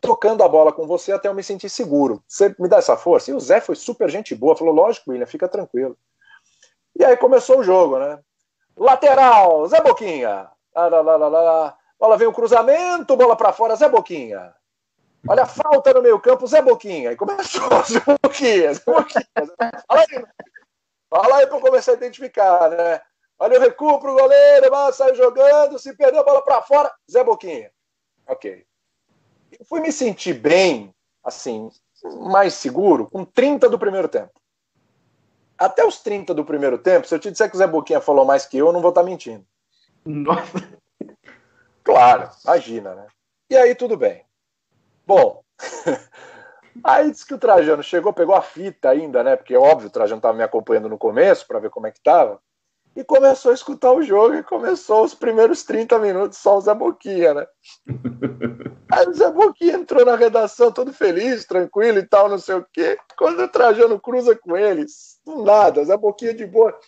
tocando 0.00 0.42
a 0.42 0.48
bola 0.48 0.72
com 0.72 0.86
você 0.86 1.12
até 1.12 1.28
eu 1.28 1.34
me 1.34 1.42
sentir 1.42 1.68
seguro. 1.68 2.22
Você 2.26 2.54
me 2.58 2.68
dá 2.68 2.78
essa 2.78 2.96
força? 2.96 3.30
E 3.30 3.34
o 3.34 3.40
Zé 3.40 3.60
foi 3.60 3.76
super 3.76 4.08
gente 4.08 4.34
boa, 4.34 4.56
falou, 4.56 4.74
lógico, 4.74 5.10
William, 5.10 5.26
fica 5.26 5.48
tranquilo. 5.48 5.96
E 6.98 7.04
aí 7.04 7.16
começou 7.16 7.60
o 7.60 7.64
jogo, 7.64 7.98
né? 7.98 8.18
Lateral, 8.76 9.66
Zé 9.66 9.80
Boquinha. 9.80 10.48
Lá, 10.74 10.88
lá, 10.88 11.00
lá, 11.00 11.28
lá, 11.28 11.78
Bola 11.98 12.16
vem 12.16 12.28
o 12.28 12.32
cruzamento, 12.32 13.16
bola 13.16 13.36
para 13.36 13.52
fora, 13.52 13.74
Zé 13.74 13.88
Boquinha. 13.88 14.54
Olha 15.26 15.42
a 15.42 15.46
falta 15.46 15.92
no 15.92 16.02
meio 16.02 16.20
campo, 16.20 16.46
Zé 16.46 16.62
Boquinha. 16.62 17.12
E 17.12 17.16
começou, 17.16 17.68
Zé 17.84 18.00
Boquinha, 18.22 18.74
Zé 18.74 18.82
Boquinha. 18.86 19.26
Fala 19.86 20.00
aí, 20.00 20.26
fala 21.10 21.36
aí 21.36 21.46
para 21.46 21.56
eu 21.56 21.60
começar 21.60 21.92
a 21.92 21.96
identificar, 21.96 22.70
né? 22.70 23.00
Olha 23.38 23.58
o 23.58 23.60
recuo 23.60 24.00
pro 24.00 24.14
goleiro, 24.14 24.70
mas 24.70 24.96
sai 24.96 25.14
jogando, 25.14 25.78
se 25.78 25.94
perdeu 25.94 26.20
a 26.20 26.24
bola 26.24 26.42
para 26.42 26.62
fora, 26.62 26.92
Zé 27.10 27.22
Boquinha. 27.22 27.70
Ok. 28.26 28.64
Eu 29.58 29.64
fui 29.64 29.80
me 29.80 29.92
sentir 29.92 30.34
bem, 30.34 30.94
assim, 31.24 31.70
mais 32.20 32.54
seguro, 32.54 33.08
com 33.08 33.24
30 33.24 33.68
do 33.68 33.78
primeiro 33.78 34.08
tempo. 34.08 34.32
Até 35.56 35.84
os 35.84 36.00
30 36.00 36.34
do 36.34 36.44
primeiro 36.44 36.78
tempo, 36.78 37.06
se 37.06 37.14
eu 37.14 37.18
te 37.18 37.30
disser 37.30 37.48
que 37.48 37.56
o 37.56 37.58
Zé 37.58 37.66
Boquinha 37.66 38.00
falou 38.00 38.24
mais 38.24 38.46
que 38.46 38.58
eu, 38.58 38.66
eu 38.66 38.72
não 38.72 38.80
vou 38.80 38.90
estar 38.90 39.02
mentindo. 39.02 39.44
Nossa. 40.04 40.78
Claro, 41.82 42.30
imagina, 42.44 42.94
né? 42.94 43.06
E 43.50 43.56
aí 43.56 43.74
tudo 43.74 43.96
bem. 43.96 44.27
Bom, 45.08 45.42
aí 46.84 47.10
disse 47.10 47.24
que 47.24 47.32
o 47.32 47.38
Trajano 47.38 47.82
chegou, 47.82 48.12
pegou 48.12 48.34
a 48.34 48.42
fita 48.42 48.90
ainda, 48.90 49.24
né? 49.24 49.36
Porque 49.36 49.56
óbvio, 49.56 49.88
o 49.88 49.90
Trajano 49.90 50.18
estava 50.18 50.36
me 50.36 50.42
acompanhando 50.42 50.86
no 50.86 50.98
começo 50.98 51.46
para 51.46 51.58
ver 51.58 51.70
como 51.70 51.86
é 51.86 51.90
que 51.90 52.02
tava. 52.02 52.38
E 52.94 53.02
começou 53.02 53.50
a 53.50 53.54
escutar 53.54 53.90
o 53.90 54.02
jogo 54.02 54.34
e 54.34 54.42
começou 54.42 55.02
os 55.02 55.14
primeiros 55.14 55.62
30 55.64 55.98
minutos 55.98 56.36
só 56.36 56.58
o 56.58 56.60
Zé 56.60 56.74
Boquinha, 56.74 57.32
né? 57.32 57.46
Aí 58.92 59.08
o 59.08 59.14
Zé 59.14 59.30
Boquinha 59.30 59.76
entrou 59.76 60.04
na 60.04 60.14
redação 60.14 60.70
todo 60.70 60.92
feliz, 60.92 61.46
tranquilo 61.46 62.00
e 62.00 62.06
tal, 62.06 62.28
não 62.28 62.38
sei 62.38 62.56
o 62.56 62.66
quê. 62.70 62.98
Quando 63.16 63.40
o 63.40 63.48
Trajano 63.48 63.98
cruza 63.98 64.36
com 64.36 64.58
eles, 64.58 65.20
nada, 65.26 65.82
Zé 65.86 65.96
Boquinha 65.96 66.34
de 66.34 66.44
boa. 66.44 66.78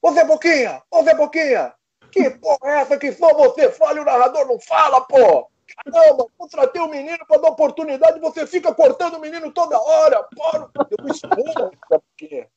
Ô 0.00 0.10
Zé 0.12 0.24
Boquinha, 0.24 0.80
ô 0.90 1.02
Zé 1.02 1.14
Boquinha, 1.14 1.74
que 2.10 2.30
porra 2.30 2.70
é 2.70 2.80
essa 2.80 2.96
que 2.96 3.12
só 3.12 3.34
você 3.34 3.70
fala 3.70 3.98
e 3.98 4.00
o 4.00 4.06
narrador 4.06 4.46
não 4.46 4.58
fala, 4.58 5.02
pô? 5.02 5.50
Caramba, 5.84 6.26
contratei 6.36 6.80
o 6.80 6.86
um 6.86 6.90
menino 6.90 7.24
para 7.26 7.40
dar 7.40 7.48
oportunidade, 7.48 8.20
você 8.20 8.46
fica 8.46 8.74
cortando 8.74 9.14
o 9.14 9.20
menino 9.20 9.52
toda 9.52 9.80
hora. 9.80 10.22
Pô, 10.34 10.84
deu 10.84 11.06
um 11.06 11.12
esporro 11.12 11.70
nessa 11.70 12.02
boquinha. 12.02 12.48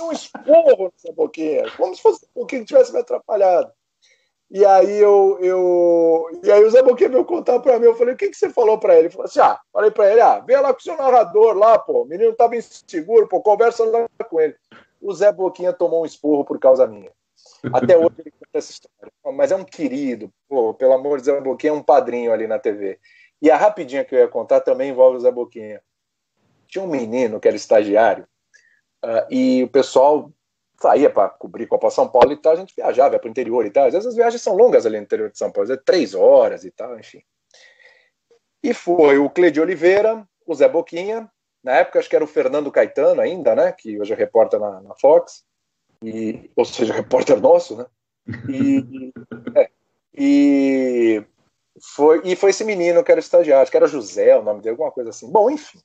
Um 0.00 0.12
esporro 0.12 0.92
nessa 0.92 1.12
boquinha. 1.12 1.70
Como 1.76 1.94
se 1.94 2.02
fosse 2.02 2.24
um 2.24 2.32
pouquinho 2.34 2.62
que 2.62 2.68
tivesse 2.68 2.92
me 2.92 3.00
atrapalhado. 3.00 3.72
E 4.50 4.66
aí 4.66 4.98
eu, 4.98 5.38
eu 5.40 6.40
e 6.44 6.52
aí 6.52 6.62
o 6.62 6.70
Zé 6.70 6.82
Boquinha 6.82 7.08
veio 7.08 7.24
contar 7.24 7.58
para 7.60 7.78
mim, 7.78 7.86
eu 7.86 7.96
falei, 7.96 8.12
o 8.12 8.16
que, 8.18 8.28
que 8.28 8.36
você 8.36 8.50
falou 8.50 8.78
para 8.78 8.92
ele? 8.92 9.04
Ele 9.04 9.10
falou 9.10 9.24
assim, 9.24 9.40
ah, 9.40 9.58
falei 9.72 9.90
para 9.90 10.12
ele, 10.12 10.20
ah, 10.20 10.40
vem 10.40 10.60
lá 10.60 10.74
com 10.74 10.78
o 10.78 10.82
seu 10.82 10.94
narrador 10.94 11.56
lá, 11.56 11.78
pô, 11.78 12.02
o 12.02 12.04
menino 12.04 12.34
tava 12.34 12.54
inseguro, 12.54 13.26
pô, 13.26 13.40
conversa 13.40 13.82
lá 13.86 14.06
com 14.28 14.38
ele. 14.38 14.54
O 15.00 15.10
Zé 15.14 15.32
Boquinha 15.32 15.72
tomou 15.72 16.02
um 16.02 16.06
esporro 16.06 16.44
por 16.44 16.58
causa 16.58 16.86
minha. 16.86 17.10
Até 17.72 17.96
hoje 17.96 18.14
ele 18.18 18.30
conta 18.30 18.58
essa 18.58 18.70
história. 18.70 19.12
Mas 19.34 19.52
é 19.52 19.56
um 19.56 19.64
querido, 19.64 20.32
pô, 20.48 20.74
pelo 20.74 20.92
amor 20.92 21.18
de 21.18 21.26
Zé 21.26 21.40
Boquinha, 21.40 21.70
é 21.70 21.74
um 21.74 21.82
padrinho 21.82 22.32
ali 22.32 22.46
na 22.46 22.58
TV. 22.58 22.98
E 23.40 23.50
a 23.50 23.56
rapidinha 23.56 24.04
que 24.04 24.14
eu 24.14 24.20
ia 24.20 24.28
contar 24.28 24.60
também 24.60 24.90
envolve 24.90 25.16
o 25.16 25.20
Zé 25.20 25.30
Boquinha. 25.30 25.82
Tinha 26.66 26.84
um 26.84 26.88
menino 26.88 27.38
que 27.38 27.46
era 27.46 27.56
estagiário, 27.56 28.26
uh, 29.04 29.26
e 29.30 29.62
o 29.62 29.68
pessoal 29.68 30.32
saía 30.80 31.08
para 31.08 31.28
cobrir 31.28 31.66
Copa 31.66 31.90
São 31.90 32.08
Paulo 32.08 32.32
e 32.32 32.36
tal, 32.36 32.54
a 32.54 32.56
gente 32.56 32.74
viajava 32.74 33.18
para 33.18 33.28
o 33.28 33.30
interior 33.30 33.64
e 33.64 33.70
tal. 33.70 33.86
Às 33.86 33.92
vezes 33.92 34.08
as 34.08 34.16
viagens 34.16 34.42
são 34.42 34.56
longas 34.56 34.84
ali 34.84 34.96
no 34.96 35.04
interior 35.04 35.30
de 35.30 35.38
São 35.38 35.52
Paulo, 35.52 35.68
vezes 35.68 35.82
três 35.84 36.14
horas 36.14 36.64
e 36.64 36.70
tal, 36.72 36.98
enfim. 36.98 37.22
E 38.62 38.74
foi 38.74 39.18
o 39.18 39.30
Cleide 39.30 39.60
Oliveira, 39.60 40.26
o 40.46 40.54
Zé 40.54 40.68
Boquinha, 40.68 41.30
na 41.62 41.76
época 41.76 42.00
acho 42.00 42.08
que 42.08 42.16
era 42.16 42.24
o 42.24 42.28
Fernando 42.28 42.72
Caetano 42.72 43.20
ainda, 43.20 43.54
né, 43.54 43.72
que 43.72 44.00
hoje 44.00 44.12
é 44.12 44.16
repórter 44.16 44.58
na, 44.58 44.80
na 44.80 44.94
Fox, 44.96 45.44
e, 46.02 46.50
ou 46.56 46.64
seja, 46.64 46.92
repórter 46.92 47.40
nosso, 47.40 47.76
né? 47.76 47.86
E, 48.48 49.12
é, 49.58 49.70
e, 50.14 51.24
foi, 51.94 52.22
e 52.24 52.36
foi 52.36 52.50
esse 52.50 52.64
menino 52.64 53.02
que 53.02 53.10
era 53.10 53.20
estagiário, 53.20 53.70
que 53.70 53.76
era 53.76 53.86
José, 53.86 54.36
o 54.36 54.42
nome 54.42 54.60
dele, 54.60 54.70
alguma 54.70 54.90
coisa 54.90 55.10
assim. 55.10 55.30
Bom, 55.30 55.50
enfim. 55.50 55.78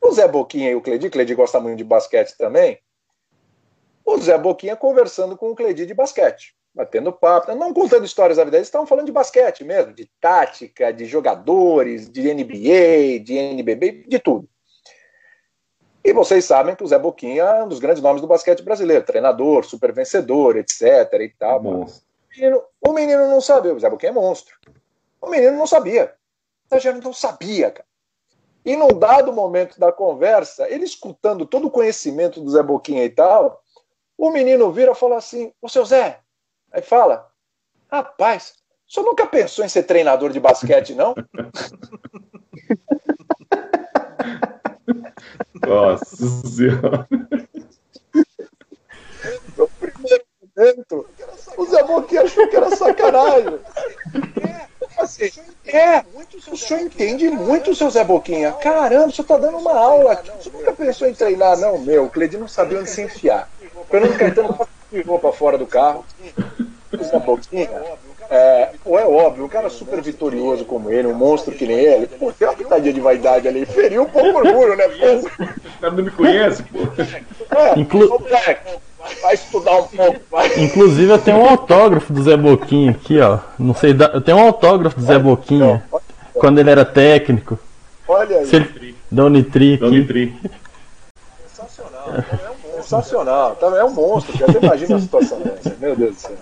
O 0.00 0.12
Zé 0.12 0.28
Boquinha 0.28 0.70
e 0.70 0.74
o 0.74 0.80
Cleide, 0.80 1.10
Cleide 1.10 1.34
gosta 1.34 1.58
muito 1.58 1.78
de 1.78 1.84
basquete 1.84 2.36
também. 2.36 2.78
O 4.04 4.16
Zé 4.18 4.38
Boquinha 4.38 4.76
conversando 4.76 5.36
com 5.36 5.50
o 5.50 5.56
Cleide 5.56 5.84
de 5.84 5.94
basquete, 5.94 6.54
batendo 6.72 7.12
papo, 7.12 7.52
não 7.54 7.74
contando 7.74 8.04
histórias 8.04 8.36
da 8.36 8.44
vida, 8.44 8.56
eles 8.56 8.68
estavam 8.68 8.86
falando 8.86 9.06
de 9.06 9.12
basquete 9.12 9.64
mesmo, 9.64 9.92
de 9.92 10.08
tática, 10.20 10.92
de 10.92 11.06
jogadores, 11.06 12.08
de 12.08 12.32
NBA, 12.32 13.24
de 13.24 13.34
NBB, 13.34 14.04
de 14.06 14.18
tudo. 14.20 14.48
E 16.06 16.12
vocês 16.12 16.44
sabem 16.44 16.76
que 16.76 16.84
o 16.84 16.86
Zé 16.86 16.96
Boquinha 17.00 17.42
é 17.42 17.64
um 17.64 17.68
dos 17.68 17.80
grandes 17.80 18.00
nomes 18.00 18.22
do 18.22 18.28
basquete 18.28 18.62
brasileiro, 18.62 19.04
treinador, 19.04 19.64
super 19.64 19.92
vencedor, 19.92 20.56
etc. 20.56 21.12
e 21.14 21.34
tal. 21.36 21.60
O 21.66 21.86
menino, 22.32 22.62
o 22.80 22.92
menino 22.92 23.26
não 23.26 23.40
sabia, 23.40 23.74
o 23.74 23.80
Zé 23.80 23.90
Boquinha 23.90 24.10
é 24.10 24.14
monstro. 24.14 24.56
O 25.20 25.28
menino 25.28 25.56
não 25.56 25.66
sabia. 25.66 26.14
O 26.62 26.66
estagiário 26.66 27.02
não 27.02 27.12
sabia, 27.12 27.72
cara. 27.72 27.88
E 28.64 28.76
num 28.76 28.96
dado 28.96 29.32
momento 29.32 29.80
da 29.80 29.90
conversa, 29.90 30.70
ele 30.70 30.84
escutando 30.84 31.44
todo 31.44 31.66
o 31.66 31.70
conhecimento 31.72 32.40
do 32.40 32.52
Zé 32.52 32.62
Boquinha 32.62 33.04
e 33.04 33.10
tal, 33.10 33.60
o 34.16 34.30
menino 34.30 34.70
vira 34.70 34.92
e 34.92 34.94
fala 34.94 35.16
assim: 35.16 35.52
Ô 35.60 35.68
seu 35.68 35.84
Zé, 35.84 36.20
aí 36.70 36.82
fala, 36.82 37.28
rapaz, 37.90 38.54
o 38.88 38.92
senhor 38.92 39.06
nunca 39.06 39.26
pensou 39.26 39.64
em 39.64 39.68
ser 39.68 39.82
treinador 39.82 40.30
de 40.30 40.38
basquete, 40.38 40.94
não? 40.94 41.16
Nossa 45.66 46.16
Senhora. 46.48 47.08
No 49.56 49.68
primeiro 49.68 50.24
momento, 50.56 51.06
o 51.56 51.66
Zé 51.66 51.82
Boquinha 51.82 52.22
achou 52.22 52.48
que 52.48 52.56
era 52.56 52.76
sacanagem. 52.76 53.58
É, 54.42 55.02
assim, 55.02 55.30
é, 55.66 56.04
o 56.50 56.56
senhor 56.56 56.82
entende 56.82 57.28
muito, 57.28 57.74
seu 57.74 57.90
Zé 57.90 58.04
Boquinha. 58.04 58.52
Caramba, 58.52 59.08
o 59.08 59.12
senhor 59.12 59.24
está 59.24 59.36
dando 59.36 59.58
uma 59.58 59.76
aula 59.76 60.12
aqui. 60.12 60.30
O 60.30 60.42
senhor 60.42 60.58
nunca 60.58 60.72
pensou 60.72 61.08
em 61.08 61.14
treinar, 61.14 61.58
não, 61.58 61.78
meu. 61.78 62.04
O 62.04 62.10
Cleide 62.10 62.38
não 62.38 62.48
sabia 62.48 62.78
onde 62.78 62.90
se 62.90 63.02
enfiar. 63.02 63.48
Fernando 63.90 64.18
Caetano 64.18 64.68
ficou 64.90 65.18
para 65.18 65.32
fora 65.32 65.58
do 65.58 65.66
carro. 65.66 66.04
O 66.92 67.04
Zé 67.04 67.18
Boquinha 67.18 67.70
é, 68.30 68.70
ou 68.84 68.98
é 68.98 69.04
óbvio, 69.04 69.44
um 69.44 69.48
cara 69.48 69.68
super 69.70 70.00
vitorioso 70.00 70.64
como 70.64 70.90
ele, 70.90 71.08
um 71.08 71.14
monstro 71.14 71.54
que 71.54 71.66
nem 71.66 71.78
ele, 71.78 72.06
pô, 72.06 72.32
tem 72.32 72.48
uma 72.48 72.54
pitadinha 72.54 72.92
de 72.92 73.00
vaidade 73.00 73.46
ali, 73.46 73.64
feriu 73.66 74.02
um 74.02 74.06
pouco 74.06 74.28
o 74.28 74.36
orgulho, 74.36 74.76
né? 74.76 74.86
O 74.86 75.80
cara 75.80 75.92
não 75.92 76.04
me 76.04 76.10
conhece, 76.10 76.62
pô. 76.62 76.78
É, 77.56 77.78
Inclu... 77.78 78.24
vai 79.22 79.34
estudar 79.34 79.78
um 79.78 79.86
pouco, 79.86 80.20
vai. 80.30 80.58
Inclusive 80.58 81.12
eu 81.12 81.18
tenho 81.18 81.38
um 81.38 81.48
autógrafo 81.48 82.12
do 82.12 82.22
Zé 82.22 82.36
Boquinha 82.36 82.90
aqui, 82.92 83.20
ó. 83.20 83.38
Não 83.58 83.74
sei, 83.74 83.94
eu 84.12 84.20
tenho 84.20 84.38
um 84.38 84.46
autógrafo 84.46 84.98
do 84.98 85.06
Zé 85.06 85.18
Boquinha, 85.18 85.84
quando 86.34 86.58
ele 86.58 86.70
era 86.70 86.84
técnico. 86.84 87.58
Olha 88.08 88.38
aí. 88.38 88.48
Ele... 88.52 88.96
Da 89.10 89.24
Unitri 89.24 89.74
aqui. 89.74 89.82
Da 89.82 89.86
Unitri. 89.86 90.36
Sensacional, 91.54 92.14
é 92.14 92.50
um 92.50 92.82
Sensacional, 92.82 93.58
é 93.60 93.84
um 93.84 93.90
monstro, 93.90 94.36
você 94.36 94.58
imagina 94.58 94.96
a 94.96 95.00
situação 95.00 95.40
dessa, 95.40 95.76
meu 95.80 95.96
Deus 95.96 96.14
do 96.14 96.20
céu, 96.20 96.36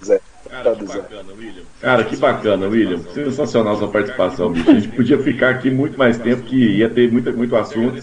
você 0.00 0.20
Cara, 0.54 0.76
que 0.76 0.84
bacana, 0.84 1.32
William. 1.36 1.62
Cara, 1.80 2.04
que 2.04 2.16
bacana, 2.16 2.68
William. 2.68 2.98
Sensacional 3.12 3.76
sua 3.76 3.88
participação, 3.88 4.52
bicho. 4.52 4.70
A 4.70 4.74
gente 4.74 4.88
podia 4.88 5.18
ficar 5.18 5.50
aqui 5.50 5.68
muito 5.68 5.98
mais 5.98 6.16
tempo, 6.16 6.42
que 6.42 6.56
ia 6.56 6.88
ter 6.88 7.10
muito, 7.10 7.32
muito 7.36 7.56
assunto. 7.56 8.00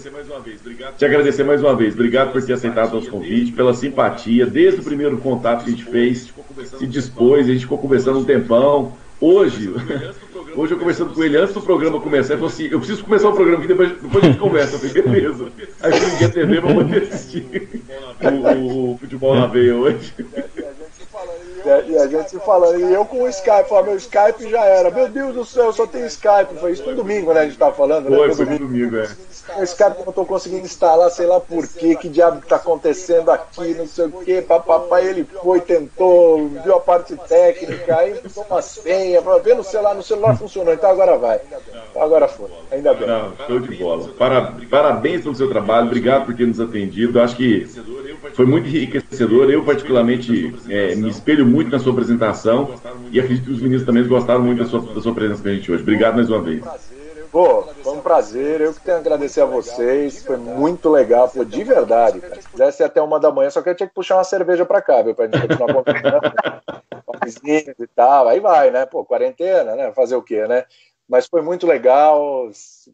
Te 0.98 1.06
agradecer 1.06 1.46
mais 1.46 1.62
uma 1.62 1.74
vez. 1.76 1.94
Obrigado 1.94 2.34
por 2.34 2.44
ter 2.44 2.54
aceitado 2.54 2.94
nosso 2.94 3.10
convite, 3.10 3.54
pela 3.54 3.74
simpatia. 3.74 4.46
Desde 4.46 4.82
o 4.82 4.84
primeiro 4.84 5.18
contato 5.18 5.64
que 5.64 5.70
a 5.70 5.74
gente 5.74 5.86
fez, 5.86 6.34
se 6.78 6.86
dispôs, 6.86 7.48
a 7.48 7.54
gente 7.54 7.62
ficou 7.62 7.78
conversando 7.78 8.20
um 8.20 8.26
tempão. 8.26 8.98
Hoje, 9.22 9.72
hoje 10.56 10.74
eu 10.74 10.80
conversando 10.80 11.14
com 11.14 11.24
ele 11.24 11.38
antes 11.38 11.54
do 11.54 11.62
programa 11.62 12.02
começar, 12.02 12.34
ele 12.34 12.40
falou 12.40 12.54
assim: 12.54 12.68
Eu 12.72 12.80
preciso 12.80 13.04
começar 13.04 13.30
o 13.30 13.34
programa 13.34 13.60
aqui, 13.60 13.68
depois, 13.68 13.92
depois 13.92 14.24
a 14.24 14.28
gente 14.28 14.40
conversa. 14.40 14.76
Eu 14.76 14.80
falei: 14.80 15.04
Beleza. 15.04 15.48
Aí 15.80 15.92
eu 15.92 16.10
liguei 16.10 16.28
a 16.28 16.30
TV 16.30 16.62
pra 16.62 16.74
poder 16.74 17.04
assistir 17.04 17.70
o, 18.20 18.28
o, 18.28 18.94
o 18.94 18.98
futebol 18.98 19.36
na 19.36 19.46
veia 19.46 19.76
hoje. 19.76 20.12
E 21.88 21.98
a 21.98 22.08
gente 22.08 22.30
se 22.30 22.40
falando, 22.40 22.80
e 22.80 22.94
eu 22.94 23.06
com 23.06 23.24
o 23.24 23.30
Skype, 23.30 23.70
falei, 23.70 23.86
meu 23.86 23.98
Skype 23.98 24.50
já 24.50 24.64
era. 24.66 24.90
Meu 24.90 25.08
Deus 25.08 25.36
do 25.36 25.46
céu, 25.46 25.72
só 25.72 25.86
tem 25.86 26.06
Skype. 26.06 26.60
Foi 26.60 26.72
isso 26.72 26.90
no 26.90 26.96
domingo, 26.96 27.34
né? 27.34 27.42
A 27.42 27.46
gente 27.46 27.58
tava 27.58 27.74
falando, 27.74 28.10
né? 28.10 28.18
Foi, 28.18 28.34
foi 28.34 28.46
domingo, 28.46 28.66
domingo 28.66 28.98
é. 28.98 29.10
O 29.58 29.64
Skype 29.64 30.06
não 30.06 30.14
tô 30.14 30.26
conseguindo 30.26 30.66
instalar, 30.66 31.10
sei 31.10 31.26
lá 31.26 31.40
por 31.40 31.68
quê, 31.68 31.96
que 31.96 32.08
diabo 32.08 32.42
tá 32.48 32.58
acontecendo 32.58 33.32
aqui, 33.32 33.74
não 33.74 33.88
sei 33.88 34.06
o 34.06 34.12
quê. 34.12 34.42
Papai, 34.42 35.08
ele 35.08 35.28
foi, 35.42 35.60
tentou, 35.62 36.48
viu 36.64 36.76
a 36.76 36.80
parte 36.80 37.16
técnica, 37.28 37.98
aí 37.98 38.14
ficou 38.16 38.46
uma 38.50 38.62
senha, 38.62 39.22
ver 39.44 39.56
no 39.56 39.64
celular, 39.64 39.96
no 39.96 40.04
celular 40.04 40.38
funcionou, 40.38 40.74
então 40.74 40.90
agora 40.90 41.18
vai. 41.18 41.42
Então 41.90 42.02
agora 42.02 42.28
foi, 42.28 42.50
ainda 42.72 42.94
bem. 42.94 43.08
Não, 43.08 43.34
show 43.48 43.60
de 43.60 43.76
bola. 43.76 44.10
Parabéns 44.70 45.24
pelo 45.24 45.36
seu 45.36 45.50
trabalho, 45.50 45.88
obrigado 45.88 46.26
por 46.26 46.36
ter 46.36 46.48
nos 46.48 46.60
atendido. 46.60 47.20
Acho 47.20 47.36
que 47.36 47.68
foi 48.34 48.46
muito 48.46 48.68
enriquecedor. 48.68 49.50
Eu, 49.50 49.64
particularmente, 49.64 50.54
é, 50.70 50.96
me 50.96 51.10
espelho 51.10 51.46
muito 51.46 51.72
na 51.72 51.80
sua 51.80 51.92
apresentação 51.92 52.76
e 53.12 53.20
acredito 53.20 53.46
que 53.46 53.52
os 53.52 53.62
meninos 53.62 53.86
também 53.86 54.08
gostaram 54.08 54.42
muito 54.42 54.64
da 54.64 54.70
sua, 54.70 54.82
da 54.82 55.02
sua 55.02 55.14
presença 55.14 55.42
com 55.42 55.50
a 55.50 55.54
gente 55.54 55.72
hoje. 55.72 55.82
Obrigado 55.82 56.16
mais 56.16 56.30
uma 56.30 56.42
vez. 56.42 56.64
Pô, 57.32 57.64
foi 57.82 57.94
um 57.94 58.02
prazer. 58.02 58.60
Eu 58.60 58.74
que 58.74 58.82
tenho 58.82 58.98
a 58.98 59.00
agradecer 59.00 59.42
a 59.42 59.46
vocês. 59.46 60.24
Foi 60.24 60.38
muito 60.38 60.90
legal, 60.90 61.30
foi 61.30 61.46
de 61.46 61.64
verdade. 61.64 62.20
Cara. 62.20 62.72
Se 62.72 62.84
até 62.84 63.02
uma 63.02 63.20
da 63.20 63.32
manhã, 63.32 63.50
só 63.50 63.62
que 63.62 63.70
eu 63.70 63.76
tinha 63.76 63.88
que 63.88 63.96
puxar 63.96 64.18
uma 64.18 64.24
cerveja 64.24 64.66
pra 64.66 64.82
cá, 64.82 65.02
viu? 65.02 65.16
Pra 65.16 65.26
gente 65.26 65.48
continuar 65.48 65.74
conversando. 65.74 66.34
e 67.80 67.88
tal. 67.96 68.28
Aí 68.28 68.40
vai, 68.40 68.70
né? 68.70 68.86
Pô, 68.86 69.06
quarentena, 69.06 69.76
né? 69.76 69.94
Fazer 69.94 70.16
o 70.16 70.22
quê, 70.22 70.46
né? 70.46 70.66
Mas 71.08 71.28
foi 71.28 71.42
muito 71.42 71.66
legal. 71.66 72.50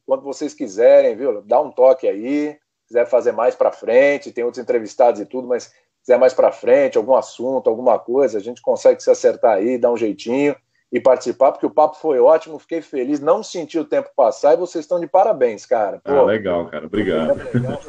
Quando 0.05 0.21
vocês 0.21 0.53
quiserem, 0.53 1.15
viu? 1.15 1.41
Dá 1.41 1.59
um 1.59 1.71
toque 1.71 2.07
aí 2.07 2.57
quiser 2.87 3.05
fazer 3.05 3.31
mais 3.31 3.53
para 3.53 3.71
frente, 3.71 4.31
tem 4.31 4.43
outros 4.43 4.63
entrevistados 4.63 5.19
e 5.19 5.25
tudo, 5.25 5.47
mas 5.47 5.73
quiser 6.01 6.17
mais 6.17 6.33
para 6.33 6.51
frente, 6.51 6.97
algum 6.97 7.15
assunto, 7.15 7.69
alguma 7.69 7.99
coisa, 7.99 8.37
a 8.37 8.41
gente 8.41 8.61
consegue 8.61 9.03
se 9.03 9.11
acertar 9.11 9.57
aí, 9.57 9.77
dar 9.77 9.91
um 9.91 9.97
jeitinho 9.97 10.55
e 10.89 11.01
participar, 11.01 11.51
porque 11.51 11.65
o 11.65 11.69
papo 11.69 11.97
foi 11.97 12.17
ótimo, 12.17 12.57
fiquei 12.57 12.81
feliz, 12.81 13.19
não 13.19 13.43
senti 13.43 13.77
o 13.77 13.83
tempo 13.83 14.09
passar 14.15 14.53
e 14.53 14.57
vocês 14.57 14.85
estão 14.85 15.01
de 15.01 15.07
parabéns, 15.07 15.65
cara. 15.65 15.99
Pô, 16.01 16.11
ah, 16.11 16.23
legal, 16.23 16.65
cara, 16.67 16.85
obrigado. 16.85 17.35
Legal, 17.53 17.79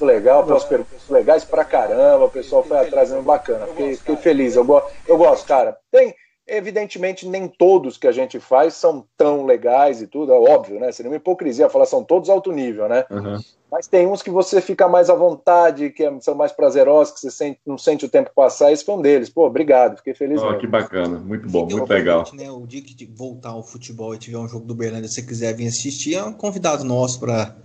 legal, 0.00 0.46
pelas 0.46 0.64
perguntas 0.64 1.08
legais 1.08 1.44
pra 1.44 1.64
caramba, 1.64 2.26
o 2.26 2.30
pessoal 2.30 2.62
foi 2.62 2.78
atrás, 2.78 3.12
bacana, 3.24 3.66
fiquei, 3.66 3.96
fiquei 3.96 4.16
feliz, 4.16 4.54
eu, 4.54 4.64
go 4.64 4.80
eu 5.08 5.18
gosto, 5.18 5.48
cara. 5.48 5.76
Tem, 5.90 6.14
Evidentemente, 6.48 7.26
nem 7.26 7.48
todos 7.48 7.98
que 7.98 8.06
a 8.06 8.12
gente 8.12 8.38
faz 8.38 8.74
são 8.74 9.04
tão 9.16 9.44
legais 9.44 10.00
e 10.00 10.06
tudo, 10.06 10.32
é 10.32 10.38
óbvio, 10.38 10.78
né? 10.78 10.92
Seria 10.92 11.10
uma 11.10 11.16
hipocrisia 11.16 11.68
falar 11.68 11.86
são 11.86 12.04
todos 12.04 12.30
alto 12.30 12.52
nível, 12.52 12.88
né? 12.88 13.04
Uhum. 13.10 13.40
Mas 13.70 13.88
tem 13.88 14.06
uns 14.06 14.22
que 14.22 14.30
você 14.30 14.60
fica 14.60 14.86
mais 14.86 15.10
à 15.10 15.14
vontade, 15.14 15.90
que 15.90 16.04
é, 16.04 16.20
são 16.20 16.36
mais 16.36 16.52
prazerosos, 16.52 17.14
que 17.14 17.20
você 17.20 17.32
sente, 17.32 17.58
não 17.66 17.76
sente 17.76 18.04
o 18.04 18.08
tempo 18.08 18.30
passar. 18.32 18.70
Esse 18.70 18.84
foi 18.84 18.94
um 18.94 19.02
deles. 19.02 19.28
Pô, 19.28 19.44
obrigado, 19.44 19.96
fiquei 19.96 20.14
feliz. 20.14 20.40
Oh, 20.40 20.56
que 20.56 20.68
bacana, 20.68 21.18
muito 21.18 21.48
bom, 21.48 21.66
muito 21.66 21.92
legal. 21.92 22.24
Né, 22.32 22.48
o 22.48 22.64
dia 22.64 22.80
que 22.80 23.04
voltar 23.06 23.50
ao 23.50 23.64
futebol 23.64 24.14
e 24.14 24.18
tiver 24.18 24.38
um 24.38 24.46
jogo 24.46 24.64
do 24.64 24.74
Berlândia, 24.74 25.08
se 25.08 25.14
você 25.14 25.22
quiser 25.22 25.52
vir 25.52 25.66
assistir, 25.66 26.14
é 26.14 26.22
um 26.22 26.32
convidado 26.32 26.84
nosso 26.84 27.18
para 27.18 27.56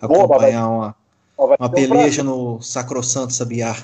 acompanhar 0.00 0.68
uma, 0.68 0.96
uma 1.36 1.68
peleja 1.68 2.22
no 2.22 2.62
Sacrosanto 2.62 3.32
Sabiá 3.32 3.74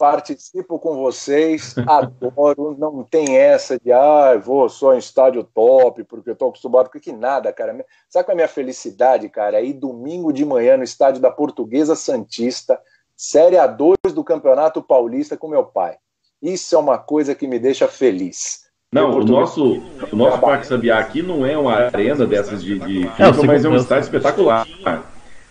participo 0.00 0.78
com 0.78 0.96
vocês, 0.96 1.74
adoro, 1.86 2.74
não 2.78 3.04
tem 3.04 3.36
essa 3.36 3.78
de, 3.78 3.92
ah, 3.92 4.40
vou 4.42 4.66
só 4.70 4.94
em 4.94 4.98
estádio 4.98 5.44
top, 5.44 6.04
porque 6.04 6.30
eu 6.30 6.34
tô 6.34 6.48
acostumado 6.48 6.88
com 6.88 6.98
que 6.98 7.12
nada, 7.12 7.52
cara. 7.52 7.84
Sabe 8.08 8.24
qual 8.24 8.32
é 8.32 8.32
a 8.32 8.36
minha 8.36 8.48
felicidade, 8.48 9.28
cara? 9.28 9.58
É 9.58 9.64
ir 9.64 9.74
domingo 9.74 10.32
de 10.32 10.42
manhã 10.42 10.78
no 10.78 10.84
estádio 10.84 11.20
da 11.20 11.30
Portuguesa 11.30 11.94
Santista, 11.94 12.80
Série 13.14 13.56
A2 13.56 14.14
do 14.14 14.24
Campeonato 14.24 14.80
Paulista 14.80 15.36
com 15.36 15.48
meu 15.48 15.66
pai. 15.66 15.98
Isso 16.40 16.74
é 16.74 16.78
uma 16.78 16.96
coisa 16.96 17.34
que 17.34 17.46
me 17.46 17.58
deixa 17.58 17.86
feliz. 17.86 18.70
Não, 18.90 19.18
o 19.18 19.22
nosso, 19.22 19.82
o 20.10 20.16
nosso 20.16 20.40
Parque 20.40 20.66
Sabiá 20.66 20.98
aqui 20.98 21.22
não 21.22 21.44
é 21.44 21.58
uma 21.58 21.74
arena 21.74 22.26
dessas 22.26 22.64
de, 22.64 22.78
de 22.78 23.02
FIFA, 23.02 23.42
mas 23.44 23.64
é 23.66 23.68
um 23.68 23.76
estádio 23.76 24.04
espetacular. 24.04 24.66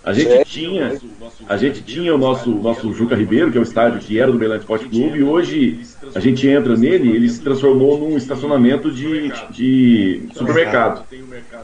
A 0.04 0.14
gente 0.14 0.46
tinha, 0.46 0.98
a 1.48 1.58
gente 1.58 1.82
tinha 1.82 2.16
o 2.16 2.18
nosso, 2.18 2.50
nosso 2.50 2.94
Juca 2.94 3.16
Ribeiro, 3.16 3.52
que 3.52 3.58
é 3.58 3.62
o 3.62 3.64
estádio 3.64 4.00
que 4.00 4.18
era 4.18 4.32
do 4.32 4.38
Belém 4.38 4.58
Esporte 4.58 4.88
Clube, 4.88 5.20
e 5.20 5.24
hoje 5.24 5.82
a 6.16 6.20
gente 6.20 6.48
entra 6.48 6.78
nele, 6.78 7.14
ele 7.14 7.28
se 7.28 7.42
transformou 7.42 8.00
num 8.00 8.16
estacionamento 8.16 8.90
de, 8.92 9.30
de 9.52 10.30
supermercado. 10.34 11.04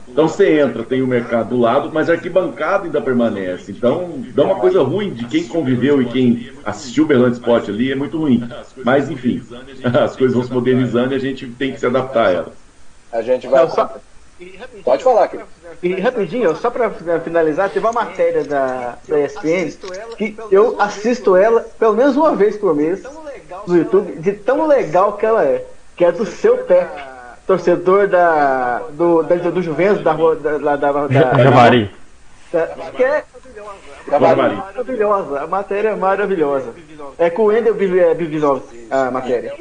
Então 0.10 0.28
você 0.28 0.60
entra, 0.60 0.84
tem 0.84 1.02
o 1.02 1.08
mercado 1.08 1.50
do 1.50 1.58
lado, 1.58 1.90
mas 1.94 2.10
a 2.10 2.14
arquibancada 2.14 2.84
ainda 2.84 3.02
permanece. 3.02 3.72
Então 3.72 4.22
dá 4.34 4.44
uma 4.44 4.56
coisa 4.56 4.84
ruim 4.84 5.14
de 5.14 5.26
quem 5.26 5.48
conviveu 5.48 6.02
e 6.02 6.06
quem 6.06 6.50
assistiu 6.66 7.06
o 7.06 7.08
Berlândia 7.08 7.38
Esporte 7.38 7.72
ali, 7.72 7.92
é 7.92 7.96
muito 7.96 8.18
ruim. 8.18 8.48
Mas 8.84 9.10
enfim, 9.10 9.42
as 9.84 10.16
coisas 10.16 10.36
vão 10.36 10.44
se 10.44 10.52
modernizando 10.52 11.14
e 11.14 11.16
a 11.16 11.20
gente 11.20 11.48
tem 11.48 11.72
que 11.72 11.80
se 11.80 11.86
adaptar 11.86 12.28
a 12.28 12.32
elas. 12.32 12.54
A 13.14 13.22
gente 13.22 13.48
vai. 13.48 13.66
Pode 14.84 15.04
falar, 15.04 15.28
querido. 15.30 15.48
E 15.82 16.00
rapidinho, 16.00 16.56
só 16.56 16.70
para 16.70 16.90
finalizar, 17.22 17.70
teve 17.70 17.86
uma 17.86 17.94
matéria 17.94 18.44
da, 18.44 18.98
da 19.08 19.20
ESPN 19.20 19.72
que 20.18 20.38
eu 20.52 20.76
assisto 20.80 21.36
ela 21.36 21.66
pelo 21.80 21.94
menos 21.94 22.18
uma 22.18 22.36
vez 22.36 22.58
por 22.58 22.76
mês 22.76 23.02
no 23.66 23.78
YouTube, 23.78 24.16
de 24.18 24.34
tão 24.34 24.68
legal 24.68 25.14
que 25.14 25.26
ela 25.26 25.44
é, 25.44 25.66
que 25.96 26.04
é 26.04 26.12
do 26.12 26.26
seu 26.26 26.58
Pepe, 26.60 27.02
torcedor 27.48 28.08
da, 28.08 28.80
do, 28.92 29.24
da, 29.24 29.36
do 29.36 29.62
Juventus, 29.62 30.04
da 30.04 30.12
rua 30.12 30.36
da, 30.36 30.58
da, 30.58 30.76
da, 30.76 31.08
da 31.08 31.44
Javari. 31.44 31.92
Que 32.96 33.04
é 33.04 33.24
maravilhosa, 34.20 35.42
a 35.42 35.48
matéria 35.48 35.90
é 35.90 35.96
maravilhosa. 35.96 36.74
É 37.18 37.30
com 37.30 37.44
o 37.44 37.46
Wendel 37.46 37.74
Bivinov 37.74 38.64
a 38.90 39.10
matéria. 39.12 39.54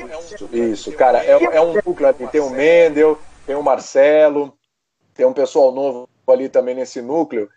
Isso, 0.52 0.92
cara, 0.92 1.18
é, 1.18 1.30
é 1.30 1.60
um 1.60 1.74
aqui, 2.06 2.26
tem 2.26 2.40
o 2.40 2.51
Mendel, 2.51 3.18
tem 3.46 3.56
o 3.56 3.62
Marcelo, 3.62 4.52
tem 5.15 5.24
um 5.24 5.32
pessoal 5.32 5.73
novo 5.73 6.09
ali 6.27 6.49
também 6.49 6.74
nesse 6.74 7.01
núcleo, 7.01 7.49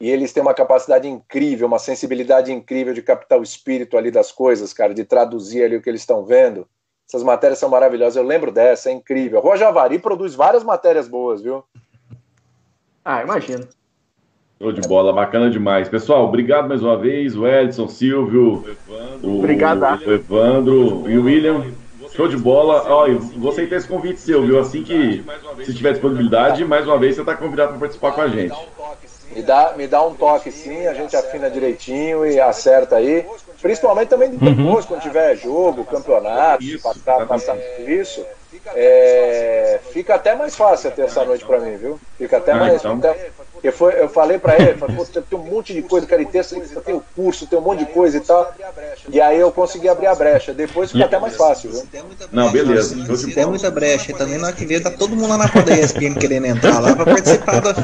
e 0.00 0.10
eles 0.10 0.32
têm 0.32 0.42
uma 0.42 0.54
capacidade 0.54 1.08
incrível, 1.08 1.66
uma 1.66 1.78
sensibilidade 1.78 2.52
incrível 2.52 2.94
de 2.94 3.02
captar 3.02 3.38
o 3.38 3.42
espírito 3.42 3.98
ali 3.98 4.10
das 4.10 4.32
coisas, 4.32 4.72
cara, 4.72 4.94
de 4.94 5.04
traduzir 5.04 5.64
ali 5.64 5.76
o 5.76 5.82
que 5.82 5.90
eles 5.90 6.00
estão 6.00 6.24
vendo. 6.24 6.66
Essas 7.06 7.22
matérias 7.22 7.58
são 7.58 7.68
maravilhosas, 7.68 8.16
eu 8.16 8.22
lembro 8.22 8.52
dessa, 8.52 8.88
é 8.88 8.92
incrível. 8.92 9.40
Rua 9.40 9.56
Javari 9.56 9.98
produz 9.98 10.34
várias 10.34 10.62
matérias 10.62 11.08
boas, 11.08 11.42
viu? 11.42 11.64
Ah, 13.04 13.22
imagino. 13.22 13.68
Show 14.60 14.72
de 14.72 14.82
bola, 14.82 15.12
bacana 15.12 15.50
demais. 15.50 15.88
Pessoal, 15.88 16.24
obrigado 16.24 16.68
mais 16.68 16.82
uma 16.82 16.96
vez, 16.96 17.34
o 17.36 17.46
Edson, 17.46 17.88
Silvio, 17.88 18.64
o, 19.22 19.38
obrigado, 19.38 19.82
o 20.06 20.12
Evandro 20.12 21.10
e 21.10 21.18
o 21.18 21.24
William. 21.24 21.72
Show 22.14 22.28
de 22.28 22.36
bola. 22.36 22.84
Olha, 22.92 23.18
vou 23.18 23.50
aceitar 23.50 23.76
esse 23.76 23.88
convite 23.88 24.20
seu, 24.20 24.42
viu? 24.42 24.58
Assim 24.58 24.82
que, 24.82 25.24
se 25.64 25.74
tiver 25.74 25.92
disponibilidade, 25.92 26.64
mais 26.64 26.86
uma 26.86 26.98
vez 26.98 27.14
você 27.14 27.22
está 27.22 27.36
convidado 27.36 27.70
para 27.70 27.80
participar 27.80 28.12
com 28.12 28.20
a 28.20 28.28
gente. 28.28 28.54
Me 29.34 29.42
dá, 29.42 29.74
me 29.76 29.86
dá 29.86 30.04
um 30.04 30.14
toque 30.14 30.50
sim, 30.50 30.86
a 30.86 30.94
gente 30.94 31.14
afina 31.14 31.48
direitinho 31.48 32.26
e 32.26 32.40
acerta 32.40 32.96
aí. 32.96 33.24
Principalmente 33.62 34.08
também 34.08 34.30
depois, 34.30 34.58
uhum. 34.58 34.82
quando 34.82 35.02
tiver 35.02 35.36
jogo, 35.36 35.84
campeonato, 35.84 36.62
isso, 36.62 36.82
passar, 36.82 37.26
passar 37.26 37.56
isso. 37.86 38.24
É, 38.74 39.78
fica 39.92 40.16
até 40.16 40.34
mais 40.34 40.56
fácil 40.56 40.90
a 40.90 40.92
terça-noite 40.92 41.44
para 41.44 41.60
mim, 41.60 41.76
viu? 41.76 42.00
Fica 42.18 42.38
até 42.38 42.52
ah, 42.52 42.56
mais. 42.56 42.76
Então... 42.76 42.98
Até, 42.98 43.30
eu, 43.62 43.72
foi, 43.72 44.00
eu 44.00 44.08
falei 44.08 44.38
para 44.38 44.56
ele, 44.60 44.74
falei, 44.74 44.96
tem 45.28 45.38
um 45.38 45.42
monte 45.42 45.74
de 45.74 45.82
coisa, 45.82 46.06
cara, 46.06 46.24
tem 46.24 46.94
o 46.94 47.02
curso, 47.14 47.46
tem 47.46 47.58
um 47.58 47.62
monte 47.62 47.80
de 47.80 47.92
coisa 47.92 48.16
e 48.16 48.20
tal. 48.20 48.54
E 49.08 49.20
aí 49.20 49.38
eu 49.38 49.52
consegui 49.52 49.88
abrir 49.88 50.06
a 50.06 50.14
brecha. 50.14 50.54
Depois 50.54 50.90
fica 50.90 51.04
até 51.04 51.18
mais 51.18 51.36
fácil, 51.36 51.70
viu? 51.70 51.82
Não, 52.32 52.50
beleza. 52.50 52.94
Se 53.16 53.34
tem 53.34 53.46
muita 53.46 53.70
brecha 53.70 54.14
também, 54.16 54.38
na 54.38 54.52
que 54.52 54.64
ver, 54.64 54.82
tá 54.82 54.90
todo 54.90 55.14
mundo 55.14 55.28
lá 55.28 55.36
na 55.36 55.46
roda 55.46 55.72
ESPN 55.72 56.14
querendo 56.14 56.46
entrar 56.46 56.80
lá 56.80 56.96
para 56.96 57.04
participar 57.04 57.60
da. 57.60 57.74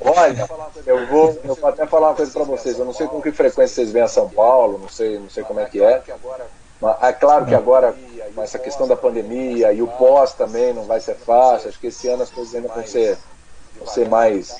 Olha, 0.00 0.48
eu 0.86 1.06
vou, 1.06 1.38
eu 1.44 1.54
vou 1.54 1.68
até 1.68 1.86
falar 1.86 2.08
uma 2.08 2.16
coisa 2.16 2.32
para 2.32 2.44
vocês. 2.44 2.78
Eu 2.78 2.84
não 2.84 2.94
sei 2.94 3.06
com 3.06 3.20
que 3.20 3.30
frequência 3.30 3.76
vocês 3.76 3.92
vêm 3.92 4.02
a 4.02 4.08
São 4.08 4.28
Paulo, 4.28 4.78
não 4.78 4.88
sei, 4.88 5.18
não 5.18 5.30
sei 5.30 5.44
como 5.44 5.60
é 5.60 5.66
que 5.66 5.82
é. 5.82 6.02
Mas 6.80 6.96
é 7.02 7.12
claro 7.12 7.46
que 7.46 7.54
agora, 7.54 7.94
com 8.34 8.42
essa 8.42 8.58
questão 8.58 8.88
da 8.88 8.96
pandemia 8.96 9.72
e 9.72 9.82
o 9.82 9.86
pós 9.86 10.32
também 10.32 10.72
não 10.72 10.84
vai 10.84 11.00
ser 11.00 11.14
fácil. 11.14 11.68
Acho 11.68 11.78
que 11.78 11.88
esse 11.88 12.08
ano 12.08 12.22
as 12.22 12.30
coisas 12.30 12.54
ainda 12.54 12.68
vão 12.68 12.84
ser 12.86 13.18
ser 13.86 14.08
mais 14.08 14.54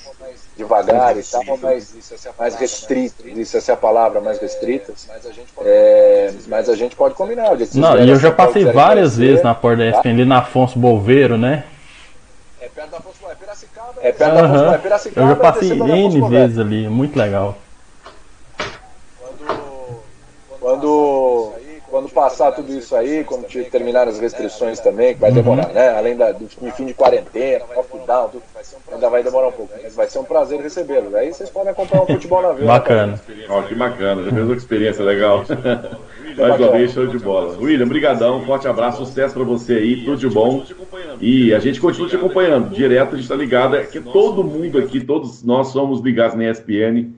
devagar 0.57 1.17
e 1.17 1.23
tal, 1.23 1.57
mais, 1.57 1.93
mais 2.37 2.55
restrito, 2.55 3.27
isso 3.27 3.57
essa 3.57 3.71
é 3.71 3.73
a 3.73 3.77
palavra, 3.77 4.19
mais 4.19 4.39
restritas. 4.39 5.07
É, 5.61 6.33
mas 6.47 6.69
a 6.69 6.75
gente 6.75 6.95
pode 6.95 7.15
combinar. 7.15 7.57
Não, 7.75 7.97
e 7.99 8.09
eu 8.09 8.17
já 8.17 8.31
passei 8.31 8.65
várias 8.65 9.17
vezes 9.17 9.43
na 9.43 9.55
porta 9.55 9.77
da 9.77 9.89
ESPN, 9.89 10.09
ali 10.09 10.25
na 10.25 10.39
Afonso 10.39 10.77
Bolveiro, 10.77 11.37
né? 11.37 11.63
É 12.59 12.67
perto 12.67 12.91
da 12.91 12.97
Afonso 12.97 13.17
é 13.29 13.35
Piracicaba. 13.35 13.93
É 14.01 14.11
perto 14.11 14.33
da 14.33 14.45
Afonso, 14.45 14.73
é 14.73 14.77
Piracicaba. 14.77 15.25
Eu 15.25 15.29
já 15.29 15.35
passei 15.35 15.71
N 15.71 16.29
vezes 16.29 16.59
ali, 16.59 16.89
muito 16.89 17.17
legal. 17.17 17.57
Quando, 19.19 20.01
quando 20.59 21.53
quando 21.89 22.09
passar 22.09 22.51
tudo 22.51 22.71
isso 22.71 22.95
aí, 22.95 23.23
quando 23.23 23.45
terminar 23.69 24.07
as 24.07 24.19
restrições 24.19 24.79
também, 24.79 25.13
que 25.13 25.19
vai 25.19 25.31
demorar, 25.31 25.67
uhum. 25.67 25.73
né? 25.73 25.89
Além 25.97 26.15
da, 26.15 26.31
do 26.31 26.47
fim 26.47 26.85
de 26.85 26.93
quarentena, 26.93 27.65
lockdown, 27.75 28.29
tudo, 28.29 28.43
ainda 28.91 29.09
vai 29.09 29.23
demorar 29.23 29.47
um 29.47 29.51
pouco. 29.51 29.73
Mas 29.81 29.95
vai 29.95 30.07
ser 30.07 30.19
um 30.19 30.23
prazer 30.23 30.59
recebê-los. 30.61 31.13
Aí 31.15 31.33
vocês 31.33 31.49
podem 31.49 31.71
acompanhar 31.71 32.03
um 32.03 32.07
futebol 32.07 32.41
na 32.41 32.53
vida. 32.53 32.65
Bacana. 32.65 33.19
Ó, 33.49 33.61
que 33.63 33.75
bacana, 33.75 34.23
já 34.23 34.31
fez 34.31 34.45
uma 34.45 34.55
experiência 34.55 35.03
legal. 35.03 35.43
Mais 36.37 36.59
uma 36.59 36.71
vez, 36.71 36.91
show 36.93 37.07
de 37.07 37.19
bola. 37.19 37.57
William, 37.57 37.87
brigadão, 37.87 38.45
forte 38.45 38.67
abraço, 38.67 39.05
sucesso 39.05 39.33
para 39.33 39.43
você 39.43 39.73
aí, 39.73 40.05
tudo 40.05 40.17
de 40.17 40.29
bom. 40.29 40.63
E 41.19 41.53
a 41.53 41.59
gente 41.59 41.81
continua 41.81 42.07
te 42.07 42.15
acompanhando, 42.15 42.69
direto, 42.69 43.15
a 43.15 43.17
gente 43.17 43.27
tá 43.27 43.35
ligado, 43.35 43.75
é 43.75 43.83
que 43.83 43.99
todo 43.99 44.43
mundo 44.43 44.77
aqui, 44.77 45.01
todos 45.01 45.43
nós 45.43 45.67
somos 45.67 46.01
ligados 46.01 46.37
na 46.37 46.49
ESPN 46.49 47.11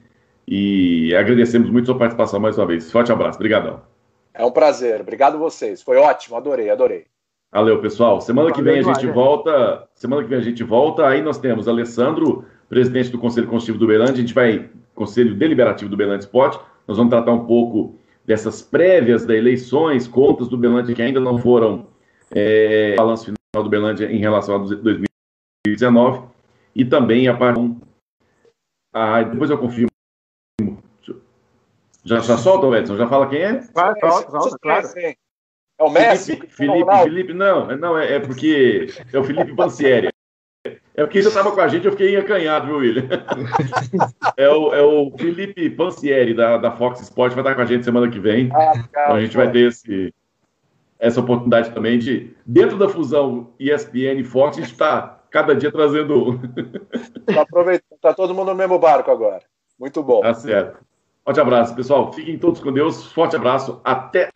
e 0.47 1.13
agradecemos 1.15 1.69
muito 1.69 1.83
a 1.83 1.87
sua 1.87 1.99
participação 1.99 2.39
mais 2.39 2.57
uma 2.57 2.65
vez. 2.65 2.91
Forte 2.91 3.11
abraço, 3.11 3.37
brigadão. 3.37 3.90
É 4.33 4.45
um 4.45 4.51
prazer. 4.51 5.01
Obrigado 5.01 5.37
vocês. 5.37 5.81
Foi 5.81 5.97
ótimo, 5.97 6.37
adorei, 6.37 6.69
adorei. 6.69 7.05
Valeu, 7.51 7.81
pessoal. 7.81 8.21
Semana 8.21 8.51
que 8.51 8.61
vem 8.61 8.79
a 8.79 8.83
gente 8.83 9.07
volta. 9.07 9.87
Semana 9.93 10.23
que 10.23 10.29
vem 10.29 10.39
a 10.39 10.43
gente 10.43 10.63
volta. 10.63 11.07
Aí 11.07 11.21
nós 11.21 11.37
temos 11.37 11.67
Alessandro, 11.67 12.45
presidente 12.69 13.09
do 13.09 13.19
Conselho 13.19 13.47
Consultivo 13.47 13.77
do 13.77 13.87
Belândia. 13.87 14.13
A 14.13 14.17
gente 14.17 14.33
vai 14.33 14.69
Conselho 14.95 15.35
Deliberativo 15.35 15.89
do 15.89 15.97
Belândia 15.97 16.25
Esporte. 16.25 16.59
Nós 16.87 16.97
vamos 16.97 17.11
tratar 17.11 17.31
um 17.31 17.45
pouco 17.45 17.99
dessas 18.25 18.61
prévias 18.61 19.25
das 19.25 19.35
eleições, 19.35 20.07
contas 20.07 20.47
do 20.47 20.57
Belândia 20.57 20.95
que 20.95 21.01
ainda 21.01 21.19
não 21.19 21.37
foram 21.37 21.87
é, 22.31 22.95
balanço 22.95 23.25
final 23.25 23.63
do 23.63 23.69
Belândia 23.69 24.11
em 24.11 24.19
relação 24.19 24.55
a 24.55 24.57
2019 24.59 26.23
e 26.75 26.85
também 26.85 27.27
a 27.27 27.35
parte 27.35 27.59
ah, 28.93 29.23
depois 29.23 29.49
eu 29.49 29.57
confirmo 29.57 29.90
já, 32.03 32.19
já 32.19 32.37
solta, 32.37 32.77
Edson? 32.77 32.97
Já 32.97 33.07
fala 33.07 33.27
quem 33.27 33.41
é? 33.41 33.53
Vai, 33.73 33.99
solta, 33.99 34.31
solta, 34.31 34.57
claro. 34.61 34.87
É 34.97 35.83
o 35.83 35.89
Messi? 35.89 36.35
Felipe, 36.35 36.53
Felipe, 36.53 37.03
Felipe 37.03 37.33
não, 37.33 37.75
não, 37.77 37.97
é, 37.97 38.15
é 38.15 38.19
porque 38.19 38.87
é 39.11 39.17
o 39.17 39.23
Felipe 39.23 39.55
Pancieri. 39.55 40.09
É 40.93 41.03
porque 41.03 41.17
ele 41.17 41.27
estava 41.27 41.51
com 41.51 41.61
a 41.61 41.67
gente, 41.67 41.85
eu 41.85 41.91
fiquei 41.91 42.15
acanhado, 42.15 42.67
viu, 42.67 42.77
William? 42.77 43.07
é, 44.37 44.49
o, 44.49 44.73
é 44.73 44.81
o 44.81 45.11
Felipe 45.17 45.69
Pancieri, 45.71 46.33
da, 46.33 46.57
da 46.57 46.71
Fox 46.71 47.01
Sports, 47.01 47.33
vai 47.33 47.43
estar 47.43 47.55
com 47.55 47.61
a 47.61 47.65
gente 47.65 47.83
semana 47.85 48.09
que 48.09 48.19
vem. 48.19 48.51
Ah, 48.53 48.73
então 48.75 49.15
a 49.15 49.21
gente 49.21 49.35
vai 49.35 49.51
ter 49.51 49.69
esse, 49.69 50.13
essa 50.99 51.19
oportunidade 51.19 51.71
também 51.71 51.97
de, 51.97 52.35
dentro 52.45 52.77
da 52.77 52.87
fusão 52.87 53.53
ESPN 53.59 54.19
e 54.19 54.23
Fox, 54.23 54.57
a 54.57 54.61
gente 54.61 54.71
está 54.71 55.23
cada 55.31 55.55
dia 55.55 55.71
trazendo. 55.71 56.39
Tá 57.25 57.41
aproveitando, 57.41 57.99
tá 57.99 58.13
todo 58.13 58.35
mundo 58.35 58.49
no 58.49 58.55
mesmo 58.55 58.77
barco 58.77 59.09
agora. 59.09 59.41
Muito 59.79 60.03
bom. 60.03 60.21
Tá 60.21 60.33
certo. 60.33 60.90
Forte 61.23 61.39
abraço, 61.39 61.75
pessoal. 61.75 62.11
Fiquem 62.11 62.37
todos 62.37 62.59
com 62.59 62.73
Deus. 62.73 63.11
Forte 63.11 63.35
abraço. 63.35 63.79
Até. 63.83 64.29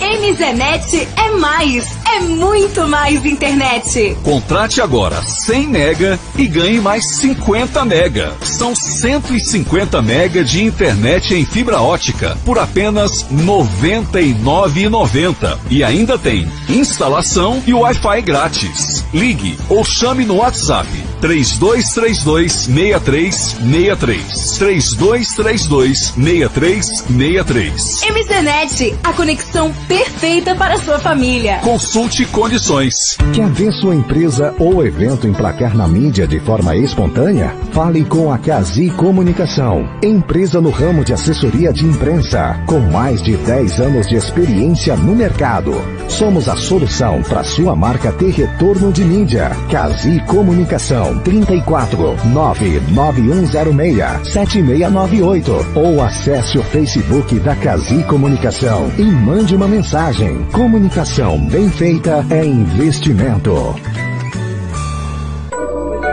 MZNet 0.00 1.08
é 1.18 1.30
mais 1.38 2.01
é 2.14 2.20
muito 2.20 2.86
mais 2.86 3.24
internet. 3.24 4.14
Contrate 4.22 4.82
agora 4.82 5.22
100 5.22 5.66
mega 5.66 6.20
e 6.36 6.46
ganhe 6.46 6.78
mais 6.80 7.16
50 7.16 7.84
mega. 7.86 8.34
São 8.42 8.74
150 8.74 10.02
mega 10.02 10.44
de 10.44 10.62
internet 10.62 11.34
em 11.34 11.46
fibra 11.46 11.80
ótica 11.80 12.36
por 12.44 12.58
apenas 12.58 13.22
R$ 13.22 13.36
99,90. 13.44 15.58
E 15.70 15.82
ainda 15.82 16.18
tem 16.18 16.46
instalação 16.68 17.62
e 17.66 17.72
Wi-Fi 17.72 18.20
grátis. 18.20 19.06
Ligue 19.14 19.56
ou 19.70 19.82
chame 19.84 20.26
no 20.26 20.36
WhatsApp 20.36 20.86
3232 21.22 22.52
6363 22.52 24.58
3232 24.58 26.14
6363 26.16 28.00
MZNet, 28.10 28.94
a 29.04 29.12
conexão 29.12 29.72
perfeita 29.86 30.56
para 30.56 30.78
sua 30.78 30.98
família. 30.98 31.58
Consulte 31.58 32.26
condições. 32.26 33.16
Quer 33.32 33.48
ver 33.50 33.70
sua 33.72 33.94
empresa 33.94 34.52
ou 34.58 34.84
evento 34.84 35.28
emplacar 35.28 35.76
na 35.76 35.86
mídia 35.86 36.26
de 36.26 36.40
forma 36.40 36.74
espontânea? 36.74 37.54
Fale 37.70 38.04
com 38.04 38.32
a 38.32 38.38
Cazi 38.38 38.90
Comunicação, 38.90 39.88
empresa 40.02 40.60
no 40.60 40.70
ramo 40.70 41.04
de 41.04 41.12
assessoria 41.12 41.72
de 41.72 41.86
imprensa, 41.86 42.60
com 42.66 42.80
mais 42.80 43.22
de 43.22 43.36
10 43.36 43.80
anos 43.80 44.08
de 44.08 44.16
experiência 44.16 44.96
no 44.96 45.14
mercado. 45.14 45.72
Somos 46.08 46.48
a 46.48 46.56
solução 46.56 47.22
para 47.22 47.44
sua 47.44 47.76
marca 47.76 48.10
ter 48.10 48.30
retorno 48.30 48.92
de 48.92 49.04
mídia. 49.04 49.50
Cazi 49.70 50.18
Comunicação 50.26 51.11
34 51.20 52.16
99106 52.26 54.32
7698 54.32 55.66
ou 55.74 56.02
acesse 56.02 56.58
o 56.58 56.62
Facebook 56.62 57.38
da 57.40 57.54
Cazi 57.56 58.02
Comunicação 58.04 58.90
e 58.98 59.04
mande 59.04 59.54
uma 59.54 59.68
mensagem. 59.68 60.42
Comunicação 60.52 61.38
bem 61.46 61.70
feita 61.70 62.24
é 62.30 62.44
investimento. 62.44 63.74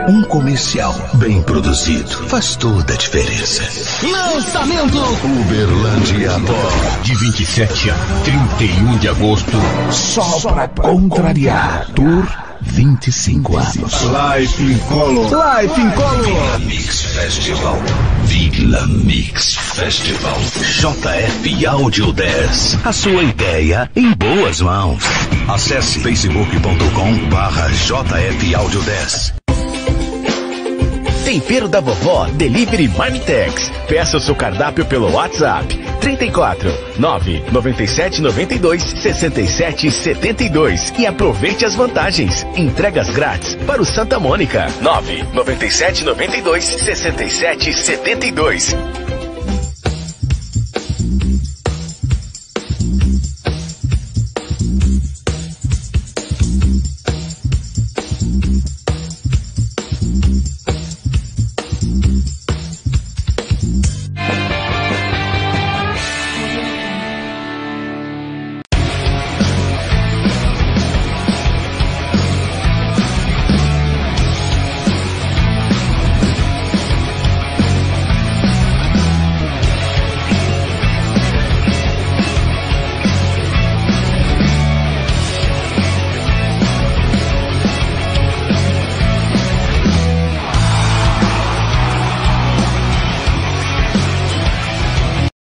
Um 0.10 0.24
comercial 0.24 0.96
bem 1.20 1.40
produzido 1.44 2.10
faz 2.28 2.56
toda 2.56 2.96
a 2.96 2.98
diferença. 2.98 3.62
Lançamento 4.08 4.98
Uberlândia 5.24 6.32
Top 6.32 7.04
de 7.04 7.14
27 7.14 7.92
a 7.92 7.96
31 8.24 8.98
de 8.98 9.08
agosto. 9.08 9.56
Só, 9.92 10.24
Só 10.24 10.52
para 10.52 10.68
contrariar. 10.68 11.92
Tour 11.94 12.28
25 12.60 13.56
anos. 13.56 14.02
Life 14.02 14.64
in 14.64 14.80
Color. 14.80 15.62
Life 15.62 15.80
in 15.80 15.92
Color. 15.92 16.24
Vila 16.24 16.60
Mix 16.60 17.02
Festival. 17.04 17.78
Vila 18.24 18.88
Mix 18.88 19.56
Festival. 19.58 20.40
JF 20.80 21.66
Audio 21.68 22.12
10. 22.12 22.80
A 22.84 22.92
sua 22.92 23.22
ideia 23.22 23.88
em 23.96 24.12
boas 24.16 24.60
mãos. 24.60 25.04
Acesse 25.48 26.00
facebook.com 26.00 27.30
barra 27.30 27.70
JF 27.70 28.56
Audio 28.56 28.82
10. 28.82 29.39
Tempero 31.30 31.68
da 31.68 31.80
Vovó 31.80 32.26
Delivery 32.26 32.88
Marmitex. 32.88 33.72
Peça 33.88 34.18
o 34.18 34.20
seu 34.20 34.34
cardápio 34.34 34.84
pelo 34.84 35.12
WhatsApp 35.12 35.78
34 36.02 36.74
9 36.98 37.44
97 37.52 38.20
92 38.20 38.82
67 38.82 39.92
72 39.92 40.92
e 40.98 41.06
aproveite 41.06 41.66
as 41.66 41.76
vantagens. 41.76 42.48
Entregas 42.56 43.12
grátis 43.12 43.54
para 43.68 43.80
o 43.80 43.86
Santa 43.86 44.20
Mônica 44.20 44.70
9 44.82 45.24
97 45.32 46.04
92 46.04 46.66
67 46.66 47.74
72. 47.74 48.76